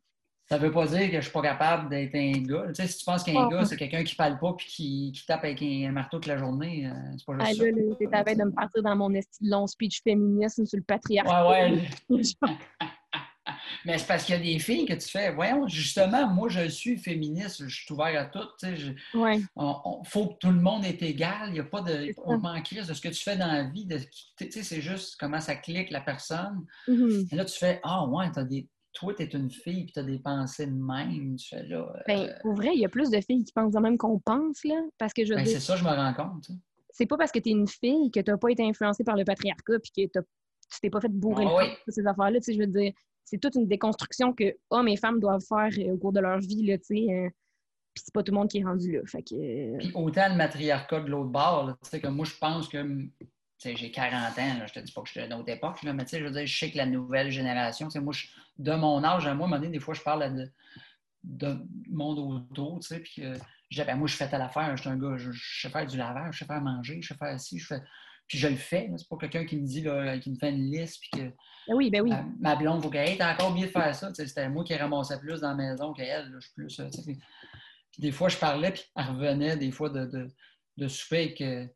ça 0.49 0.57
veut 0.57 0.71
pas 0.71 0.87
dire 0.87 1.09
que 1.11 1.15
je 1.17 1.21
suis 1.21 1.31
pas 1.31 1.41
capable 1.41 1.89
d'être 1.89 2.15
un 2.15 2.31
gars. 2.43 2.67
Tu 2.69 2.75
sais, 2.75 2.87
si 2.87 2.97
tu 2.99 3.05
penses 3.05 3.23
qu'un 3.23 3.33
Oh. 3.45 3.49
gars, 3.49 3.65
c'est 3.65 3.75
quelqu'un 3.77 4.03
qui 4.05 4.15
parle 4.15 4.39
pas 4.39 4.53
puis 4.57 4.67
qui, 4.67 5.11
qui 5.13 5.25
tape 5.25 5.43
avec 5.43 5.61
un 5.61 5.91
marteau 5.91 6.17
toute 6.17 6.27
la 6.27 6.37
journée, 6.37 6.87
euh, 6.87 6.93
c'est 7.17 7.25
pas 7.25 7.33
juste 7.33 7.47
Ah, 7.49 7.53
ça. 7.55 7.63
là, 7.65 7.71
là, 7.71 7.95
t'es 8.23 8.31
à 8.31 8.35
de 8.35 8.43
me 8.49 8.51
partir 8.51 8.83
dans 8.83 8.95
mon 8.95 9.09
de 9.09 9.19
long 9.41 9.67
speech 9.67 10.01
féminisme 10.01 10.65
sur 10.65 10.77
le 10.77 10.83
patriarcat. 10.83 11.49
Ouais, 11.49 11.71
ouais. 12.09 12.19
Mais 13.85 13.97
c'est 13.97 14.07
parce 14.07 14.23
qu'il 14.25 14.35
y 14.35 14.37
a 14.37 14.41
des 14.41 14.59
filles 14.59 14.85
que 14.85 14.93
tu 14.93 15.07
fais, 15.09 15.31
voyons, 15.33 15.67
justement, 15.67 16.27
moi, 16.27 16.49
je 16.49 16.67
suis 16.69 16.97
féministe, 16.97 17.63
je 17.67 17.83
suis 17.83 17.93
ouvert 17.93 18.19
à 18.21 18.25
tout. 18.25 18.47
tu 18.59 18.95
ouais. 19.17 19.41
on- 19.55 20.03
faut 20.03 20.27
que 20.27 20.37
tout 20.39 20.51
le 20.51 20.59
monde 20.61 20.85
est 20.85 21.01
égal. 21.01 21.49
Il 21.49 21.55
y 21.55 21.59
a 21.59 21.63
pas 21.63 21.81
de. 21.81 22.13
On 22.25 22.37
m'en 22.37 22.61
crise 22.61 22.87
de 22.87 22.93
ce 22.93 23.01
que 23.01 23.09
tu 23.09 23.21
fais 23.23 23.37
dans 23.37 23.47
la 23.51 23.63
vie. 23.63 23.87
Tu 24.37 24.63
c'est 24.63 24.81
juste 24.81 25.15
comment 25.19 25.39
ça 25.39 25.55
clique 25.55 25.91
la 25.91 26.01
personne. 26.01 26.65
Mhm. 26.87 27.27
Et 27.31 27.35
là, 27.35 27.45
tu 27.45 27.57
fais 27.57 27.79
Ah, 27.83 28.05
ouais, 28.07 28.29
t'as 28.33 28.43
des. 28.43 28.67
Toi, 28.93 29.13
t'es 29.13 29.23
une 29.25 29.49
fille, 29.49 29.85
puis 29.85 29.93
t'as 29.93 30.03
des 30.03 30.19
pensées 30.19 30.65
de 30.67 30.73
même. 30.73 31.37
Tu 31.37 31.47
fais 31.47 31.63
là. 31.63 31.77
euh, 31.95 31.99
Ben, 32.07 32.35
pour 32.41 32.55
vrai, 32.55 32.71
il 32.73 32.81
y 32.81 32.85
a 32.85 32.89
plus 32.89 33.09
de 33.09 33.21
filles 33.21 33.43
qui 33.45 33.53
pensent 33.53 33.71
de 33.73 33.79
même 33.79 33.97
qu'on 33.97 34.19
pense, 34.19 34.65
là. 34.65 34.75
Parce 34.97 35.13
que 35.13 35.23
je 35.23 35.33
ben, 35.33 35.43
dire, 35.43 35.53
c'est 35.53 35.61
ça, 35.61 35.77
je 35.77 35.83
me 35.85 35.89
rends 35.89 36.13
compte. 36.13 36.43
tu 36.45 36.53
c'est 36.93 37.05
pas 37.05 37.15
parce 37.15 37.31
que 37.31 37.39
t'es 37.39 37.51
une 37.51 37.69
fille 37.69 38.11
que 38.11 38.19
t'as 38.19 38.35
pas 38.35 38.49
été 38.49 38.67
influencée 38.67 39.05
par 39.05 39.15
le 39.15 39.23
patriarcat 39.23 39.79
puis 39.79 39.91
que 39.95 40.11
t'as- 40.11 40.21
tu 40.23 40.79
t'es 40.81 40.89
pas 40.89 40.99
fait 40.99 41.07
bourrer 41.07 41.45
Ah 41.47 41.63
le 41.63 41.69
oui. 41.69 41.73
ces 41.87 42.05
affaires-là. 42.05 42.39
Tu 42.39 42.43
sais, 42.43 42.53
je 42.53 42.59
veux 42.59 42.67
dire, 42.67 42.91
c'est 43.31 43.37
toute 43.37 43.55
une 43.55 43.67
déconstruction 43.67 44.33
que 44.33 44.55
hommes 44.69 44.89
et 44.89 44.97
femmes 44.97 45.19
doivent 45.21 45.41
faire 45.47 45.69
euh, 45.79 45.93
au 45.93 45.97
cours 45.97 46.11
de 46.11 46.19
leur 46.19 46.39
vie, 46.39 46.65
là, 46.65 46.77
tu 46.77 46.83
sais. 46.83 47.07
euh, 47.09 47.29
puis 47.93 48.03
c'est 48.05 48.13
pas 48.13 48.23
tout 48.23 48.31
le 48.33 48.37
monde 48.37 48.49
qui 48.49 48.59
est 48.59 48.63
rendu 48.63 48.91
là. 48.91 48.99
Fait 49.05 49.23
que... 49.23 49.35
euh, 49.35 49.91
autant 49.95 50.27
le 50.29 50.35
matriarcat 50.35 50.99
de 50.99 51.07
l'autre 51.07 51.29
bord, 51.29 51.77
tu 51.81 51.89
sais, 51.89 52.01
que 52.01 52.07
moi, 52.07 52.25
je 52.25 52.35
pense 52.37 52.67
que. 52.67 53.07
j'ai 53.63 53.91
40 53.91 54.37
ans, 54.37 54.57
là, 54.59 54.65
je 54.67 54.73
te 54.73 54.79
dis 54.79 54.91
pas 54.91 55.01
que 55.01 55.07
je 55.07 55.13
suis 55.13 55.21
d'une 55.23 55.33
autre 55.33 55.49
époque, 55.49 55.81
là, 55.83 55.93
mais 55.93 56.03
tu 56.03 56.11
sais, 56.11 56.19
je 56.19 56.45
je 56.45 56.59
sais 56.59 56.71
que 56.71 56.77
la 56.77 56.85
nouvelle 56.85 57.31
génération, 57.31 57.89
sais, 57.89 58.01
moi, 58.01 58.13
je- 58.13 58.27
de 58.59 58.73
mon 58.73 59.01
âge 59.03 59.25
à 59.27 59.33
moi, 59.33 59.47
un 59.47 59.49
moment 59.49 59.61
donné, 59.61 59.71
des 59.71 59.79
fois, 59.79 59.93
je 59.93 60.01
parle 60.01 60.35
de, 60.35 60.51
de 61.23 61.57
monde 61.89 62.19
autour, 62.19 62.79
tu 62.81 62.87
sais, 62.87 62.99
puis 62.99 63.23
je 63.69 63.79
dis, 63.81 63.85
ben, 63.87 63.95
moi, 63.95 64.07
je 64.07 64.15
fais 64.17 64.27
telle 64.29 64.41
affaire, 64.41 64.75
je 64.75 64.81
suis 64.81 64.89
un 64.89 64.97
gars, 64.97 65.15
je, 65.17 65.31
je 65.31 65.61
sais 65.61 65.69
faire 65.69 65.87
du 65.87 65.97
lavage, 65.97 66.33
je 66.35 66.39
sais 66.39 66.45
faire 66.45 66.61
manger, 66.61 67.01
je 67.01 67.07
sais 67.07 67.15
faire 67.15 67.39
ci, 67.39 67.57
je 67.59 67.67
fais. 67.67 67.81
Puis 68.27 68.37
je 68.37 68.47
le 68.47 68.55
fais, 68.55 68.89
c'est 68.97 69.07
pas 69.09 69.17
quelqu'un 69.17 69.45
qui 69.45 69.57
me 69.57 69.65
dit, 69.67 69.81
là, 69.81 70.17
qui 70.19 70.31
me 70.31 70.37
fait 70.37 70.51
une 70.51 70.71
liste, 70.71 70.99
puis 71.01 71.09
que 71.21 71.25
Ben 71.67 71.75
oui, 71.75 71.89
ben 71.89 72.01
oui. 72.01 72.09
ma, 72.11 72.25
ma 72.39 72.55
blonde, 72.55 72.81
faut 72.81 72.89
qu'elle 72.89 73.17
t'as 73.17 73.33
encore 73.33 73.51
oublié 73.51 73.67
de 73.67 73.71
faire 73.71 73.93
ça. 73.93 74.13
C'était 74.13 74.47
moi 74.49 74.63
qui 74.63 74.75
ramassais 74.75 75.19
plus 75.19 75.41
dans 75.41 75.49
la 75.49 75.55
maison 75.55 75.91
qu'elle. 75.93 76.31
Je 76.35 76.39
suis 76.39 76.53
plus. 76.53 76.79
euh, 76.79 76.87
puis- 77.03 77.19
des 77.97 78.11
fois, 78.13 78.29
je 78.29 78.37
parlais, 78.37 78.71
puis 78.71 78.83
elle 78.95 79.05
revenait 79.05 79.57
des 79.57 79.71
fois 79.71 79.89
de, 79.89 80.05
de, 80.05 80.27
de 80.77 80.87
souper 80.87 81.17
avec. 81.23 81.41
euh, 81.41 81.67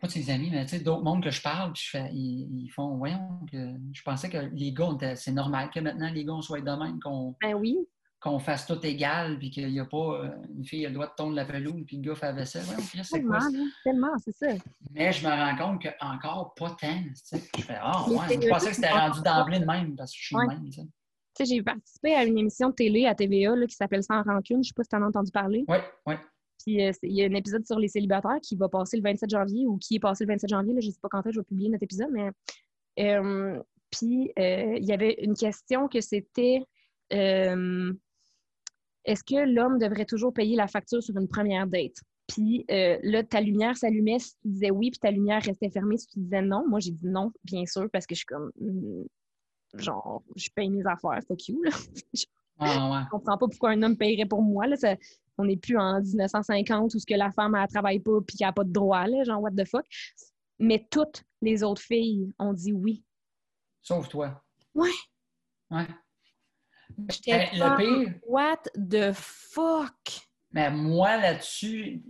pas 0.00 0.06
de 0.06 0.12
ses 0.12 0.30
amis, 0.30 0.48
mais 0.50 0.64
tu 0.64 0.78
sais, 0.78 0.80
d'autres 0.82 1.02
mondes 1.04 1.22
que 1.22 1.30
je 1.30 1.42
parle, 1.42 1.72
puis 1.74 1.82
je 1.84 1.90
fais, 1.90 2.08
ils, 2.10 2.64
ils 2.64 2.70
font, 2.70 2.96
voyons, 2.96 3.38
que 3.52 3.74
je 3.92 4.02
pensais 4.02 4.30
que 4.30 4.38
les 4.54 4.72
gars, 4.72 4.88
c'est 5.14 5.30
normal 5.32 5.68
que 5.70 5.78
maintenant 5.78 6.10
les 6.10 6.24
gars, 6.24 6.32
on 6.32 6.40
soit 6.40 6.62
de 6.62 6.70
même, 6.70 6.98
qu'on 7.00 7.36
Ben 7.42 7.52
oui. 7.54 7.76
Qu'on 8.20 8.38
fasse 8.38 8.66
tout 8.66 8.78
égal, 8.84 9.38
puis 9.38 9.50
qu'il 9.50 9.68
n'y 9.72 9.80
a 9.80 9.84
pas 9.86 9.96
euh, 10.24 10.28
une 10.54 10.64
fille, 10.64 10.84
elle 10.84 10.92
doit 10.92 11.06
te 11.08 11.16
tondre 11.16 11.34
la 11.34 11.44
pelouse, 11.46 11.84
puis 11.86 11.96
le 11.96 12.02
gars 12.02 12.14
fait 12.14 12.26
la 12.26 12.32
vaisselle. 12.32 12.62
C'est 13.02 13.18
Tellement, 13.82 14.08
quoi 14.08 14.16
c'est 14.24 14.32
ça. 14.36 14.46
Mais 14.92 15.10
je 15.12 15.26
me 15.26 15.30
rends 15.30 15.56
compte 15.56 15.82
qu'encore 15.82 16.54
pas 16.54 16.70
tant. 16.80 17.02
tu 17.02 17.12
sais. 17.14 17.40
Je 17.56 17.62
fais, 17.62 17.76
ah, 17.80 18.04
ouais, 18.08 18.16
je 18.42 18.48
pensais 18.48 18.68
que 18.70 18.74
c'était 18.76 18.90
rendu 18.90 19.20
d'emblée 19.22 19.60
de 19.60 19.64
même, 19.64 19.96
parce 19.96 20.12
que 20.12 20.18
je 20.20 20.26
suis 20.26 20.36
Ouais. 20.36 20.44
de 20.46 20.50
même. 20.50 20.64
tu 20.66 20.72
sais. 20.72 20.82
Tu 21.36 21.46
sais, 21.46 21.54
j'ai 21.54 21.62
participé 21.62 22.14
à 22.14 22.24
une 22.24 22.36
émission 22.36 22.68
de 22.70 22.74
télé 22.74 23.06
à 23.06 23.14
TVA 23.14 23.56
là, 23.56 23.66
qui 23.66 23.74
s'appelle 23.76 24.02
Sans 24.02 24.22
rancune. 24.22 24.62
Je 24.62 24.68
sais 24.68 24.74
pas 24.76 24.82
si 24.82 24.88
tu 24.90 24.96
en 24.96 25.02
as 25.02 25.06
entendu 25.06 25.30
parler. 25.30 25.64
Oui, 25.68 25.76
oui. 26.06 26.14
Puis 26.62 26.84
euh, 26.84 26.92
il 27.04 27.12
y 27.14 27.22
a 27.22 27.26
un 27.26 27.34
épisode 27.34 27.64
sur 27.64 27.78
les 27.78 27.88
célibataires 27.88 28.38
qui 28.42 28.54
va 28.56 28.68
passer 28.68 28.96
le 28.98 29.02
27 29.02 29.30
janvier 29.30 29.64
ou 29.66 29.78
qui 29.78 29.94
est 29.96 30.00
passé 30.00 30.24
le 30.24 30.32
27 30.32 30.50
janvier. 30.50 30.74
Là, 30.74 30.80
je 30.80 30.88
ne 30.88 30.92
sais 30.92 30.98
pas 31.00 31.08
quand 31.08 31.20
est-ce 31.20 31.28
que 31.28 31.32
je 31.36 31.40
vais 31.40 31.44
publier 31.44 31.70
notre 31.70 31.84
épisode, 31.84 32.10
mais. 32.12 32.30
euh, 32.98 33.62
puis 33.90 34.30
euh, 34.38 34.76
il 34.76 34.84
y 34.84 34.92
avait 34.92 35.14
une 35.24 35.34
question 35.34 35.88
que 35.88 36.00
c'était 36.00 36.62
euh, 37.12 37.92
est-ce 39.04 39.24
que 39.24 39.48
l'homme 39.48 39.78
devrait 39.78 40.04
toujours 40.04 40.32
payer 40.32 40.56
la 40.56 40.68
facture 40.68 41.02
sur 41.02 41.16
une 41.16 41.28
première 41.28 41.66
date? 41.66 41.96
Puis 42.26 42.64
euh, 42.70 42.98
là, 43.02 43.24
ta 43.24 43.40
lumière 43.40 43.76
s'allumait 43.76 44.18
si 44.20 44.32
tu 44.36 44.48
disais 44.48 44.70
oui, 44.70 44.90
puis 44.90 45.00
ta 45.00 45.10
lumière 45.10 45.42
restait 45.42 45.70
fermée 45.70 45.96
si 45.96 46.06
tu 46.08 46.20
disais 46.20 46.42
non. 46.42 46.64
Moi, 46.68 46.80
j'ai 46.80 46.92
dit 46.92 47.06
non, 47.06 47.32
bien 47.44 47.66
sûr, 47.66 47.88
parce 47.92 48.06
que 48.06 48.14
je 48.14 48.18
suis 48.20 48.26
comme. 48.26 48.50
hmm, 48.60 49.04
genre, 49.74 50.22
je 50.36 50.48
paye 50.54 50.70
mes 50.70 50.86
affaires, 50.86 51.18
fuck 51.26 51.48
you. 51.48 51.62
Là. 51.62 51.70
Ah, 52.58 52.90
ouais. 52.92 52.98
Je 53.04 53.10
comprends 53.10 53.38
pas 53.38 53.48
pourquoi 53.48 53.70
un 53.70 53.82
homme 53.82 53.96
paierait 53.96 54.26
pour 54.26 54.42
moi. 54.42 54.66
Là. 54.66 54.76
Ça- 54.76 54.96
on 55.38 55.44
n'est 55.46 55.56
plus 55.56 55.78
en 55.78 56.00
1950 56.00 56.94
où 56.94 56.98
ce 56.98 57.06
que 57.06 57.14
la 57.14 57.30
femme, 57.30 57.54
elle 57.54 57.66
travaille 57.68 57.98
pas 58.00 58.20
puis 58.26 58.36
qu'elle 58.36 58.48
n'a 58.48 58.52
pas 58.52 58.64
de 58.64 58.72
droit. 58.72 59.06
Là, 59.06 59.24
genre, 59.24 59.40
what 59.40 59.52
the 59.52 59.64
fuck? 59.66 59.86
Mais 60.58 60.86
toutes 60.90 61.24
les 61.40 61.62
autres 61.64 61.80
filles 61.80 62.30
ont 62.38 62.52
dit 62.52 62.72
oui. 62.72 63.02
Sauf 63.80 64.08
toi. 64.08 64.44
Ouais. 64.74 64.90
Ouais. 65.70 65.86
J'étais 67.10 67.50
Ben, 67.58 67.70
le 67.70 67.76
pire, 67.76 68.14
What 68.26 68.56
the 68.74 69.12
fuck? 69.12 69.92
mais 70.52 70.70
moi 70.70 71.16
là-dessus, 71.16 72.02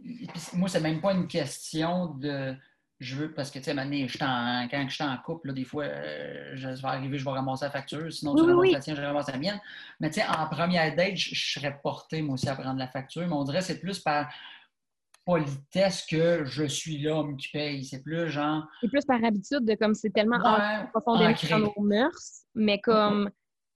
moi, 0.54 0.68
c'est 0.68 0.80
même 0.80 1.00
pas 1.00 1.12
une 1.12 1.26
question 1.26 2.06
de. 2.14 2.54
Je 2.98 3.16
veux, 3.16 3.32
parce 3.32 3.50
que, 3.50 3.58
tu 3.58 3.64
sais, 3.64 3.74
quand 3.74 4.88
je 4.88 4.94
suis 4.94 5.04
en 5.04 5.16
couple, 5.24 5.48
là, 5.48 5.54
des 5.54 5.64
fois, 5.64 5.84
euh, 5.84 6.50
je 6.54 6.68
vais 6.68 6.84
arriver, 6.84 7.16
je 7.18 7.24
vais 7.24 7.30
ramasser 7.30 7.64
la 7.64 7.70
facture. 7.70 8.12
Sinon, 8.12 8.34
tu 8.34 8.42
Oui, 8.42 8.48
ramasses 8.48 8.60
oui. 8.62 8.72
la 8.72 8.80
tienne, 8.80 8.96
je 8.96 9.00
ramasse 9.00 9.30
la 9.32 9.38
mienne. 9.38 9.58
Mais, 10.00 10.10
tu 10.10 10.20
sais, 10.20 10.26
en 10.26 10.46
première 10.48 10.94
date, 10.94 11.16
je, 11.16 11.34
je 11.34 11.52
serais 11.58 11.80
porté, 11.82 12.20
moi 12.20 12.34
aussi, 12.34 12.46
à 12.50 12.54
prendre 12.54 12.78
la 12.78 12.88
facture. 12.88 13.22
Mais 13.26 13.32
on 13.32 13.44
dirait 13.44 13.60
que 13.60 13.64
c'est 13.64 13.80
plus 13.80 14.00
par 14.00 14.28
politesse 15.24 16.04
que 16.10 16.44
je 16.44 16.64
suis 16.64 16.98
l'homme 16.98 17.36
qui 17.36 17.48
paye. 17.52 17.84
C'est 17.84 18.02
plus 18.02 18.30
genre. 18.30 18.64
C'est 18.82 18.88
plus 18.88 19.04
par 19.04 19.22
habitude 19.24 19.64
de 19.64 19.74
comme 19.74 19.94
c'est 19.94 20.10
tellement 20.10 20.36
ancré 20.36 20.88
profondément 20.92 21.30
ancré. 21.30 21.48
dans 21.48 21.58
nos 21.58 21.74
mœurs, 21.80 22.42
mais 22.54 22.80
comme, 22.80 23.30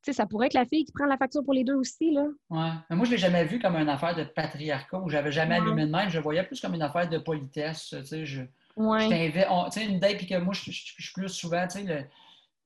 sais, 0.04 0.12
ça 0.12 0.26
pourrait 0.26 0.46
être 0.46 0.54
la 0.54 0.64
fille 0.66 0.84
qui 0.84 0.92
prend 0.92 1.06
la 1.06 1.16
facture 1.16 1.44
pour 1.44 1.54
les 1.54 1.64
deux 1.64 1.74
aussi, 1.74 2.12
là. 2.12 2.26
Ouais. 2.50 2.70
Mais 2.90 2.96
moi, 2.96 3.04
je 3.04 3.10
ne 3.10 3.16
l'ai 3.16 3.20
jamais 3.20 3.44
vu 3.44 3.58
comme 3.58 3.76
une 3.76 3.88
affaire 3.88 4.14
de 4.14 4.24
patriarcat 4.24 4.98
où 4.98 5.08
j'avais 5.08 5.32
jamais 5.32 5.58
Ouais. 5.60 5.66
allumé 5.66 5.86
de 5.86 5.90
même. 5.90 6.08
Je 6.10 6.16
le 6.16 6.22
voyais 6.22 6.42
plus 6.42 6.60
comme 6.60 6.74
une 6.74 6.82
affaire 6.82 7.08
de 7.08 7.18
politesse. 7.18 7.88
Tu 7.90 8.04
sais, 8.04 8.26
je, 8.26 8.42
Ouais. 8.76 9.08
Tu 9.08 9.72
sais, 9.72 9.86
une 9.86 10.00
date, 10.00 10.16
puis 10.16 10.26
que 10.26 10.38
moi, 10.38 10.52
je, 10.52 10.70
suis 10.70 11.12
plus 11.14 11.28
souvent, 11.28 11.66
tu 11.68 11.78
sais, 11.78 11.84
le, 11.84 12.04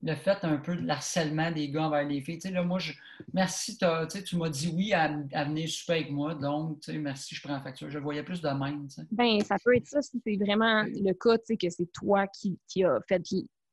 le 0.03 0.14
fait 0.14 0.39
un 0.43 0.57
peu 0.57 0.76
de 0.76 0.86
l'harcèlement 0.86 1.51
des 1.51 1.70
gars 1.70 1.82
envers 1.82 2.05
les 2.07 2.20
filles. 2.22 2.39
Tu 2.39 2.49
sais, 2.49 2.55
là, 2.55 2.62
moi, 2.62 2.78
je, 2.78 2.93
merci, 3.34 3.76
tu 3.76 3.86
sais, 4.09 4.22
tu 4.22 4.36
m'as 4.36 4.49
dit 4.49 4.72
oui 4.74 4.93
à, 4.93 5.14
à 5.32 5.45
venir 5.45 5.68
souper 5.68 5.93
avec 5.95 6.11
moi, 6.11 6.34
donc, 6.34 6.80
tu 6.80 6.93
sais, 6.93 6.99
merci, 6.99 7.34
je 7.34 7.43
prends 7.43 7.53
la 7.53 7.61
facture. 7.61 7.91
Je 7.91 7.99
le 7.99 8.05
voyais 8.05 8.22
plus 8.22 8.41
de 8.41 8.49
même, 8.49 8.89
tu 8.89 8.95
sais. 8.95 9.03
Ben, 9.11 9.41
ça 9.41 9.57
peut 9.62 9.76
être 9.76 9.86
ça 9.86 10.01
si 10.01 10.20
c'est 10.24 10.36
vraiment 10.36 10.84
le 10.84 11.12
cas, 11.12 11.36
tu 11.39 11.45
sais, 11.47 11.57
que 11.57 11.68
c'est 11.68 11.93
toi 11.93 12.26
qui, 12.26 12.59
qui 12.68 12.84
a 12.84 12.99
fait 13.07 13.22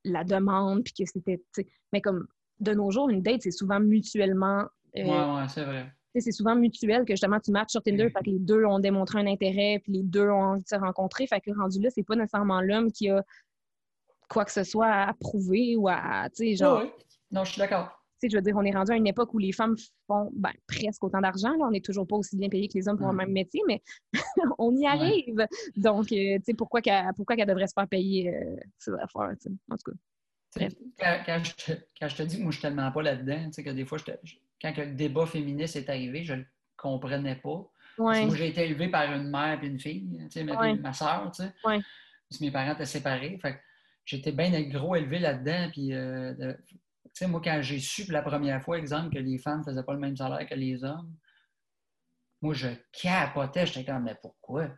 la 0.03 0.23
demande, 0.23 0.83
puis 0.83 0.93
que 0.93 1.09
c'était, 1.09 1.41
mais 1.93 2.01
comme 2.01 2.27
de 2.59 2.73
nos 2.73 2.91
jours, 2.91 3.09
une 3.09 3.21
date, 3.21 3.41
c'est 3.41 3.51
souvent 3.51 3.79
mutuellement, 3.79 4.63
euh, 4.97 5.03
Ouais, 5.03 5.35
ouais, 5.41 5.47
c'est 5.49 5.65
vrai. 5.65 5.91
tu 6.13 6.21
c'est 6.21 6.31
souvent 6.31 6.55
mutuel 6.55 7.03
que 7.05 7.13
justement 7.13 7.39
tu 7.39 7.51
matches 7.51 7.71
sur 7.71 7.83
Tinder, 7.83 8.09
fait 8.09 8.23
que 8.23 8.29
les 8.29 8.39
deux 8.39 8.63
ont 8.65 8.79
démontré 8.79 9.19
un 9.19 9.27
intérêt, 9.27 9.79
puis 9.83 9.91
les 9.93 10.03
deux 10.03 10.29
ont 10.29 10.41
envie 10.43 10.63
de 10.63 10.67
se 10.67 10.75
rencontrer, 10.75 11.27
fait 11.27 11.41
que 11.41 11.51
rendu 11.57 11.81
là, 11.81 11.89
c'est 11.89 12.03
pas 12.03 12.15
nécessairement 12.15 12.61
l'homme 12.61 12.91
qui 12.91 13.09
a 13.09 13.23
quoi 14.29 14.45
que 14.45 14.51
ce 14.51 14.63
soit 14.63 14.87
à 14.91 15.13
prouver 15.13 15.75
ou 15.75 15.87
à, 15.89 16.29
tu 16.29 16.43
sais, 16.47 16.55
genre, 16.55 16.77
Ouais, 16.79 16.83
ouais. 16.85 16.93
Non, 17.31 17.43
je 17.43 17.51
suis 17.51 17.59
d'accord. 17.59 17.89
sais, 18.19 18.29
je 18.29 18.35
veux 18.37 18.41
dire, 18.41 18.55
on 18.55 18.63
est 18.63 18.71
rendu 18.71 18.91
à 18.91 18.95
une 18.95 19.07
époque 19.07 19.33
où 19.33 19.37
les 19.39 19.51
femmes 19.51 19.75
font 20.07 20.31
ben, 20.33 20.51
presque 20.67 21.03
autant 21.03 21.19
d'argent. 21.19 21.49
Là, 21.51 21.65
on 21.67 21.71
n'est 21.71 21.81
toujours 21.81 22.07
pas 22.07 22.15
aussi 22.15 22.37
bien 22.37 22.47
payés 22.49 22.67
que 22.69 22.75
les 22.77 22.87
hommes 22.87 22.97
pour 22.97 23.07
le 23.07 23.13
Mm. 23.13 23.17
même 23.17 23.31
métier, 23.31 23.61
mais 23.67 23.83
on 24.57 24.73
y 24.75 24.81
Ouais. 24.83 24.87
arrive. 24.87 25.45
Donc, 25.75 26.11
euh, 26.13 26.37
tu 26.37 26.43
sais, 26.45 26.53
pourquoi 26.53 26.81
qu'elle 26.81 27.05
pourquoi 27.15 27.35
qu'elle 27.35 27.47
devrait 27.47 27.67
se 27.67 27.73
faire 27.73 27.87
payer 27.87 28.33
euh, 28.33 28.55
ces 28.77 28.91
affaires, 28.93 29.33
tu. 29.41 29.49
En 29.69 29.75
tout 29.75 29.91
cas. 29.91 29.97
Quand, 30.99 31.19
quand 31.25 31.43
je 31.43 31.53
te, 31.53 31.71
quand 31.99 32.07
je 32.07 32.15
te 32.15 32.23
dis 32.23 32.37
que 32.37 32.41
moi, 32.43 32.51
je 32.51 32.57
suis 32.57 32.61
tellement 32.61 32.91
pas 32.91 33.01
là-dedans, 33.01 33.45
tu 33.47 33.53
sais, 33.53 33.63
que 33.63 33.69
des 33.71 33.85
fois, 33.85 33.97
je- 33.97 34.35
quand 34.61 34.75
le 34.77 34.93
débat 34.93 35.25
féministe 35.25 35.75
est 35.75 35.89
arrivé, 35.89 36.23
je 36.23 36.33
le 36.35 36.45
comprenais 36.77 37.35
pas. 37.35 37.69
Ouais. 37.97 38.25
Moi, 38.25 38.35
j'ai 38.35 38.47
été 38.49 38.65
élevé 38.65 38.89
par 38.89 39.11
une 39.13 39.29
mère 39.29 39.61
et 39.63 39.67
une 39.67 39.79
fille, 39.79 40.07
tu 40.23 40.31
sais, 40.31 40.43
ma, 40.43 40.59
Ouais. 40.59 40.75
ma 40.75 40.93
soeur, 40.93 41.31
tu 41.31 41.43
sais. 41.43 41.53
Ouais. 41.63 41.79
Parce 42.29 42.39
que 42.39 42.43
mes 42.43 42.51
parents 42.51 42.73
étaient 42.73 42.85
séparés. 42.85 43.37
Fait 43.41 43.59
j'étais 44.05 44.31
bien 44.31 44.49
gros 44.63 44.95
élevé 44.95 45.19
là-dedans. 45.19 45.69
Puis, 45.71 45.93
euh, 45.93 46.33
de- 46.33 46.57
tu 46.67 46.77
sais, 47.13 47.27
moi, 47.27 47.41
quand 47.43 47.59
j'ai 47.61 47.79
su 47.79 48.03
pour 48.05 48.13
la 48.13 48.21
première 48.21 48.61
fois, 48.61 48.77
exemple, 48.77 49.13
que 49.13 49.19
les 49.19 49.37
femmes 49.37 49.59
ne 49.59 49.63
faisaient 49.65 49.83
pas 49.83 49.93
le 49.93 49.99
même 49.99 50.15
salaire 50.17 50.47
que 50.47 50.55
les 50.55 50.83
hommes, 50.83 51.13
moi, 52.41 52.53
je 52.53 52.67
capotais. 52.91 53.65
J'étais 53.65 53.85
comme, 53.91 54.03
mais 54.03 54.15
pourquoi? 54.21 54.69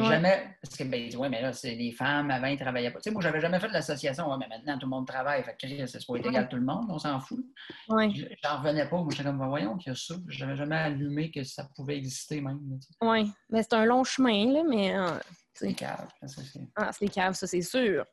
Ouais. 0.00 0.06
jamais. 0.06 0.56
Parce 0.62 0.74
que, 0.76 0.84
ben, 0.84 1.14
ouais, 1.16 1.28
mais 1.28 1.42
là, 1.42 1.52
c'est 1.52 1.74
les 1.74 1.92
femmes, 1.92 2.30
avant, 2.30 2.46
ils 2.46 2.58
travaillaient 2.58 2.90
pas. 2.90 2.98
Tu 3.00 3.04
sais, 3.04 3.10
moi, 3.10 3.20
j'avais 3.22 3.40
jamais 3.40 3.60
fait 3.60 3.68
de 3.68 3.72
l'association. 3.74 4.30
Ouais, 4.30 4.36
mais 4.40 4.48
maintenant, 4.48 4.78
tout 4.78 4.86
le 4.86 4.90
monde 4.90 5.06
travaille. 5.06 5.42
Fait 5.44 5.54
que, 5.60 5.86
c'est 5.86 6.06
pas 6.06 6.16
égal 6.16 6.36
à 6.36 6.44
tout 6.44 6.56
le 6.56 6.62
monde, 6.64 6.86
on 6.88 6.98
s'en 6.98 7.20
fout. 7.20 7.44
Ouais. 7.88 8.10
Je- 8.14 8.24
J'en 8.42 8.58
revenais 8.58 8.88
pas. 8.88 8.96
Moi, 8.96 9.08
j'étais 9.10 9.24
comme, 9.24 9.46
voyons 9.46 9.76
qu'il 9.76 9.90
y 9.90 9.92
a 9.92 9.96
ça. 9.98 10.14
J'avais 10.28 10.56
jamais 10.56 10.76
allumé 10.76 11.30
que 11.30 11.44
ça 11.44 11.68
pouvait 11.76 11.96
exister 11.98 12.40
même. 12.40 12.60
Ouais. 13.02 13.24
Mais 13.50 13.62
c'est 13.62 13.74
un 13.74 13.84
long 13.84 14.02
chemin, 14.04 14.52
là, 14.52 14.62
mais 14.68 14.96
euh, 14.96 15.18
C'est 15.54 15.74
cave. 15.74 16.08
ça, 16.24 16.42
c'est- 16.42 16.60
ah, 16.76 16.90
c'est 16.92 17.08
cave, 17.08 17.34
ça, 17.34 17.46
c'est 17.46 17.60
sûr. 17.62 18.04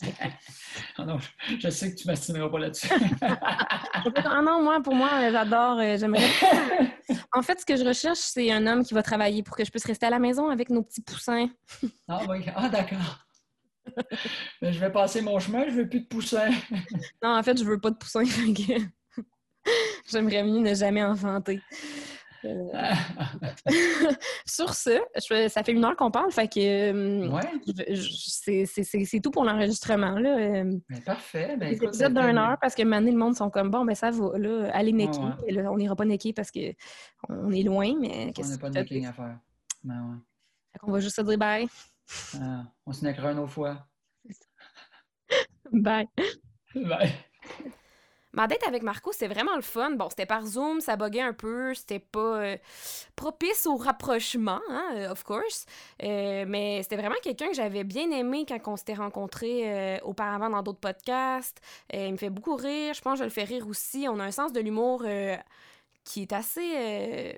Ah 0.96 1.04
non, 1.04 1.18
je, 1.58 1.68
sais 1.68 1.90
que 1.94 1.96
tu 2.00 2.06
m'estimeras 2.08 2.48
pas 2.48 2.58
là-dessus. 2.58 2.88
Ah 4.24 4.42
non, 4.42 4.62
moi, 4.62 4.80
pour 4.82 4.94
moi, 4.94 5.10
euh, 5.14 5.32
j'adore, 5.32 5.78
euh, 5.78 5.96
j'aimerais. 5.98 6.28
En 7.32 7.42
fait, 7.42 7.60
ce 7.60 7.66
que 7.66 7.76
je 7.76 7.84
recherche, 7.84 8.18
c'est 8.20 8.52
un 8.52 8.66
homme 8.68 8.84
qui 8.84 8.94
va 8.94 9.02
travailler 9.02 9.42
pour 9.42 9.56
que 9.56 9.64
je 9.64 9.70
puisse 9.70 9.84
rester 9.84 10.06
à 10.06 10.10
la 10.10 10.20
maison 10.20 10.48
avec 10.48 10.70
nos 10.70 10.82
petits 10.82 11.02
poussins. 11.02 11.48
ah 12.08 12.20
oui, 12.28 12.44
ah 12.54 12.68
d'accord. 12.68 13.26
Mais 14.62 14.72
je 14.72 14.78
vais 14.78 14.90
passer 14.90 15.20
mon 15.20 15.38
chemin, 15.40 15.64
je 15.66 15.72
veux 15.72 15.88
plus 15.88 16.00
de 16.00 16.06
poussins. 16.06 16.50
Non, 17.22 17.36
en 17.36 17.42
fait, 17.42 17.58
je 17.58 17.64
veux 17.64 17.80
pas 17.80 17.90
de 17.90 17.96
poussins. 17.96 18.22
J'aimerais 20.08 20.44
mieux 20.44 20.60
ne 20.60 20.74
jamais 20.74 21.02
enfanter. 21.02 21.60
Euh, 22.44 22.72
Sur 24.46 24.74
ce, 24.74 24.98
je- 25.16 25.48
ça 25.48 25.62
fait 25.62 25.72
une 25.72 25.84
heure 25.84 25.96
qu'on 25.96 26.10
parle, 26.10 26.30
fait 26.32 26.48
que 26.48 26.58
euh, 26.60 27.28
ouais, 27.28 27.42
c'est- 28.64 29.20
tout 29.20 29.30
pour 29.30 29.44
l'enregistrement. 29.44 30.16
Euh, 30.16 30.78
parfait. 31.04 31.56
Ben, 31.58 31.72
écoute, 31.74 31.88
épisodes 31.88 31.94
ça 31.94 32.06
a 32.06 32.08
d'une 32.26 32.36
été- 32.36 32.38
heure 32.38 32.56
parce 32.60 32.74
que 32.74 32.82
maintenant, 32.82 33.10
le 33.12 33.18
monde 33.18 33.36
sont 33.36 33.50
comme 33.50 33.70
bon, 33.70 33.84
ben 33.84 33.94
ça 33.94 34.10
va, 34.10 34.38
là, 34.38 34.70
allez 34.72 34.92
necker. 34.92 35.18
Ouais, 35.18 35.24
ouais. 35.26 35.32
Et 35.48 35.52
là, 35.52 35.70
on 35.70 35.76
n'ira 35.76 35.94
pas 35.96 36.04
necker 36.04 36.32
parce 36.32 36.50
que 36.50 36.72
on 37.28 37.50
est 37.52 37.62
loin, 37.62 37.94
mais 37.98 38.26
On 38.28 38.32
qu'est-ce 38.32 38.52
n'a 38.52 38.58
pas 38.58 38.68
que 38.68 38.74
de 38.74 38.78
necking 38.80 39.06
à 39.06 39.12
faire. 39.12 39.38
Ben 39.84 39.94
ouais. 40.10 40.16
Fait 40.72 40.78
qu'on 40.78 40.92
va 40.92 41.00
juste 41.00 41.16
se 41.16 41.22
dire 41.22 41.38
bye. 41.38 41.68
Ah, 42.40 42.64
on 42.86 42.92
se 42.92 43.04
neckera 43.04 43.32
une 43.32 43.38
autre 43.40 43.52
fois. 43.52 43.86
Bye. 45.72 46.08
Bye. 46.74 47.12
Ma 48.32 48.46
date 48.46 48.62
avec 48.66 48.82
Marco, 48.84 49.10
c'était 49.12 49.26
vraiment 49.26 49.56
le 49.56 49.62
fun. 49.62 49.90
Bon, 49.90 50.08
c'était 50.08 50.26
par 50.26 50.46
Zoom, 50.46 50.80
ça 50.80 50.96
buguait 50.96 51.20
un 51.20 51.32
peu, 51.32 51.74
c'était 51.74 51.98
pas 51.98 52.20
euh, 52.40 52.56
propice 53.16 53.66
au 53.66 53.76
rapprochement, 53.76 54.60
hein, 54.70 54.84
euh, 54.94 55.10
of 55.10 55.24
course. 55.24 55.66
Euh, 56.04 56.44
mais 56.46 56.82
c'était 56.84 56.96
vraiment 56.96 57.16
quelqu'un 57.22 57.48
que 57.48 57.54
j'avais 57.54 57.82
bien 57.82 58.10
aimé 58.12 58.46
quand 58.46 58.60
on 58.72 58.76
s'était 58.76 58.94
rencontrés 58.94 59.62
euh, 59.64 59.98
auparavant 60.04 60.48
dans 60.48 60.62
d'autres 60.62 60.78
podcasts. 60.78 61.60
Euh, 61.92 62.06
il 62.06 62.12
me 62.12 62.18
fait 62.18 62.30
beaucoup 62.30 62.54
rire, 62.54 62.94
je 62.94 63.00
pense 63.00 63.14
que 63.14 63.18
je 63.20 63.24
le 63.24 63.30
fais 63.30 63.44
rire 63.44 63.66
aussi. 63.66 64.06
On 64.08 64.20
a 64.20 64.24
un 64.24 64.30
sens 64.30 64.52
de 64.52 64.60
l'humour 64.60 65.02
euh, 65.04 65.36
qui 66.04 66.22
est 66.22 66.32
assez... 66.32 66.72
euh, 66.76 67.32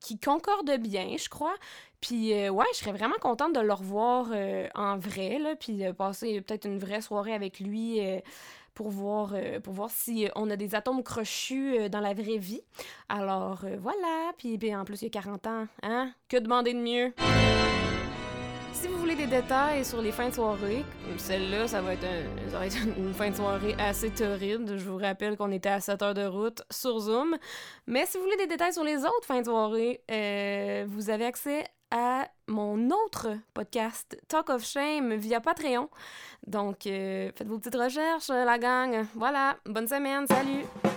qui 0.00 0.18
concorde 0.18 0.70
bien, 0.80 1.16
je 1.18 1.28
crois. 1.30 1.54
Puis 2.02 2.34
euh, 2.34 2.50
ouais, 2.50 2.66
je 2.74 2.78
serais 2.80 2.92
vraiment 2.92 3.16
contente 3.22 3.54
de 3.54 3.60
le 3.60 3.72
revoir 3.72 4.28
euh, 4.32 4.68
en 4.74 4.98
vrai, 4.98 5.38
là, 5.38 5.56
puis 5.56 5.78
de 5.78 5.92
passer 5.92 6.42
peut-être 6.42 6.66
une 6.66 6.78
vraie 6.78 7.00
soirée 7.00 7.32
avec 7.32 7.58
lui 7.58 8.00
euh, 8.06 8.20
pour 8.74 8.90
voir, 8.90 9.32
euh, 9.34 9.60
pour 9.60 9.72
voir 9.74 9.90
si 9.90 10.26
euh, 10.26 10.30
on 10.36 10.50
a 10.50 10.56
des 10.56 10.74
atomes 10.74 11.02
crochus 11.02 11.78
euh, 11.78 11.88
dans 11.88 12.00
la 12.00 12.14
vraie 12.14 12.38
vie. 12.38 12.62
Alors 13.08 13.64
voilà, 13.80 14.32
puis 14.38 14.58
puis 14.58 14.74
en 14.74 14.84
plus 14.84 15.02
il 15.02 15.04
y 15.04 15.08
a 15.08 15.10
40 15.22 15.46
ans, 15.46 15.66
hein? 15.82 16.12
Que 16.28 16.36
demander 16.38 16.74
de 16.74 16.78
mieux? 16.80 17.12
Si 18.72 18.88
vous 18.88 18.98
voulez 18.98 19.14
des 19.14 19.26
détails 19.28 19.84
sur 19.84 20.02
les 20.02 20.12
fins 20.12 20.28
de 20.28 20.34
soirée, 20.34 20.84
celle-là, 21.16 21.68
ça 21.68 21.80
va 21.80 21.94
être, 21.94 22.04
un- 22.04 22.50
ça 22.50 22.58
va 22.58 22.66
être 22.66 22.76
une 22.98 23.14
fin 23.14 23.30
de 23.30 23.36
soirée 23.36 23.74
assez 23.78 24.10
torride. 24.10 24.76
Je 24.76 24.84
vous 24.84 24.98
rappelle 24.98 25.36
qu'on 25.36 25.52
était 25.52 25.68
à 25.70 25.80
7 25.80 26.02
heures 26.02 26.14
de 26.14 26.26
route 26.26 26.62
sur 26.70 26.98
Zoom. 26.98 27.36
Mais 27.86 28.04
si 28.04 28.18
vous 28.18 28.24
voulez 28.24 28.36
des 28.36 28.46
détails 28.48 28.72
sur 28.74 28.84
les 28.84 28.98
autres 28.98 29.24
fins 29.24 29.40
de 29.40 29.44
soirée, 29.46 30.02
euh, 30.10 30.84
vous 30.88 31.08
avez 31.08 31.24
accès 31.24 31.64
à 31.90 32.28
mon 32.48 32.90
autre 32.90 33.28
podcast, 33.52 34.18
Talk 34.28 34.50
of 34.50 34.64
Shame, 34.64 35.14
via 35.14 35.40
Patreon. 35.40 35.88
Donc, 36.46 36.86
euh, 36.86 37.30
faites 37.34 37.48
vos 37.48 37.58
petites 37.58 37.76
recherches, 37.80 38.28
la 38.28 38.58
gang. 38.58 39.06
Voilà, 39.14 39.56
bonne 39.66 39.88
semaine, 39.88 40.26
salut! 40.26 40.93